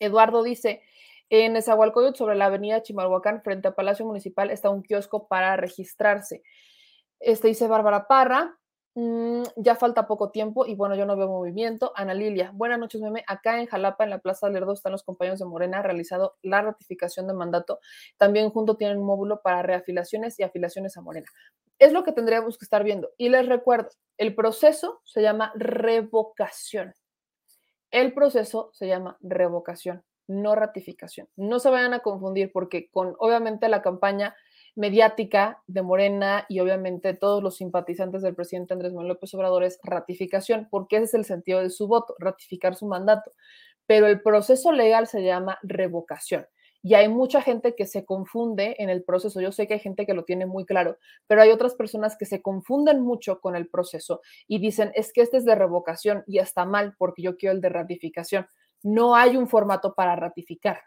Eduardo 0.00 0.42
dice, 0.42 0.82
en 1.28 1.56
Esahualcoyot, 1.56 2.16
sobre 2.16 2.36
la 2.36 2.46
avenida 2.46 2.82
Chimalhuacán, 2.82 3.42
frente 3.42 3.68
al 3.68 3.74
Palacio 3.74 4.06
Municipal, 4.06 4.50
está 4.50 4.70
un 4.70 4.82
kiosco 4.82 5.28
para 5.28 5.56
registrarse. 5.56 6.42
Este 7.20 7.48
dice 7.48 7.66
Bárbara 7.66 8.06
Parra, 8.06 8.58
Mm, 9.00 9.44
ya 9.54 9.76
falta 9.76 10.08
poco 10.08 10.32
tiempo 10.32 10.66
y 10.66 10.74
bueno, 10.74 10.96
yo 10.96 11.06
no 11.06 11.16
veo 11.16 11.28
movimiento. 11.28 11.92
Ana 11.94 12.14
Lilia, 12.14 12.50
buenas 12.52 12.80
noches, 12.80 13.00
meme. 13.00 13.22
Acá 13.28 13.60
en 13.60 13.66
Jalapa, 13.66 14.02
en 14.02 14.10
la 14.10 14.18
Plaza 14.18 14.48
Lerdo, 14.48 14.72
están 14.72 14.90
los 14.90 15.04
compañeros 15.04 15.38
de 15.38 15.44
Morena, 15.44 15.82
realizado 15.82 16.36
la 16.42 16.62
ratificación 16.62 17.28
de 17.28 17.34
mandato. 17.34 17.78
También 18.16 18.50
junto 18.50 18.76
tienen 18.76 18.98
un 18.98 19.06
módulo 19.06 19.40
para 19.40 19.62
reafiliaciones 19.62 20.40
y 20.40 20.42
afiliaciones 20.42 20.96
a 20.96 21.02
Morena. 21.02 21.28
Es 21.78 21.92
lo 21.92 22.04
que 22.04 22.12
tendríamos 22.12 22.58
que 22.58 22.64
estar 22.64 22.84
viendo. 22.84 23.10
Y 23.16 23.28
les 23.28 23.46
recuerdo, 23.46 23.90
el 24.16 24.34
proceso 24.34 25.00
se 25.04 25.22
llama 25.22 25.52
revocación. 25.54 26.94
El 27.90 28.12
proceso 28.12 28.70
se 28.74 28.86
llama 28.86 29.16
revocación, 29.20 30.02
no 30.26 30.54
ratificación. 30.54 31.28
No 31.36 31.58
se 31.58 31.70
vayan 31.70 31.94
a 31.94 32.00
confundir 32.00 32.50
porque 32.52 32.90
con, 32.90 33.14
obviamente, 33.18 33.68
la 33.68 33.80
campaña 33.80 34.36
mediática 34.74 35.62
de 35.66 35.82
Morena 35.82 36.44
y 36.48 36.60
obviamente 36.60 37.14
todos 37.14 37.42
los 37.42 37.56
simpatizantes 37.56 38.22
del 38.22 38.34
presidente 38.34 38.74
Andrés 38.74 38.92
Manuel 38.92 39.14
López 39.14 39.32
Obrador 39.34 39.64
es 39.64 39.80
ratificación, 39.82 40.68
porque 40.70 40.96
ese 40.96 41.04
es 41.04 41.14
el 41.14 41.24
sentido 41.24 41.60
de 41.60 41.70
su 41.70 41.88
voto, 41.88 42.14
ratificar 42.18 42.76
su 42.76 42.86
mandato. 42.86 43.32
Pero 43.86 44.06
el 44.06 44.20
proceso 44.20 44.70
legal 44.70 45.06
se 45.06 45.22
llama 45.22 45.58
revocación. 45.62 46.46
Y 46.88 46.94
hay 46.94 47.10
mucha 47.10 47.42
gente 47.42 47.74
que 47.74 47.84
se 47.84 48.06
confunde 48.06 48.76
en 48.78 48.88
el 48.88 49.04
proceso. 49.04 49.42
Yo 49.42 49.52
sé 49.52 49.66
que 49.66 49.74
hay 49.74 49.80
gente 49.80 50.06
que 50.06 50.14
lo 50.14 50.24
tiene 50.24 50.46
muy 50.46 50.64
claro, 50.64 50.96
pero 51.26 51.42
hay 51.42 51.50
otras 51.50 51.74
personas 51.74 52.16
que 52.16 52.24
se 52.24 52.40
confunden 52.40 53.02
mucho 53.02 53.40
con 53.40 53.56
el 53.56 53.68
proceso 53.68 54.22
y 54.46 54.58
dicen, 54.58 54.90
es 54.94 55.12
que 55.12 55.20
este 55.20 55.36
es 55.36 55.44
de 55.44 55.54
revocación 55.54 56.24
y 56.26 56.38
está 56.38 56.64
mal 56.64 56.94
porque 56.96 57.20
yo 57.20 57.36
quiero 57.36 57.54
el 57.54 57.60
de 57.60 57.68
ratificación. 57.68 58.46
No 58.82 59.14
hay 59.14 59.36
un 59.36 59.48
formato 59.48 59.94
para 59.94 60.16
ratificar. 60.16 60.80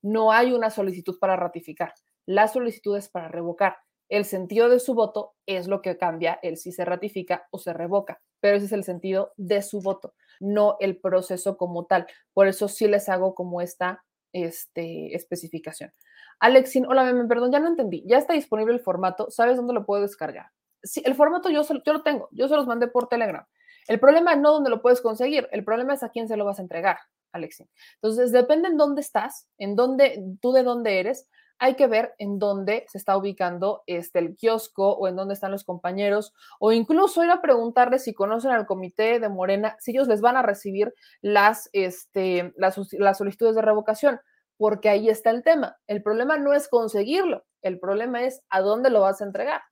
No 0.00 0.32
hay 0.32 0.54
una 0.54 0.70
solicitud 0.70 1.18
para 1.20 1.36
ratificar 1.36 1.92
las 2.24 2.54
solicitudes 2.54 3.10
para 3.10 3.28
revocar. 3.28 3.76
El 4.08 4.24
sentido 4.24 4.70
de 4.70 4.80
su 4.80 4.94
voto 4.94 5.34
es 5.44 5.66
lo 5.66 5.82
que 5.82 5.98
cambia 5.98 6.38
el 6.42 6.56
si 6.56 6.72
se 6.72 6.86
ratifica 6.86 7.46
o 7.50 7.58
se 7.58 7.74
revoca, 7.74 8.22
pero 8.40 8.56
ese 8.56 8.66
es 8.66 8.72
el 8.72 8.84
sentido 8.84 9.34
de 9.36 9.60
su 9.60 9.82
voto, 9.82 10.14
no 10.40 10.76
el 10.80 10.98
proceso 11.00 11.58
como 11.58 11.84
tal. 11.84 12.06
Por 12.32 12.48
eso 12.48 12.68
sí 12.68 12.86
les 12.86 13.10
hago 13.10 13.34
como 13.34 13.60
esta 13.60 14.04
este, 14.34 15.14
especificación. 15.14 15.92
Alexin, 16.40 16.86
hola, 16.86 17.10
me 17.12 17.24
perdón, 17.26 17.52
ya 17.52 17.60
no 17.60 17.68
entendí. 17.68 18.04
Ya 18.06 18.18
está 18.18 18.34
disponible 18.34 18.74
el 18.74 18.80
formato. 18.80 19.30
¿Sabes 19.30 19.56
dónde 19.56 19.72
lo 19.72 19.86
puedo 19.86 20.02
descargar? 20.02 20.50
Sí, 20.82 21.00
el 21.06 21.14
formato 21.14 21.48
yo, 21.48 21.62
yo 21.62 21.92
lo 21.94 22.02
tengo, 22.02 22.28
yo 22.32 22.46
se 22.48 22.56
los 22.56 22.66
mandé 22.66 22.88
por 22.88 23.08
Telegram. 23.08 23.46
El 23.88 24.00
problema 24.00 24.34
no 24.34 24.52
dónde 24.52 24.70
lo 24.70 24.82
puedes 24.82 25.00
conseguir, 25.00 25.48
el 25.52 25.64
problema 25.64 25.94
es 25.94 26.02
a 26.02 26.10
quién 26.10 26.28
se 26.28 26.36
lo 26.36 26.44
vas 26.44 26.58
a 26.58 26.62
entregar, 26.62 26.98
Alexin. 27.32 27.68
Entonces, 27.96 28.32
depende 28.32 28.68
en 28.68 28.76
dónde 28.76 29.00
estás, 29.00 29.48
en 29.58 29.76
dónde, 29.76 30.22
tú 30.40 30.52
de 30.52 30.62
dónde 30.62 31.00
eres, 31.00 31.28
hay 31.58 31.74
que 31.74 31.86
ver 31.86 32.14
en 32.18 32.38
dónde 32.38 32.84
se 32.88 32.98
está 32.98 33.16
ubicando 33.16 33.82
este, 33.86 34.18
el 34.18 34.36
kiosco 34.36 34.92
o 34.92 35.08
en 35.08 35.16
dónde 35.16 35.34
están 35.34 35.52
los 35.52 35.64
compañeros, 35.64 36.34
o 36.58 36.72
incluso 36.72 37.24
ir 37.24 37.30
a 37.30 37.42
preguntarles 37.42 38.04
si 38.04 38.14
conocen 38.14 38.50
al 38.50 38.66
comité 38.66 39.20
de 39.20 39.28
Morena, 39.28 39.76
si 39.80 39.92
ellos 39.92 40.08
les 40.08 40.20
van 40.20 40.36
a 40.36 40.42
recibir 40.42 40.94
las, 41.20 41.68
este, 41.72 42.52
las, 42.56 42.78
las 42.92 43.18
solicitudes 43.18 43.54
de 43.54 43.62
revocación, 43.62 44.20
porque 44.56 44.88
ahí 44.88 45.08
está 45.08 45.30
el 45.30 45.42
tema. 45.42 45.76
El 45.86 46.02
problema 46.02 46.38
no 46.38 46.52
es 46.54 46.68
conseguirlo, 46.68 47.44
el 47.62 47.78
problema 47.78 48.24
es 48.24 48.42
a 48.50 48.60
dónde 48.60 48.90
lo 48.90 49.00
vas 49.00 49.20
a 49.20 49.24
entregar. 49.24 49.62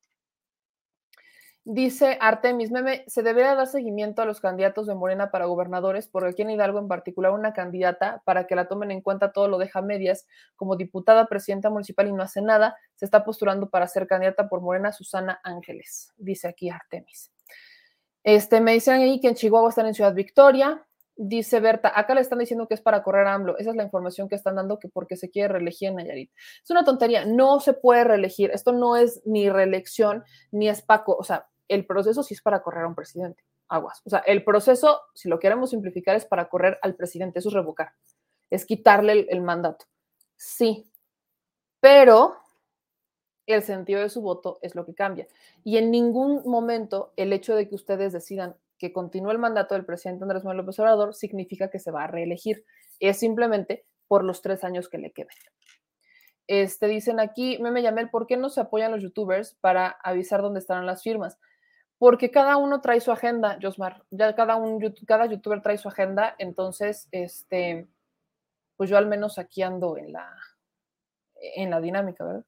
Dice 1.64 2.18
Artemis 2.20 2.72
Meme, 2.72 3.05
se 3.06 3.22
debería 3.22 3.55
dar 3.55 3.68
seguimiento 3.68 4.20
a 4.20 4.24
los 4.24 4.40
candidatos 4.40 4.89
de 4.89 4.97
Morena 4.97 5.30
para 5.30 5.44
gobernadores, 5.44 6.09
porque 6.09 6.30
aquí 6.30 6.43
en 6.43 6.51
Hidalgo 6.51 6.80
en 6.80 6.89
particular 6.89 7.30
una 7.30 7.52
candidata, 7.52 8.20
para 8.24 8.48
que 8.48 8.56
la 8.56 8.66
tomen 8.66 8.90
en 8.90 9.01
cuenta 9.01 9.30
todo 9.30 9.47
lo 9.47 9.59
deja 9.59 9.80
medias, 9.80 10.26
como 10.56 10.74
diputada, 10.74 11.26
presidenta 11.26 11.70
municipal 11.70 12.09
y 12.09 12.12
no 12.12 12.24
hace 12.24 12.43
nada, 12.43 12.76
se 12.97 13.05
está 13.05 13.24
posturando 13.24 13.70
para 13.70 13.86
ser 13.86 14.09
candidata 14.09 14.48
por 14.48 14.60
Morena 14.60 14.90
Susana 14.90 15.40
Ángeles, 15.44 16.12
dice 16.16 16.48
aquí 16.48 16.68
Artemis. 16.68 17.30
Este, 18.24 18.60
me 18.60 18.72
dicen 18.72 19.01
ahí 19.01 19.20
que 19.20 19.28
en 19.28 19.36
Chihuahua 19.36 19.68
están 19.68 19.86
en 19.86 19.94
Ciudad 19.94 20.14
Victoria, 20.14 20.84
dice 21.14 21.60
Berta, 21.60 21.93
acá 21.94 22.14
le 22.14 22.22
están 22.22 22.40
diciendo 22.40 22.66
que 22.66 22.74
es 22.74 22.80
para 22.80 23.05
correr 23.05 23.28
a 23.28 23.34
AMLO, 23.34 23.56
esa 23.59 23.70
es 23.70 23.76
la 23.76 23.84
información 23.84 24.28
que 24.28 24.34
están 24.34 24.56
dando, 24.56 24.80
que 24.80 24.89
porque 24.89 25.16
se 25.16 25.30
quiere 25.30 25.48
reelegir 25.52 25.90
en 25.90 25.97
Nayarit. 25.97 26.32
Es 26.64 26.70
una 26.70 26.84
tontería, 26.84 27.24
no 27.24 27.60
se 27.60 27.72
puede 27.72 28.02
reelegir, 28.02 28.51
esto 28.51 28.72
no 28.72 28.97
es 28.97 29.22
ni 29.24 29.48
reelección, 29.48 30.24
ni 30.51 30.68
es 30.68 30.82
Paco, 30.82 31.16
o 31.16 31.22
sea, 31.22 31.47
el 31.73 31.86
proceso 31.86 32.23
sí 32.23 32.35
es 32.35 32.43
para 32.43 32.62
correr 32.62 32.85
a 32.85 32.89
un 32.89 32.94
presidente. 32.94 33.43
Aguas. 33.69 34.03
O 34.05 34.11
sea, 34.11 34.19
el 34.20 34.44
proceso, 34.44 35.01
si 35.15 35.28
lo 35.31 35.39
queremos 35.39 35.70
simplificar, 35.70 36.15
es 36.15 36.27
para 36.27 36.49
correr 36.51 36.78
al 36.82 36.94
presidente. 36.94 37.39
Eso 37.39 37.49
es 37.49 37.55
revocar. 37.55 37.93
Es 38.51 38.66
quitarle 38.66 39.27
el, 39.31 39.40
mandato. 39.40 39.86
Sí. 40.36 40.90
Pero 41.81 42.36
el 43.47 43.62
sentido 43.62 44.03
de 44.03 44.11
su 44.11 44.20
voto 44.20 44.59
es 44.61 44.74
lo 44.74 44.85
que 44.85 44.94
cambia. 44.94 45.27
Y 45.65 45.78
en 45.78 45.90
ningún 45.90 46.43
momento 46.44 47.15
el 47.16 47.32
hecho 47.32 47.57
de 47.57 47.66
que 47.69 47.74
ustedes 47.74 48.12
decidan 48.12 48.55
que 48.77 48.93
continúe 48.93 49.31
el 49.31 49.39
mandato 49.39 49.74
del 49.74 49.86
presidente 49.86 50.24
Andrés 50.24 50.44
Manuel 50.44 50.59
López 50.59 50.78
Obrador 50.78 51.15
significa 51.15 51.70
que 51.70 51.78
se 51.78 51.90
va 51.90 52.05
a 52.05 52.09
reelegir. 52.09 52.66
Es 53.01 53.19
simplemente 53.19 53.86
por 54.09 54.24
los 54.24 54.43
tres 54.43 54.65
años 54.65 54.90
que 54.90 54.99
le 54.99 55.12
queden. 55.12 55.35
Este, 56.47 56.86
dicen 56.89 57.20
aquí, 57.20 57.59
me 57.62 57.81
llamé, 57.81 58.09
¿por 58.09 58.27
qué 58.27 58.36
no 58.36 58.51
se 58.51 58.61
apoyan 58.61 58.93
los 58.93 59.03
youtubers 59.03 59.55
para 59.62 59.89
avisar 60.03 60.43
dónde 60.43 60.61
están 60.61 60.85
las 60.85 61.03
firmas? 61.03 61.39
Porque 62.03 62.33
cada 62.33 62.57
uno 62.57 62.81
trae 62.81 63.01
su 63.01 63.12
agenda, 63.12 63.61
Josmar, 63.62 64.03
ya 64.11 64.35
cada, 64.35 64.57
un, 64.57 64.81
cada 65.07 65.27
youtuber 65.27 65.62
trae 65.62 65.79
su 65.79 65.87
agenda, 65.87 66.35
entonces, 66.37 67.07
este, 67.12 67.87
pues 68.77 68.91
yo 68.91 68.99
al 68.99 69.07
menos 69.07 69.39
aquí 69.39 69.62
ando 69.62 69.97
en 69.97 70.12
la, 70.12 70.37
en 71.55 71.70
la 71.70 71.81
dinámica, 71.81 72.24
¿verdad? 72.24 72.45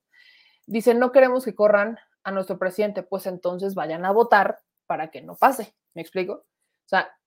Dicen, 0.65 0.99
no 0.99 1.13
queremos 1.13 1.45
que 1.45 1.55
corran 1.55 1.97
a 2.25 2.31
nuestro 2.31 2.59
presidente, 2.59 3.01
pues 3.01 3.27
entonces 3.27 3.75
vayan 3.75 4.03
a 4.03 4.11
votar 4.11 4.59
para 4.87 5.09
que 5.09 5.21
no 5.21 5.37
pase, 5.37 5.73
¿me 5.93 6.01
explico? 6.01 6.33
O 6.33 6.87
sea, 6.89 7.17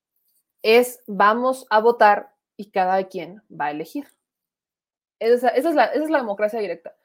es 0.61 1.01
vamos 1.07 1.65
a 1.71 1.79
votar 1.79 2.35
y 2.55 2.69
cada 2.69 3.03
quien 3.05 3.41
va 3.49 3.65
a 3.65 3.71
elegir. 3.71 4.07
Esa, 5.17 5.49
es, 5.49 5.63
la, 5.63 5.85
esa 5.85 6.03
es 6.03 6.11
la 6.11 6.19
democracia 6.19 6.59
directa. 6.59 6.95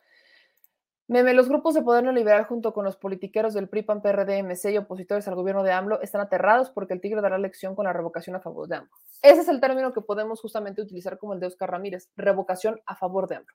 Meme, 1.07 1.35
los 1.35 1.51
grupos 1.51 1.75
de 1.75 1.83
poder 1.83 2.03
neoliberal 2.03 2.45
junto 2.45 2.73
con 2.73 2.83
los 2.83 2.97
politiqueros 2.97 3.53
del 3.53 3.69
PRI, 3.69 3.83
PAN, 3.83 4.01
PRD, 4.01 4.43
MC 4.43 4.73
y 4.73 4.79
opositores 4.79 5.29
al 5.29 5.35
gobierno 5.35 5.63
de 5.63 5.71
AMLO 5.71 6.01
están 6.01 6.23
aterrados 6.23 6.71
porque 6.71 6.95
el 6.95 7.03
tigre 7.03 7.21
dará 7.21 7.37
lección 7.37 7.75
con 7.75 7.85
la 7.85 7.93
revocación 7.93 8.37
a 8.37 8.41
favor 8.41 8.69
de 8.69 8.77
AMLO. 8.77 8.91
Ese 9.21 9.43
es 9.43 9.49
el 9.49 9.61
término 9.61 9.93
que 9.93 10.01
podemos 10.01 10.41
justamente 10.41 10.81
utilizar 10.81 11.19
como 11.19 11.35
el 11.35 11.41
de 11.41 11.49
Oscar 11.49 11.71
Ramírez, 11.71 12.09
revocación 12.17 12.81
a 12.87 12.97
favor 12.97 13.29
de 13.29 13.37
AMLO. 13.37 13.53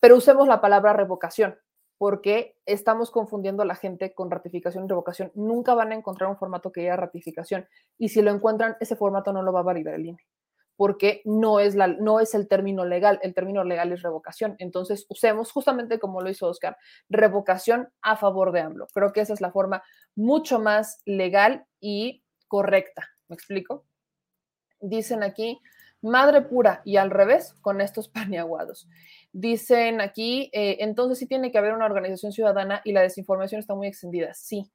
Pero 0.00 0.16
usemos 0.16 0.48
la 0.48 0.62
palabra 0.62 0.94
revocación 0.94 1.58
porque 1.98 2.56
estamos 2.64 3.10
confundiendo 3.10 3.62
a 3.62 3.66
la 3.66 3.74
gente 3.74 4.14
con 4.14 4.30
ratificación 4.30 4.86
y 4.86 4.88
revocación. 4.88 5.30
Nunca 5.34 5.74
van 5.74 5.92
a 5.92 5.94
encontrar 5.94 6.30
un 6.30 6.38
formato 6.38 6.72
que 6.72 6.80
diga 6.80 6.96
ratificación 6.96 7.68
y 7.98 8.08
si 8.08 8.22
lo 8.22 8.30
encuentran, 8.30 8.78
ese 8.80 8.96
formato 8.96 9.30
no 9.34 9.42
lo 9.42 9.52
va 9.52 9.60
a 9.60 9.64
validar 9.64 9.94
el 9.94 10.06
INE 10.06 10.26
porque 10.76 11.22
no 11.24 11.60
es, 11.60 11.74
la, 11.74 11.86
no 11.86 12.20
es 12.20 12.34
el 12.34 12.48
término 12.48 12.84
legal, 12.84 13.18
el 13.22 13.34
término 13.34 13.64
legal 13.64 13.92
es 13.92 14.02
revocación. 14.02 14.56
Entonces, 14.58 15.06
usemos 15.08 15.52
justamente 15.52 15.98
como 15.98 16.20
lo 16.20 16.30
hizo 16.30 16.48
Oscar, 16.48 16.76
revocación 17.08 17.90
a 18.00 18.16
favor 18.16 18.52
de 18.52 18.60
AMLO. 18.60 18.88
Creo 18.92 19.12
que 19.12 19.20
esa 19.20 19.34
es 19.34 19.40
la 19.40 19.52
forma 19.52 19.82
mucho 20.14 20.58
más 20.58 21.00
legal 21.04 21.66
y 21.80 22.22
correcta. 22.48 23.08
¿Me 23.28 23.34
explico? 23.34 23.86
Dicen 24.80 25.22
aquí, 25.22 25.60
madre 26.02 26.42
pura 26.42 26.82
y 26.84 26.96
al 26.96 27.10
revés 27.10 27.54
con 27.60 27.80
estos 27.80 28.08
paniaguados. 28.08 28.88
Dicen 29.32 30.00
aquí, 30.00 30.50
eh, 30.52 30.78
entonces 30.80 31.18
sí 31.18 31.26
tiene 31.26 31.50
que 31.50 31.58
haber 31.58 31.72
una 31.72 31.86
organización 31.86 32.32
ciudadana 32.32 32.82
y 32.84 32.92
la 32.92 33.02
desinformación 33.02 33.60
está 33.60 33.74
muy 33.74 33.86
extendida. 33.86 34.34
Sí, 34.34 34.70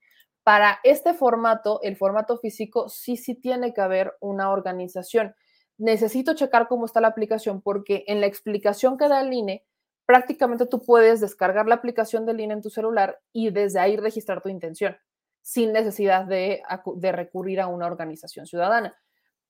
para 0.47 0.79
este 0.83 1.13
formato, 1.13 1.81
el 1.83 1.97
formato 1.97 2.37
físico, 2.37 2.87
sí, 2.87 3.17
sí 3.17 3.35
tiene 3.35 3.73
que 3.73 3.81
haber 3.81 4.15
una 4.21 4.49
organización. 4.49 5.35
Necesito 5.77 6.33
checar 6.33 6.67
cómo 6.67 6.85
está 6.85 7.01
la 7.01 7.09
aplicación 7.09 7.61
porque 7.61 8.03
en 8.07 8.21
la 8.21 8.27
explicación 8.27 8.97
que 8.97 9.07
da 9.07 9.21
el 9.21 9.31
INE, 9.31 9.65
prácticamente 10.05 10.65
tú 10.65 10.83
puedes 10.83 11.21
descargar 11.21 11.67
la 11.67 11.75
aplicación 11.75 12.25
del 12.25 12.39
INE 12.39 12.55
en 12.55 12.61
tu 12.61 12.69
celular 12.69 13.19
y 13.31 13.51
desde 13.51 13.79
ahí 13.79 13.97
registrar 13.97 14.41
tu 14.41 14.49
intención 14.49 14.97
sin 15.41 15.71
necesidad 15.71 16.25
de, 16.25 16.61
de 16.95 17.11
recurrir 17.13 17.61
a 17.61 17.67
una 17.67 17.85
organización 17.85 18.45
ciudadana. 18.47 18.97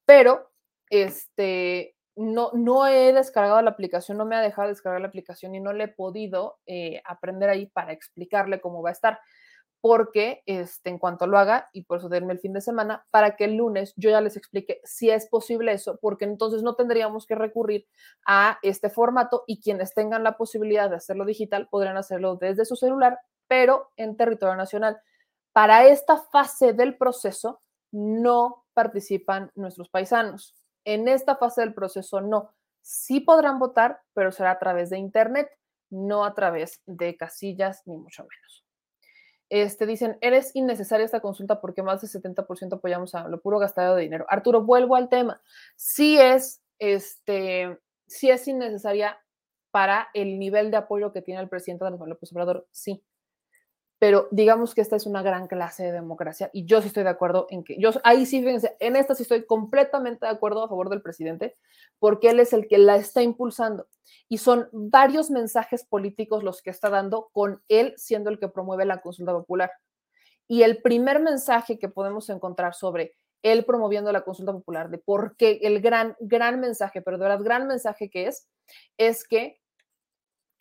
Pero 0.05 0.51
este, 0.89 1.95
no, 2.15 2.51
no 2.53 2.87
he 2.87 3.13
descargado 3.13 3.61
la 3.61 3.71
aplicación, 3.71 4.17
no 4.17 4.25
me 4.25 4.35
ha 4.35 4.41
dejado 4.41 4.67
descargar 4.67 5.01
la 5.01 5.07
aplicación 5.07 5.55
y 5.55 5.59
no 5.59 5.73
le 5.73 5.85
he 5.85 5.87
podido 5.87 6.59
eh, 6.65 7.01
aprender 7.05 7.49
ahí 7.49 7.67
para 7.67 7.93
explicarle 7.93 8.59
cómo 8.59 8.81
va 8.81 8.89
a 8.89 8.93
estar 8.93 9.19
porque 9.88 10.43
este, 10.45 10.89
en 10.89 10.97
cuanto 10.97 11.27
lo 11.27 11.38
haga, 11.38 11.69
y 11.72 11.84
por 11.84 11.99
eso 11.99 12.09
denme 12.09 12.34
el 12.34 12.41
fin 12.41 12.51
de 12.51 12.59
semana, 12.59 13.07
para 13.09 13.38
que 13.38 13.45
el 13.45 13.55
lunes 13.55 13.93
yo 13.95 14.09
ya 14.09 14.19
les 14.19 14.35
explique 14.35 14.81
si 14.84 15.09
es 15.09 15.30
posible 15.30 15.72
eso, 15.72 15.97
porque 16.01 16.26
entonces 16.26 16.61
no 16.61 16.76
tendríamos 16.76 17.26
que 17.26 17.35
recurrir 17.35 17.88
a 18.26 18.59
este 18.64 18.89
formato 18.89 19.45
y 19.47 19.61
quienes 19.61 19.93
tengan 19.93 20.26
la 20.26 20.35
posibilidad 20.35 20.89
de 20.89 20.97
hacerlo 20.97 21.23
digital 21.23 21.69
podrían 21.69 21.95
hacerlo 21.95 22.35
desde 22.35 22.65
su 22.65 22.76
celular, 22.76 23.18
pero 23.47 23.93
en 23.95 24.18
territorio 24.18 24.57
nacional. 24.57 24.99
Para 25.53 25.88
esta 25.88 26.18
fase 26.18 26.73
del 26.73 26.97
proceso 26.97 27.61
no 27.93 28.65
participan 28.73 29.51
nuestros 29.55 29.88
paisanos. 29.88 30.53
En 30.84 31.07
esta 31.07 31.38
fase 31.38 31.61
del 31.61 31.73
proceso 31.73 32.19
no. 32.19 32.51
Sí 32.81 33.22
podrán 33.22 33.57
votar, 33.57 34.01
pero 34.14 34.34
será 34.34 34.51
a 34.51 34.59
través 34.59 34.89
de 34.89 34.97
Internet, 34.97 35.49
no 35.89 36.26
a 36.26 36.34
través 36.34 36.81
de 36.85 37.15
casillas, 37.15 37.84
ni 37.85 37.95
mucho 37.97 38.23
menos 38.23 38.66
este, 39.49 39.85
dicen, 39.85 40.17
eres 40.21 40.55
innecesaria 40.55 41.05
esta 41.05 41.21
consulta 41.21 41.61
porque 41.61 41.83
más 41.83 42.01
del 42.01 42.09
70% 42.09 42.73
apoyamos 42.73 43.15
a 43.15 43.27
lo 43.27 43.41
puro 43.41 43.59
gastado 43.59 43.95
de 43.95 44.03
dinero. 44.03 44.25
Arturo, 44.29 44.63
vuelvo 44.63 44.95
al 44.95 45.09
tema. 45.09 45.41
Sí 45.75 46.19
es, 46.19 46.61
este, 46.79 47.77
sí 48.07 48.29
es 48.29 48.47
innecesaria 48.47 49.17
para 49.71 50.09
el 50.13 50.39
nivel 50.39 50.71
de 50.71 50.77
apoyo 50.77 51.11
que 51.11 51.21
tiene 51.21 51.41
el 51.41 51.49
presidente 51.49 51.85
Andrés 51.85 52.07
López 52.07 52.31
Obrador, 52.31 52.67
sí 52.71 53.03
pero 53.99 54.27
digamos 54.31 54.75
que 54.75 54.81
esta 54.81 54.95
es 54.95 55.05
una 55.05 55.23
gran 55.23 55.47
clase 55.47 55.83
de 55.83 55.91
democracia 55.91 56.49
y 56.53 56.65
yo 56.65 56.81
sí 56.81 56.87
estoy 56.87 57.03
de 57.03 57.09
acuerdo 57.09 57.47
en 57.49 57.63
que 57.63 57.79
yo 57.79 57.91
ahí 58.03 58.25
sí 58.25 58.39
fíjense, 58.41 58.75
en 58.79 58.95
esta 58.95 59.15
sí 59.15 59.23
estoy 59.23 59.45
completamente 59.45 60.25
de 60.25 60.31
acuerdo 60.31 60.63
a 60.63 60.69
favor 60.69 60.89
del 60.89 61.01
presidente 61.01 61.55
porque 61.99 62.29
él 62.29 62.39
es 62.39 62.53
el 62.53 62.67
que 62.67 62.77
la 62.77 62.95
está 62.95 63.23
impulsando 63.23 63.87
y 64.29 64.37
son 64.37 64.69
varios 64.71 65.31
mensajes 65.31 65.83
políticos 65.83 66.43
los 66.43 66.61
que 66.61 66.69
está 66.69 66.89
dando 66.89 67.29
con 67.31 67.61
él 67.67 67.93
siendo 67.97 68.29
el 68.29 68.39
que 68.39 68.47
promueve 68.47 68.85
la 68.85 69.01
consulta 69.01 69.33
popular. 69.33 69.71
Y 70.47 70.63
el 70.63 70.81
primer 70.81 71.21
mensaje 71.21 71.77
que 71.77 71.89
podemos 71.89 72.29
encontrar 72.29 72.73
sobre 72.73 73.13
él 73.43 73.65
promoviendo 73.65 74.11
la 74.11 74.21
consulta 74.21 74.51
popular, 74.51 74.89
de 74.89 74.97
por 74.97 75.35
qué 75.37 75.59
el 75.61 75.81
gran, 75.81 76.15
gran 76.19 76.59
mensaje, 76.59 77.01
pero 77.01 77.17
de 77.17 77.23
verdad, 77.23 77.43
gran 77.43 77.67
mensaje 77.67 78.09
que 78.09 78.27
es, 78.27 78.47
es 78.97 79.27
que 79.27 79.59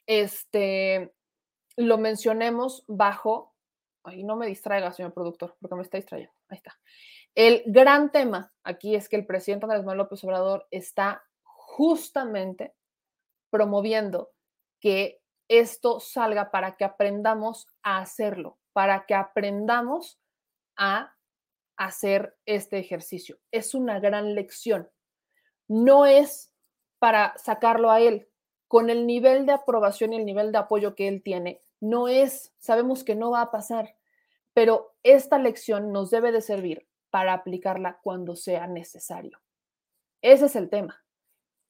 este, 0.07 1.13
lo 1.77 1.99
mencionemos 1.99 2.85
bajo, 2.87 3.55
ahí 4.05 4.25
no 4.25 4.37
me 4.37 4.47
distraiga, 4.47 4.93
señor 4.93 5.13
productor, 5.13 5.57
porque 5.61 5.77
me 5.77 5.83
está 5.83 5.99
distrayendo, 5.99 6.35
ahí 6.49 6.57
está. 6.57 6.79
El 7.35 7.63
gran 7.67 8.11
tema 8.11 8.53
aquí 8.65 8.95
es 8.95 9.09
que 9.09 9.17
el 9.17 9.27
presidente 9.27 9.67
Andrés 9.67 9.83
Manuel 9.83 9.99
López 9.99 10.25
Obrador 10.25 10.67
está 10.71 11.23
justamente 11.43 12.75
promoviendo 13.51 14.33
que 14.81 15.21
esto 15.49 16.01
salga 16.01 16.51
para 16.51 16.77
que 16.77 16.85
aprendamos 16.85 17.69
a 17.83 17.99
hacerlo, 17.99 18.59
para 18.73 19.07
que 19.07 19.15
aprendamos 19.15 20.19
a 20.77 21.15
hacer 21.77 22.37
este 22.47 22.79
ejercicio. 22.79 23.39
Es 23.51 23.75
una 23.75 24.01
gran 24.01 24.35
lección. 24.35 24.91
No 25.69 26.07
es 26.07 26.53
para 26.99 27.37
sacarlo 27.39 27.91
a 27.91 28.01
él. 28.01 28.29
Con 28.69 28.91
el 28.91 29.07
nivel 29.07 29.47
de 29.47 29.53
aprobación 29.53 30.13
y 30.13 30.17
el 30.17 30.25
nivel 30.25 30.51
de 30.51 30.59
apoyo 30.59 30.97
que 30.97 31.07
él 31.07 31.23
tiene, 31.23 31.61
no 31.89 32.09
es, 32.09 32.55
sabemos 32.59 33.05
que 33.05 33.15
no 33.15 33.31
va 33.31 33.43
a 33.43 33.51
pasar, 33.51 33.97
pero 34.55 34.95
esta 35.03 35.39
lección 35.39 35.93
nos 35.93 36.11
debe 36.11 36.33
de 36.33 36.41
servir 36.41 36.87
para 37.11 37.33
aplicarla 37.33 37.99
cuando 38.03 38.37
sea 38.37 38.67
necesario. 38.67 39.39
Ese 40.23 40.47
es 40.47 40.57
el 40.57 40.69
tema. 40.71 41.03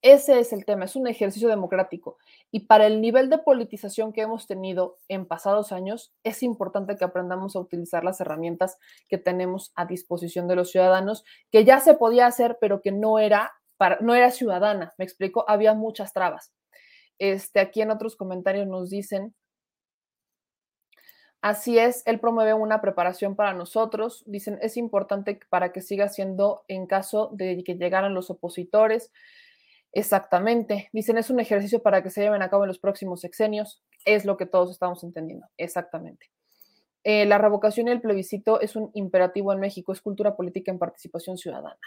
Ese 0.02 0.38
es 0.38 0.52
el 0.52 0.64
tema, 0.64 0.84
es 0.84 0.94
un 0.94 1.09
ejercicio 1.09 1.48
democrático. 1.48 2.18
Y 2.52 2.60
para 2.66 2.86
el 2.86 3.01
nivel 3.01 3.28
de 3.28 3.38
politización 3.38 4.12
que 4.12 4.20
hemos 4.20 4.47
tenido 4.47 4.98
en 5.09 5.26
pasados 5.26 5.72
años, 5.72 6.12
es 6.22 6.43
importante 6.43 6.97
que 6.97 7.05
aprendamos 7.05 7.56
a 7.56 7.60
utilizar 7.60 8.05
las 8.05 8.20
herramientas 8.20 8.78
que 9.09 9.18
tenemos 9.18 9.72
a 9.74 9.86
disposición 9.86 10.47
de 10.48 10.55
los 10.55 10.70
ciudadanos, 10.70 11.24
que 11.51 11.64
ya 11.64 11.80
se 11.80 11.94
podía 11.94 12.26
hacer, 12.26 12.59
pero 12.60 12.82
que 12.82 12.93
no 12.93 13.18
era, 13.18 13.52
para, 13.78 13.98
no 14.01 14.14
era 14.14 14.30
ciudadana. 14.30 14.94
Me 14.97 15.05
explico, 15.05 15.44
había 15.48 15.74
muchas 15.74 16.12
trabas. 16.12 16.52
Este, 17.18 17.59
aquí 17.59 17.80
en 17.82 17.90
otros 17.90 18.14
comentarios 18.14 18.68
nos 18.68 18.90
dicen, 18.90 19.34
Así 21.43 21.79
es, 21.79 22.03
él 22.07 22.19
promueve 22.19 22.55
una 22.55 22.81
preparación 22.81 23.37
para 23.37 23.53
nosotros. 23.53 24.25
Dicen, 24.27 24.59
es 24.63 24.77
importante 24.77 25.39
para 25.49 25.73
que 25.73 25.81
siga 25.81 26.09
siendo 26.09 26.65
en 26.69 26.87
caso 26.87 27.31
de 27.33 27.63
que 27.65 27.75
llegaran 27.75 28.15
los 28.15 28.31
opositores. 28.31 29.13
Exactamente. 29.93 30.89
Dicen, 30.93 31.19
es 31.19 31.31
un 31.31 31.41
ejercicio 31.41 31.83
para 31.83 32.03
que 32.03 32.11
se 32.11 32.23
lleven 32.23 32.43
a 32.43 32.51
cabo 32.51 32.65
en 32.65 32.69
los 32.69 32.79
próximos 32.79 33.21
sexenios. 33.21 33.83
Es 34.05 34.25
lo 34.25 34.37
que 34.37 34.47
todos 34.47 34.71
estamos 34.71 35.05
entendiendo. 35.05 35.47
Exactamente. 35.57 36.31
Eh, 37.05 37.27
la 37.27 37.39
revocación 37.39 37.87
y 37.87 37.93
el 37.93 38.01
plebiscito 38.01 38.61
es 38.61 38.75
un 38.75 38.91
imperativo 38.95 39.53
en 39.53 39.61
México, 39.61 39.93
es 39.93 40.01
cultura 40.01 40.37
política 40.37 40.73
en 40.73 40.79
participación 40.81 41.39
ciudadana. 41.39 41.79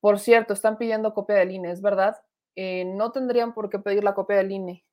Por 0.00 0.20
cierto, 0.20 0.52
están 0.52 0.78
pidiendo 0.78 1.14
copia 1.14 1.36
del 1.36 1.50
INE, 1.50 1.72
¿es 1.72 1.82
verdad? 1.82 2.16
Eh, 2.54 2.84
no 2.84 3.10
tendrían 3.10 3.54
por 3.54 3.70
qué 3.70 3.80
pedir 3.80 4.04
la 4.04 4.14
copia 4.14 4.36
del 4.36 4.52
INE, 4.52 4.84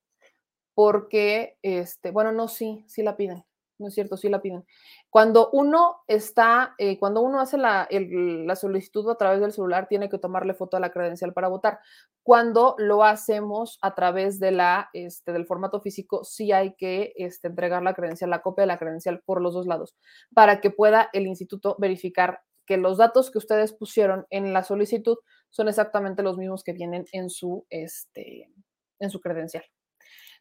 porque, 0.73 1.57
este, 1.61 2.09
bueno, 2.09 2.31
no, 2.31 2.47
sí, 2.47 2.83
sí 2.87 3.03
la 3.03 3.17
piden 3.17 3.45
no 3.79 3.87
es 3.87 3.93
cierto, 3.93 4.17
sí 4.17 4.29
la 4.29 4.41
piden. 4.41 4.65
Cuando 5.09 5.49
uno 5.51 6.01
está, 6.07 6.75
eh, 6.77 6.99
cuando 6.99 7.21
uno 7.21 7.39
hace 7.39 7.57
la, 7.57 7.87
la, 7.89 8.55
solicitud 8.55 9.09
a 9.09 9.15
través 9.15 9.41
del 9.41 9.51
celular, 9.51 9.87
tiene 9.87 10.09
que 10.09 10.17
tomarle 10.17 10.53
foto 10.53 10.77
a 10.77 10.79
la 10.79 10.91
credencial 10.91 11.33
para 11.33 11.47
votar. 11.47 11.79
Cuando 12.23 12.75
lo 12.77 13.03
hacemos 13.03 13.79
a 13.81 13.95
través 13.95 14.39
de 14.39 14.51
la, 14.51 14.89
este, 14.93 15.31
del 15.31 15.45
formato 15.45 15.81
físico, 15.81 16.23
sí 16.23 16.51
hay 16.51 16.75
que 16.75 17.13
este, 17.15 17.47
entregar 17.47 17.81
la 17.81 17.93
credencial, 17.93 18.29
la 18.29 18.41
copia 18.41 18.63
de 18.63 18.67
la 18.67 18.79
credencial 18.79 19.21
por 19.25 19.41
los 19.41 19.53
dos 19.53 19.65
lados, 19.65 19.95
para 20.33 20.61
que 20.61 20.69
pueda 20.69 21.09
el 21.13 21.25
instituto 21.25 21.75
verificar 21.79 22.41
que 22.65 22.77
los 22.77 22.97
datos 22.97 23.31
que 23.31 23.39
ustedes 23.39 23.73
pusieron 23.73 24.27
en 24.29 24.53
la 24.53 24.63
solicitud 24.63 25.17
son 25.49 25.67
exactamente 25.69 26.21
los 26.21 26.37
mismos 26.37 26.63
que 26.63 26.73
vienen 26.73 27.05
en 27.13 27.29
su, 27.29 27.65
este, 27.69 28.51
en 28.99 29.09
su 29.09 29.19
credencial. 29.19 29.63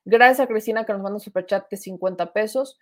Gracias 0.05 0.41
a 0.41 0.47
Cristina 0.47 0.85
que 0.85 0.93
nos 0.93 1.03
manda 1.03 1.17
un 1.17 1.21
superchat 1.21 1.69
de 1.71 1.77
50 1.77 2.33
pesos. 2.33 2.79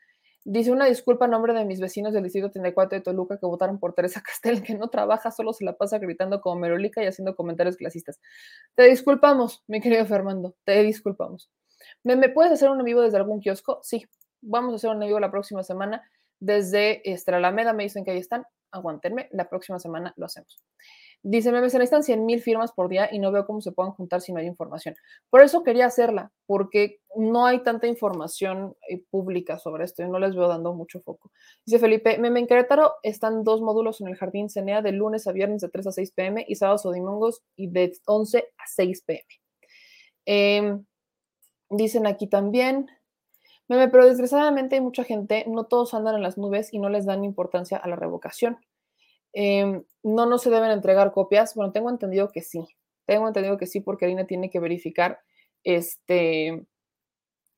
Dice 0.49 0.71
una 0.71 0.87
disculpa 0.87 1.25
a 1.25 1.29
nombre 1.29 1.53
de 1.55 1.65
mis 1.65 1.81
vecinos 1.81 2.13
del 2.13 2.23
distrito 2.23 2.53
34 2.53 2.99
de 2.99 3.03
Toluca 3.03 3.37
que 3.37 3.47
votaron 3.47 3.81
por 3.81 3.95
Teresa 3.95 4.23
Castel, 4.25 4.63
que 4.63 4.77
no 4.77 4.87
trabaja, 4.87 5.33
solo 5.33 5.53
se 5.53 5.65
la 5.65 5.77
pasa 5.77 5.99
gritando 5.99 6.41
como 6.41 6.61
merolica 6.61 7.03
y 7.03 7.07
haciendo 7.07 7.35
comentarios 7.35 7.77
clasistas. 7.77 8.21
Te 8.77 8.85
disculpamos, 8.85 9.65
mi 9.67 9.81
querido 9.81 10.07
Fernando, 10.07 10.55
te 10.63 10.81
disculpamos. 10.85 11.51
¿Me, 12.05 12.15
¿Me, 12.15 12.29
puedes 12.29 12.53
hacer 12.53 12.71
un 12.71 12.81
vivo 12.85 13.01
desde 13.01 13.17
algún 13.17 13.41
kiosco? 13.41 13.81
Sí, 13.83 14.07
vamos 14.41 14.73
a 14.73 14.77
hacer 14.77 14.91
un 14.91 15.01
vivo 15.01 15.19
la 15.19 15.33
próxima 15.33 15.65
semana 15.65 16.09
desde 16.39 17.03
este, 17.11 17.35
Alameda. 17.35 17.73
Me 17.73 17.83
dicen 17.83 18.05
que 18.05 18.13
ahí 18.13 18.19
están. 18.19 18.45
Aguantenme, 18.71 19.29
la 19.33 19.49
próxima 19.49 19.81
semana 19.81 20.15
lo 20.17 20.27
hacemos. 20.27 20.63
Dice, 21.23 21.51
me 21.51 21.61
necesitan 21.61 22.05
100 22.05 22.25
mil 22.25 22.41
firmas 22.41 22.73
por 22.73 22.89
día 22.89 23.09
y 23.11 23.19
no 23.19 23.33
veo 23.33 23.47
cómo 23.47 23.61
se 23.61 23.73
puedan 23.73 23.93
juntar 23.93 24.21
si 24.21 24.33
no 24.33 24.39
hay 24.39 24.47
información. 24.47 24.95
Por 25.29 25.41
eso 25.41 25.65
quería 25.65 25.87
hacerla, 25.87 26.31
porque 26.47 27.01
no 27.17 27.47
hay 27.47 27.63
tanta 27.63 27.87
información 27.89 28.77
eh, 28.89 29.03
pública 29.11 29.59
sobre 29.59 29.85
esto 29.85 30.03
y 30.03 30.09
no 30.09 30.19
les 30.19 30.37
veo 30.37 30.47
dando 30.47 30.73
mucho 30.73 31.01
foco. 31.01 31.33
Dice 31.65 31.79
Felipe, 31.81 32.17
me 32.19 32.29
en 32.29 32.47
Querétaro 32.47 32.95
están 33.03 33.43
dos 33.43 33.61
módulos 33.61 34.01
en 34.01 34.09
el 34.09 34.17
Jardín 34.17 34.49
Cenea 34.49 34.83
de 34.83 34.93
lunes 34.93 35.27
a 35.27 35.33
viernes 35.33 35.63
de 35.63 35.69
3 35.69 35.89
a 35.89 35.93
6 35.93 36.13
pm 36.13 36.45
y 36.47 36.55
sábados 36.55 36.87
o 36.87 36.91
domingos 36.91 37.43
y 37.57 37.69
de 37.69 37.93
11 38.07 38.39
a 38.39 38.67
6 38.67 39.03
pm. 39.03 39.25
Em, 40.27 40.85
dicen 41.71 42.07
aquí 42.07 42.29
también, 42.29 42.89
Meme, 43.69 43.89
pero 43.89 44.07
desgraciadamente 44.07 44.77
hay 44.77 44.81
mucha 44.81 45.03
gente, 45.03 45.45
no 45.49 45.65
todos 45.65 45.93
andan 45.93 46.15
en 46.15 46.23
las 46.23 46.39
nubes 46.39 46.73
y 46.73 46.79
no 46.79 46.89
les 46.89 47.05
dan 47.05 47.25
importancia 47.25 47.77
a 47.79 47.89
la 47.89 47.97
revocación. 47.97 48.59
Em, 49.39 49.85
no, 50.03 50.25
no 50.25 50.39
se 50.39 50.49
deben 50.49 50.71
entregar 50.71 51.13
copias. 51.13 51.55
Bueno, 51.55 51.71
tengo 51.73 51.91
entendido 51.91 52.31
que 52.33 52.41
sí. 52.41 52.67
Tengo 53.05 53.29
entendido 53.29 53.59
que 53.59 53.67
sí, 53.67 53.81
porque 53.81 54.07
Arina 54.07 54.27
tiene 54.27 54.49
que 54.49 54.61
verificar 54.61 55.21
este, 55.63 56.65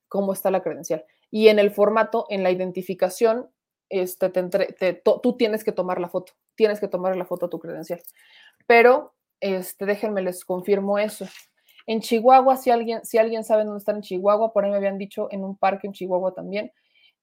cómo 0.09 0.33
está 0.33 0.51
la 0.51 0.63
credencial. 0.63 1.05
Y 1.31 1.49
en 1.49 1.59
el 1.59 1.71
formato, 1.71 2.27
en 2.31 2.43
la 2.43 2.51
identificación, 2.51 3.49
este, 3.91 4.31
tú 5.05 5.37
tienes 5.37 5.63
que 5.65 5.73
tomar 5.73 6.01
la 6.01 6.09
foto. 6.09 6.33
Tienes 6.57 6.81
que 6.81 6.89
tomar 6.89 7.17
la 7.17 7.25
foto 7.27 7.47
a 7.47 7.51
tu 7.51 7.59
credencial. 7.59 8.01
Pero 8.67 9.15
Este, 9.41 9.87
déjenme 9.87 10.23
les 10.23 10.45
confirmo 10.45 10.99
eso. 10.99 11.25
En 11.87 12.01
Chihuahua, 12.01 12.57
si 12.57 12.71
alguien, 12.71 13.05
si 13.05 13.19
alguien 13.19 13.45
sabe 13.45 13.65
dónde 13.65 13.79
están 13.79 13.97
en 13.97 14.03
Chihuahua, 14.03 14.53
por 14.53 14.65
ahí 14.65 14.71
me 14.71 14.77
habían 14.79 14.99
dicho 14.99 15.29
en 15.31 15.45
un 15.45 15.57
parque 15.57 15.87
en 15.87 15.93
Chihuahua 15.93 16.35
también. 16.35 16.73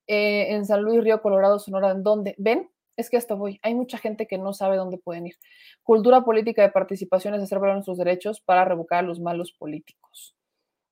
Eh, 0.07 0.53
en 0.55 0.65
San 0.65 0.81
Luis, 0.81 1.03
Río 1.03 1.21
Colorado, 1.21 1.59
Sonora, 1.59 1.91
¿en 1.91 2.03
dónde? 2.03 2.35
¿Ven? 2.37 2.69
Es 2.97 3.09
que 3.09 3.17
esto 3.17 3.37
voy. 3.37 3.59
Hay 3.61 3.75
mucha 3.75 3.97
gente 3.97 4.27
que 4.27 4.37
no 4.37 4.53
sabe 4.53 4.77
dónde 4.77 4.97
pueden 4.97 5.27
ir. 5.27 5.35
Cultura 5.83 6.23
política 6.23 6.61
de 6.61 6.69
participación 6.69 7.33
es 7.33 7.43
hacer 7.43 7.59
valer 7.59 7.75
nuestros 7.75 7.97
derechos 7.97 8.41
para 8.41 8.65
revocar 8.65 8.99
a 8.99 9.07
los 9.07 9.19
malos 9.19 9.51
políticos. 9.51 10.35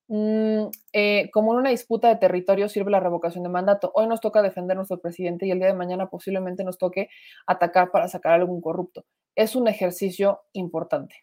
Mm, 0.09 0.67
eh, 0.91 1.30
como 1.31 1.53
en 1.53 1.59
una 1.59 1.69
disputa 1.69 2.09
de 2.09 2.17
territorio 2.17 2.67
sirve 2.67 2.91
la 2.91 2.99
revocación 2.99 3.43
de 3.43 3.49
mandato. 3.49 3.91
Hoy 3.95 4.07
nos 4.07 4.19
toca 4.21 4.41
defender 4.41 4.75
nuestro 4.75 4.99
presidente 4.99 5.47
y 5.47 5.51
el 5.51 5.59
día 5.59 5.67
de 5.67 5.73
mañana 5.73 6.09
posiblemente 6.09 6.63
nos 6.63 6.77
toque 6.77 7.09
atacar 7.47 7.91
para 7.91 8.07
sacar 8.07 8.34
a 8.34 8.35
algún 8.35 8.61
corrupto. 8.61 9.05
Es 9.35 9.55
un 9.55 9.67
ejercicio 9.67 10.41
importante. 10.51 11.15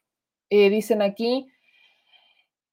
Eh, 0.48 0.70
dicen 0.70 1.02
aquí, 1.02 1.47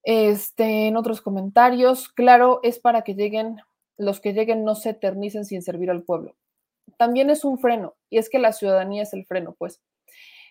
este, 0.03 0.87
en 0.87 0.97
otros 0.97 1.21
comentarios, 1.21 2.09
claro, 2.09 2.61
es 2.63 2.79
para 2.79 3.03
que 3.03 3.13
lleguen, 3.13 3.57
los 3.97 4.21
que 4.21 4.33
lleguen 4.33 4.63
no 4.63 4.75
se 4.75 4.91
eternicen 4.91 5.45
sin 5.45 5.61
servir 5.61 5.91
al 5.91 6.03
pueblo. 6.03 6.35
También 6.95 7.29
es 7.29 7.43
un 7.43 7.59
freno, 7.59 7.95
y 8.09 8.17
es 8.17 8.29
que 8.29 8.39
la 8.39 8.53
ciudadanía 8.53 9.03
es 9.03 9.13
el 9.13 9.25
freno, 9.25 9.53
pues. 9.57 9.81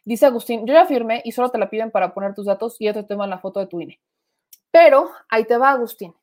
Dice 0.04 0.26
Agustín, 0.26 0.66
yo 0.66 0.74
ya 0.74 0.86
firmé 0.86 1.22
y 1.24 1.32
solo 1.32 1.50
te 1.50 1.58
la 1.58 1.68
piden 1.70 1.90
para 1.90 2.14
poner 2.14 2.34
tus 2.34 2.46
datos 2.46 2.76
y 2.78 2.84
ya 2.84 2.92
te 2.92 3.02
toman 3.02 3.30
la 3.30 3.38
foto 3.38 3.58
de 3.58 3.66
tu 3.66 3.80
INE. 3.80 4.00
Pero 4.70 5.10
ahí 5.28 5.44
te 5.44 5.56
va, 5.56 5.70
Agustín. 5.70 6.14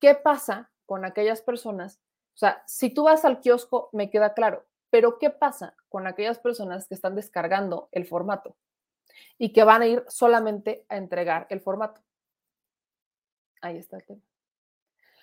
¿Qué 0.00 0.14
pasa 0.14 0.70
con 0.86 1.04
aquellas 1.04 1.42
personas? 1.42 1.98
O 2.34 2.38
sea, 2.38 2.62
si 2.66 2.90
tú 2.90 3.04
vas 3.04 3.24
al 3.24 3.40
kiosco, 3.40 3.88
me 3.92 4.10
queda 4.10 4.34
claro, 4.34 4.64
pero 4.90 5.18
¿qué 5.18 5.30
pasa 5.30 5.74
con 5.88 6.06
aquellas 6.06 6.38
personas 6.38 6.86
que 6.86 6.94
están 6.94 7.16
descargando 7.16 7.88
el 7.90 8.06
formato 8.06 8.56
y 9.38 9.52
que 9.52 9.64
van 9.64 9.82
a 9.82 9.86
ir 9.86 10.04
solamente 10.08 10.86
a 10.88 10.96
entregar 10.96 11.46
el 11.50 11.60
formato? 11.60 12.00
Ahí 13.60 13.76
está 13.76 13.96
el 13.96 14.04
tema. 14.04 14.27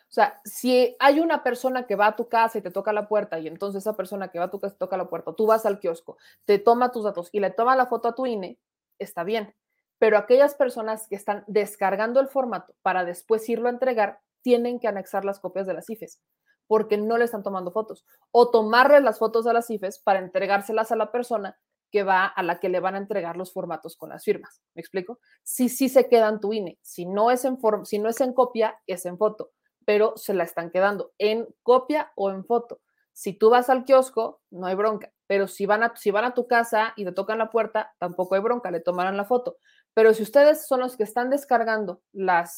O 0.10 0.14
sea, 0.15 0.40
si 0.45 0.95
hay 0.99 1.19
una 1.19 1.44
persona 1.44 1.88
que 1.88 1.95
va 1.95 2.07
a 2.07 2.15
tu 2.15 2.30
casa 2.30 2.57
y 2.57 2.61
te 2.61 2.72
toca 2.72 2.94
la 2.94 3.07
puerta 3.07 3.40
y 3.40 3.48
entonces 3.48 3.84
esa 3.84 3.95
persona 3.98 4.30
que 4.30 4.40
va 4.40 4.45
a 4.45 4.52
tu 4.52 4.60
casa 4.60 4.76
te 4.76 4.80
toca 4.80 4.98
la 4.98 5.10
puerta, 5.10 5.34
tú 5.34 5.45
vas 5.48 5.65
al 5.65 5.80
kiosco, 5.80 6.18
te 6.45 6.60
toma 6.60 6.91
tus 6.91 7.03
datos 7.03 7.30
y 7.32 7.40
le 7.40 7.49
toma 7.52 7.76
la 7.76 7.88
foto 7.88 8.07
a 8.07 8.15
tu 8.15 8.26
INE, 8.26 8.60
está 8.99 9.23
bien 9.23 9.53
pero 9.99 10.18
aquellas 10.18 10.56
personas 10.56 11.07
que 11.07 11.15
están 11.15 11.44
descargando 11.48 12.19
el 12.19 12.27
formato 12.27 12.76
para 12.82 13.06
después 13.06 13.48
irlo 13.49 13.68
a 13.68 13.72
entregar 13.72 14.19
tienen 14.41 14.80
que 14.80 14.88
anexar 14.88 15.26
las 15.26 15.40
copias 15.40 15.68
de 15.68 15.73
las 15.73 15.90
IFES 15.90 16.22
porque 16.68 16.98
no 16.98 17.18
le 17.18 17.26
están 17.26 17.44
tomando 17.44 17.72
fotos 17.72 18.06
o 18.32 18.49
tomarle 18.49 18.99
las 18.99 19.19
fotos 19.19 19.48
a 19.48 19.53
las 19.53 19.69
IFES 19.69 19.99
para 19.99 20.19
entregárselas 20.19 20.91
a 20.91 20.95
la 20.95 21.11
persona 21.11 21.57
que 21.91 22.03
va 22.03 22.26
a 22.26 22.44
la 22.44 22.60
que 22.60 22.69
le 22.69 22.80
van 22.80 22.95
a 22.95 22.98
entregar 22.98 23.38
los 23.38 23.53
formatos 23.53 23.95
con 23.95 24.10
las 24.10 24.23
firmas. 24.23 24.61
¿Me 24.73 24.82
explico? 24.82 25.19
Sí, 25.44 25.69
sí 25.69 25.88
se 25.88 26.10
quedan 26.10 26.40
tu 26.40 26.52
INE. 26.52 26.77
Si 26.82 27.06
no 27.06 27.32
es 27.32 27.45
en 27.45 27.57
si 27.86 27.99
no 27.99 28.10
es 28.10 28.19
en 28.19 28.34
copia, 28.34 28.80
es 28.88 29.06
en 29.06 29.18
foto, 29.18 29.52
pero 29.85 30.17
se 30.17 30.33
la 30.33 30.43
están 30.43 30.71
quedando 30.71 31.13
en 31.17 31.47
copia 31.63 32.11
o 32.15 32.31
en 32.31 32.43
foto. 32.45 32.81
Si 33.13 33.33
tú 33.33 33.49
vas 33.49 33.69
al 33.69 33.85
kiosco, 33.85 34.41
no 34.49 34.67
hay 34.67 34.75
bronca, 34.75 35.13
pero 35.27 35.47
si 35.47 35.65
van 35.65 35.83
a, 35.83 35.95
si 35.95 36.11
van 36.11 36.25
a 36.25 36.33
tu 36.33 36.47
casa 36.47 36.93
y 36.97 37.05
te 37.05 37.11
tocan 37.11 37.37
la 37.37 37.49
puerta, 37.49 37.93
tampoco 37.97 38.35
hay 38.35 38.41
bronca, 38.41 38.71
le 38.71 38.81
tomarán 38.81 39.15
la 39.15 39.25
foto. 39.25 39.57
Pero 39.93 40.13
si 40.13 40.23
ustedes 40.23 40.67
son 40.67 40.81
los 40.81 40.97
que 40.97 41.03
están 41.03 41.29
descargando 41.29 42.01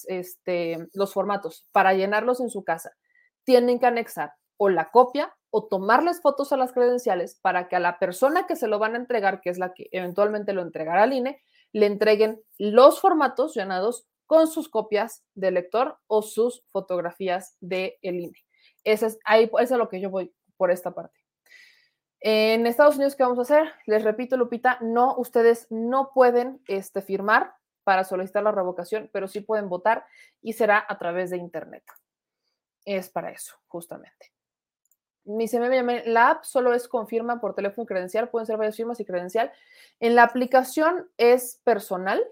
este, 0.07 0.87
los 0.93 1.13
formatos 1.13 1.67
para 1.71 1.93
llenarlos 1.93 2.39
en 2.39 2.49
su 2.49 2.63
casa, 2.63 2.91
tienen 3.43 3.79
que 3.79 3.85
anexar 3.85 4.33
o 4.57 4.69
la 4.69 4.89
copia 4.89 5.33
o 5.51 5.67
tomarles 5.67 6.21
fotos 6.21 6.51
a 6.51 6.57
las 6.57 6.73
credenciales 6.73 7.39
para 7.41 7.67
que 7.67 7.75
a 7.75 7.79
la 7.79 7.99
persona 7.99 8.47
que 8.47 8.55
se 8.55 8.67
lo 8.67 8.79
van 8.79 8.95
a 8.95 8.97
entregar, 8.97 9.39
que 9.41 9.51
es 9.51 9.59
la 9.59 9.73
que 9.73 9.87
eventualmente 9.91 10.53
lo 10.53 10.61
entregará 10.61 11.03
al 11.03 11.13
INE, 11.13 11.41
le 11.71 11.85
entreguen 11.85 12.41
los 12.57 12.99
formatos 12.99 13.55
llenados 13.55 14.07
con 14.27 14.47
sus 14.47 14.69
copias 14.69 15.23
de 15.33 15.51
lector 15.51 15.97
o 16.05 16.21
sus 16.21 16.63
fotografías 16.71 17.57
del 17.59 17.95
INE. 18.01 18.45
Eso 18.83 19.07
es, 19.07 19.17
ahí, 19.25 19.49
es 19.59 19.71
lo 19.71 19.89
que 19.89 19.99
yo 19.99 20.09
voy 20.09 20.33
por 20.57 20.69
esta 20.69 20.93
parte. 20.93 21.19
En 22.19 22.65
Estados 22.67 22.95
Unidos, 22.95 23.15
¿qué 23.15 23.23
vamos 23.23 23.39
a 23.39 23.43
hacer? 23.43 23.71
Les 23.85 24.03
repito, 24.03 24.37
Lupita, 24.37 24.79
no, 24.81 25.15
ustedes 25.17 25.67
no 25.69 26.11
pueden 26.13 26.61
este, 26.67 27.01
firmar 27.01 27.53
para 27.83 28.03
solicitar 28.03 28.43
la 28.43 28.51
revocación, 28.51 29.09
pero 29.13 29.27
sí 29.27 29.39
pueden 29.39 29.69
votar 29.69 30.05
y 30.41 30.53
será 30.53 30.85
a 30.87 30.97
través 30.97 31.29
de 31.29 31.37
Internet. 31.37 31.83
Es 32.85 33.09
para 33.09 33.31
eso, 33.31 33.55
justamente. 33.67 34.33
Mi 35.23 35.45
me 35.47 36.05
la 36.05 36.29
app 36.29 36.43
solo 36.45 36.73
es 36.73 36.87
confirma 36.87 37.41
por 37.41 37.53
teléfono 37.53 37.83
y 37.83 37.87
credencial, 37.87 38.29
pueden 38.29 38.45
ser 38.45 38.57
varias 38.57 38.77
firmas 38.77 38.99
y 38.99 39.05
credencial. 39.05 39.51
En 39.99 40.15
la 40.15 40.23
aplicación 40.23 41.09
es 41.17 41.61
personal, 41.65 42.23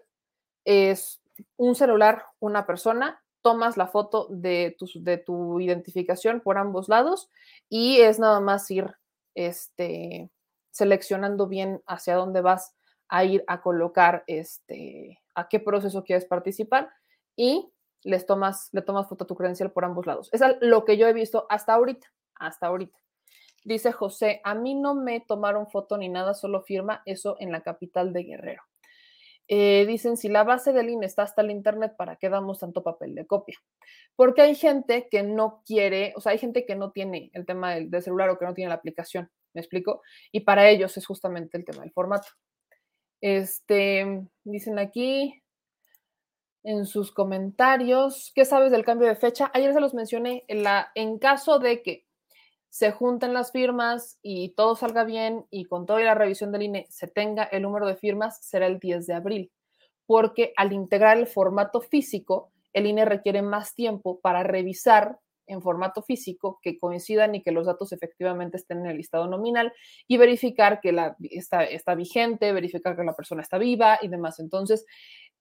es 0.63 1.21
un 1.57 1.75
celular, 1.75 2.25
una 2.39 2.65
persona, 2.65 3.21
tomas 3.41 3.77
la 3.77 3.87
foto 3.87 4.27
de 4.29 4.75
tu, 4.77 4.87
de 4.95 5.17
tu 5.17 5.59
identificación 5.59 6.41
por 6.41 6.57
ambos 6.57 6.89
lados 6.89 7.29
y 7.69 7.97
es 8.01 8.17
nada 8.17 8.39
más 8.39 8.69
ir 8.71 8.95
este, 9.35 10.31
seleccionando 10.71 11.47
bien 11.47 11.81
hacia 11.85 12.15
dónde 12.15 12.41
vas 12.41 12.75
a 13.07 13.23
ir 13.23 13.43
a 13.47 13.61
colocar, 13.61 14.23
este, 14.25 15.21
a 15.35 15.47
qué 15.47 15.59
proceso 15.59 16.03
quieres 16.03 16.25
participar 16.25 16.89
y 17.35 17.71
les 18.01 18.25
tomas, 18.25 18.69
le 18.71 18.81
tomas 18.81 19.07
foto 19.07 19.25
a 19.25 19.27
tu 19.27 19.35
credencial 19.35 19.71
por 19.71 19.85
ambos 19.85 20.05
lados. 20.05 20.29
Es 20.31 20.41
lo 20.61 20.83
que 20.85 20.97
yo 20.97 21.07
he 21.07 21.13
visto 21.13 21.45
hasta 21.49 21.73
ahorita, 21.73 22.07
hasta 22.35 22.67
ahorita. 22.67 22.97
Dice 23.63 23.91
José, 23.91 24.41
a 24.43 24.53
mí 24.53 24.75
no 24.75 24.95
me 24.95 25.21
tomaron 25.21 25.67
foto 25.67 25.97
ni 25.97 26.09
nada, 26.09 26.33
solo 26.33 26.61
firma 26.61 27.01
eso 27.05 27.35
en 27.39 27.51
la 27.51 27.61
capital 27.61 28.13
de 28.13 28.23
Guerrero. 28.23 28.63
Eh, 29.47 29.85
dicen, 29.87 30.17
si 30.17 30.27
la 30.27 30.43
base 30.43 30.73
del 30.73 30.89
INE 30.89 31.05
está 31.05 31.23
hasta 31.23 31.41
el 31.41 31.51
Internet, 31.51 31.93
¿para 31.97 32.15
qué 32.15 32.29
damos 32.29 32.59
tanto 32.59 32.81
papel 32.83 33.13
de 33.13 33.27
copia? 33.27 33.57
Porque 34.15 34.41
hay 34.41 34.55
gente 34.55 35.07
que 35.09 35.21
no 35.21 35.61
quiere, 35.65 36.13
o 36.15 36.21
sea, 36.21 36.31
hay 36.31 36.39
gente 36.39 36.65
que 36.65 36.75
no 36.75 36.91
tiene 36.91 37.29
el 37.33 37.45
tema 37.45 37.75
del, 37.75 37.91
celular 38.01 38.29
o 38.29 38.39
que 38.39 38.45
no 38.45 38.53
tiene 38.55 38.69
la 38.69 38.75
aplicación, 38.75 39.29
¿me 39.53 39.61
explico? 39.61 40.01
Y 40.31 40.41
para 40.41 40.69
ellos 40.69 40.97
es 40.97 41.05
justamente 41.05 41.57
el 41.57 41.65
tema 41.65 41.83
del 41.83 41.91
formato. 41.91 42.27
Este, 43.21 44.27
dicen 44.43 44.79
aquí 44.79 45.43
en 46.63 46.87
sus 46.87 47.11
comentarios, 47.11 48.31
¿qué 48.33 48.45
sabes 48.45 48.71
del 48.71 48.83
cambio 48.83 49.07
de 49.07 49.15
fecha? 49.15 49.51
Ayer 49.53 49.71
se 49.73 49.79
los 49.79 49.93
mencioné, 49.93 50.43
en, 50.47 50.63
la, 50.63 50.91
en 50.95 51.19
caso 51.19 51.59
de 51.59 51.83
que 51.83 52.04
se 52.69 52.91
junten 52.91 53.33
las 53.33 53.51
firmas 53.51 54.19
y 54.21 54.49
todo 54.49 54.75
salga 54.75 55.03
bien 55.03 55.45
y 55.49 55.65
con 55.65 55.85
toda 55.85 56.01
la 56.01 56.13
revisión 56.13 56.51
del 56.51 56.63
INE 56.63 56.87
se 56.89 57.07
tenga 57.07 57.43
el 57.43 57.61
número 57.61 57.87
de 57.87 57.95
firmas, 57.95 58.37
será 58.45 58.67
el 58.67 58.79
10 58.79 59.07
de 59.07 59.13
abril, 59.13 59.51
porque 60.05 60.53
al 60.57 60.73
integrar 60.73 61.17
el 61.17 61.27
formato 61.27 61.81
físico, 61.81 62.51
el 62.73 62.85
INE 62.87 63.05
requiere 63.05 63.41
más 63.41 63.73
tiempo 63.73 64.19
para 64.19 64.43
revisar 64.43 65.19
en 65.47 65.61
formato 65.61 66.01
físico 66.01 66.59
que 66.61 66.79
coincidan 66.79 67.35
y 67.35 67.41
que 67.41 67.51
los 67.51 67.65
datos 67.65 67.91
efectivamente 67.91 68.57
estén 68.57 68.79
en 68.79 68.87
el 68.87 68.97
listado 68.97 69.27
nominal 69.27 69.73
y 70.07 70.17
verificar 70.17 70.79
que 70.81 70.91
la, 70.91 71.15
está, 71.19 71.63
está 71.63 71.95
vigente, 71.95 72.53
verificar 72.53 72.95
que 72.95 73.03
la 73.03 73.15
persona 73.15 73.41
está 73.41 73.57
viva 73.57 73.99
y 74.01 74.07
demás. 74.07 74.39
Entonces, 74.39 74.85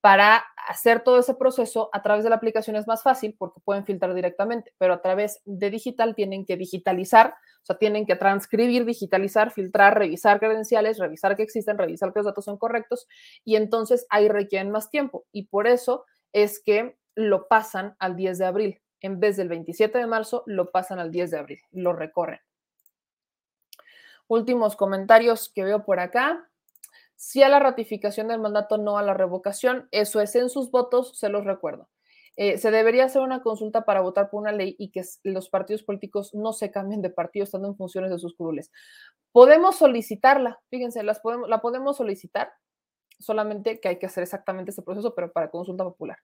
para 0.04 0.44
hacer 0.68 1.02
todo 1.02 1.18
ese 1.20 1.34
proceso 1.34 1.88
a 1.94 2.02
través 2.02 2.24
de 2.24 2.30
la 2.30 2.36
aplicación 2.36 2.76
es 2.76 2.86
más 2.86 3.02
fácil 3.02 3.34
porque 3.38 3.60
pueden 3.64 3.86
filtrar 3.86 4.12
directamente, 4.12 4.70
pero 4.76 4.92
a 4.92 5.00
través 5.00 5.40
de 5.46 5.70
digital 5.70 6.14
tienen 6.14 6.44
que 6.44 6.58
digitalizar, 6.58 7.28
o 7.62 7.64
sea, 7.64 7.78
tienen 7.78 8.04
que 8.04 8.14
transcribir, 8.14 8.84
digitalizar, 8.84 9.50
filtrar, 9.50 9.98
revisar 9.98 10.40
credenciales, 10.40 10.98
revisar 10.98 11.36
que 11.36 11.42
existen, 11.42 11.78
revisar 11.78 12.12
que 12.12 12.18
los 12.18 12.26
datos 12.26 12.44
son 12.44 12.58
correctos 12.58 13.06
y 13.46 13.56
entonces 13.56 14.06
ahí 14.10 14.28
requieren 14.28 14.70
más 14.70 14.90
tiempo 14.90 15.24
y 15.32 15.46
por 15.46 15.66
eso 15.66 16.04
es 16.34 16.62
que 16.62 16.98
lo 17.14 17.48
pasan 17.48 17.96
al 17.98 18.14
10 18.14 18.36
de 18.36 18.44
abril. 18.44 18.83
En 19.04 19.20
vez 19.20 19.36
del 19.36 19.50
27 19.50 19.98
de 19.98 20.06
marzo, 20.06 20.44
lo 20.46 20.70
pasan 20.70 20.98
al 20.98 21.10
10 21.10 21.30
de 21.30 21.38
abril, 21.38 21.60
lo 21.72 21.92
recorren. 21.92 22.40
Últimos 24.28 24.76
comentarios 24.76 25.50
que 25.54 25.62
veo 25.62 25.84
por 25.84 26.00
acá 26.00 26.48
sí 27.14 27.42
a 27.42 27.50
la 27.50 27.58
ratificación 27.60 28.28
del 28.28 28.40
mandato, 28.40 28.78
no 28.78 28.96
a 28.96 29.02
la 29.02 29.12
revocación. 29.12 29.88
Eso 29.90 30.22
es 30.22 30.34
en 30.36 30.48
sus 30.48 30.70
votos, 30.70 31.18
se 31.18 31.28
los 31.28 31.44
recuerdo. 31.44 31.90
Eh, 32.36 32.56
se 32.56 32.70
debería 32.70 33.04
hacer 33.04 33.20
una 33.20 33.42
consulta 33.42 33.84
para 33.84 34.00
votar 34.00 34.30
por 34.30 34.40
una 34.40 34.52
ley 34.52 34.74
y 34.78 34.90
que 34.90 35.02
los 35.22 35.50
partidos 35.50 35.82
políticos 35.82 36.32
no 36.32 36.54
se 36.54 36.70
cambien 36.70 37.02
de 37.02 37.10
partido 37.10 37.44
estando 37.44 37.68
en 37.68 37.76
funciones 37.76 38.10
de 38.10 38.18
sus 38.18 38.34
curules. 38.34 38.72
Podemos 39.32 39.76
solicitarla, 39.76 40.62
fíjense, 40.70 41.02
las 41.02 41.20
podemos, 41.20 41.50
la 41.50 41.60
podemos 41.60 41.98
solicitar, 41.98 42.54
solamente 43.18 43.80
que 43.80 43.88
hay 43.88 43.98
que 43.98 44.06
hacer 44.06 44.22
exactamente 44.22 44.70
este 44.70 44.80
proceso, 44.80 45.14
pero 45.14 45.30
para 45.30 45.50
consulta 45.50 45.84
popular. 45.84 46.16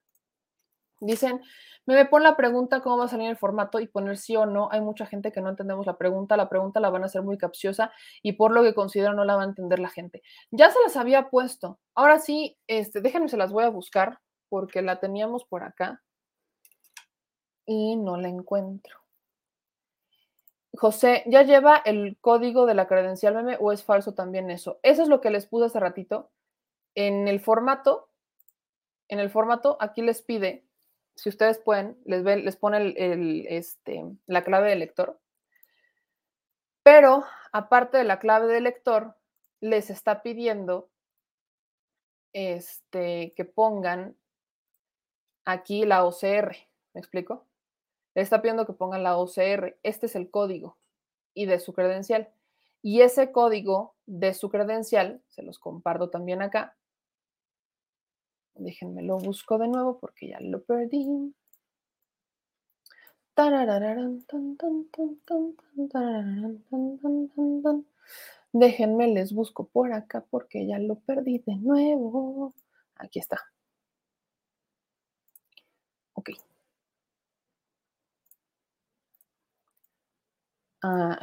Dicen, 1.01 1.41
me 1.87 2.05
pone 2.05 2.25
la 2.25 2.37
pregunta 2.37 2.81
cómo 2.81 2.99
va 2.99 3.05
a 3.05 3.07
salir 3.07 3.27
el 3.27 3.35
formato 3.35 3.79
y 3.79 3.87
poner 3.87 4.17
sí 4.17 4.35
o 4.35 4.45
no. 4.45 4.69
Hay 4.71 4.81
mucha 4.81 5.07
gente 5.07 5.31
que 5.31 5.41
no 5.41 5.49
entendemos 5.49 5.87
la 5.87 5.97
pregunta. 5.97 6.37
La 6.37 6.47
pregunta 6.47 6.79
la 6.79 6.91
van 6.91 7.01
a 7.03 7.07
hacer 7.07 7.23
muy 7.23 7.39
capciosa 7.39 7.91
y 8.21 8.33
por 8.33 8.51
lo 8.51 8.61
que 8.61 8.75
considero 8.75 9.13
no 9.13 9.25
la 9.25 9.35
va 9.35 9.41
a 9.41 9.45
entender 9.45 9.79
la 9.79 9.89
gente. 9.89 10.21
Ya 10.51 10.69
se 10.69 10.77
las 10.83 10.95
había 10.95 11.29
puesto. 11.29 11.79
Ahora 11.95 12.19
sí, 12.19 12.57
este, 12.67 13.01
déjenme, 13.01 13.29
se 13.29 13.37
las 13.37 13.51
voy 13.51 13.63
a 13.63 13.69
buscar 13.69 14.19
porque 14.47 14.83
la 14.83 14.99
teníamos 14.99 15.43
por 15.43 15.63
acá 15.63 16.03
y 17.65 17.95
no 17.95 18.15
la 18.17 18.27
encuentro. 18.27 18.99
José, 20.73 21.23
¿ya 21.25 21.41
lleva 21.41 21.77
el 21.83 22.17
código 22.21 22.65
de 22.65 22.75
la 22.75 22.87
credencial 22.87 23.35
meme 23.35 23.57
o 23.59 23.71
es 23.71 23.83
falso 23.83 24.13
también 24.13 24.51
eso? 24.51 24.79
Eso 24.83 25.01
es 25.01 25.09
lo 25.09 25.19
que 25.19 25.31
les 25.31 25.47
puse 25.47 25.65
hace 25.65 25.79
ratito. 25.79 26.29
en 26.93 27.27
el 27.27 27.39
formato, 27.39 28.09
en 29.07 29.19
el 29.19 29.29
formato, 29.29 29.77
aquí 29.79 30.01
les 30.01 30.21
pide, 30.21 30.65
si 31.15 31.29
ustedes 31.29 31.59
pueden, 31.59 31.97
les, 32.05 32.23
les 32.23 32.55
pone 32.55 32.93
el, 32.97 33.45
este, 33.47 34.03
la 34.25 34.43
clave 34.43 34.69
de 34.69 34.75
lector. 34.75 35.19
Pero 36.83 37.23
aparte 37.51 37.97
de 37.97 38.03
la 38.03 38.19
clave 38.19 38.51
de 38.51 38.61
lector, 38.61 39.15
les 39.59 39.89
está 39.89 40.23
pidiendo 40.23 40.89
este, 42.33 43.33
que 43.35 43.45
pongan 43.45 44.17
aquí 45.45 45.85
la 45.85 46.05
OCR. 46.05 46.55
¿Me 46.93 46.99
explico? 46.99 47.45
Le 48.15 48.21
está 48.21 48.41
pidiendo 48.41 48.65
que 48.65 48.73
pongan 48.73 49.03
la 49.03 49.17
OCR. 49.17 49.77
Este 49.83 50.07
es 50.07 50.15
el 50.15 50.29
código 50.29 50.77
y 51.33 51.45
de 51.45 51.59
su 51.59 51.73
credencial. 51.73 52.29
Y 52.81 53.01
ese 53.01 53.31
código 53.31 53.95
de 54.07 54.33
su 54.33 54.49
credencial, 54.49 55.21
se 55.29 55.43
los 55.43 55.59
comparto 55.59 56.09
también 56.09 56.41
acá. 56.41 56.75
Déjenme 58.55 59.01
lo 59.03 59.17
busco 59.17 59.57
de 59.57 59.67
nuevo 59.67 59.99
porque 59.99 60.29
ya 60.29 60.39
lo 60.39 60.63
perdí. 60.63 61.33
Déjenme, 68.53 69.07
les 69.07 69.33
busco 69.33 69.65
por 69.67 69.93
acá 69.93 70.25
porque 70.29 70.67
ya 70.67 70.79
lo 70.79 70.95
perdí 70.95 71.39
de 71.39 71.55
nuevo. 71.55 72.53
Aquí 72.95 73.19
está. 73.19 73.39
Ok. 76.13 76.29
Ah, 80.83 81.15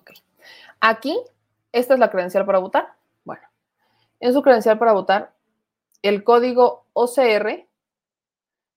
okay. 0.00 0.16
Aquí, 0.80 1.14
esta 1.72 1.92
es 1.92 2.00
la 2.00 2.10
credencial 2.10 2.46
para 2.46 2.58
votar. 2.58 2.94
Bueno, 3.24 3.42
en 4.20 4.32
su 4.32 4.40
credencial 4.40 4.78
para 4.78 4.92
votar, 4.94 5.35
el 6.02 6.24
código 6.24 6.86
OCR, 6.92 7.68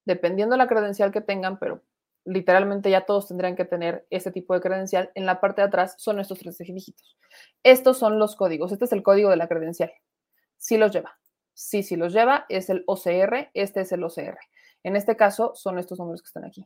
dependiendo 0.06 0.54
de 0.54 0.58
la 0.58 0.68
credencial 0.68 1.12
que 1.12 1.22
tengan, 1.22 1.60
pero 1.60 1.84
literalmente 2.26 2.90
ya 2.90 3.06
todos 3.06 3.28
tendrían 3.28 3.56
que 3.56 3.66
tener 3.66 4.06
este 4.10 4.32
tipo 4.32 4.54
de 4.54 4.62
credencial, 4.62 5.12
en 5.16 5.26
la 5.26 5.40
parte 5.40 5.62
de 5.62 5.68
atrás 5.68 5.96
son 5.98 6.20
estos 6.20 6.40
tres 6.40 6.58
dígitos. 6.58 7.18
Estos 7.64 7.98
son 7.98 8.20
los 8.20 8.36
códigos. 8.36 8.72
Este 8.72 8.86
es 8.86 8.94
el 8.94 9.04
código 9.04 9.30
de 9.30 9.38
la 9.38 9.48
credencial. 9.48 9.92
Sí 10.58 10.78
los 10.78 10.92
lleva. 10.92 11.18
Sí, 11.54 11.84
sí 11.84 11.96
los 11.96 12.14
lleva. 12.14 12.46
Es 12.50 12.70
el 12.70 12.84
OCR. 12.88 13.50
Este 13.54 13.82
es 13.82 13.92
el 13.92 14.04
OCR. 14.04 14.38
En 14.84 14.96
este 14.96 15.16
caso 15.16 15.54
son 15.56 15.80
estos 15.80 16.00
números 16.00 16.22
que 16.22 16.28
están 16.28 16.46
aquí. 16.46 16.66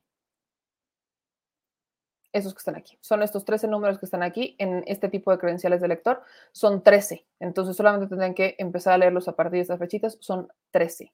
Esos 2.33 2.53
que 2.53 2.59
están 2.59 2.75
aquí. 2.75 2.97
Son 2.99 3.23
estos 3.23 3.45
13 3.45 3.67
números 3.67 3.99
que 3.99 4.05
están 4.05 4.23
aquí 4.23 4.55
en 4.59 4.83
este 4.87 5.07
tipo 5.07 5.31
de 5.31 5.37
credenciales 5.37 5.79
de 5.79 5.87
lector. 5.87 6.23
Son 6.51 6.83
13. 6.83 7.25
Entonces 7.39 7.77
solamente 7.77 8.07
tendrían 8.07 8.33
que 8.33 8.55
empezar 8.57 8.93
a 8.93 8.97
leerlos 8.97 9.27
a 9.27 9.35
partir 9.35 9.57
de 9.57 9.61
estas 9.61 9.79
fechitas. 9.79 10.17
Son 10.19 10.51
13. 10.71 11.13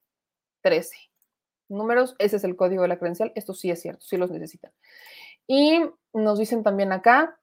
13 0.61 0.97
números, 1.69 2.15
ese 2.19 2.37
es 2.37 2.43
el 2.43 2.55
código 2.55 2.81
de 2.81 2.87
la 2.87 2.97
credencial, 2.97 3.31
esto 3.35 3.53
sí 3.53 3.69
es 3.71 3.81
cierto, 3.81 4.05
sí 4.05 4.17
los 4.17 4.31
necesitan. 4.31 4.71
Y 5.47 5.81
nos 6.13 6.39
dicen 6.39 6.63
también 6.63 6.91
acá, 6.91 7.39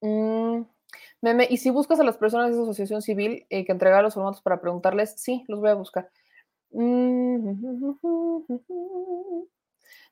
mm, 0.00 0.62
meme, 1.20 1.46
y 1.50 1.58
si 1.58 1.70
buscas 1.70 2.00
a 2.00 2.04
las 2.04 2.16
personas 2.16 2.48
de 2.48 2.54
esa 2.54 2.62
asociación 2.62 3.02
civil 3.02 3.46
eh, 3.50 3.64
que 3.64 3.72
entrega 3.72 4.02
los 4.02 4.14
formatos 4.14 4.42
para 4.42 4.60
preguntarles, 4.60 5.14
sí, 5.20 5.44
los 5.48 5.60
voy 5.60 5.70
a 5.70 5.74
buscar. 5.74 6.10
Mm, 6.70 7.52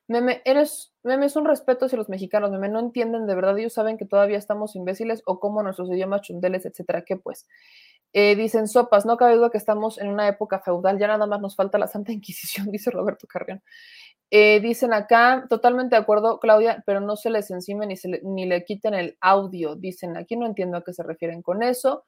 meme, 0.09 0.41
eres, 0.43 0.93
meme, 1.03 1.27
es 1.27 1.35
un 1.35 1.45
respeto 1.45 1.85
hacia 1.85 1.97
los 1.97 2.09
mexicanos, 2.09 2.51
meme, 2.51 2.67
no 2.67 2.79
entienden 2.79 3.27
de 3.27 3.35
verdad, 3.35 3.57
ellos 3.57 3.73
saben 3.73 3.97
que 3.97 4.05
todavía 4.05 4.37
estamos 4.37 4.75
imbéciles 4.75 5.21
o 5.25 5.39
como 5.39 5.63
nuestros 5.63 5.89
idiomas 5.89 6.21
chundeles, 6.21 6.65
etcétera, 6.65 7.03
¿qué 7.03 7.15
pues? 7.15 7.47
Eh, 8.11 8.35
dicen 8.35 8.67
sopas, 8.67 9.05
no 9.05 9.17
cabe 9.17 9.35
duda 9.35 9.51
que 9.51 9.59
estamos 9.59 9.99
en 9.99 10.07
una 10.09 10.27
época 10.27 10.59
feudal, 10.59 10.97
ya 10.97 11.07
nada 11.07 11.27
más 11.27 11.39
nos 11.41 11.55
falta 11.55 11.77
la 11.77 11.87
Santa 11.87 12.11
Inquisición, 12.13 12.71
dice 12.71 12.91
Roberto 12.91 13.27
Carrión. 13.27 13.61
Eh, 14.31 14.59
dicen 14.59 14.93
acá, 14.93 15.45
totalmente 15.49 15.95
de 15.95 16.01
acuerdo, 16.01 16.39
Claudia, 16.39 16.83
pero 16.85 17.01
no 17.01 17.15
se 17.15 17.29
les 17.29 17.49
encime 17.51 17.87
ni, 17.87 17.95
le, 18.03 18.21
ni 18.23 18.45
le 18.45 18.63
quiten 18.63 18.93
el 18.93 19.17
audio. 19.21 19.75
Dicen, 19.75 20.17
aquí 20.17 20.35
no 20.35 20.45
entiendo 20.45 20.77
a 20.77 20.83
qué 20.83 20.93
se 20.93 21.03
refieren 21.03 21.41
con 21.41 21.63
eso. 21.63 22.05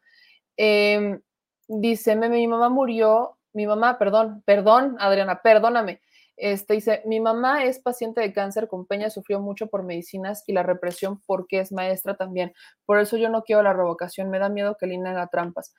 Eh, 0.57 1.19
dice, 1.67 2.15
mi 2.15 2.47
mamá 2.47 2.69
murió, 2.69 3.37
mi 3.53 3.65
mamá, 3.65 3.97
perdón, 3.97 4.43
perdón, 4.45 4.97
Adriana, 4.99 5.41
perdóname. 5.41 6.01
Este, 6.41 6.73
dice, 6.73 7.03
mi 7.05 7.19
mamá 7.19 7.65
es 7.65 7.77
paciente 7.77 8.19
de 8.19 8.33
cáncer 8.33 8.67
con 8.67 8.87
Peña, 8.87 9.11
sufrió 9.11 9.39
mucho 9.39 9.67
por 9.67 9.83
medicinas 9.83 10.43
y 10.47 10.53
la 10.53 10.63
represión 10.63 11.21
porque 11.27 11.59
es 11.59 11.71
maestra 11.71 12.17
también. 12.17 12.51
Por 12.87 12.97
eso 12.97 13.15
yo 13.15 13.29
no 13.29 13.43
quiero 13.43 13.61
la 13.61 13.73
revocación, 13.73 14.31
me 14.31 14.39
da 14.39 14.49
miedo 14.49 14.75
que 14.75 14.87
Lina 14.87 15.11
haga 15.11 15.27
trampas. 15.27 15.75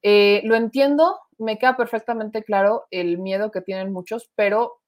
Eh, 0.00 0.40
lo 0.44 0.54
entiendo, 0.54 1.20
me 1.36 1.58
queda 1.58 1.76
perfectamente 1.76 2.42
claro 2.42 2.86
el 2.90 3.18
miedo 3.18 3.50
que 3.50 3.60
tienen 3.60 3.92
muchos, 3.92 4.30
pero 4.34 4.80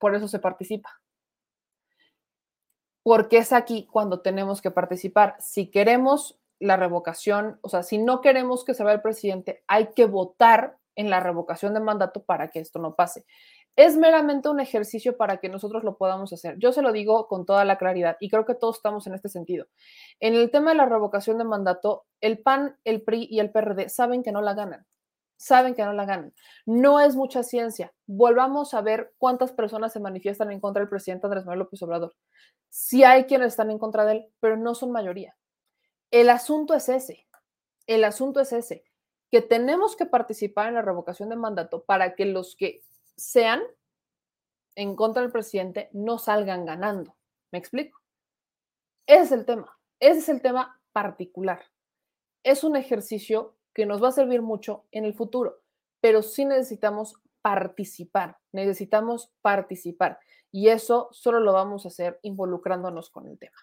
por 0.00 0.16
eso 0.16 0.26
se 0.26 0.40
participa. 0.40 0.90
Porque 3.04 3.38
es 3.38 3.52
aquí 3.52 3.86
cuando 3.86 4.20
tenemos 4.20 4.60
que 4.60 4.72
participar. 4.72 5.36
Si 5.38 5.70
queremos 5.70 6.40
la 6.58 6.76
revocación, 6.76 7.60
o 7.62 7.68
sea, 7.68 7.84
si 7.84 7.98
no 7.98 8.20
queremos 8.20 8.64
que 8.64 8.74
se 8.74 8.82
vaya 8.82 8.96
el 8.96 9.02
presidente, 9.02 9.62
hay 9.68 9.90
que 9.94 10.06
votar 10.06 10.76
en 10.96 11.08
la 11.08 11.20
revocación 11.20 11.72
de 11.72 11.78
mandato 11.78 12.24
para 12.24 12.48
que 12.48 12.58
esto 12.58 12.80
no 12.80 12.96
pase 12.96 13.24
es 13.76 13.96
meramente 13.96 14.48
un 14.48 14.58
ejercicio 14.58 15.16
para 15.16 15.36
que 15.36 15.50
nosotros 15.50 15.84
lo 15.84 15.98
podamos 15.98 16.32
hacer. 16.32 16.56
Yo 16.58 16.72
se 16.72 16.82
lo 16.82 16.92
digo 16.92 17.28
con 17.28 17.44
toda 17.44 17.64
la 17.64 17.76
claridad 17.76 18.16
y 18.20 18.30
creo 18.30 18.46
que 18.46 18.54
todos 18.54 18.76
estamos 18.76 19.06
en 19.06 19.14
este 19.14 19.28
sentido. 19.28 19.66
En 20.18 20.34
el 20.34 20.50
tema 20.50 20.70
de 20.70 20.78
la 20.78 20.86
revocación 20.86 21.36
de 21.38 21.44
mandato, 21.44 22.06
el 22.20 22.38
PAN, 22.38 22.78
el 22.84 23.02
PRI 23.02 23.28
y 23.30 23.40
el 23.40 23.52
PRD 23.52 23.90
saben 23.90 24.22
que 24.22 24.32
no 24.32 24.40
la 24.40 24.54
ganan. 24.54 24.86
Saben 25.38 25.74
que 25.74 25.84
no 25.84 25.92
la 25.92 26.06
ganan. 26.06 26.32
No 26.64 27.00
es 27.00 27.14
mucha 27.14 27.42
ciencia. 27.42 27.92
Volvamos 28.06 28.72
a 28.72 28.80
ver 28.80 29.12
cuántas 29.18 29.52
personas 29.52 29.92
se 29.92 30.00
manifiestan 30.00 30.50
en 30.50 30.60
contra 30.60 30.80
del 30.80 30.88
presidente 30.88 31.26
Andrés 31.26 31.44
Manuel 31.44 31.60
López 31.60 31.82
Obrador. 31.82 32.16
Sí 32.70 33.04
hay 33.04 33.24
quienes 33.24 33.48
están 33.48 33.70
en 33.70 33.78
contra 33.78 34.06
de 34.06 34.12
él, 34.12 34.26
pero 34.40 34.56
no 34.56 34.74
son 34.74 34.90
mayoría. 34.92 35.36
El 36.10 36.30
asunto 36.30 36.72
es 36.72 36.88
ese. 36.88 37.26
El 37.86 38.02
asunto 38.04 38.40
es 38.40 38.52
ese, 38.52 38.84
que 39.30 39.42
tenemos 39.42 39.96
que 39.96 40.06
participar 40.06 40.68
en 40.68 40.74
la 40.74 40.82
revocación 40.82 41.28
de 41.28 41.36
mandato 41.36 41.84
para 41.84 42.14
que 42.16 42.26
los 42.26 42.56
que 42.56 42.82
sean 43.16 43.62
en 44.74 44.94
contra 44.94 45.22
del 45.22 45.32
presidente 45.32 45.88
no 45.92 46.18
salgan 46.18 46.66
ganando. 46.66 47.16
¿Me 47.50 47.58
explico? 47.58 47.98
Ese 49.06 49.22
es 49.22 49.32
el 49.32 49.44
tema. 49.46 49.78
Ese 50.00 50.18
es 50.18 50.28
el 50.28 50.42
tema 50.42 50.80
particular. 50.92 51.64
Es 52.42 52.62
un 52.62 52.76
ejercicio 52.76 53.56
que 53.72 53.86
nos 53.86 54.02
va 54.02 54.08
a 54.08 54.12
servir 54.12 54.42
mucho 54.42 54.86
en 54.90 55.04
el 55.04 55.14
futuro, 55.14 55.62
pero 56.00 56.22
sí 56.22 56.44
necesitamos 56.44 57.14
participar. 57.42 58.38
Necesitamos 58.52 59.32
participar. 59.40 60.18
Y 60.50 60.68
eso 60.68 61.08
solo 61.12 61.40
lo 61.40 61.52
vamos 61.52 61.84
a 61.84 61.88
hacer 61.88 62.18
involucrándonos 62.22 63.10
con 63.10 63.28
el 63.28 63.38
tema. 63.38 63.56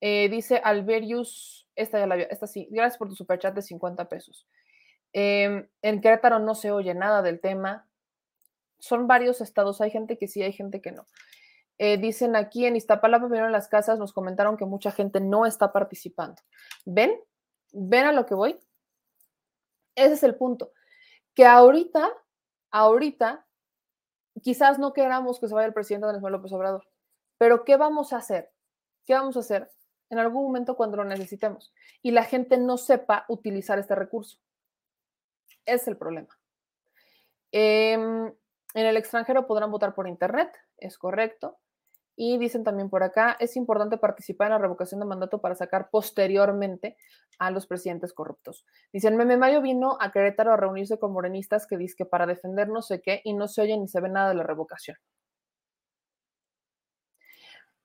Eh, 0.00 0.28
dice 0.28 0.56
Alberius, 0.56 1.68
esta 1.76 2.00
ya 2.00 2.06
la 2.06 2.16
esta 2.16 2.48
sí, 2.48 2.66
gracias 2.72 2.98
por 2.98 3.08
tu 3.08 3.14
superchat 3.14 3.54
de 3.54 3.62
50 3.62 4.08
pesos. 4.08 4.48
Em, 5.12 5.68
en 5.80 6.00
Querétaro 6.00 6.40
no 6.40 6.54
se 6.56 6.72
oye 6.72 6.92
nada 6.94 7.22
del 7.22 7.40
tema, 7.40 7.88
son 8.82 9.06
varios 9.06 9.40
estados, 9.40 9.80
hay 9.80 9.92
gente 9.92 10.18
que 10.18 10.26
sí, 10.26 10.42
hay 10.42 10.52
gente 10.52 10.82
que 10.82 10.90
no. 10.90 11.06
Eh, 11.78 11.98
dicen 11.98 12.34
aquí 12.34 12.66
en 12.66 12.74
Iztapalapa, 12.74 13.26
primero 13.26 13.46
en 13.46 13.52
las 13.52 13.68
casas, 13.68 13.96
nos 13.96 14.12
comentaron 14.12 14.56
que 14.56 14.64
mucha 14.64 14.90
gente 14.90 15.20
no 15.20 15.46
está 15.46 15.72
participando. 15.72 16.42
¿Ven? 16.84 17.16
¿Ven 17.72 18.06
a 18.06 18.12
lo 18.12 18.26
que 18.26 18.34
voy? 18.34 18.58
Ese 19.94 20.14
es 20.14 20.22
el 20.24 20.34
punto. 20.34 20.72
Que 21.32 21.46
ahorita, 21.46 22.10
ahorita, 22.72 23.46
quizás 24.42 24.80
no 24.80 24.92
queramos 24.92 25.38
que 25.38 25.46
se 25.46 25.54
vaya 25.54 25.68
el 25.68 25.74
presidente 25.74 26.06
Andrés 26.06 26.20
Manuel 26.20 26.40
López 26.40 26.52
Obrador, 26.52 26.84
pero 27.38 27.64
¿qué 27.64 27.76
vamos 27.76 28.12
a 28.12 28.16
hacer? 28.16 28.50
¿Qué 29.06 29.14
vamos 29.14 29.36
a 29.36 29.40
hacer 29.40 29.70
en 30.10 30.18
algún 30.18 30.42
momento 30.42 30.76
cuando 30.76 30.96
lo 30.96 31.04
necesitemos? 31.04 31.72
Y 32.02 32.10
la 32.10 32.24
gente 32.24 32.58
no 32.58 32.78
sepa 32.78 33.26
utilizar 33.28 33.78
este 33.78 33.94
recurso. 33.94 34.38
Es 35.66 35.86
el 35.86 35.96
problema. 35.96 36.36
Eh, 37.52 38.32
en 38.74 38.86
el 38.86 38.96
extranjero 38.96 39.46
podrán 39.46 39.70
votar 39.70 39.94
por 39.94 40.08
Internet, 40.08 40.56
es 40.78 40.98
correcto. 40.98 41.58
Y 42.14 42.36
dicen 42.36 42.62
también 42.62 42.90
por 42.90 43.02
acá, 43.02 43.36
es 43.40 43.56
importante 43.56 43.96
participar 43.96 44.48
en 44.48 44.52
la 44.52 44.58
revocación 44.58 45.00
de 45.00 45.06
mandato 45.06 45.40
para 45.40 45.54
sacar 45.54 45.88
posteriormente 45.90 46.96
a 47.38 47.50
los 47.50 47.66
presidentes 47.66 48.12
corruptos. 48.12 48.66
Dicen, 48.92 49.16
Meme 49.16 49.38
Mayo 49.38 49.62
vino 49.62 49.96
a 49.98 50.12
Querétaro 50.12 50.52
a 50.52 50.56
reunirse 50.56 50.98
con 50.98 51.12
morenistas 51.12 51.66
que 51.66 51.78
dicen 51.78 51.96
que 51.98 52.04
para 52.04 52.26
defender 52.26 52.68
no 52.68 52.82
sé 52.82 53.00
qué 53.00 53.22
y 53.24 53.32
no 53.32 53.48
se 53.48 53.62
oye 53.62 53.78
ni 53.78 53.88
se 53.88 54.00
ve 54.00 54.10
nada 54.10 54.28
de 54.28 54.34
la 54.34 54.42
revocación. 54.42 54.98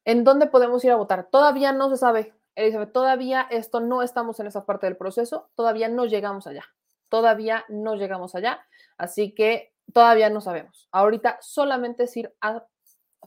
¿En 0.04 0.24
dónde 0.24 0.48
podemos 0.48 0.84
ir 0.86 0.92
a 0.92 0.96
votar? 0.96 1.30
Todavía 1.30 1.72
no 1.72 1.90
se 1.90 1.98
sabe, 1.98 2.34
Elizabeth, 2.56 2.94
todavía 2.94 3.48
esto 3.50 3.80
no 3.80 4.02
estamos 4.02 4.40
en 4.40 4.48
esa 4.48 4.66
parte 4.66 4.88
del 4.88 4.98
proceso, 4.98 5.50
todavía 5.56 5.90
no 5.90 6.06
llegamos 6.06 6.48
allá, 6.48 6.66
todavía 7.10 7.66
no 7.70 7.96
llegamos 7.96 8.34
allá, 8.34 8.66
así 8.98 9.34
que 9.34 9.74
Todavía 9.94 10.30
no 10.30 10.42
sabemos. 10.42 10.88
Ahorita 10.92 11.38
solamente 11.42 12.04
es 12.04 12.18
ir 12.18 12.34
a 12.42 12.66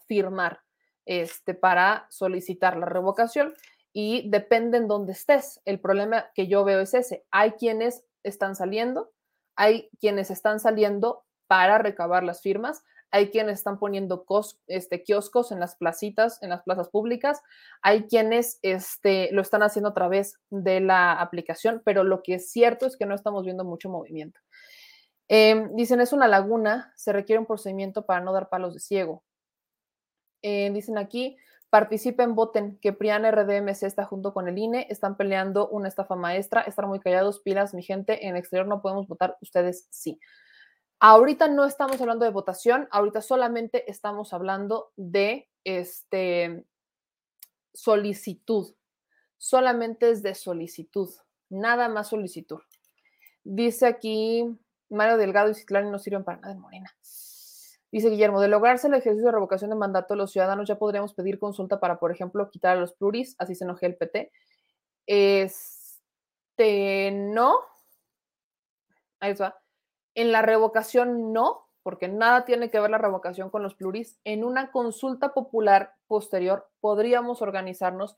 firmar 0.07 0.61
este, 1.07 1.55
para 1.55 2.07
solicitar 2.11 2.77
la 2.77 2.87
revocación 2.87 3.55
y 3.93 4.29
depende 4.31 4.79
en 4.79 4.89
dónde 4.89 5.13
estés. 5.13 5.61
El 5.65 5.81
problema 5.81 6.31
que 6.35 6.47
yo 6.47 6.65
veo 6.65 6.81
es 6.81 6.95
ese. 6.95 7.25
Hay 7.31 7.53
quienes 7.53 8.05
están 8.23 8.55
saliendo, 8.55 9.11
hay 9.57 9.91
quienes 9.99 10.31
están 10.31 10.61
saliendo 10.61 11.25
para 11.47 11.79
recabar 11.79 12.23
las 12.23 12.43
firmas, 12.43 12.85
hay 13.11 13.31
quienes 13.31 13.59
están 13.59 13.79
poniendo 13.79 14.25
este, 14.69 15.03
kioscos 15.03 15.51
en 15.51 15.59
las 15.59 15.75
placitas, 15.77 16.41
en 16.43 16.51
las 16.51 16.63
plazas 16.63 16.89
públicas, 16.89 17.43
hay 17.83 18.07
quienes 18.07 18.61
este, 18.63 19.31
lo 19.33 19.43
están 19.43 19.63
haciendo 19.63 19.91
a 19.91 19.95
través 19.95 20.39
de 20.51 20.81
la 20.81 21.13
aplicación, 21.15 21.83
pero 21.85 22.05
lo 22.05 22.23
que 22.23 22.35
es 22.35 22.53
cierto 22.53 22.87
es 22.87 22.97
que 22.97 23.07
no 23.07 23.15
estamos 23.15 23.45
viendo 23.45 23.65
mucho 23.65 23.89
movimiento. 23.89 24.39
Em, 25.33 25.77
dicen, 25.77 26.01
es 26.01 26.13
una 26.13 26.27
laguna, 26.27 26.93
se 26.97 27.13
requiere 27.13 27.39
un 27.39 27.47
procedimiento 27.47 28.05
para 28.05 28.21
no 28.21 28.33
dar 28.33 28.49
palos 28.49 28.75
de 28.75 28.81
ciego. 28.81 29.23
Eh, 30.43 30.73
dicen 30.73 30.99
aquí, 30.99 31.37
participen, 31.71 32.35
voten, 32.35 32.81
que 32.81 32.93
Prian 32.93 33.25
RDMC 33.25 33.85
está 33.85 34.05
junto 34.05 34.35
con 34.35 34.49
el 34.49 34.59
INE, 34.59 34.89
están 34.91 35.17
peleando 35.17 35.69
una 35.69 35.87
estafa 35.87 36.17
maestra, 36.17 36.63
estar 36.63 36.89
muy 36.89 36.99
callados, 36.99 37.39
pilas, 37.39 37.75
mi 37.75 37.85
gente, 37.85 38.27
en 38.27 38.35
el 38.35 38.41
exterior 38.41 38.67
no 38.67 38.83
podemos 38.83 39.07
votar, 39.07 39.39
ustedes 39.41 39.87
sí. 39.91 40.19
Ahorita 40.99 41.47
no 41.47 41.65
estamos 41.65 42.01
hablando 42.01 42.25
de 42.25 42.33
votación, 42.33 42.89
ahorita 42.91 43.23
solamente 43.23 43.89
estamos 43.89 44.33
hablando 44.33 44.91
de 44.97 45.49
este 45.63 46.67
solicitud. 47.73 48.75
Solamente 49.39 50.11
es 50.11 50.25
de 50.25 50.35
solicitud, 50.35 51.09
nada 51.49 51.89
más 51.89 52.09
solicitud. 52.09 52.59
Dice 53.45 53.87
aquí 53.87 54.59
Mario 54.91 55.17
Delgado 55.17 55.51
y 55.51 55.55
Citlani 55.55 55.91
no 55.91 55.99
sirven 55.99 56.25
para 56.25 56.39
nada 56.39 56.53
en 56.53 56.61
Morena. 56.61 56.95
Dice 57.93 58.09
Guillermo, 58.09 58.41
de 58.41 58.49
lograrse 58.49 58.87
el 58.87 58.95
ejercicio 58.95 59.27
de 59.27 59.33
revocación 59.33 59.71
de 59.71 59.77
mandato, 59.77 60.15
los 60.15 60.31
ciudadanos 60.31 60.69
ya 60.69 60.79
podríamos 60.79 61.13
pedir 61.15 61.41
consulta 61.41 61.81
para, 61.81 61.99
por 61.99 62.13
ejemplo, 62.13 62.49
quitar 62.51 62.77
a 62.77 62.81
los 62.81 62.93
pluris, 62.93 63.35
así 63.39 63.57
se 63.57 63.65
enoje 63.65 63.87
el 63.87 63.97
PT. 63.97 64.31
Este, 65.07 66.01
no. 67.13 67.59
Ahí 69.19 69.33
está. 69.33 69.61
En 70.15 70.31
la 70.31 70.43
revocación 70.43 71.33
no, 71.33 71.67
porque 71.83 72.07
nada 72.07 72.45
tiene 72.45 72.71
que 72.71 72.79
ver 72.79 72.91
la 72.91 72.99
revocación 72.99 73.51
con 73.51 73.65
los 73.65 73.75
pluris. 73.75 74.21
En 74.23 74.45
una 74.45 74.71
consulta 74.71 75.33
popular 75.33 75.95
posterior 76.07 76.69
podríamos 76.81 77.43
organizarnos 77.43 78.17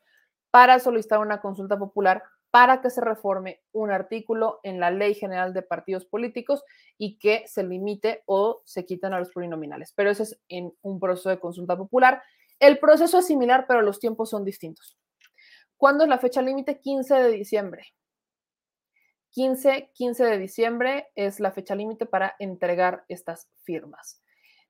para 0.51 0.81
solicitar 0.81 1.19
una 1.19 1.40
consulta 1.40 1.78
popular 1.78 2.23
para 2.53 2.83
que 2.83 2.91
se 2.91 3.01
reforme 3.01 3.62
un 3.73 3.91
artículo 3.91 4.61
en 4.62 4.79
la 4.79 4.91
Ley 4.91 5.15
General 5.15 5.55
de 5.55 5.62
Partidos 5.62 6.05
Políticos 6.05 6.62
y 6.99 7.19
que 7.19 7.45
se 7.49 7.65
limite 7.65 8.23
o 8.27 8.61
se 8.66 8.85
quiten 8.85 9.15
a 9.15 9.19
los 9.19 9.31
plurinominales. 9.31 9.95
Pero 9.97 10.11
eso 10.11 10.23
es 10.23 10.39
en 10.51 10.70
un 10.83 11.01
proceso 11.01 11.31
de 11.31 11.41
consulta 11.41 11.79
popular. 11.79 12.23
El 12.61 12.79
proceso 12.79 13.20
es 13.20 13.27
similar, 13.27 13.65
pero 13.66 13.81
los 13.81 13.99
tiempos 13.99 14.29
son 14.29 14.45
distintos. 14.45 14.99
¿Cuándo 15.79 16.05
es 16.05 16.11
la 16.11 16.19
fecha 16.19 16.43
límite? 16.43 16.79
15 16.79 17.15
de 17.15 17.31
diciembre. 17.31 17.87
15, 19.31 19.91
15 19.95 20.24
de 20.24 20.39
diciembre 20.39 21.09
es 21.15 21.41
la 21.41 21.53
fecha 21.53 21.74
límite 21.74 22.05
para 22.05 22.37
entregar 22.39 23.07
estas 23.09 23.49
firmas. 23.62 24.23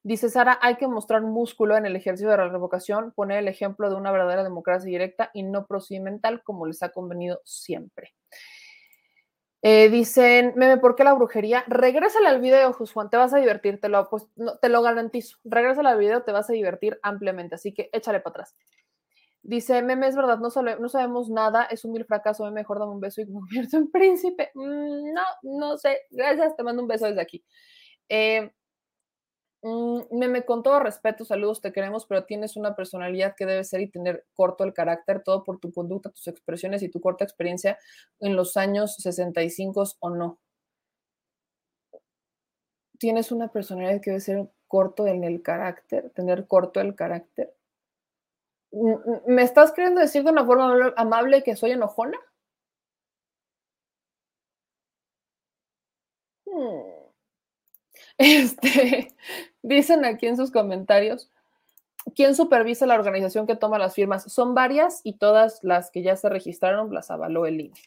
Dice 0.05 0.29
Sara, 0.29 0.59
hay 0.61 0.77
que 0.77 0.89
mostrar 0.89 1.23
músculo 1.23 1.77
en 1.77 1.87
el 1.87 1.95
ejercicio 1.95 2.31
de 2.31 2.37
la 2.37 2.49
revocación, 2.49 3.13
poner 3.13 3.39
el 3.39 3.47
ejemplo 3.47 3.89
de 3.89 3.95
una 3.95 4.11
verdadera 4.11 4.43
democracia 4.43 4.91
directa 4.91 5.31
y 5.33 5.45
no 5.45 5.67
procedimental 5.67 6.43
como 6.43 6.67
les 6.67 6.83
ha 6.83 6.89
convenido 6.89 7.41
siempre. 7.45 8.13
Eh, 9.65 9.91
dicen, 9.91 10.55
meme, 10.57 10.79
¿por 10.79 10.97
qué 10.97 11.05
la 11.05 11.13
brujería? 11.13 11.63
Regrésale 11.69 12.27
al 12.27 12.41
video, 12.41 12.73
Juan, 12.73 13.11
te 13.11 13.17
vas 13.17 13.33
a 13.33 13.39
divertir, 13.39 13.81
te 13.81 13.89
lo, 13.89 14.11
pues, 14.11 14.27
te 14.61 14.69
lo 14.69 14.83
garantizo. 14.83 15.39
Regrésale 15.45 15.89
al 15.89 15.99
video, 15.99 16.25
te 16.25 16.33
vas 16.33 16.51
a 16.51 16.53
divertir 16.53 16.99
ampliamente, 17.05 17.55
así 17.55 17.73
que 17.73 17.89
échale 17.93 18.19
para 18.19 18.31
atrás. 18.33 18.57
Dice, 19.45 19.83
meme, 19.83 20.09
es 20.09 20.17
verdad, 20.17 20.39
no, 20.39 20.49
no 20.81 20.89
sabemos 20.89 21.31
nada, 21.31 21.65
es 21.65 21.85
un 21.85 21.93
mil 21.93 22.05
fracaso, 22.05 22.51
mejor 22.51 22.81
dame 22.81 22.93
un 22.93 23.01
beso 23.01 23.21
y 23.21 23.27
me 23.27 23.33
convierto 23.41 23.77
en 23.77 23.89
príncipe. 23.89 24.51
Mm, 24.55 25.13
no, 25.13 25.23
no 25.43 25.79
sé, 25.79 26.01
gracias, 26.11 26.57
te 26.57 26.65
mando 26.65 26.83
un 26.83 26.89
beso 26.89 27.07
desde 27.07 27.21
aquí. 27.21 27.45
Eh, 28.09 28.51
mm, 29.63 30.19
meme, 30.19 30.45
con 30.45 30.63
todo 30.63 30.81
respeto, 30.81 31.25
saludos, 31.25 31.61
te 31.61 31.73
queremos, 31.73 32.07
pero 32.07 32.25
tienes 32.25 32.57
una 32.57 32.75
personalidad 32.77 33.35
que 33.37 33.47
debe 33.47 33.65
ser 33.65 33.81
y 33.81 33.91
tener 33.91 34.25
corto 34.35 34.65
el 34.65 34.75
carácter, 34.75 35.23
todo 35.23 35.45
por 35.45 35.59
tu 35.61 35.73
conducta, 35.73 36.11
tus 36.11 36.29
expresiones 36.29 36.83
y 36.83 36.89
tu 36.91 37.01
corta 37.01 37.25
experiencia 37.25 37.79
en 38.21 38.37
los 38.37 38.57
años 38.57 38.97
65 38.97 39.85
o 40.01 40.11
no. 40.11 40.39
Tienes 42.99 43.33
una 43.33 43.49
personalidad 43.49 44.01
que 44.01 44.11
debe 44.11 44.21
ser 44.21 44.49
corto 44.67 45.07
en 45.07 45.25
el 45.25 45.43
carácter, 45.43 46.11
tener 46.15 46.47
corto 46.47 46.81
el 46.81 46.95
carácter. 46.95 47.55
¿Me 49.27 49.43
estás 49.43 49.73
queriendo 49.73 50.01
decir 50.01 50.25
de 50.25 50.31
una 50.31 50.47
forma 50.47 50.95
amable 50.97 51.43
que 51.43 51.57
soy 51.57 51.73
enojona? 51.73 52.19
Hmm. 56.47 57.03
Este, 58.19 59.15
dicen 59.63 60.05
aquí 60.05 60.27
en 60.27 60.37
sus 60.37 60.51
comentarios, 60.51 61.31
¿quién 62.15 62.35
supervisa 62.35 62.87
la 62.87 62.95
organización 62.95 63.47
que 63.47 63.57
toma 63.57 63.79
las 63.79 63.95
firmas? 63.95 64.25
Son 64.33 64.55
varias 64.55 65.01
y 65.05 65.15
todas 65.15 65.61
las 65.63 65.91
que 65.91 66.03
ya 66.03 66.17
se 66.17 66.29
registraron 66.29 66.93
las 66.93 67.11
avaló 67.11 67.47
el 67.47 67.61
INE. 67.61 67.81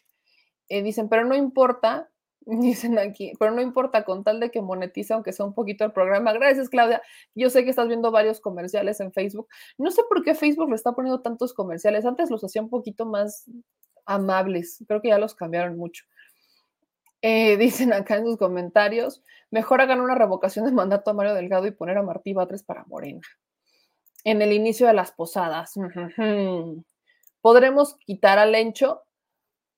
Eh, 0.68 0.82
dicen, 0.82 1.08
pero 1.08 1.24
no 1.24 1.36
importa 1.36 2.10
Dicen 2.46 2.96
aquí, 2.98 3.32
pero 3.40 3.50
no 3.50 3.60
importa 3.60 4.04
con 4.04 4.22
tal 4.22 4.38
de 4.38 4.52
que 4.52 4.62
monetice, 4.62 5.12
aunque 5.12 5.32
sea 5.32 5.44
un 5.44 5.52
poquito 5.52 5.84
el 5.84 5.92
programa. 5.92 6.32
Gracias, 6.32 6.68
Claudia. 6.68 7.02
Yo 7.34 7.50
sé 7.50 7.64
que 7.64 7.70
estás 7.70 7.88
viendo 7.88 8.12
varios 8.12 8.40
comerciales 8.40 9.00
en 9.00 9.12
Facebook. 9.12 9.48
No 9.78 9.90
sé 9.90 10.02
por 10.08 10.22
qué 10.22 10.34
Facebook 10.36 10.70
le 10.70 10.76
está 10.76 10.92
poniendo 10.92 11.20
tantos 11.22 11.52
comerciales. 11.52 12.06
Antes 12.06 12.30
los 12.30 12.44
hacía 12.44 12.62
un 12.62 12.70
poquito 12.70 13.04
más 13.04 13.50
amables. 14.04 14.84
Creo 14.86 15.02
que 15.02 15.08
ya 15.08 15.18
los 15.18 15.34
cambiaron 15.34 15.76
mucho. 15.76 16.04
Eh, 17.22 17.56
dicen 17.58 17.92
acá 17.92 18.16
en 18.16 18.26
sus 18.26 18.36
comentarios, 18.36 19.22
mejor 19.50 19.80
hagan 19.80 20.00
una 20.00 20.14
revocación 20.14 20.64
de 20.64 20.72
mandato 20.72 21.10
a 21.10 21.14
Mario 21.14 21.34
Delgado 21.34 21.66
y 21.66 21.72
poner 21.72 21.98
a 21.98 22.02
Martí 22.02 22.32
Batres 22.32 22.62
para 22.62 22.84
Morena. 22.84 23.22
En 24.24 24.42
el 24.42 24.52
inicio 24.52 24.86
de 24.86 24.92
las 24.92 25.12
posadas. 25.12 25.74
¿Podremos 27.40 27.96
quitar 27.98 28.38
al 28.38 28.52
Lencho? 28.52 29.06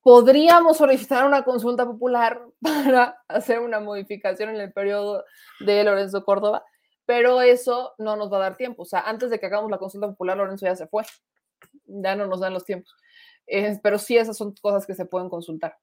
podríamos 0.09 0.79
solicitar 0.79 1.27
una 1.27 1.43
consulta 1.45 1.85
popular 1.85 2.41
para 2.63 3.23
hacer 3.29 3.61
una 3.61 3.79
modificación 3.79 4.49
en 4.49 4.61
el 4.61 4.73
periodo 4.73 5.23
de 5.61 5.85
Lorenzo 5.85 6.25
Córdoba, 6.25 6.65
pero 7.05 7.43
eso 7.43 7.95
no 7.99 8.17
nos 8.17 8.33
va 8.33 8.39
a 8.39 8.41
dar 8.41 8.57
tiempo. 8.57 8.85
O 8.85 8.87
sea, 8.87 9.01
antes 9.01 9.29
de 9.29 9.39
que 9.39 9.45
hagamos 9.45 9.71
la 9.71 9.77
consulta 9.77 10.09
popular, 10.09 10.39
Lorenzo 10.39 10.65
ya 10.65 10.77
se 10.77 10.87
fue. 10.87 11.05
Ya 11.85 12.17
no 12.17 12.27
nos 12.27 12.41
dan 12.41 12.55
los 12.55 12.65
tiempos. 12.65 12.95
pero 13.83 13.99
sí, 13.99 14.17
esas 14.17 14.37
son 14.37 14.55
cosas 14.63 14.87
que 14.87 14.95
se 14.95 15.05
pueden 15.05 15.29
consultar. 15.29 15.77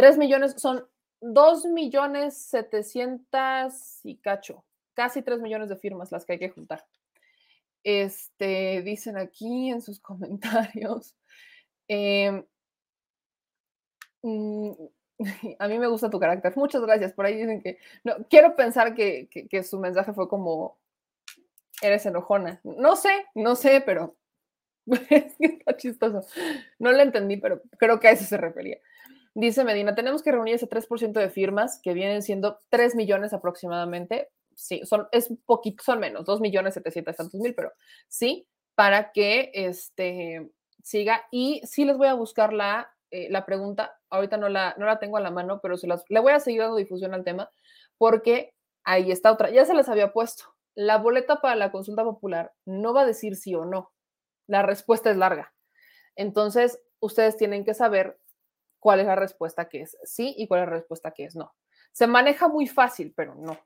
Tres 0.00 0.18
millones 0.18 0.54
son 0.56 0.86
dos 1.20 1.64
millones 1.66 2.36
setecientas 2.36 4.00
y 4.04 4.16
cacho, 4.16 4.64
casi 4.94 5.22
tres 5.22 5.40
millones 5.40 5.68
de 5.68 5.76
firmas 5.76 6.10
las 6.10 6.24
que 6.24 6.34
hay 6.34 6.38
que 6.38 6.50
juntar. 6.50 6.86
Este, 7.84 8.82
dicen 8.82 9.16
aquí 9.16 9.70
en 9.70 9.82
sus 9.82 10.00
comentarios. 10.00 11.14
Eh, 11.88 12.44
Mm, 14.22 14.72
a 15.58 15.68
mí 15.68 15.78
me 15.78 15.86
gusta 15.86 16.10
tu 16.10 16.18
carácter. 16.20 16.56
Muchas 16.56 16.82
gracias. 16.82 17.12
Por 17.12 17.26
ahí 17.26 17.36
dicen 17.36 17.62
que. 17.62 17.78
No, 18.04 18.14
quiero 18.28 18.56
pensar 18.56 18.94
que, 18.94 19.28
su 19.64 19.78
mensaje 19.78 20.12
fue 20.12 20.28
como. 20.28 20.78
Eres 21.82 22.04
enojona. 22.06 22.60
No 22.64 22.96
sé, 22.96 23.26
no 23.34 23.56
sé, 23.56 23.82
pero. 23.84 24.16
Es 25.10 25.36
que 25.36 25.46
está 25.46 25.76
chistoso. 25.76 26.26
No 26.78 26.90
lo 26.92 27.00
entendí, 27.00 27.36
pero 27.36 27.62
creo 27.78 28.00
que 28.00 28.08
a 28.08 28.12
eso 28.12 28.24
se 28.24 28.36
refería. 28.36 28.78
Dice 29.34 29.64
Medina: 29.64 29.94
Tenemos 29.94 30.22
que 30.22 30.32
reunir 30.32 30.54
ese 30.54 30.68
3% 30.68 31.12
de 31.12 31.30
firmas 31.30 31.80
que 31.82 31.94
vienen 31.94 32.22
siendo 32.22 32.60
3 32.70 32.94
millones 32.94 33.32
aproximadamente. 33.32 34.30
Sí, 34.54 34.82
son, 34.84 35.08
es 35.12 35.32
son 35.82 36.00
menos, 36.00 36.26
2 36.26 36.40
millones 36.40 36.74
700 36.74 37.16
tantos 37.16 37.40
mil, 37.40 37.54
pero 37.54 37.72
sí, 38.08 38.46
para 38.74 39.12
que 39.12 39.50
este, 39.54 40.50
siga. 40.82 41.22
Y 41.30 41.62
sí 41.64 41.84
les 41.84 41.96
voy 41.96 42.08
a 42.08 42.14
buscar 42.14 42.52
la 42.52 42.90
eh, 43.10 43.28
la 43.28 43.44
pregunta, 43.44 43.98
ahorita 44.08 44.36
no 44.36 44.48
la, 44.48 44.74
no 44.78 44.86
la 44.86 45.00
tengo 45.00 45.16
a 45.16 45.20
la 45.20 45.32
mano, 45.32 45.60
pero 45.60 45.76
se 45.76 45.88
las, 45.88 46.04
le 46.08 46.20
voy 46.20 46.32
a 46.32 46.38
seguir 46.40 46.60
dando 46.60 46.76
difusión 46.76 47.12
al 47.12 47.24
tema 47.24 47.50
porque 47.98 48.54
ahí 48.84 49.10
está 49.10 49.32
otra, 49.32 49.50
ya 49.50 49.64
se 49.64 49.74
les 49.74 49.88
había 49.88 50.12
puesto. 50.12 50.44
La 50.76 50.98
boleta 50.98 51.40
para 51.40 51.56
la 51.56 51.72
consulta 51.72 52.04
popular 52.04 52.52
no 52.64 52.94
va 52.94 53.02
a 53.02 53.06
decir 53.06 53.34
sí 53.34 53.54
o 53.54 53.64
no. 53.64 53.92
La 54.46 54.62
respuesta 54.62 55.10
es 55.10 55.16
larga. 55.16 55.52
Entonces, 56.14 56.80
ustedes 57.00 57.36
tienen 57.36 57.64
que 57.64 57.74
saber 57.74 58.18
cuál 58.80 59.00
es 59.00 59.06
la 59.06 59.14
respuesta 59.14 59.68
que 59.68 59.82
es 59.82 59.96
sí 60.02 60.34
y 60.36 60.48
cuál 60.48 60.62
es 60.62 60.66
la 60.68 60.74
respuesta 60.74 61.12
que 61.12 61.24
es 61.24 61.36
no. 61.36 61.54
Se 61.92 62.06
maneja 62.06 62.48
muy 62.48 62.66
fácil, 62.66 63.12
pero 63.16 63.34
no. 63.34 63.58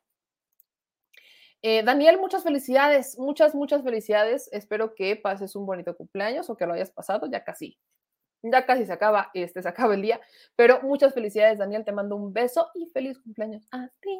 Eh, 1.62 1.82
Daniel, 1.82 2.18
muchas 2.18 2.42
felicidades, 2.42 3.18
muchas, 3.18 3.54
muchas 3.54 3.82
felicidades. 3.82 4.50
Espero 4.52 4.94
que 4.94 5.16
pases 5.16 5.56
un 5.56 5.64
bonito 5.64 5.96
cumpleaños 5.96 6.50
o 6.50 6.56
que 6.56 6.66
lo 6.66 6.74
hayas 6.74 6.90
pasado 6.90 7.26
ya 7.30 7.42
casi 7.42 7.78
ya 8.50 8.66
casi 8.66 8.86
se 8.86 8.92
acaba, 8.92 9.30
este, 9.34 9.62
se 9.62 9.68
acaba 9.68 9.94
el 9.94 10.02
día, 10.02 10.20
pero 10.56 10.80
muchas 10.82 11.14
felicidades, 11.14 11.58
Daniel, 11.58 11.84
te 11.84 11.92
mando 11.92 12.16
un 12.16 12.32
beso 12.32 12.70
y 12.74 12.86
feliz 12.86 13.18
cumpleaños 13.18 13.66
a 13.70 13.88
ti. 14.00 14.18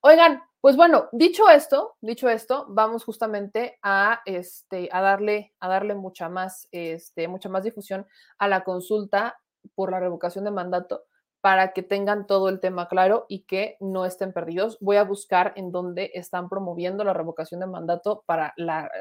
Oigan, 0.00 0.42
pues 0.60 0.76
bueno, 0.76 1.08
dicho 1.12 1.48
esto, 1.48 1.96
dicho 2.00 2.28
esto, 2.28 2.66
vamos 2.68 3.04
justamente 3.04 3.78
a, 3.82 4.22
este, 4.24 4.88
a 4.92 5.00
darle, 5.00 5.54
a 5.60 5.68
darle 5.68 5.94
mucha 5.94 6.28
más, 6.28 6.68
este, 6.72 7.28
mucha 7.28 7.48
más 7.48 7.64
difusión 7.64 8.06
a 8.38 8.48
la 8.48 8.64
consulta 8.64 9.38
por 9.74 9.90
la 9.90 10.00
revocación 10.00 10.44
de 10.44 10.50
mandato, 10.50 11.04
para 11.42 11.72
que 11.72 11.82
tengan 11.82 12.26
todo 12.28 12.48
el 12.48 12.60
tema 12.60 12.88
claro 12.88 13.26
y 13.28 13.40
que 13.40 13.76
no 13.80 14.06
estén 14.06 14.32
perdidos. 14.32 14.78
Voy 14.80 14.96
a 14.96 15.02
buscar 15.02 15.52
en 15.56 15.72
dónde 15.72 16.12
están 16.14 16.48
promoviendo 16.48 17.02
la 17.02 17.12
revocación 17.12 17.58
de 17.60 17.66
mandato 17.66 18.22
para, 18.26 18.54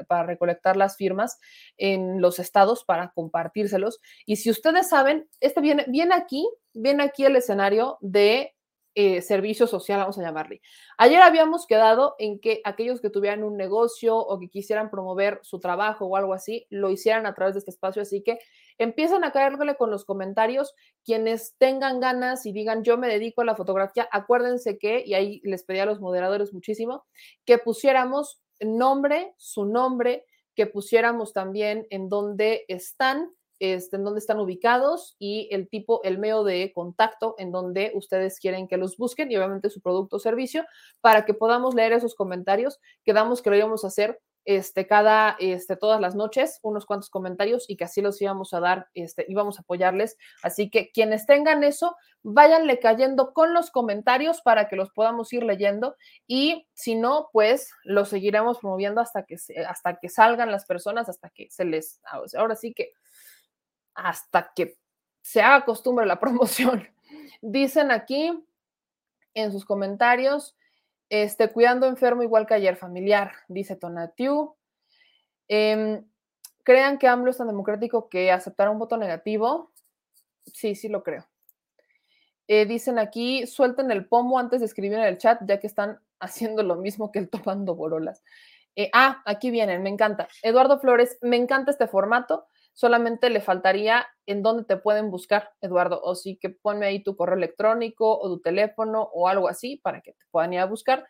para 0.07 0.23
recolectar 0.23 0.75
las 0.75 0.97
firmas 0.97 1.39
en 1.77 2.19
los 2.19 2.39
estados 2.39 2.83
para 2.83 3.11
compartírselos. 3.11 3.99
Y 4.25 4.37
si 4.37 4.49
ustedes 4.49 4.89
saben, 4.89 5.29
este 5.39 5.61
viene, 5.61 5.85
viene 5.87 6.15
aquí, 6.15 6.49
viene 6.73 7.03
aquí 7.03 7.25
el 7.25 7.35
escenario 7.35 7.99
de 8.01 8.55
eh, 8.93 9.21
servicio 9.21 9.67
social, 9.67 9.99
vamos 9.99 10.19
a 10.19 10.21
llamarle. 10.21 10.61
Ayer 10.97 11.21
habíamos 11.21 11.65
quedado 11.65 12.15
en 12.19 12.41
que 12.41 12.59
aquellos 12.65 12.99
que 12.99 13.09
tuvieran 13.09 13.43
un 13.45 13.55
negocio 13.55 14.17
o 14.17 14.37
que 14.37 14.49
quisieran 14.49 14.89
promover 14.89 15.39
su 15.43 15.61
trabajo 15.61 16.07
o 16.07 16.17
algo 16.17 16.33
así, 16.33 16.67
lo 16.69 16.89
hicieran 16.89 17.25
a 17.25 17.33
través 17.33 17.53
de 17.53 17.59
este 17.59 17.71
espacio, 17.71 18.01
así 18.01 18.21
que 18.21 18.39
empiezan 18.83 19.23
a 19.23 19.31
caerle 19.31 19.75
con 19.75 19.91
los 19.91 20.05
comentarios. 20.05 20.73
Quienes 21.03 21.55
tengan 21.57 21.99
ganas 21.99 22.45
y 22.45 22.51
digan 22.51 22.83
yo 22.83 22.97
me 22.97 23.07
dedico 23.07 23.41
a 23.41 23.45
la 23.45 23.55
fotografía, 23.55 24.07
acuérdense 24.11 24.77
que, 24.77 25.03
y 25.05 25.13
ahí 25.13 25.41
les 25.43 25.63
pedí 25.63 25.79
a 25.79 25.85
los 25.85 25.99
moderadores 25.99 26.53
muchísimo, 26.53 27.05
que 27.45 27.57
pusiéramos 27.57 28.41
nombre, 28.59 29.33
su 29.37 29.65
nombre, 29.65 30.25
que 30.55 30.67
pusiéramos 30.67 31.33
también 31.33 31.87
en 31.89 32.09
dónde 32.09 32.65
están 32.67 33.31
este, 33.61 33.95
en 33.97 34.03
dónde 34.03 34.17
están 34.17 34.39
ubicados 34.39 35.15
y 35.19 35.47
el 35.51 35.69
tipo, 35.69 36.01
el 36.03 36.17
medio 36.17 36.43
de 36.43 36.71
contacto 36.73 37.35
en 37.37 37.51
donde 37.51 37.91
ustedes 37.93 38.39
quieren 38.39 38.67
que 38.67 38.75
los 38.75 38.97
busquen 38.97 39.31
y 39.31 39.37
obviamente 39.37 39.69
su 39.69 39.81
producto 39.81 40.15
o 40.15 40.19
servicio 40.19 40.65
para 40.99 41.25
que 41.25 41.35
podamos 41.35 41.75
leer 41.75 41.93
esos 41.93 42.15
comentarios. 42.15 42.79
Quedamos 43.03 43.43
que 43.43 43.51
lo 43.51 43.55
íbamos 43.55 43.83
a 43.83 43.89
hacer 43.89 44.19
este, 44.45 44.87
cada, 44.87 45.35
este, 45.39 45.75
todas 45.75 46.01
las 46.01 46.15
noches, 46.15 46.59
unos 46.63 46.85
cuantos 46.85 47.09
comentarios 47.09 47.69
y 47.69 47.77
que 47.77 47.83
así 47.83 48.01
los 48.01 48.21
íbamos 48.21 48.53
a 48.53 48.59
dar, 48.59 48.87
este, 48.93 49.25
íbamos 49.27 49.59
a 49.59 49.61
apoyarles. 49.61 50.17
Así 50.41 50.69
que 50.69 50.91
quienes 50.91 51.25
tengan 51.25 51.63
eso, 51.63 51.95
váyanle 52.23 52.79
cayendo 52.79 53.33
con 53.33 53.53
los 53.53 53.71
comentarios 53.71 54.41
para 54.41 54.67
que 54.67 54.75
los 54.75 54.91
podamos 54.91 55.31
ir 55.33 55.43
leyendo 55.43 55.95
y 56.27 56.67
si 56.73 56.95
no, 56.95 57.29
pues 57.31 57.71
los 57.83 58.09
seguiremos 58.09 58.59
promoviendo 58.59 59.01
hasta 59.01 59.23
que, 59.23 59.37
hasta 59.67 59.97
que 59.97 60.09
salgan 60.09 60.51
las 60.51 60.65
personas, 60.65 61.09
hasta 61.09 61.29
que 61.29 61.49
se 61.49 61.65
les, 61.65 62.01
ahora 62.35 62.55
sí 62.55 62.73
que 62.73 62.93
hasta 63.93 64.51
que 64.55 64.77
se 65.21 65.41
haga 65.41 65.65
costumbre 65.65 66.05
la 66.05 66.19
promoción. 66.19 66.87
Dicen 67.41 67.91
aquí 67.91 68.31
en 69.33 69.51
sus 69.51 69.65
comentarios, 69.65 70.55
este, 71.11 71.51
cuidando 71.51 71.87
enfermo 71.87 72.23
igual 72.23 72.47
que 72.47 72.53
ayer, 72.53 72.77
familiar, 72.77 73.33
dice 73.49 73.75
Tonatiu. 73.75 74.55
Em, 75.49 76.05
¿Crean 76.63 76.97
que 76.97 77.09
AMLO 77.09 77.31
es 77.31 77.37
tan 77.37 77.47
democrático 77.47 78.07
que 78.07 78.31
aceptará 78.31 78.71
un 78.71 78.79
voto 78.79 78.95
negativo? 78.95 79.73
Sí, 80.53 80.73
sí 80.73 80.87
lo 80.87 81.03
creo. 81.03 81.27
Eh, 82.47 82.65
dicen 82.65 82.97
aquí, 82.97 83.45
suelten 83.45 83.91
el 83.91 84.07
pomo 84.07 84.39
antes 84.39 84.61
de 84.61 84.67
escribir 84.67 84.99
en 84.99 85.03
el 85.03 85.17
chat, 85.17 85.41
ya 85.45 85.59
que 85.59 85.67
están 85.67 85.99
haciendo 86.21 86.63
lo 86.63 86.77
mismo 86.77 87.11
que 87.11 87.19
el 87.19 87.29
tomando 87.29 87.75
borolas. 87.75 88.23
Eh, 88.77 88.89
ah, 88.93 89.21
aquí 89.25 89.51
vienen, 89.51 89.83
me 89.83 89.89
encanta. 89.89 90.29
Eduardo 90.41 90.79
Flores, 90.79 91.17
me 91.21 91.35
encanta 91.35 91.71
este 91.71 91.87
formato 91.87 92.47
solamente 92.73 93.29
le 93.29 93.41
faltaría 93.41 94.07
en 94.25 94.43
dónde 94.43 94.63
te 94.63 94.77
pueden 94.77 95.11
buscar, 95.11 95.51
Eduardo, 95.61 96.01
o 96.03 96.15
sí 96.15 96.37
que 96.37 96.49
ponme 96.49 96.85
ahí 96.85 97.03
tu 97.03 97.15
correo 97.15 97.37
electrónico 97.37 98.17
o 98.19 98.27
tu 98.29 98.41
teléfono 98.41 99.09
o 99.13 99.27
algo 99.27 99.47
así 99.47 99.77
para 99.77 100.01
que 100.01 100.13
te 100.13 100.25
puedan 100.31 100.53
ir 100.53 100.59
a 100.59 100.65
buscar, 100.65 101.05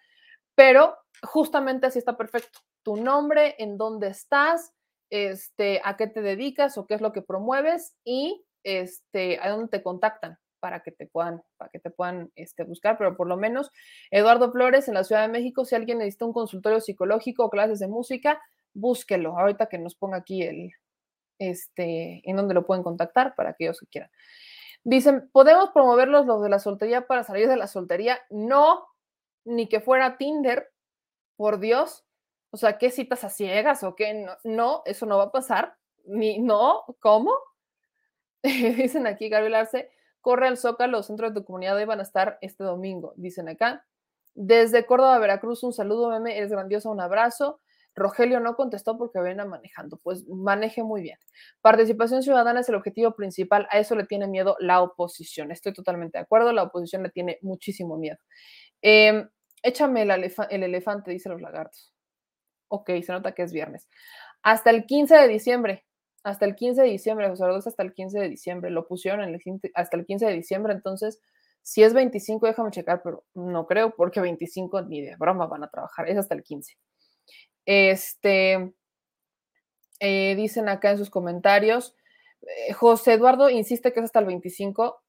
pero 0.55 0.97
justamente 1.23 1.87
así 1.87 1.99
está 1.99 2.17
perfecto. 2.17 2.59
Tu 2.83 2.95
nombre, 2.95 3.55
en 3.59 3.77
dónde 3.77 4.07
estás, 4.07 4.73
este, 5.09 5.81
a 5.83 5.97
qué 5.97 6.07
te 6.07 6.21
dedicas 6.21 6.77
o 6.77 6.87
qué 6.87 6.95
es 6.95 7.01
lo 7.01 7.11
que 7.11 7.21
promueves 7.21 7.95
y 8.03 8.43
este, 8.63 9.39
a 9.39 9.49
dónde 9.49 9.67
te 9.67 9.83
contactan 9.83 10.37
para 10.59 10.81
que 10.81 10.91
te 10.91 11.07
puedan, 11.07 11.41
para 11.57 11.69
que 11.69 11.79
te 11.79 11.89
puedan 11.89 12.31
este, 12.35 12.63
buscar, 12.63 12.97
pero 12.97 13.17
por 13.17 13.27
lo 13.27 13.35
menos 13.35 13.71
Eduardo 14.11 14.51
Flores 14.51 14.87
en 14.87 14.93
la 14.93 15.03
Ciudad 15.03 15.23
de 15.23 15.27
México, 15.27 15.65
si 15.65 15.75
alguien 15.75 15.97
necesita 15.97 16.25
un 16.25 16.33
consultorio 16.33 16.79
psicológico 16.79 17.45
o 17.45 17.49
clases 17.49 17.79
de 17.79 17.87
música, 17.87 18.39
búsquelo. 18.73 19.37
Ahorita 19.37 19.67
que 19.67 19.79
nos 19.79 19.95
ponga 19.95 20.17
aquí 20.17 20.43
el, 20.43 20.71
este, 21.41 22.21
en 22.29 22.37
donde 22.37 22.53
lo 22.53 22.65
pueden 22.65 22.83
contactar 22.83 23.33
para 23.35 23.49
aquellos 23.49 23.79
que 23.79 23.87
quieran. 23.87 24.11
Dicen, 24.83 25.29
¿podemos 25.33 25.71
promoverlos 25.71 26.25
los 26.25 26.41
de 26.43 26.49
la 26.49 26.59
soltería 26.59 27.07
para 27.07 27.23
salir 27.23 27.47
de 27.47 27.57
la 27.57 27.67
soltería? 27.67 28.19
No, 28.29 28.87
ni 29.43 29.67
que 29.67 29.79
fuera 29.79 30.17
Tinder, 30.17 30.71
por 31.35 31.59
Dios. 31.59 32.05
O 32.51 32.57
sea, 32.57 32.77
¿qué 32.77 32.91
citas 32.91 33.23
a 33.23 33.29
ciegas 33.29 33.83
o 33.83 33.95
qué? 33.95 34.25
No, 34.43 34.83
eso 34.85 35.05
no 35.07 35.17
va 35.17 35.25
a 35.25 35.31
pasar. 35.31 35.75
Ni, 36.05 36.39
no, 36.39 36.83
¿cómo? 36.99 37.33
Dicen 38.43 39.07
aquí, 39.07 39.29
Gabriel 39.29 39.55
Arce, 39.55 39.89
corre 40.21 40.47
al 40.47 40.57
Zócalo, 40.57 41.01
centro 41.01 41.29
de 41.29 41.35
tu 41.39 41.45
comunidad, 41.45 41.77
hoy 41.77 41.85
van 41.85 41.99
a 41.99 42.03
estar 42.03 42.37
este 42.41 42.63
domingo, 42.63 43.13
dicen 43.15 43.49
acá. 43.49 43.85
Desde 44.33 44.85
Córdoba, 44.85 45.17
Veracruz, 45.19 45.63
un 45.63 45.73
saludo, 45.73 46.09
meme, 46.09 46.37
eres 46.37 46.51
grandioso, 46.51 46.89
un 46.89 47.01
abrazo. 47.01 47.59
Rogelio 47.95 48.39
no 48.39 48.55
contestó 48.55 48.97
porque 48.97 49.21
viene 49.21 49.45
manejando. 49.45 49.99
Pues 50.03 50.27
maneje 50.27 50.83
muy 50.83 51.01
bien. 51.01 51.17
Participación 51.61 52.23
ciudadana 52.23 52.61
es 52.61 52.69
el 52.69 52.75
objetivo 52.75 53.15
principal. 53.15 53.67
A 53.71 53.79
eso 53.79 53.95
le 53.95 54.05
tiene 54.05 54.27
miedo 54.27 54.55
la 54.59 54.81
oposición. 54.81 55.51
Estoy 55.51 55.73
totalmente 55.73 56.17
de 56.17 56.23
acuerdo. 56.23 56.53
La 56.53 56.63
oposición 56.63 57.03
le 57.03 57.09
tiene 57.09 57.37
muchísimo 57.41 57.97
miedo. 57.97 58.17
Em, 58.81 59.29
échame 59.63 60.03
el, 60.03 60.11
el 60.11 60.63
elefante, 60.63 61.11
dice 61.11 61.29
los 61.29 61.41
lagartos. 61.41 61.93
Ok, 62.69 62.89
se 63.03 63.11
nota 63.11 63.33
que 63.33 63.43
es 63.43 63.51
viernes. 63.51 63.87
Hasta 64.43 64.69
el 64.69 64.85
15 64.85 65.15
de 65.15 65.27
diciembre. 65.27 65.85
Hasta 66.23 66.45
el 66.45 66.55
15 66.55 66.83
de 66.83 66.87
diciembre, 66.87 67.27
José 67.29 67.43
Rodríguez, 67.43 67.67
hasta 67.67 67.83
el 67.83 67.93
15 67.93 68.19
de 68.19 68.29
diciembre. 68.29 68.69
Lo 68.69 68.87
pusieron 68.87 69.35
hasta 69.73 69.97
el 69.97 70.05
15 70.05 70.25
de 70.27 70.33
diciembre. 70.33 70.73
Entonces, 70.73 71.19
si 71.63 71.83
es 71.83 71.93
25, 71.93 72.47
déjame 72.47 72.71
checar, 72.71 73.01
pero 73.03 73.25
no 73.33 73.65
creo, 73.67 73.95
porque 73.95 74.19
25 74.21 74.83
ni 74.83 75.01
de 75.01 75.15
broma 75.15 75.47
van 75.47 75.63
a 75.63 75.69
trabajar. 75.69 76.09
Es 76.09 76.17
hasta 76.17 76.35
el 76.35 76.43
15. 76.43 76.75
Este, 77.65 78.73
eh, 79.99 80.35
dicen 80.35 80.69
acá 80.69 80.91
en 80.91 80.97
sus 80.97 81.09
comentarios, 81.09 81.95
eh, 82.41 82.73
José 82.73 83.13
Eduardo 83.13 83.49
insiste 83.49 83.93
que 83.93 83.99
es 83.99 84.05
hasta 84.05 84.19
el 84.19 84.25
25, 84.25 85.01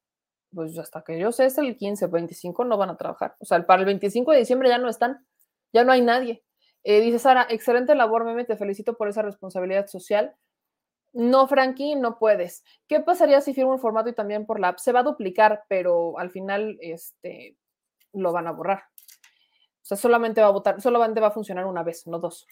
pues 0.53 0.77
hasta 0.77 1.03
que 1.03 1.19
yo 1.19 1.31
sé 1.31 1.45
es 1.45 1.57
el 1.57 1.75
15, 1.77 2.07
25 2.07 2.65
no 2.65 2.77
van 2.77 2.91
a 2.91 2.97
trabajar. 2.97 3.35
O 3.39 3.45
sea, 3.45 3.65
para 3.65 3.81
el 3.81 3.85
25 3.85 4.31
de 4.31 4.39
diciembre 4.39 4.69
ya 4.69 4.77
no 4.77 4.89
están, 4.89 5.25
ya 5.73 5.83
no 5.83 5.91
hay 5.91 6.01
nadie. 6.01 6.43
Eh, 6.83 7.01
dice 7.01 7.19
Sara, 7.19 7.47
excelente 7.49 7.95
labor, 7.95 8.25
meme, 8.25 8.45
te 8.45 8.57
felicito 8.57 8.95
por 8.97 9.07
esa 9.07 9.21
responsabilidad 9.21 9.87
social. 9.87 10.35
No, 11.13 11.47
Frankie, 11.47 11.95
no 11.95 12.17
puedes. 12.17 12.63
¿Qué 12.87 12.99
pasaría 12.99 13.41
si 13.41 13.53
firmo 13.53 13.73
un 13.73 13.79
formato 13.79 14.09
y 14.09 14.13
también 14.13 14.45
por 14.45 14.59
la 14.59 14.69
app? 14.69 14.79
Se 14.79 14.91
va 14.91 15.01
a 15.01 15.03
duplicar, 15.03 15.63
pero 15.69 16.17
al 16.19 16.31
final 16.31 16.77
este, 16.81 17.55
lo 18.13 18.31
van 18.31 18.47
a 18.47 18.51
borrar. 18.51 18.83
O 19.83 19.85
sea, 19.85 19.97
solamente 19.97 20.39
va 20.41 20.47
a 20.47 20.51
votar, 20.51 20.81
solamente 20.81 21.19
va 21.19 21.27
a 21.27 21.31
funcionar 21.31 21.65
una 21.65 21.83
vez, 21.83 22.07
no 22.07 22.19
dos. 22.19 22.47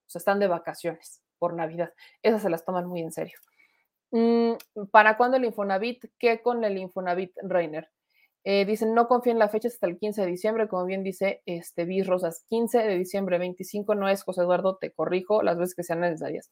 O 0.05 0.09
sea, 0.09 0.19
están 0.19 0.39
de 0.39 0.47
vacaciones 0.47 1.21
por 1.39 1.53
Navidad. 1.53 1.93
Esas 2.21 2.41
se 2.41 2.49
las 2.49 2.65
toman 2.65 2.87
muy 2.87 3.01
en 3.01 3.11
serio. 3.11 3.37
Mm, 4.11 4.53
¿Para 4.91 5.17
cuándo 5.17 5.37
el 5.37 5.45
Infonavit? 5.45 6.05
¿Qué 6.17 6.41
con 6.41 6.63
el 6.63 6.77
Infonavit, 6.77 7.33
Reiner? 7.43 7.89
Eh, 8.43 8.65
dicen, 8.65 8.93
no 8.93 9.09
confíen 9.09 9.35
en 9.35 9.39
la 9.39 9.49
fecha 9.49 9.67
hasta 9.67 9.87
el 9.87 9.97
15 9.97 10.21
de 10.21 10.27
diciembre, 10.27 10.67
como 10.69 10.85
bien 10.85 11.03
dice 11.03 11.41
este 11.45 11.85
Rosas. 12.05 12.45
15 12.47 12.77
de 12.77 12.97
diciembre, 12.97 13.37
25 13.39 13.93
no 13.95 14.07
es, 14.07 14.23
José 14.23 14.41
Eduardo, 14.41 14.77
te 14.77 14.91
corrijo 14.91 15.43
las 15.43 15.57
veces 15.57 15.75
que 15.75 15.83
sean 15.83 15.99
necesarias. 15.99 16.49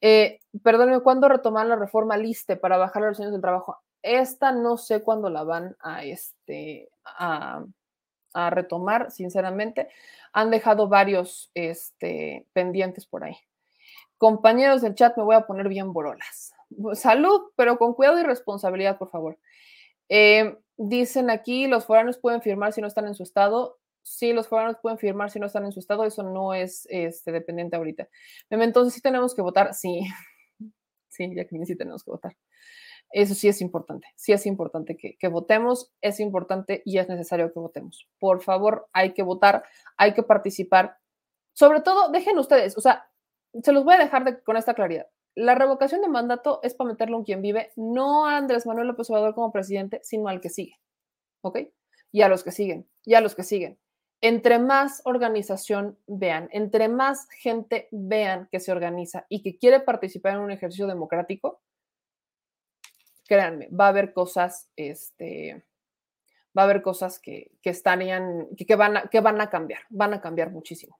Eh, 0.00 0.40
perdóneme, 0.62 1.00
¿cuándo 1.00 1.28
retomar 1.28 1.66
la 1.66 1.76
reforma 1.76 2.16
LISTE 2.16 2.56
para 2.56 2.78
bajar 2.78 3.02
los 3.02 3.20
años 3.20 3.32
del 3.32 3.40
trabajo? 3.40 3.78
Esta 4.02 4.52
no 4.52 4.76
sé 4.76 5.02
cuándo 5.02 5.28
la 5.28 5.44
van 5.44 5.76
a, 5.80 6.04
este, 6.04 6.90
a, 7.04 7.64
a 8.32 8.50
retomar, 8.50 9.10
sinceramente. 9.10 9.88
Han 10.32 10.50
dejado 10.50 10.88
varios 10.88 11.50
este, 11.54 12.46
pendientes 12.52 13.06
por 13.06 13.24
ahí. 13.24 13.36
Compañeros 14.16 14.82
del 14.82 14.94
chat, 14.94 15.16
me 15.16 15.24
voy 15.24 15.34
a 15.34 15.46
poner 15.46 15.68
bien 15.68 15.92
borolas. 15.92 16.52
Salud, 16.94 17.50
pero 17.56 17.78
con 17.78 17.94
cuidado 17.94 18.20
y 18.20 18.22
responsabilidad, 18.22 18.98
por 18.98 19.10
favor. 19.10 19.38
Eh, 20.08 20.58
dicen 20.76 21.30
aquí, 21.30 21.66
los 21.66 21.84
foráneos 21.84 22.18
pueden 22.18 22.42
firmar 22.42 22.72
si 22.72 22.80
no 22.80 22.86
están 22.86 23.06
en 23.06 23.14
su 23.14 23.22
estado. 23.22 23.79
Sí, 24.02 24.32
los 24.32 24.48
foráneos 24.48 24.78
pueden 24.80 24.98
firmar 24.98 25.30
si 25.30 25.38
no 25.38 25.46
están 25.46 25.64
en 25.64 25.72
su 25.72 25.80
estado, 25.80 26.04
eso 26.04 26.22
no 26.22 26.54
es 26.54 26.86
este, 26.90 27.32
dependiente 27.32 27.76
ahorita. 27.76 28.08
Entonces, 28.50 28.94
sí 28.94 29.00
tenemos 29.00 29.34
que 29.34 29.42
votar, 29.42 29.74
sí. 29.74 30.00
Sí, 31.12 31.28
ya 31.34 31.44
que 31.44 31.66
sí 31.66 31.76
tenemos 31.76 32.04
que 32.04 32.12
votar. 32.12 32.36
Eso 33.10 33.34
sí 33.34 33.48
es 33.48 33.60
importante, 33.60 34.06
sí 34.14 34.32
es 34.32 34.46
importante 34.46 34.96
que, 34.96 35.16
que, 35.18 35.26
votemos, 35.26 35.92
es 36.00 36.20
importante 36.20 36.82
y 36.84 36.98
es 36.98 37.08
necesario 37.08 37.52
que 37.52 37.58
votemos. 37.58 38.08
Por 38.20 38.40
favor, 38.42 38.88
hay 38.92 39.12
que 39.12 39.24
votar, 39.24 39.64
hay 39.96 40.14
que 40.14 40.22
participar. 40.22 40.98
Sobre 41.52 41.80
todo, 41.80 42.10
dejen 42.10 42.38
ustedes, 42.38 42.78
o 42.78 42.80
sea, 42.80 43.10
se 43.62 43.72
los 43.72 43.84
voy 43.84 43.94
a 43.94 43.98
dejar 43.98 44.42
con 44.44 44.56
esta 44.56 44.74
claridad. 44.74 45.08
La 45.34 45.54
revocación 45.54 46.00
de 46.02 46.08
mandato 46.08 46.60
es 46.62 46.74
para 46.74 46.90
meterlo 46.90 47.18
en 47.18 47.24
quien 47.24 47.42
vive, 47.42 47.72
no 47.76 48.26
a 48.26 48.36
Andrés 48.36 48.66
Manuel 48.66 48.88
López 48.88 49.10
Obrador 49.10 49.34
como 49.34 49.52
presidente, 49.52 50.00
sino 50.02 50.28
al 50.28 50.40
que 50.40 50.50
sigue. 50.50 50.78
¿Ok? 51.42 51.58
Y 52.12 52.22
a 52.22 52.28
los 52.28 52.44
que 52.44 52.52
siguen, 52.52 52.88
y 53.04 53.14
a 53.14 53.20
los 53.20 53.34
que 53.34 53.42
siguen. 53.42 53.78
Entre 54.22 54.58
más 54.58 55.00
organización 55.04 55.98
vean, 56.06 56.48
entre 56.52 56.88
más 56.88 57.26
gente 57.30 57.88
vean 57.90 58.48
que 58.50 58.60
se 58.60 58.70
organiza 58.70 59.24
y 59.28 59.42
que 59.42 59.56
quiere 59.56 59.80
participar 59.80 60.34
en 60.34 60.40
un 60.40 60.50
ejercicio 60.50 60.86
democrático, 60.86 61.62
créanme, 63.26 63.68
va 63.68 63.86
a 63.86 63.88
haber 63.88 64.12
cosas, 64.12 64.68
este, 64.76 65.64
va 66.56 66.62
a 66.62 66.64
haber 66.64 66.82
cosas 66.82 67.18
que, 67.18 67.52
que 67.62 67.70
estarían, 67.70 68.48
que, 68.56 68.74
van 68.74 69.08
que 69.10 69.20
van 69.20 69.40
a 69.40 69.48
cambiar, 69.48 69.82
van 69.88 70.14
a 70.14 70.20
cambiar 70.20 70.50
muchísimo. 70.50 70.98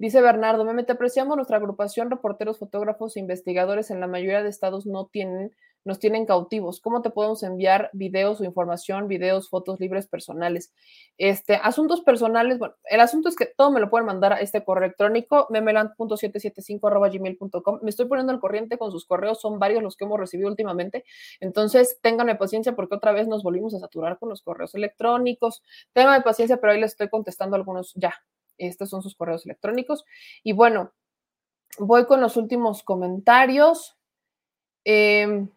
Dice 0.00 0.20
Bernardo, 0.22 0.64
me 0.64 0.82
te 0.82 0.92
apreciamos 0.92 1.36
nuestra 1.36 1.58
agrupación, 1.58 2.10
reporteros, 2.10 2.58
fotógrafos 2.58 3.16
e 3.16 3.20
investigadores 3.20 3.90
en 3.90 4.00
la 4.00 4.06
mayoría 4.06 4.42
de 4.42 4.48
estados 4.48 4.86
no 4.86 5.08
tienen 5.08 5.52
nos 5.84 5.98
tienen 5.98 6.24
cautivos. 6.24 6.80
¿Cómo 6.80 7.02
te 7.02 7.10
podemos 7.10 7.42
enviar 7.42 7.90
videos 7.92 8.40
o 8.40 8.44
información, 8.44 9.08
videos, 9.08 9.50
fotos 9.50 9.78
libres 9.78 10.06
personales? 10.06 10.72
Este, 11.18 11.56
asuntos 11.56 12.00
personales, 12.00 12.58
bueno, 12.58 12.76
el 12.84 13.00
asunto 13.00 13.28
es 13.28 13.36
que 13.36 13.44
todo 13.44 13.70
me 13.70 13.80
lo 13.80 13.90
pueden 13.90 14.06
mandar 14.06 14.32
a 14.32 14.40
este 14.40 14.64
correo 14.64 14.84
electrónico, 14.84 15.48
memeland.775.gmail.com. 15.50 17.80
Me 17.82 17.90
estoy 17.90 18.06
poniendo 18.06 18.32
al 18.32 18.40
corriente 18.40 18.78
con 18.78 18.90
sus 18.90 19.04
correos, 19.04 19.38
son 19.38 19.58
varios 19.58 19.82
los 19.82 19.98
que 19.98 20.06
hemos 20.06 20.18
recibido 20.18 20.48
últimamente. 20.48 21.04
Entonces, 21.40 21.98
ténganme 22.00 22.36
paciencia 22.36 22.74
porque 22.74 22.94
otra 22.94 23.12
vez 23.12 23.28
nos 23.28 23.42
volvimos 23.42 23.74
a 23.74 23.80
saturar 23.80 24.18
con 24.18 24.30
los 24.30 24.40
correos 24.40 24.74
electrónicos. 24.74 25.62
Ténganme 25.92 26.22
paciencia, 26.22 26.58
pero 26.58 26.72
ahí 26.72 26.80
les 26.80 26.92
estoy 26.92 27.10
contestando 27.10 27.56
algunos 27.56 27.92
ya. 27.96 28.14
Estos 28.66 28.90
son 28.90 29.02
sus 29.02 29.16
correos 29.16 29.44
electrónicos. 29.46 30.04
Y 30.42 30.52
bueno, 30.52 30.92
voy 31.78 32.06
con 32.06 32.20
los 32.20 32.36
últimos 32.36 32.82
comentarios. 32.82 33.96
Eh, 34.84 35.48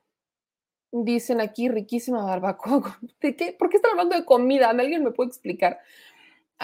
Dicen 0.96 1.42
aquí, 1.42 1.70
riquísima 1.70 2.24
barbacoa. 2.24 3.00
¿De 3.20 3.36
qué? 3.36 3.56
¿Por 3.58 3.70
qué 3.70 3.78
están 3.78 3.92
hablando 3.94 4.16
de 4.16 4.26
comida? 4.26 4.70
¿Alguien 4.70 5.04
me 5.04 5.10
puede 5.12 5.30
explicar? 5.30 5.80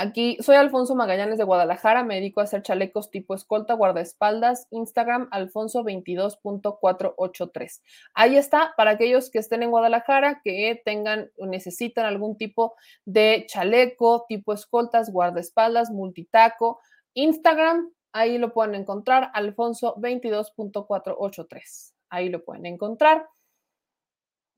Aquí, 0.01 0.37
soy 0.39 0.55
Alfonso 0.55 0.95
Magallanes 0.95 1.37
de 1.37 1.43
Guadalajara, 1.43 2.05
me 2.05 2.15
dedico 2.15 2.39
a 2.39 2.45
hacer 2.45 2.61
chalecos 2.61 3.11
tipo 3.11 3.35
escolta, 3.35 3.73
guardaespaldas, 3.73 4.65
Instagram 4.71 5.29
alfonso22.483. 5.29 7.81
Ahí 8.13 8.37
está, 8.37 8.73
para 8.77 8.91
aquellos 8.91 9.29
que 9.29 9.39
estén 9.39 9.61
en 9.61 9.71
Guadalajara, 9.71 10.39
que 10.41 10.81
tengan 10.85 11.29
o 11.37 11.47
necesitan 11.47 12.05
algún 12.05 12.37
tipo 12.37 12.75
de 13.03 13.45
chaleco, 13.45 14.23
tipo 14.29 14.53
escoltas, 14.53 15.11
guardaespaldas, 15.11 15.91
multitaco, 15.91 16.79
Instagram, 17.13 17.91
ahí 18.13 18.37
lo 18.37 18.53
pueden 18.53 18.75
encontrar, 18.75 19.33
alfonso22.483. 19.33 21.93
Ahí 22.09 22.29
lo 22.29 22.45
pueden 22.45 22.67
encontrar. 22.67 23.27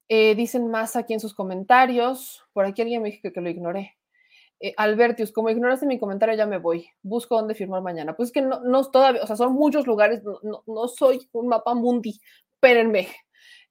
Eh, 0.08 0.36
dicen 0.36 0.70
más 0.70 0.96
aquí 0.96 1.16
en 1.16 1.20
sus 1.20 1.34
comentarios. 1.34 2.44
Por 2.54 2.66
aquí 2.66 2.84
alguien 2.84 3.02
me 3.02 3.10
dijo 3.10 3.32
que, 3.34 3.42
lo 3.42 3.50
ignoré. 3.50 3.98
Eh, 4.64 4.76
Albertius, 4.78 5.32
como 5.32 5.50
ignoraste 5.50 5.88
mi 5.88 5.98
comentario, 6.00 6.36
ya 6.36 6.46
me 6.46 6.60
voy. 6.60 6.88
Busco 7.02 7.36
dónde 7.36 7.56
firmar 7.56 7.82
mañana. 7.82 8.16
Pues 8.16 8.30
es 8.30 8.34
que 8.34 8.44
no, 8.44 8.60
no 8.62 8.84
todavía, 8.92 9.24
o 9.24 9.28
sea, 9.28 9.36
son 9.36 9.54
muchos 9.54 9.88
lugares, 9.88 10.22
no, 10.24 10.64
no, 10.68 10.88
soy 10.88 11.28
un 11.32 11.48
mapa 11.48 11.74
mundi. 11.74 12.22
Espérenme. 12.54 13.08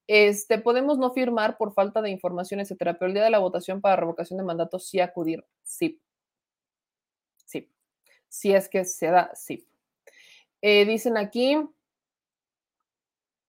Este, 0.08 0.58
podemos 0.58 0.98
no 0.98 1.12
firmar 1.12 1.56
por 1.56 1.72
falta 1.72 2.02
de 2.02 2.10
información, 2.10 2.58
etcétera, 2.58 2.98
pero 2.98 3.06
el 3.06 3.14
día 3.14 3.22
de 3.22 3.30
la 3.30 3.38
votación 3.38 3.80
para 3.80 3.94
revocación 3.94 4.38
de 4.38 4.44
mandato 4.44 4.80
sí 4.80 4.98
acudir. 4.98 5.44
Sí. 5.62 6.00
Sí. 7.46 7.70
Si 8.28 8.52
es 8.52 8.68
que 8.68 8.84
se 8.84 9.06
da, 9.06 9.30
sí. 9.34 9.68
Eh, 10.62 10.84
dicen 10.86 11.16
aquí, 11.16 11.56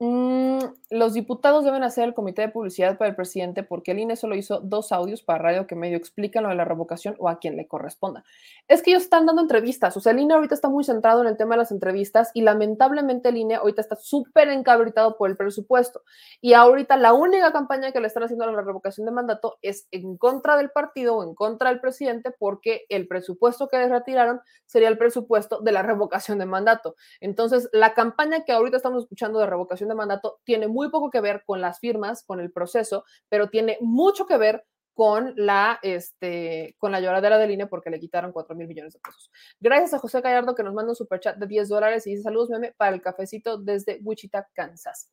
Mm, 0.04 0.58
los 0.90 1.14
diputados 1.14 1.64
deben 1.64 1.84
hacer 1.84 2.06
el 2.06 2.16
comité 2.16 2.42
de 2.42 2.50
publicidad 2.50 2.98
para 2.98 3.10
el 3.10 3.16
presidente 3.16 3.62
porque 3.62 3.92
el 3.92 4.00
INE 4.00 4.16
solo 4.16 4.36
hizo 4.36 4.60
dos 4.60 4.92
audios 4.92 5.22
para 5.22 5.38
radio 5.38 5.68
que 5.68 5.76
medio 5.76 5.96
explican 5.96 6.42
lo 6.42 6.50
de 6.50 6.56
la 6.56 6.66
revocación 6.66 7.16
o 7.20 7.30
a 7.30 7.38
quien 7.38 7.56
le 7.56 7.68
corresponda. 7.68 8.24
Es 8.68 8.82
que 8.82 8.90
ellos 8.90 9.04
están 9.04 9.28
dando 9.28 9.44
entrevistas, 9.44 9.96
o 9.96 10.00
sea, 10.00 10.14
el 10.14 10.20
INE 10.20 10.34
ahorita 10.34 10.56
está 10.56 10.70
muy 10.70 10.84
centrado 10.84 11.22
en 11.22 11.28
el 11.28 11.38
tema 11.38 11.54
de 11.54 11.60
las 11.60 11.72
entrevistas 11.72 12.32
y 12.34 12.42
lamentablemente 12.42 13.30
el 13.30 13.38
INE 13.38 13.56
ahorita 13.58 13.80
está 13.80 13.96
súper 13.96 14.50
encabritado 14.50 15.18
por 15.18 15.30
el 15.30 15.38
presupuesto. 15.38 16.02
Y 16.42 16.54
ahorita 16.54 16.98
la 16.98 17.14
única 17.14 17.52
campaña 17.52 17.92
que 17.92 18.00
le 18.00 18.08
están 18.08 18.24
haciendo 18.24 18.46
a 18.46 18.52
la 18.52 18.64
revocación 18.64 19.06
de 19.06 19.12
mandato 19.12 19.60
es 19.62 19.88
en 19.92 20.18
contra 20.18 20.58
del 20.58 20.72
partido 20.72 21.18
o 21.18 21.24
en 21.24 21.36
contra 21.36 21.70
del 21.70 21.80
presidente 21.80 22.32
porque 22.32 22.86
el 22.90 23.08
presupuesto 23.08 23.68
que 23.68 23.78
les 23.78 23.92
retiraron 23.92 24.42
sería 24.66 24.88
el 24.88 24.98
presupuesto 24.98 25.60
de 25.60 25.72
la 25.72 25.84
revocación 25.84 26.40
de 26.40 26.48
mandato. 26.48 26.96
Entonces, 27.20 27.70
la 27.72 27.94
campaña 27.94 28.46
que 28.46 28.52
ahorita 28.52 28.78
estamos 28.78 29.04
escuchando 29.04 29.38
de 29.38 29.46
revocación 29.46 29.91
de 29.92 29.98
mandato 29.98 30.40
tiene 30.44 30.68
muy 30.68 30.90
poco 30.90 31.10
que 31.10 31.22
ver 31.22 31.44
con 31.46 31.62
las 31.62 31.80
firmas, 31.80 32.24
con 32.24 32.40
el 32.40 32.52
proceso, 32.52 33.04
pero 33.30 33.50
tiene 33.50 33.78
mucho 33.82 34.26
que 34.26 34.38
ver 34.38 34.66
con 34.94 35.34
la, 35.38 35.80
este, 35.84 36.76
con 36.78 36.92
la 36.92 37.00
lloradera 37.00 37.38
de 37.38 37.48
línea 37.48 37.68
porque 37.68 37.90
le 37.90 38.00
quitaron 38.00 38.32
4 38.32 38.56
mil 38.56 38.68
millones 38.68 38.94
de 38.94 39.00
pesos. 39.00 39.32
Gracias 39.60 39.94
a 39.94 40.00
José 40.00 40.22
Gallardo 40.22 40.54
que 40.54 40.64
nos 40.64 40.74
manda 40.74 40.92
un 40.92 40.96
superchat 40.96 41.38
de 41.38 41.48
10 41.48 41.70
dólares 41.70 42.06
y 42.08 42.12
dice 42.12 42.24
saludos, 42.24 42.50
meme, 42.50 42.74
para 42.78 42.94
el 42.94 43.02
cafecito 43.02 43.58
desde 43.58 44.00
Wichita, 44.04 44.48
Kansas. 44.54 45.10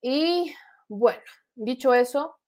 Y 0.00 0.52
bueno, 0.88 1.22
dicho 1.54 1.94
eso, 1.94 2.38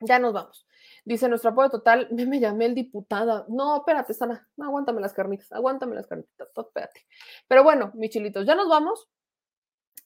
ya 0.00 0.18
nos 0.18 0.32
vamos. 0.32 0.66
Dice 1.04 1.28
nuestro 1.28 1.50
apoyo 1.50 1.70
total, 1.70 2.08
me, 2.10 2.40
llamé 2.40 2.66
el 2.66 2.74
diputada. 2.74 3.44
No, 3.48 3.76
espérate, 3.76 4.14
Sana, 4.14 4.48
aguántame 4.58 5.00
las 5.00 5.12
carnitas, 5.12 5.50
aguántame 5.52 5.94
las 5.94 6.06
carnitas, 6.06 6.48
espérate. 6.56 7.06
Pero 7.48 7.62
bueno, 7.62 7.90
mis 7.94 8.10
chilitos, 8.10 8.46
ya 8.46 8.54
nos 8.54 8.68
vamos. 8.68 9.08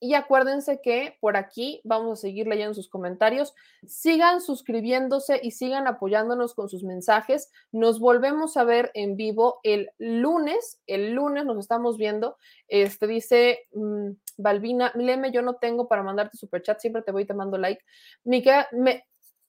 Y 0.00 0.14
acuérdense 0.14 0.80
que 0.80 1.16
por 1.20 1.36
aquí 1.36 1.80
vamos 1.82 2.18
a 2.18 2.22
seguir 2.22 2.46
leyendo 2.46 2.74
sus 2.74 2.88
comentarios. 2.88 3.54
Sigan 3.86 4.40
suscribiéndose 4.40 5.40
y 5.42 5.50
sigan 5.50 5.88
apoyándonos 5.88 6.54
con 6.54 6.68
sus 6.68 6.84
mensajes. 6.84 7.50
Nos 7.72 7.98
volvemos 7.98 8.56
a 8.56 8.64
ver 8.64 8.92
en 8.94 9.16
vivo 9.16 9.58
el 9.64 9.90
lunes. 9.98 10.80
El 10.86 11.14
lunes 11.14 11.44
nos 11.44 11.58
estamos 11.58 11.96
viendo. 11.96 12.36
Este 12.68 13.08
dice 13.08 13.66
mm, 13.72 14.10
Balbina, 14.36 14.92
Leme, 14.94 15.32
yo 15.32 15.42
no 15.42 15.56
tengo 15.56 15.88
para 15.88 16.04
mandarte 16.04 16.36
superchat, 16.36 16.78
siempre 16.78 17.02
te 17.02 17.10
voy 17.10 17.24
te 17.24 17.34
mando 17.34 17.58
like. 17.58 17.82
Mica, 18.22 18.68
me, 18.70 19.04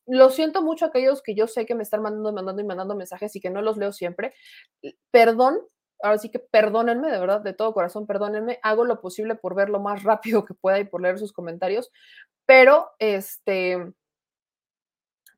lo 0.07 0.31
siento 0.31 0.63
mucho 0.63 0.85
a 0.85 0.87
aquellos 0.87 1.21
que 1.21 1.35
yo 1.35 1.47
sé 1.47 1.67
que 1.67 1.75
me 1.75 1.83
están 1.83 2.01
mandando, 2.01 2.33
mandando 2.33 2.61
y 2.61 2.65
mandando 2.65 2.95
mensajes 2.95 3.35
y 3.35 3.39
que 3.39 3.51
no 3.51 3.61
los 3.61 3.77
leo 3.77 3.91
siempre. 3.91 4.33
Perdón, 5.11 5.59
ahora 6.01 6.17
sí 6.17 6.29
que 6.29 6.39
perdónenme, 6.39 7.11
de 7.11 7.19
verdad, 7.19 7.41
de 7.41 7.53
todo 7.53 7.73
corazón, 7.73 8.07
perdónenme, 8.07 8.59
hago 8.63 8.85
lo 8.85 9.01
posible 9.01 9.35
por 9.35 9.55
ver 9.55 9.69
lo 9.69 9.79
más 9.79 10.03
rápido 10.03 10.45
que 10.45 10.53
pueda 10.53 10.79
y 10.79 10.85
por 10.85 11.01
leer 11.01 11.19
sus 11.19 11.33
comentarios, 11.33 11.91
pero 12.45 12.91
este, 12.99 13.93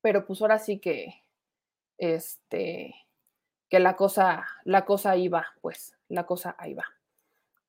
pero 0.01 0.25
pues 0.25 0.41
ahora 0.41 0.59
sí 0.59 0.79
que, 0.79 1.13
este, 1.97 2.95
que 3.69 3.79
la 3.79 3.95
cosa, 3.95 4.45
la 4.65 4.85
cosa 4.85 5.11
ahí 5.11 5.27
va, 5.27 5.47
pues, 5.61 5.95
la 6.07 6.25
cosa 6.25 6.55
ahí 6.57 6.73
va. 6.73 6.85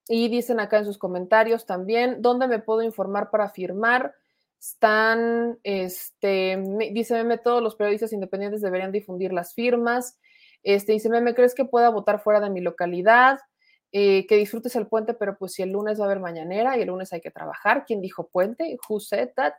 Y 0.07 0.27
dicen 0.27 0.59
acá 0.59 0.79
en 0.79 0.85
sus 0.85 0.97
comentarios 0.97 1.65
también, 1.65 2.21
¿dónde 2.21 2.47
me 2.47 2.59
puedo 2.59 2.81
informar 2.81 3.29
para 3.29 3.49
firmar? 3.49 4.15
están, 4.63 5.59
este, 5.63 6.57
dice 6.93 7.37
todos 7.43 7.61
los 7.61 7.75
periodistas 7.75 8.13
independientes 8.13 8.61
deberían 8.61 8.93
difundir 8.93 9.33
las 9.33 9.53
firmas. 9.53 10.17
Este, 10.63 10.93
dice 10.93 11.09
Meme, 11.09 11.35
¿crees 11.35 11.53
que 11.53 11.65
pueda 11.65 11.89
votar 11.89 12.21
fuera 12.21 12.39
de 12.39 12.49
mi 12.49 12.61
localidad? 12.61 13.39
Eh, 13.95 14.25
que 14.25 14.37
disfrutes 14.37 14.75
el 14.75 14.87
puente, 14.87 15.13
pero 15.13 15.37
pues 15.37 15.53
si 15.53 15.61
el 15.61 15.69
lunes 15.69 15.99
va 15.99 16.05
a 16.05 16.07
haber 16.07 16.19
mañanera 16.19 16.75
y 16.75 16.81
el 16.81 16.87
lunes 16.87 17.13
hay 17.13 17.21
que 17.21 17.29
trabajar, 17.29 17.85
¿quién 17.85 18.01
dijo 18.01 18.27
puente? 18.27 18.75
Who 18.89 18.99
said 18.99 19.29
that? 19.35 19.53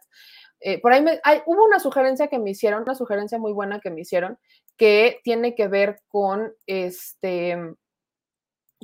Eh, 0.59 0.81
por 0.81 0.93
ahí 0.93 1.03
me, 1.03 1.21
hay, 1.23 1.41
hubo 1.47 1.65
una 1.65 1.79
sugerencia 1.79 2.27
que 2.27 2.41
me 2.41 2.51
hicieron, 2.51 2.83
una 2.83 2.97
sugerencia 2.97 3.39
muy 3.39 3.53
buena 3.53 3.79
que 3.79 3.91
me 3.91 4.01
hicieron, 4.01 4.39
que 4.77 5.21
tiene 5.23 5.55
que 5.55 5.69
ver 5.69 6.01
con 6.09 6.53
este, 6.67 7.57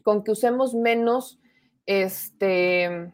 con 0.05 0.23
que 0.23 0.31
usemos 0.31 0.75
menos 0.75 1.41
este 1.87 3.13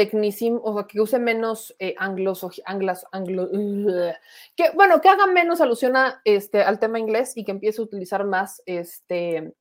tecnicismo, 0.00 0.62
o 0.64 0.86
que 0.86 0.98
use 0.98 1.18
menos 1.18 1.74
eh, 1.78 1.94
anglos, 1.98 2.46
anglas, 2.64 3.04
anglo, 3.12 3.50
que 4.56 4.70
bueno, 4.74 5.02
que 5.02 5.10
haga 5.10 5.26
menos 5.26 5.60
alusión 5.60 5.94
a, 5.94 6.22
este, 6.24 6.62
al 6.62 6.78
tema 6.78 6.98
inglés 6.98 7.36
y 7.36 7.44
que 7.44 7.50
empiece 7.50 7.82
a 7.82 7.84
utilizar 7.84 8.24
más 8.24 8.62
este, 8.64 9.52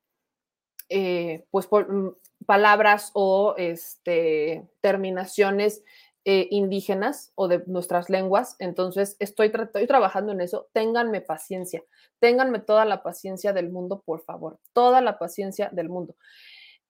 eh, 0.88 1.46
pues 1.52 1.68
por, 1.68 1.92
mm, 1.92 2.16
palabras 2.46 3.12
o 3.16 3.54
este, 3.58 4.66
terminaciones 4.80 5.84
eh, 6.24 6.48
indígenas 6.52 7.34
o 7.36 7.50
de 7.50 7.62
nuestras 7.68 8.10
lenguas. 8.10 8.56
Entonces, 8.60 9.18
estoy, 9.20 9.52
estoy 9.54 9.88
trabajando 9.88 10.32
en 10.32 10.40
eso. 10.40 10.70
Ténganme 10.72 11.20
paciencia, 11.20 11.84
ténganme 12.20 12.60
toda 12.60 12.86
la 12.86 13.04
paciencia 13.04 13.52
del 13.52 13.70
mundo, 13.70 14.04
por 14.06 14.24
favor, 14.24 14.58
toda 14.72 15.02
la 15.02 15.20
paciencia 15.20 15.70
del 15.74 15.90
mundo. 15.90 16.16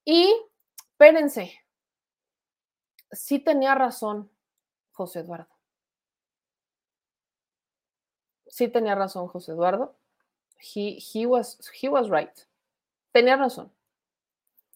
Y 0.06 0.36
espérense, 0.92 1.52
sí 3.12 3.40
tenía 3.40 3.76
razón 3.76 4.30
José 4.92 5.20
Eduardo. 5.20 5.48
Sí 8.48 8.68
tenía 8.68 8.96
razón 8.96 9.28
José 9.28 9.52
Eduardo. 9.52 9.96
He, 10.58 11.00
he, 11.14 11.26
was, 11.26 11.60
he 11.82 11.88
was 11.88 12.10
right. 12.10 12.38
Tenía 13.12 13.38
razón. 13.38 13.72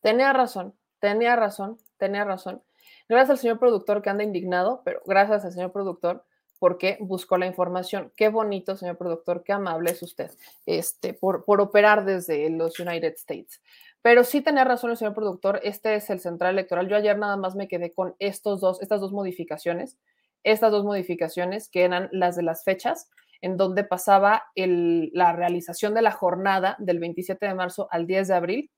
Tenía 0.03 0.33
razón, 0.33 0.75
tenía 0.99 1.35
razón, 1.37 1.77
tenía 1.97 2.25
razón. 2.25 2.61
Gracias 3.07 3.29
al 3.31 3.37
señor 3.37 3.59
productor 3.59 4.01
que 4.01 4.09
anda 4.09 4.25
indignado, 4.25 4.81
pero 4.83 5.01
gracias 5.05 5.45
al 5.45 5.53
señor 5.53 5.71
productor 5.71 6.25
porque 6.59 6.97
buscó 6.99 7.37
la 7.37 7.45
información. 7.45 8.11
Qué 8.17 8.27
bonito, 8.27 8.75
señor 8.75 8.97
productor, 8.97 9.43
qué 9.43 9.53
amable 9.53 9.91
es 9.91 10.03
usted 10.03 10.31
este, 10.65 11.13
por, 11.13 11.45
por 11.45 11.61
operar 11.61 12.03
desde 12.03 12.49
los 12.49 12.79
United 12.79 13.13
States. 13.15 13.61
Pero 14.03 14.25
sí 14.25 14.41
tenía 14.41 14.65
razón 14.65 14.91
el 14.91 14.97
señor 14.97 15.15
productor, 15.15 15.61
este 15.63 15.95
es 15.95 16.09
el 16.09 16.19
central 16.19 16.53
electoral. 16.53 16.89
Yo 16.89 16.97
ayer 16.97 17.17
nada 17.17 17.37
más 17.37 17.55
me 17.55 17.69
quedé 17.69 17.93
con 17.93 18.15
estos 18.19 18.59
dos, 18.59 18.81
estas 18.81 18.99
dos 18.99 19.13
modificaciones, 19.13 19.97
estas 20.43 20.71
dos 20.71 20.83
modificaciones 20.83 21.69
que 21.69 21.83
eran 21.83 22.09
las 22.11 22.35
de 22.35 22.43
las 22.43 22.65
fechas, 22.65 23.09
en 23.41 23.55
donde 23.55 23.85
pasaba 23.85 24.43
la 24.55 25.31
realización 25.31 25.93
de 25.93 26.01
la 26.01 26.11
jornada 26.11 26.75
del 26.79 26.99
27 26.99 27.45
de 27.45 27.55
marzo 27.55 27.87
al 27.91 28.05
10 28.05 28.27
de 28.27 28.33
abril 28.33 28.71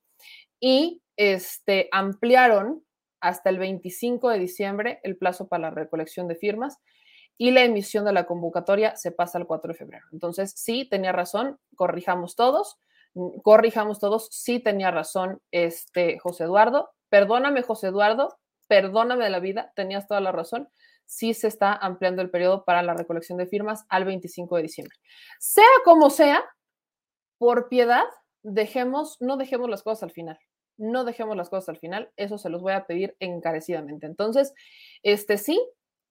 y 0.60 1.02
este, 1.18 1.90
ampliaron 1.92 2.84
hasta 3.20 3.50
el 3.50 3.58
25 3.58 4.30
de 4.30 4.38
diciembre 4.38 5.00
el 5.02 5.18
plazo 5.18 5.48
para 5.48 5.70
la 5.70 5.72
recolección 5.72 6.28
de 6.28 6.36
firmas 6.36 6.78
y 7.38 7.50
la 7.50 7.64
emisión 7.64 8.06
de 8.06 8.14
la 8.14 8.28
convocatoria 8.28 8.96
se 8.96 9.12
pasa 9.12 9.40
al 9.40 9.48
4 9.48 9.74
de 9.74 9.78
febrero. 9.78 10.06
Entonces, 10.12 10.54
sí, 10.56 10.88
tenía 10.88 11.12
razón, 11.12 11.60
corrijamos 11.76 12.36
todos, 12.36 12.78
corrijamos 13.44 14.00
todos, 14.00 14.28
sí 14.32 14.60
tenía 14.60 14.92
razón 14.92 15.42
este 15.52 16.20
José 16.20 16.46
Eduardo. 16.46 16.92
Perdóname, 17.10 17.62
José 17.62 17.88
Eduardo, 17.88 18.38
perdóname 18.68 19.24
de 19.24 19.30
la 19.30 19.40
vida, 19.40 19.72
tenías 19.76 20.08
toda 20.08 20.22
la 20.22 20.32
razón. 20.32 20.70
Sí 21.06 21.34
se 21.34 21.48
está 21.48 21.74
ampliando 21.74 22.22
el 22.22 22.32
periodo 22.32 22.66
para 22.66 22.82
la 22.82 22.94
recolección 22.94 23.38
de 23.38 23.46
firmas 23.46 23.86
al 23.90 24.06
25 24.06 24.56
de 24.56 24.64
diciembre. 24.64 24.98
Sea 25.40 25.64
como 25.84 26.10
sea, 26.10 26.44
por 27.38 27.70
piedad, 27.70 28.06
dejemos, 28.44 29.18
no 29.20 29.38
dejemos 29.38 29.70
las 29.70 29.84
cosas 29.84 30.04
al 30.04 30.12
final. 30.12 30.40
No 30.78 31.06
dejemos 31.06 31.38
las 31.38 31.50
cosas 31.50 31.70
al 31.70 31.78
final. 31.78 32.12
Eso 32.18 32.38
se 32.38 32.50
los 32.50 32.62
voy 32.62 32.74
a 32.74 32.86
pedir 32.86 33.16
encarecidamente. 33.20 34.08
Entonces, 34.08 34.54
este 35.04 35.38
sí, 35.38 35.62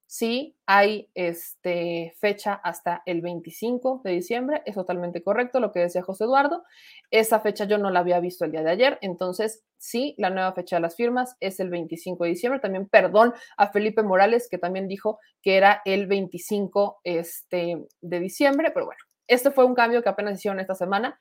sí 0.07 0.57
hay 0.67 1.11
este, 1.15 2.15
fecha 2.19 2.55
hasta 2.55 3.03
el 3.07 3.21
25 3.21 4.03
de 4.05 4.13
diciembre. 4.13 4.63
Es 4.67 4.75
totalmente 4.75 5.23
correcto 5.23 5.61
lo 5.61 5.73
que 5.73 5.81
decía 5.81 6.03
José 6.03 6.25
Eduardo. 6.25 6.65
Esa 7.11 7.41
fecha 7.41 7.65
yo 7.65 7.79
no 7.79 7.91
la 7.91 8.01
había 8.01 8.21
visto 8.21 8.45
el 8.45 8.53
día 8.53 8.63
de 8.63 8.71
ayer. 8.71 8.99
Entonces, 9.01 9.65
sí, 9.79 10.15
la 10.19 10.31
nueva 10.31 10.53
fecha 10.53 10.77
de 10.77 10.83
las 10.83 10.97
firmas 10.97 11.37
es 11.41 11.61
el 11.61 11.71
25 11.71 12.25
de 12.25 12.31
diciembre. 12.31 12.61
También 12.61 12.89
perdón 12.89 13.35
a 13.57 13.69
Felipe 13.69 14.03
Morales, 14.03 14.49
que 14.51 14.59
también 14.59 14.89
dijo 14.89 15.19
que 15.43 15.57
era 15.57 15.83
el 15.85 16.07
25 16.07 17.01
este, 17.05 17.85
de 18.01 18.21
diciembre. 18.21 18.71
Pero 18.73 18.87
bueno, 18.87 19.01
este 19.27 19.51
fue 19.51 19.65
un 19.65 19.75
cambio 19.75 20.03
que 20.03 20.09
apenas 20.09 20.39
hicieron 20.39 20.61
esta 20.61 20.75
semana 20.75 21.19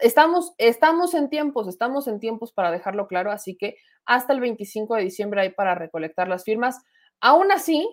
estamos, 0.00 0.54
estamos 0.58 1.14
en 1.14 1.28
tiempos, 1.28 1.68
estamos 1.68 2.06
en 2.08 2.20
tiempos 2.20 2.52
para 2.52 2.70
dejarlo 2.70 3.06
claro, 3.06 3.30
así 3.30 3.56
que 3.56 3.76
hasta 4.04 4.32
el 4.32 4.40
25 4.40 4.94
de 4.94 5.02
diciembre 5.02 5.40
hay 5.40 5.50
para 5.50 5.74
recolectar 5.74 6.28
las 6.28 6.44
firmas. 6.44 6.82
Aún 7.20 7.50
así, 7.50 7.88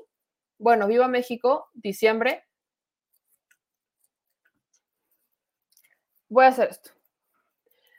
bueno, 0.58 0.88
viva 0.88 1.08
México, 1.08 1.70
diciembre. 1.74 2.46
Voy 6.30 6.46
a 6.46 6.50
hacer 6.50 6.70
esto. 6.70 6.92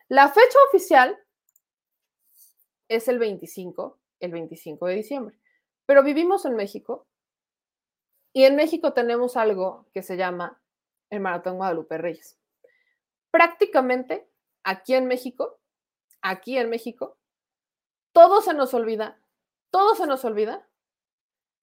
La 0.09 0.29
fecha 0.29 0.59
oficial 0.69 1.19
es 2.89 3.09
el 3.09 3.19
25, 3.19 3.99
el 4.21 4.33
25 4.33 4.87
de 4.87 4.95
diciembre, 4.95 5.39
pero 5.87 6.03
vivimos 6.03 6.45
en 6.45 6.57
México 6.57 7.07
y 8.33 8.45
en 8.45 8.57
México 8.57 8.93
tenemos 8.93 9.37
algo 9.37 9.87
que 9.93 10.03
se 10.03 10.17
llama 10.17 10.61
el 11.11 11.21
Maratón 11.21 11.57
Guadalupe 11.57 11.99
Reyes 11.99 12.39
prácticamente 13.35 14.31
aquí 14.63 14.95
en 14.95 15.09
México, 15.09 15.59
aquí 16.23 16.57
en 16.57 16.71
México, 16.71 17.19
todo 18.13 18.41
se 18.43 18.55
nos 18.55 18.75
olvida, 18.75 19.21
todo 19.71 19.97
se 19.97 20.07
nos 20.07 20.25
olvida 20.25 20.69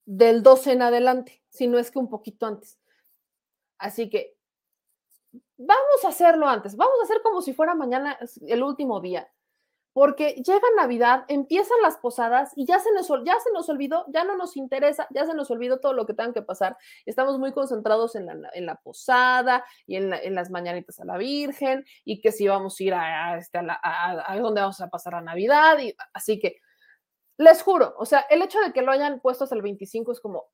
del 0.05 0.43
12 0.43 0.73
en 0.73 0.81
adelante, 0.81 1.43
si 1.49 1.67
no 1.67 1.79
es 1.79 1.91
que 1.91 1.99
un 1.99 2.09
poquito 2.09 2.45
antes. 2.45 2.79
Así 3.77 4.09
que 4.09 4.35
vamos 5.57 6.05
a 6.05 6.09
hacerlo 6.09 6.47
antes, 6.47 6.75
vamos 6.75 6.95
a 7.01 7.03
hacer 7.03 7.21
como 7.21 7.41
si 7.41 7.53
fuera 7.53 7.75
mañana 7.75 8.17
el 8.47 8.63
último 8.63 8.99
día 8.99 9.31
porque 9.93 10.35
llega 10.35 10.61
Navidad, 10.77 11.25
empiezan 11.27 11.77
las 11.81 11.97
posadas 11.97 12.53
y 12.55 12.65
ya 12.65 12.79
se, 12.79 12.91
nos, 12.93 13.07
ya 13.25 13.35
se 13.43 13.51
nos 13.53 13.67
olvidó, 13.69 14.05
ya 14.07 14.23
no 14.23 14.37
nos 14.37 14.55
interesa, 14.55 15.07
ya 15.11 15.25
se 15.25 15.33
nos 15.33 15.51
olvidó 15.51 15.79
todo 15.79 15.93
lo 15.93 16.05
que 16.05 16.13
tenga 16.13 16.33
que 16.33 16.41
pasar. 16.41 16.77
Estamos 17.05 17.37
muy 17.39 17.51
concentrados 17.51 18.15
en 18.15 18.25
la, 18.25 18.49
en 18.53 18.65
la 18.65 18.75
posada 18.75 19.65
y 19.85 19.97
en, 19.97 20.13
en, 20.13 20.35
las 20.35 20.49
mañanitas 20.49 20.99
a 20.99 21.05
la 21.05 21.17
Virgen 21.17 21.85
y 22.05 22.21
que 22.21 22.31
si 22.31 22.47
vamos 22.47 22.79
a 22.79 22.83
ir 22.83 22.93
a, 22.93 23.37
este, 23.37 23.59
a, 23.59 24.31
a, 24.31 24.39
dónde 24.39 24.61
vamos 24.61 24.79
a 24.79 24.89
pasar 24.89 25.13
la 25.13 25.21
Navidad. 25.21 25.77
Así 26.13 26.39
que 26.39 26.59
les 27.41 27.61
juro, 27.61 27.93
o 27.97 28.05
sea, 28.05 28.21
el 28.29 28.41
hecho 28.41 28.59
de 28.59 28.71
que 28.73 28.81
lo 28.81 28.91
hayan 28.91 29.19
puesto 29.19 29.43
hasta 29.43 29.55
el 29.55 29.61
25 29.61 30.11
es 30.11 30.19
como, 30.19 30.49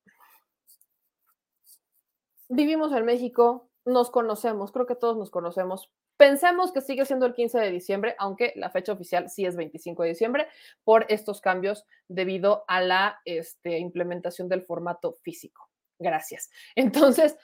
vivimos 2.49 2.91
en 2.93 3.05
México, 3.05 3.69
nos 3.85 4.09
conocemos, 4.09 4.71
creo 4.71 4.85
que 4.85 4.95
todos 4.95 5.17
nos 5.17 5.29
conocemos, 5.29 5.91
Pensemos 6.17 6.71
que 6.71 6.81
sigue 6.81 7.05
siendo 7.05 7.27
el 7.27 7.35
15 7.35 7.59
de 7.59 7.71
diciembre, 7.71 8.15
aunque 8.17 8.51
la 8.55 8.71
fecha 8.71 8.91
oficial 8.91 9.29
sí 9.29 9.45
es 9.45 9.55
25 9.55 10.01
de 10.01 10.09
diciembre, 10.09 10.47
por 10.83 11.05
estos 11.09 11.41
cambios 11.41 11.85
debido 12.07 12.65
a 12.67 12.81
la 12.81 13.21
este, 13.23 13.77
implementación 13.77 14.49
del 14.49 14.63
formato 14.63 15.13
físico. 15.21 15.69
Gracias. 15.99 16.49
Entonces, 16.75 17.37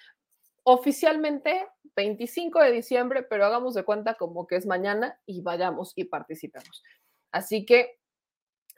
oficialmente 0.63 1.67
25 1.95 2.61
de 2.61 2.71
diciembre, 2.71 3.21
pero 3.21 3.45
hagamos 3.45 3.75
de 3.75 3.83
cuenta 3.83 4.15
como 4.15 4.47
que 4.47 4.55
es 4.55 4.65
mañana 4.65 5.19
y 5.27 5.41
vayamos 5.41 5.93
y 5.95 6.05
participemos. 6.05 6.83
Así 7.31 7.65
que, 7.65 7.99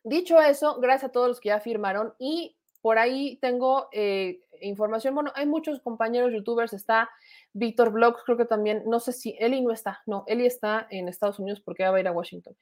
dicho 0.06 0.40
eso, 0.40 0.80
gracias 0.80 1.10
a 1.10 1.12
todos 1.12 1.28
los 1.28 1.40
que 1.42 1.50
ya 1.50 1.60
firmaron 1.60 2.14
y 2.18 2.56
por 2.82 3.00
ahí 3.00 3.38
tengo 3.42 3.90
eh, 3.92 4.42
información. 4.62 5.16
Bueno, 5.16 5.32
hay 5.34 5.48
muchos 5.48 5.82
compañeros 5.82 6.32
youtubers, 6.32 6.72
está 6.72 7.10
Víctor 7.52 7.92
Vlogs, 7.92 8.22
creo 8.24 8.38
que 8.38 8.46
también, 8.46 8.84
no 8.86 9.00
sé 9.00 9.12
si 9.12 9.36
Eli 9.40 9.62
no 9.62 9.72
está, 9.72 10.04
no, 10.06 10.24
Eli 10.28 10.46
está 10.46 10.86
en 10.92 11.08
Estados 11.08 11.40
Unidos 11.40 11.62
porque 11.62 11.84
va 11.84 11.98
a 11.98 12.00
ir 12.00 12.08
a 12.08 12.12
Washington, 12.12 12.56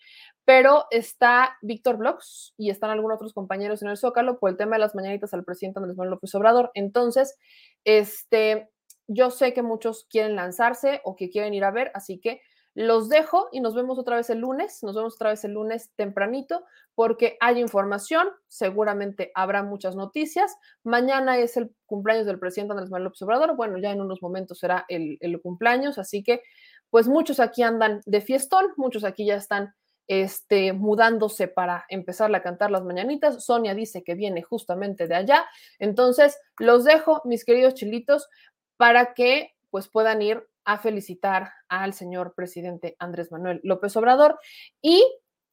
pero 0.45 0.85
está 0.91 1.57
Víctor 1.61 1.97
Vlogs 1.97 2.53
y 2.57 2.69
están 2.69 2.89
algunos 2.89 3.17
otros 3.17 3.33
compañeros 3.33 3.81
en 3.81 3.89
el 3.89 3.97
Zócalo 3.97 4.39
por 4.39 4.49
el 4.49 4.55
tema 4.55 4.77
de 4.77 4.79
las 4.79 4.95
mañanitas 4.95 5.33
al 5.33 5.43
presidente 5.43 5.79
Andrés 5.79 5.97
Manuel 5.97 6.11
López 6.11 6.33
Obrador. 6.35 6.71
Entonces, 6.73 7.37
este, 7.83 8.69
yo 9.07 9.29
sé 9.29 9.53
que 9.53 9.61
muchos 9.61 10.07
quieren 10.09 10.37
lanzarse 10.37 11.01
o 11.03 11.17
que 11.17 11.29
quieren 11.29 11.53
ir 11.53 11.65
a 11.65 11.71
ver, 11.71 11.91
así 11.95 12.19
que 12.19 12.39
los 12.75 13.09
dejo 13.09 13.49
y 13.51 13.59
nos 13.59 13.75
vemos 13.75 13.99
otra 13.99 14.15
vez 14.15 14.29
el 14.29 14.39
lunes, 14.39 14.79
nos 14.81 14.95
vemos 14.95 15.15
otra 15.15 15.29
vez 15.29 15.43
el 15.43 15.51
lunes 15.51 15.91
tempranito 15.95 16.63
porque 16.95 17.37
hay 17.39 17.59
información, 17.59 18.27
seguramente 18.47 19.31
habrá 19.35 19.63
muchas 19.63 19.95
noticias. 19.95 20.55
Mañana 20.83 21.37
es 21.37 21.57
el 21.57 21.71
cumpleaños 21.85 22.25
del 22.25 22.39
presidente 22.39 22.71
Andrés 22.71 22.89
Manuel 22.89 23.05
López 23.05 23.21
Obrador, 23.21 23.55
bueno, 23.55 23.77
ya 23.77 23.91
en 23.91 24.01
unos 24.01 24.21
momentos 24.21 24.59
será 24.59 24.85
el, 24.87 25.17
el 25.21 25.41
cumpleaños, 25.41 25.97
así 25.97 26.23
que 26.23 26.41
pues 26.89 27.07
muchos 27.07 27.39
aquí 27.39 27.63
andan 27.63 28.01
de 28.05 28.21
fiestón, 28.21 28.67
muchos 28.77 29.03
aquí 29.03 29.25
ya 29.25 29.35
están 29.35 29.73
este, 30.07 30.73
mudándose 30.73 31.47
para 31.47 31.85
empezar 31.89 32.33
a 32.35 32.41
cantar 32.41 32.71
las 32.71 32.83
mañanitas. 32.83 33.43
Sonia 33.43 33.73
dice 33.73 34.03
que 34.03 34.15
viene 34.15 34.41
justamente 34.41 35.07
de 35.07 35.15
allá. 35.15 35.45
Entonces, 35.79 36.37
los 36.59 36.83
dejo, 36.83 37.21
mis 37.25 37.45
queridos 37.45 37.73
chilitos, 37.73 38.27
para 38.77 39.13
que 39.13 39.53
pues 39.69 39.87
puedan 39.87 40.21
ir 40.21 40.47
a 40.65 40.77
felicitar 40.79 41.51
al 41.67 41.93
señor 41.93 42.33
presidente 42.35 42.95
Andrés 42.99 43.31
Manuel 43.31 43.59
López 43.63 43.95
Obrador. 43.97 44.39
Y 44.81 45.03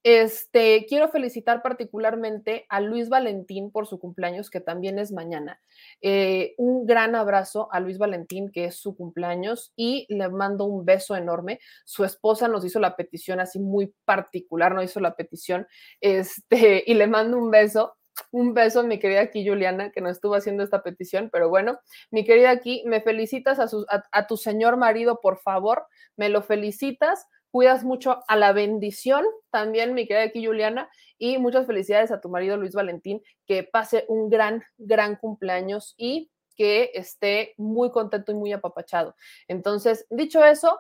este, 0.03 0.87
quiero 0.89 1.11
felicitar 1.11 1.61
particularmente 1.61 2.65
a 2.71 2.81
Luis 2.81 3.11
Valentín 3.11 3.71
por 3.71 3.87
su 3.87 3.99
cumpleaños, 3.99 4.49
que 4.49 4.61
también 4.61 4.99
es 4.99 5.13
mañana. 5.13 5.61
Eh, 6.01 6.55
un 6.57 6.87
gran 6.87 7.15
abrazo 7.15 7.69
a 7.71 7.81
Luis 7.81 7.99
Valentín, 7.99 8.51
que 8.51 8.65
es 8.67 8.77
su 8.77 8.97
cumpleaños, 8.97 9.73
y 9.77 10.07
le 10.09 10.31
mando 10.31 10.65
un 10.65 10.87
beso 10.87 11.17
enorme. 11.17 11.61
Su 11.85 12.05
esposa 12.05 12.49
nos 12.49 12.65
hizo 12.65 12.81
la 12.81 12.97
petición 12.97 13.41
así 13.41 13.59
muy 13.59 13.93
particular, 14.07 14.75
nos 14.75 14.85
hizo 14.85 15.01
la 15.01 15.15
petición, 15.17 15.67
este, 16.01 16.83
y 16.87 16.95
le 16.95 17.07
mando 17.07 17.37
un 17.37 17.51
beso 17.51 17.95
un 18.31 18.55
beso, 18.55 18.83
mi 18.83 18.99
querida 18.99 19.21
aquí 19.21 19.47
Juliana, 19.47 19.91
que 19.91 20.01
no 20.01 20.09
estuvo 20.09 20.35
haciendo 20.35 20.63
esta 20.63 20.83
petición, 20.83 21.31
pero 21.33 21.49
bueno, 21.49 21.81
mi 22.11 22.25
querida 22.25 22.51
aquí, 22.51 22.83
me 22.87 23.01
felicitas 23.01 23.59
a, 23.59 23.69
a, 24.13 24.27
tu 24.27 24.37
señor 24.37 24.77
marido, 24.77 25.21
por 25.21 25.39
favor, 25.39 25.87
me 26.17 26.29
lo 26.29 26.43
felicitas, 26.43 27.27
cuidas 27.51 27.85
mucho 27.85 28.23
a 28.29 28.37
la 28.37 28.53
bendición 28.53 29.25
también, 29.51 29.95
mi 29.95 30.07
querida 30.07 30.25
aquí 30.25 30.45
Juliana, 30.45 30.89
y 31.19 31.39
muchas 31.39 31.67
felicidades 31.67 32.11
a 32.11 32.21
tu 32.21 32.29
marido 32.29 32.57
Luis 32.57 32.75
Valentín, 32.75 33.23
que 33.47 33.65
pase 33.65 34.05
un 34.09 34.31
gran, 34.31 34.63
gran 34.79 35.17
cumpleaños 35.17 35.95
y 35.97 36.31
que 36.57 36.91
esté 36.95 37.55
muy 37.57 37.91
contento 37.91 38.33
y 38.33 38.35
muy 38.35 38.53
apapachado. 38.53 39.17
Entonces, 39.49 40.07
dicho 40.11 40.45
eso, 40.45 40.79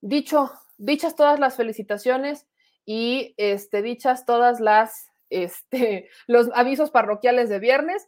dicho, 0.00 0.52
dichas 0.76 1.16
todas 1.16 1.40
las 1.40 1.56
felicitaciones 1.56 2.46
y 2.84 3.34
este, 3.36 3.82
dichas 3.82 4.24
todas 4.24 4.60
las 4.60 5.07
este, 5.30 6.08
los 6.26 6.50
avisos 6.54 6.90
parroquiales 6.90 7.48
de 7.48 7.58
viernes. 7.58 8.06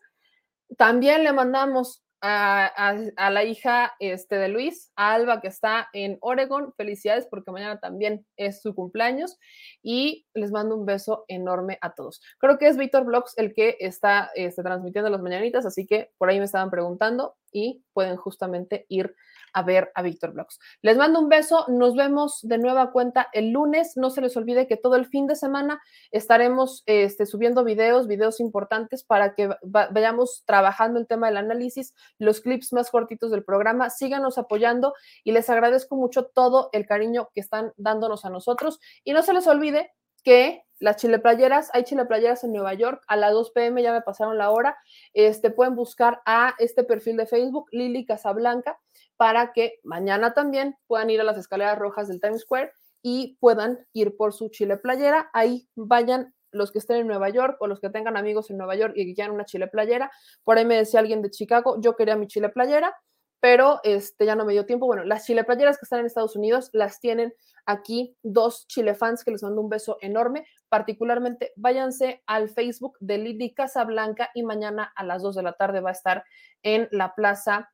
También 0.76 1.24
le 1.24 1.32
mandamos 1.32 2.05
a, 2.22 3.30
la 3.30 3.44
hija 3.44 3.94
este, 3.98 4.36
de 4.36 4.48
Luis, 4.48 4.92
a 4.97 5.14
Alba, 5.14 5.40
que 5.40 5.48
está 5.48 5.88
en 5.92 6.18
Oregon. 6.20 6.72
Felicidades 6.76 7.26
porque 7.26 7.51
mañana 7.51 7.80
también 7.80 8.26
es 8.36 8.60
su 8.60 8.74
cumpleaños 8.74 9.38
y 9.82 10.26
les 10.34 10.51
mando 10.51 10.76
un 10.76 10.86
beso 10.86 11.24
enorme 11.28 11.78
a 11.80 11.94
todos. 11.94 12.20
Creo 12.38 12.59
que 12.59 12.68
es 12.68 12.76
Víctor 12.76 13.05
Blogs 13.05 13.36
el 13.38 13.55
que 13.55 13.76
está 13.80 14.30
este, 14.34 14.62
transmitiendo 14.62 15.10
las 15.10 15.22
mañanitas, 15.22 15.64
así 15.66 15.86
que 15.86 16.10
por 16.18 16.28
ahí 16.28 16.38
me 16.38 16.44
estaban 16.44 16.70
preguntando 16.70 17.36
y 17.52 17.82
pueden 17.92 18.16
justamente 18.16 18.86
ir 18.88 19.14
a 19.52 19.62
ver 19.62 19.90
a 19.94 20.02
Víctor 20.02 20.32
Blogs. 20.32 20.59
Les 20.82 20.97
mando 20.97 21.20
un 21.20 21.28
beso, 21.28 21.64
nos 21.68 21.94
vemos 21.94 22.40
de 22.43 22.59
nueva 22.59 22.93
cuenta 22.93 23.28
el 23.32 23.51
lunes. 23.51 23.97
No 23.97 24.10
se 24.10 24.20
les 24.20 24.36
olvide 24.36 24.66
que 24.66 24.77
todo 24.77 24.97
el 24.97 25.06
fin 25.06 25.27
de 25.27 25.36
semana 25.36 25.81
estaremos 26.10 26.82
este, 26.86 27.27
subiendo 27.27 27.64
videos, 27.64 28.06
videos 28.06 28.40
importantes 28.40 29.05
para 29.05 29.35
que 29.35 29.51
vayamos 29.62 30.43
trabajando 30.47 31.01
el 31.01 31.06
tema 31.06 31.28
del 31.28 31.39
análisis, 31.39 31.94
los 32.18 32.40
clips 32.40 32.72
más 32.72 32.90
cortitos 32.90 33.31
del 33.31 33.44
programa. 33.44 33.90
Síganos 33.90 34.39
apoyando 34.39 34.94
y 35.24 35.32
les 35.32 35.51
agradezco 35.51 35.97
mucho 35.97 36.27
todo 36.27 36.70
el 36.72 36.86
cariño 36.86 37.31
que 37.35 37.40
están 37.40 37.72
dándonos 37.77 38.24
a 38.24 38.31
nosotros. 38.31 38.81
Y 39.05 39.12
no 39.12 39.22
se 39.22 39.32
les 39.32 39.47
olvide 39.47 39.93
que 40.22 40.64
las 40.81 40.97
chileplayeras, 40.97 41.70
hay 41.74 41.85
chileplayeras 41.85 42.43
en 42.43 42.52
Nueva 42.52 42.72
York, 42.74 43.05
a 43.06 43.16
las 43.16 43.32
2 43.32 43.51
pm 43.51 43.82
ya 43.82 43.93
me 43.93 44.01
pasaron 44.01 44.39
la 44.39 44.51
hora, 44.51 44.78
este, 45.12 45.51
pueden 45.51 45.77
buscar 45.77 46.22
a 46.24 46.55
este 46.59 46.85
perfil 46.85 47.18
de 47.18 47.27
Facebook, 47.27 47.68
Lili 47.70 48.06
Casablanca, 48.06 48.81
para 49.20 49.52
que 49.52 49.80
mañana 49.84 50.32
también 50.32 50.78
puedan 50.86 51.10
ir 51.10 51.20
a 51.20 51.24
las 51.24 51.36
escaleras 51.36 51.78
rojas 51.78 52.09
del 52.09 52.22
Times 52.22 52.40
Square 52.40 52.72
y 53.02 53.36
puedan 53.38 53.86
ir 53.92 54.16
por 54.16 54.32
su 54.32 54.48
chile 54.48 54.78
playera. 54.78 55.28
Ahí 55.34 55.68
vayan 55.74 56.32
los 56.52 56.72
que 56.72 56.78
estén 56.78 56.97
en 56.97 57.06
Nueva 57.06 57.28
York 57.28 57.59
o 57.60 57.66
los 57.66 57.80
que 57.80 57.90
tengan 57.90 58.16
amigos 58.16 58.48
en 58.48 58.56
Nueva 58.56 58.76
York 58.76 58.94
y 58.97 59.14
quieran 59.14 59.34
una 59.34 59.44
chile 59.44 59.66
playera. 59.66 60.10
Por 60.42 60.56
ahí 60.56 60.64
me 60.64 60.78
decía 60.78 61.01
alguien 61.01 61.20
de 61.20 61.28
Chicago, 61.28 61.78
yo 61.82 61.97
quería 61.97 62.16
mi 62.16 62.28
chile 62.28 62.48
playera, 62.48 62.97
pero 63.40 63.80
este, 63.84 64.24
ya 64.24 64.36
no 64.36 64.47
me 64.47 64.55
dio 64.55 64.64
tiempo. 64.64 64.86
Bueno, 64.86 65.05
las 65.05 65.26
chile 65.26 65.44
playeras 65.44 65.76
que 65.76 65.84
están 65.84 66.01
en 66.01 66.06
Estados 66.06 66.34
Unidos 66.34 66.70
las 66.72 66.98
tienen 66.98 67.34
aquí 67.66 68.16
dos 68.22 68.66
chile 68.68 68.94
fans 68.94 69.22
que 69.22 69.32
les 69.32 69.42
mando 69.42 69.60
un 69.60 69.68
beso 69.68 69.98
enorme. 70.01 70.47
Particularmente, 70.70 71.52
váyanse 71.56 72.22
al 72.24 72.48
Facebook 72.48 72.97
de 73.01 73.18
Lili 73.18 73.52
Casablanca 73.52 74.30
y 74.32 74.44
mañana 74.44 74.90
a 74.97 75.05
las 75.05 75.20
2 75.22 75.36
de 75.36 75.42
la 75.42 75.52
tarde 75.52 75.82
va 75.82 75.90
a 75.90 75.92
estar 75.92 76.24
en 76.62 76.88
la 76.90 77.14
plaza 77.14 77.68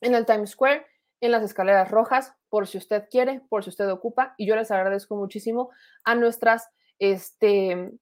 en 0.00 0.14
el 0.14 0.26
Times 0.26 0.50
Square, 0.50 0.86
en 1.20 1.32
las 1.32 1.42
escaleras 1.42 1.90
rojas, 1.90 2.34
por 2.48 2.66
si 2.66 2.78
usted 2.78 3.04
quiere, 3.10 3.40
por 3.48 3.64
si 3.64 3.70
usted 3.70 3.90
ocupa. 3.90 4.34
Y 4.36 4.46
yo 4.46 4.56
les 4.56 4.70
agradezco 4.70 5.16
muchísimo 5.16 5.70
a 6.04 6.14
nuestras 6.14 6.68
este, 6.98 7.92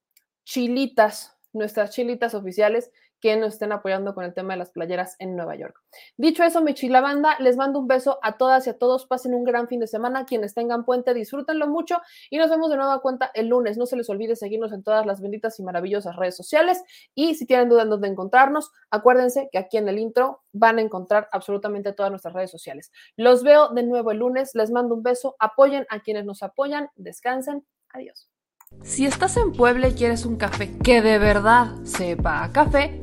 chilitas, 0.45 1.37
nuestras 1.53 1.91
chilitas 1.91 2.35
oficiales 2.35 2.91
que 3.21 3.37
nos 3.37 3.55
estén 3.55 3.73
apoyando 3.73 4.15
con 4.15 4.25
el 4.25 4.35
tema 4.35 4.55
de 4.55 4.59
las 4.59 4.71
playeras 4.71 5.17
en 5.19 5.37
Nueva 5.37 5.57
York. 5.57 5.83
Dicho 6.17 6.45
eso, 6.45 6.63
mi 6.63 6.75
banda, 7.01 7.37
les 7.41 7.57
mando 7.57 7.79
un 7.79 7.87
beso 7.87 8.19
a 8.23 8.37
todas 8.37 8.67
y 8.67 8.71
a 8.71 8.79
todos. 8.79 9.07
Pasen 9.07 9.35
un 9.35 9.45
gran 9.45 9.69
fin 9.69 9.81
de 9.81 9.87
semana. 9.87 10.27
Quienes 10.27 10.55
tengan 10.55 10.85
puente, 10.85 11.15
disfrútenlo 11.15 11.67
mucho 11.67 12.01
y 12.31 12.39
nos 12.39 12.51
vemos 12.51 12.71
de 12.71 12.77
nueva 12.77 13.01
cuenta 13.01 13.31
el 13.35 13.49
lunes. 13.49 13.79
No 13.79 13.87
se 13.87 13.97
les 13.97 14.09
olvide 14.11 14.37
seguirnos 14.37 14.73
en 14.73 14.83
todas 14.83 15.07
las 15.07 15.21
benditas 15.21 15.59
y 15.59 15.63
maravillosas 15.63 16.17
redes 16.17 16.37
sociales. 16.37 16.83
Y 17.15 17.35
si 17.35 17.47
tienen 17.47 17.69
dudas 17.69 17.85
en 17.85 17.91
dónde 17.91 18.09
encontrarnos, 18.09 18.73
acuérdense 18.91 19.49
que 19.51 19.59
aquí 19.59 19.77
en 19.77 19.89
el 19.89 19.99
intro 19.99 20.43
van 20.53 20.79
a 20.79 20.83
encontrar 20.83 21.29
absolutamente 21.33 21.93
todas 21.93 22.11
nuestras 22.11 22.35
redes 22.35 22.51
sociales. 22.51 22.93
Los 23.17 23.43
veo 23.43 23.69
de 23.69 23.83
nuevo 23.83 24.11
el 24.11 24.19
lunes. 24.19 24.55
Les 24.55 24.71
mando 24.71 24.95
un 24.95 25.03
beso. 25.03 25.37
Apoyen 25.39 25.87
a 25.89 26.01
quienes 26.01 26.25
nos 26.25 26.43
apoyan. 26.43 26.91
Descansen. 26.97 27.65
Adiós. 27.93 28.29
Si 28.83 29.07
estás 29.07 29.37
en 29.37 29.53
Puebla 29.53 29.89
y 29.89 29.95
quieres 29.95 30.27
un 30.27 30.37
café 30.37 30.77
que 30.79 31.01
de 31.01 31.19
verdad 31.19 31.69
sepa 31.85 32.43
a 32.43 32.51
café, 32.51 33.03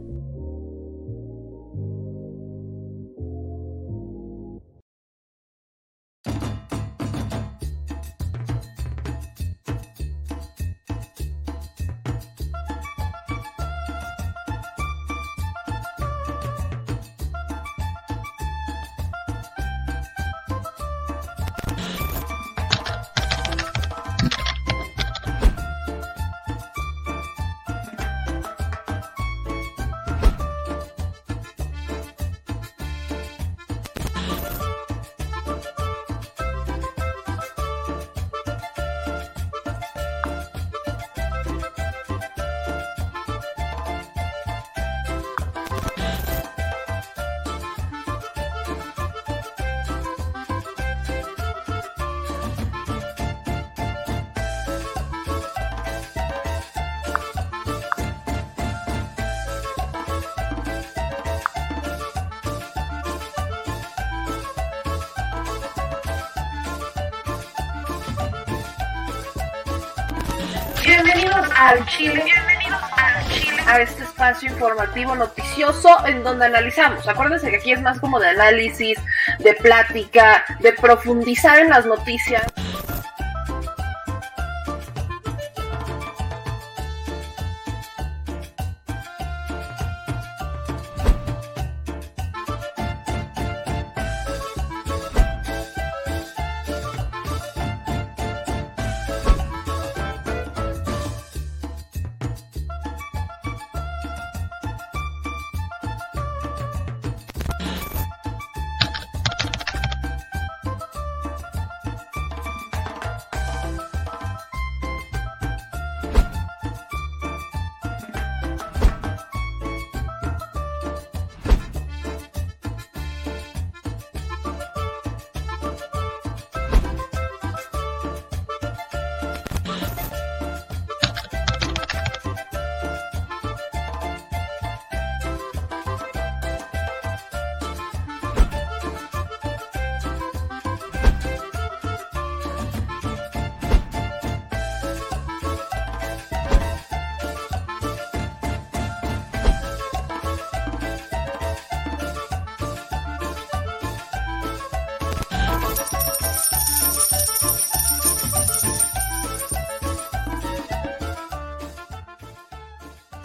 Espacio 74.31 74.49
informativo 74.49 75.15
noticioso 75.15 75.89
en 76.05 76.23
donde 76.23 76.45
analizamos. 76.45 77.07
Acuérdense 77.07 77.49
que 77.49 77.57
aquí 77.57 77.71
es 77.73 77.81
más 77.81 77.99
como 77.99 78.19
de 78.19 78.29
análisis, 78.29 78.97
de 79.39 79.53
plática, 79.55 80.43
de 80.59 80.73
profundizar 80.73 81.59
en 81.59 81.69
las 81.69 81.85
noticias. 81.85 82.43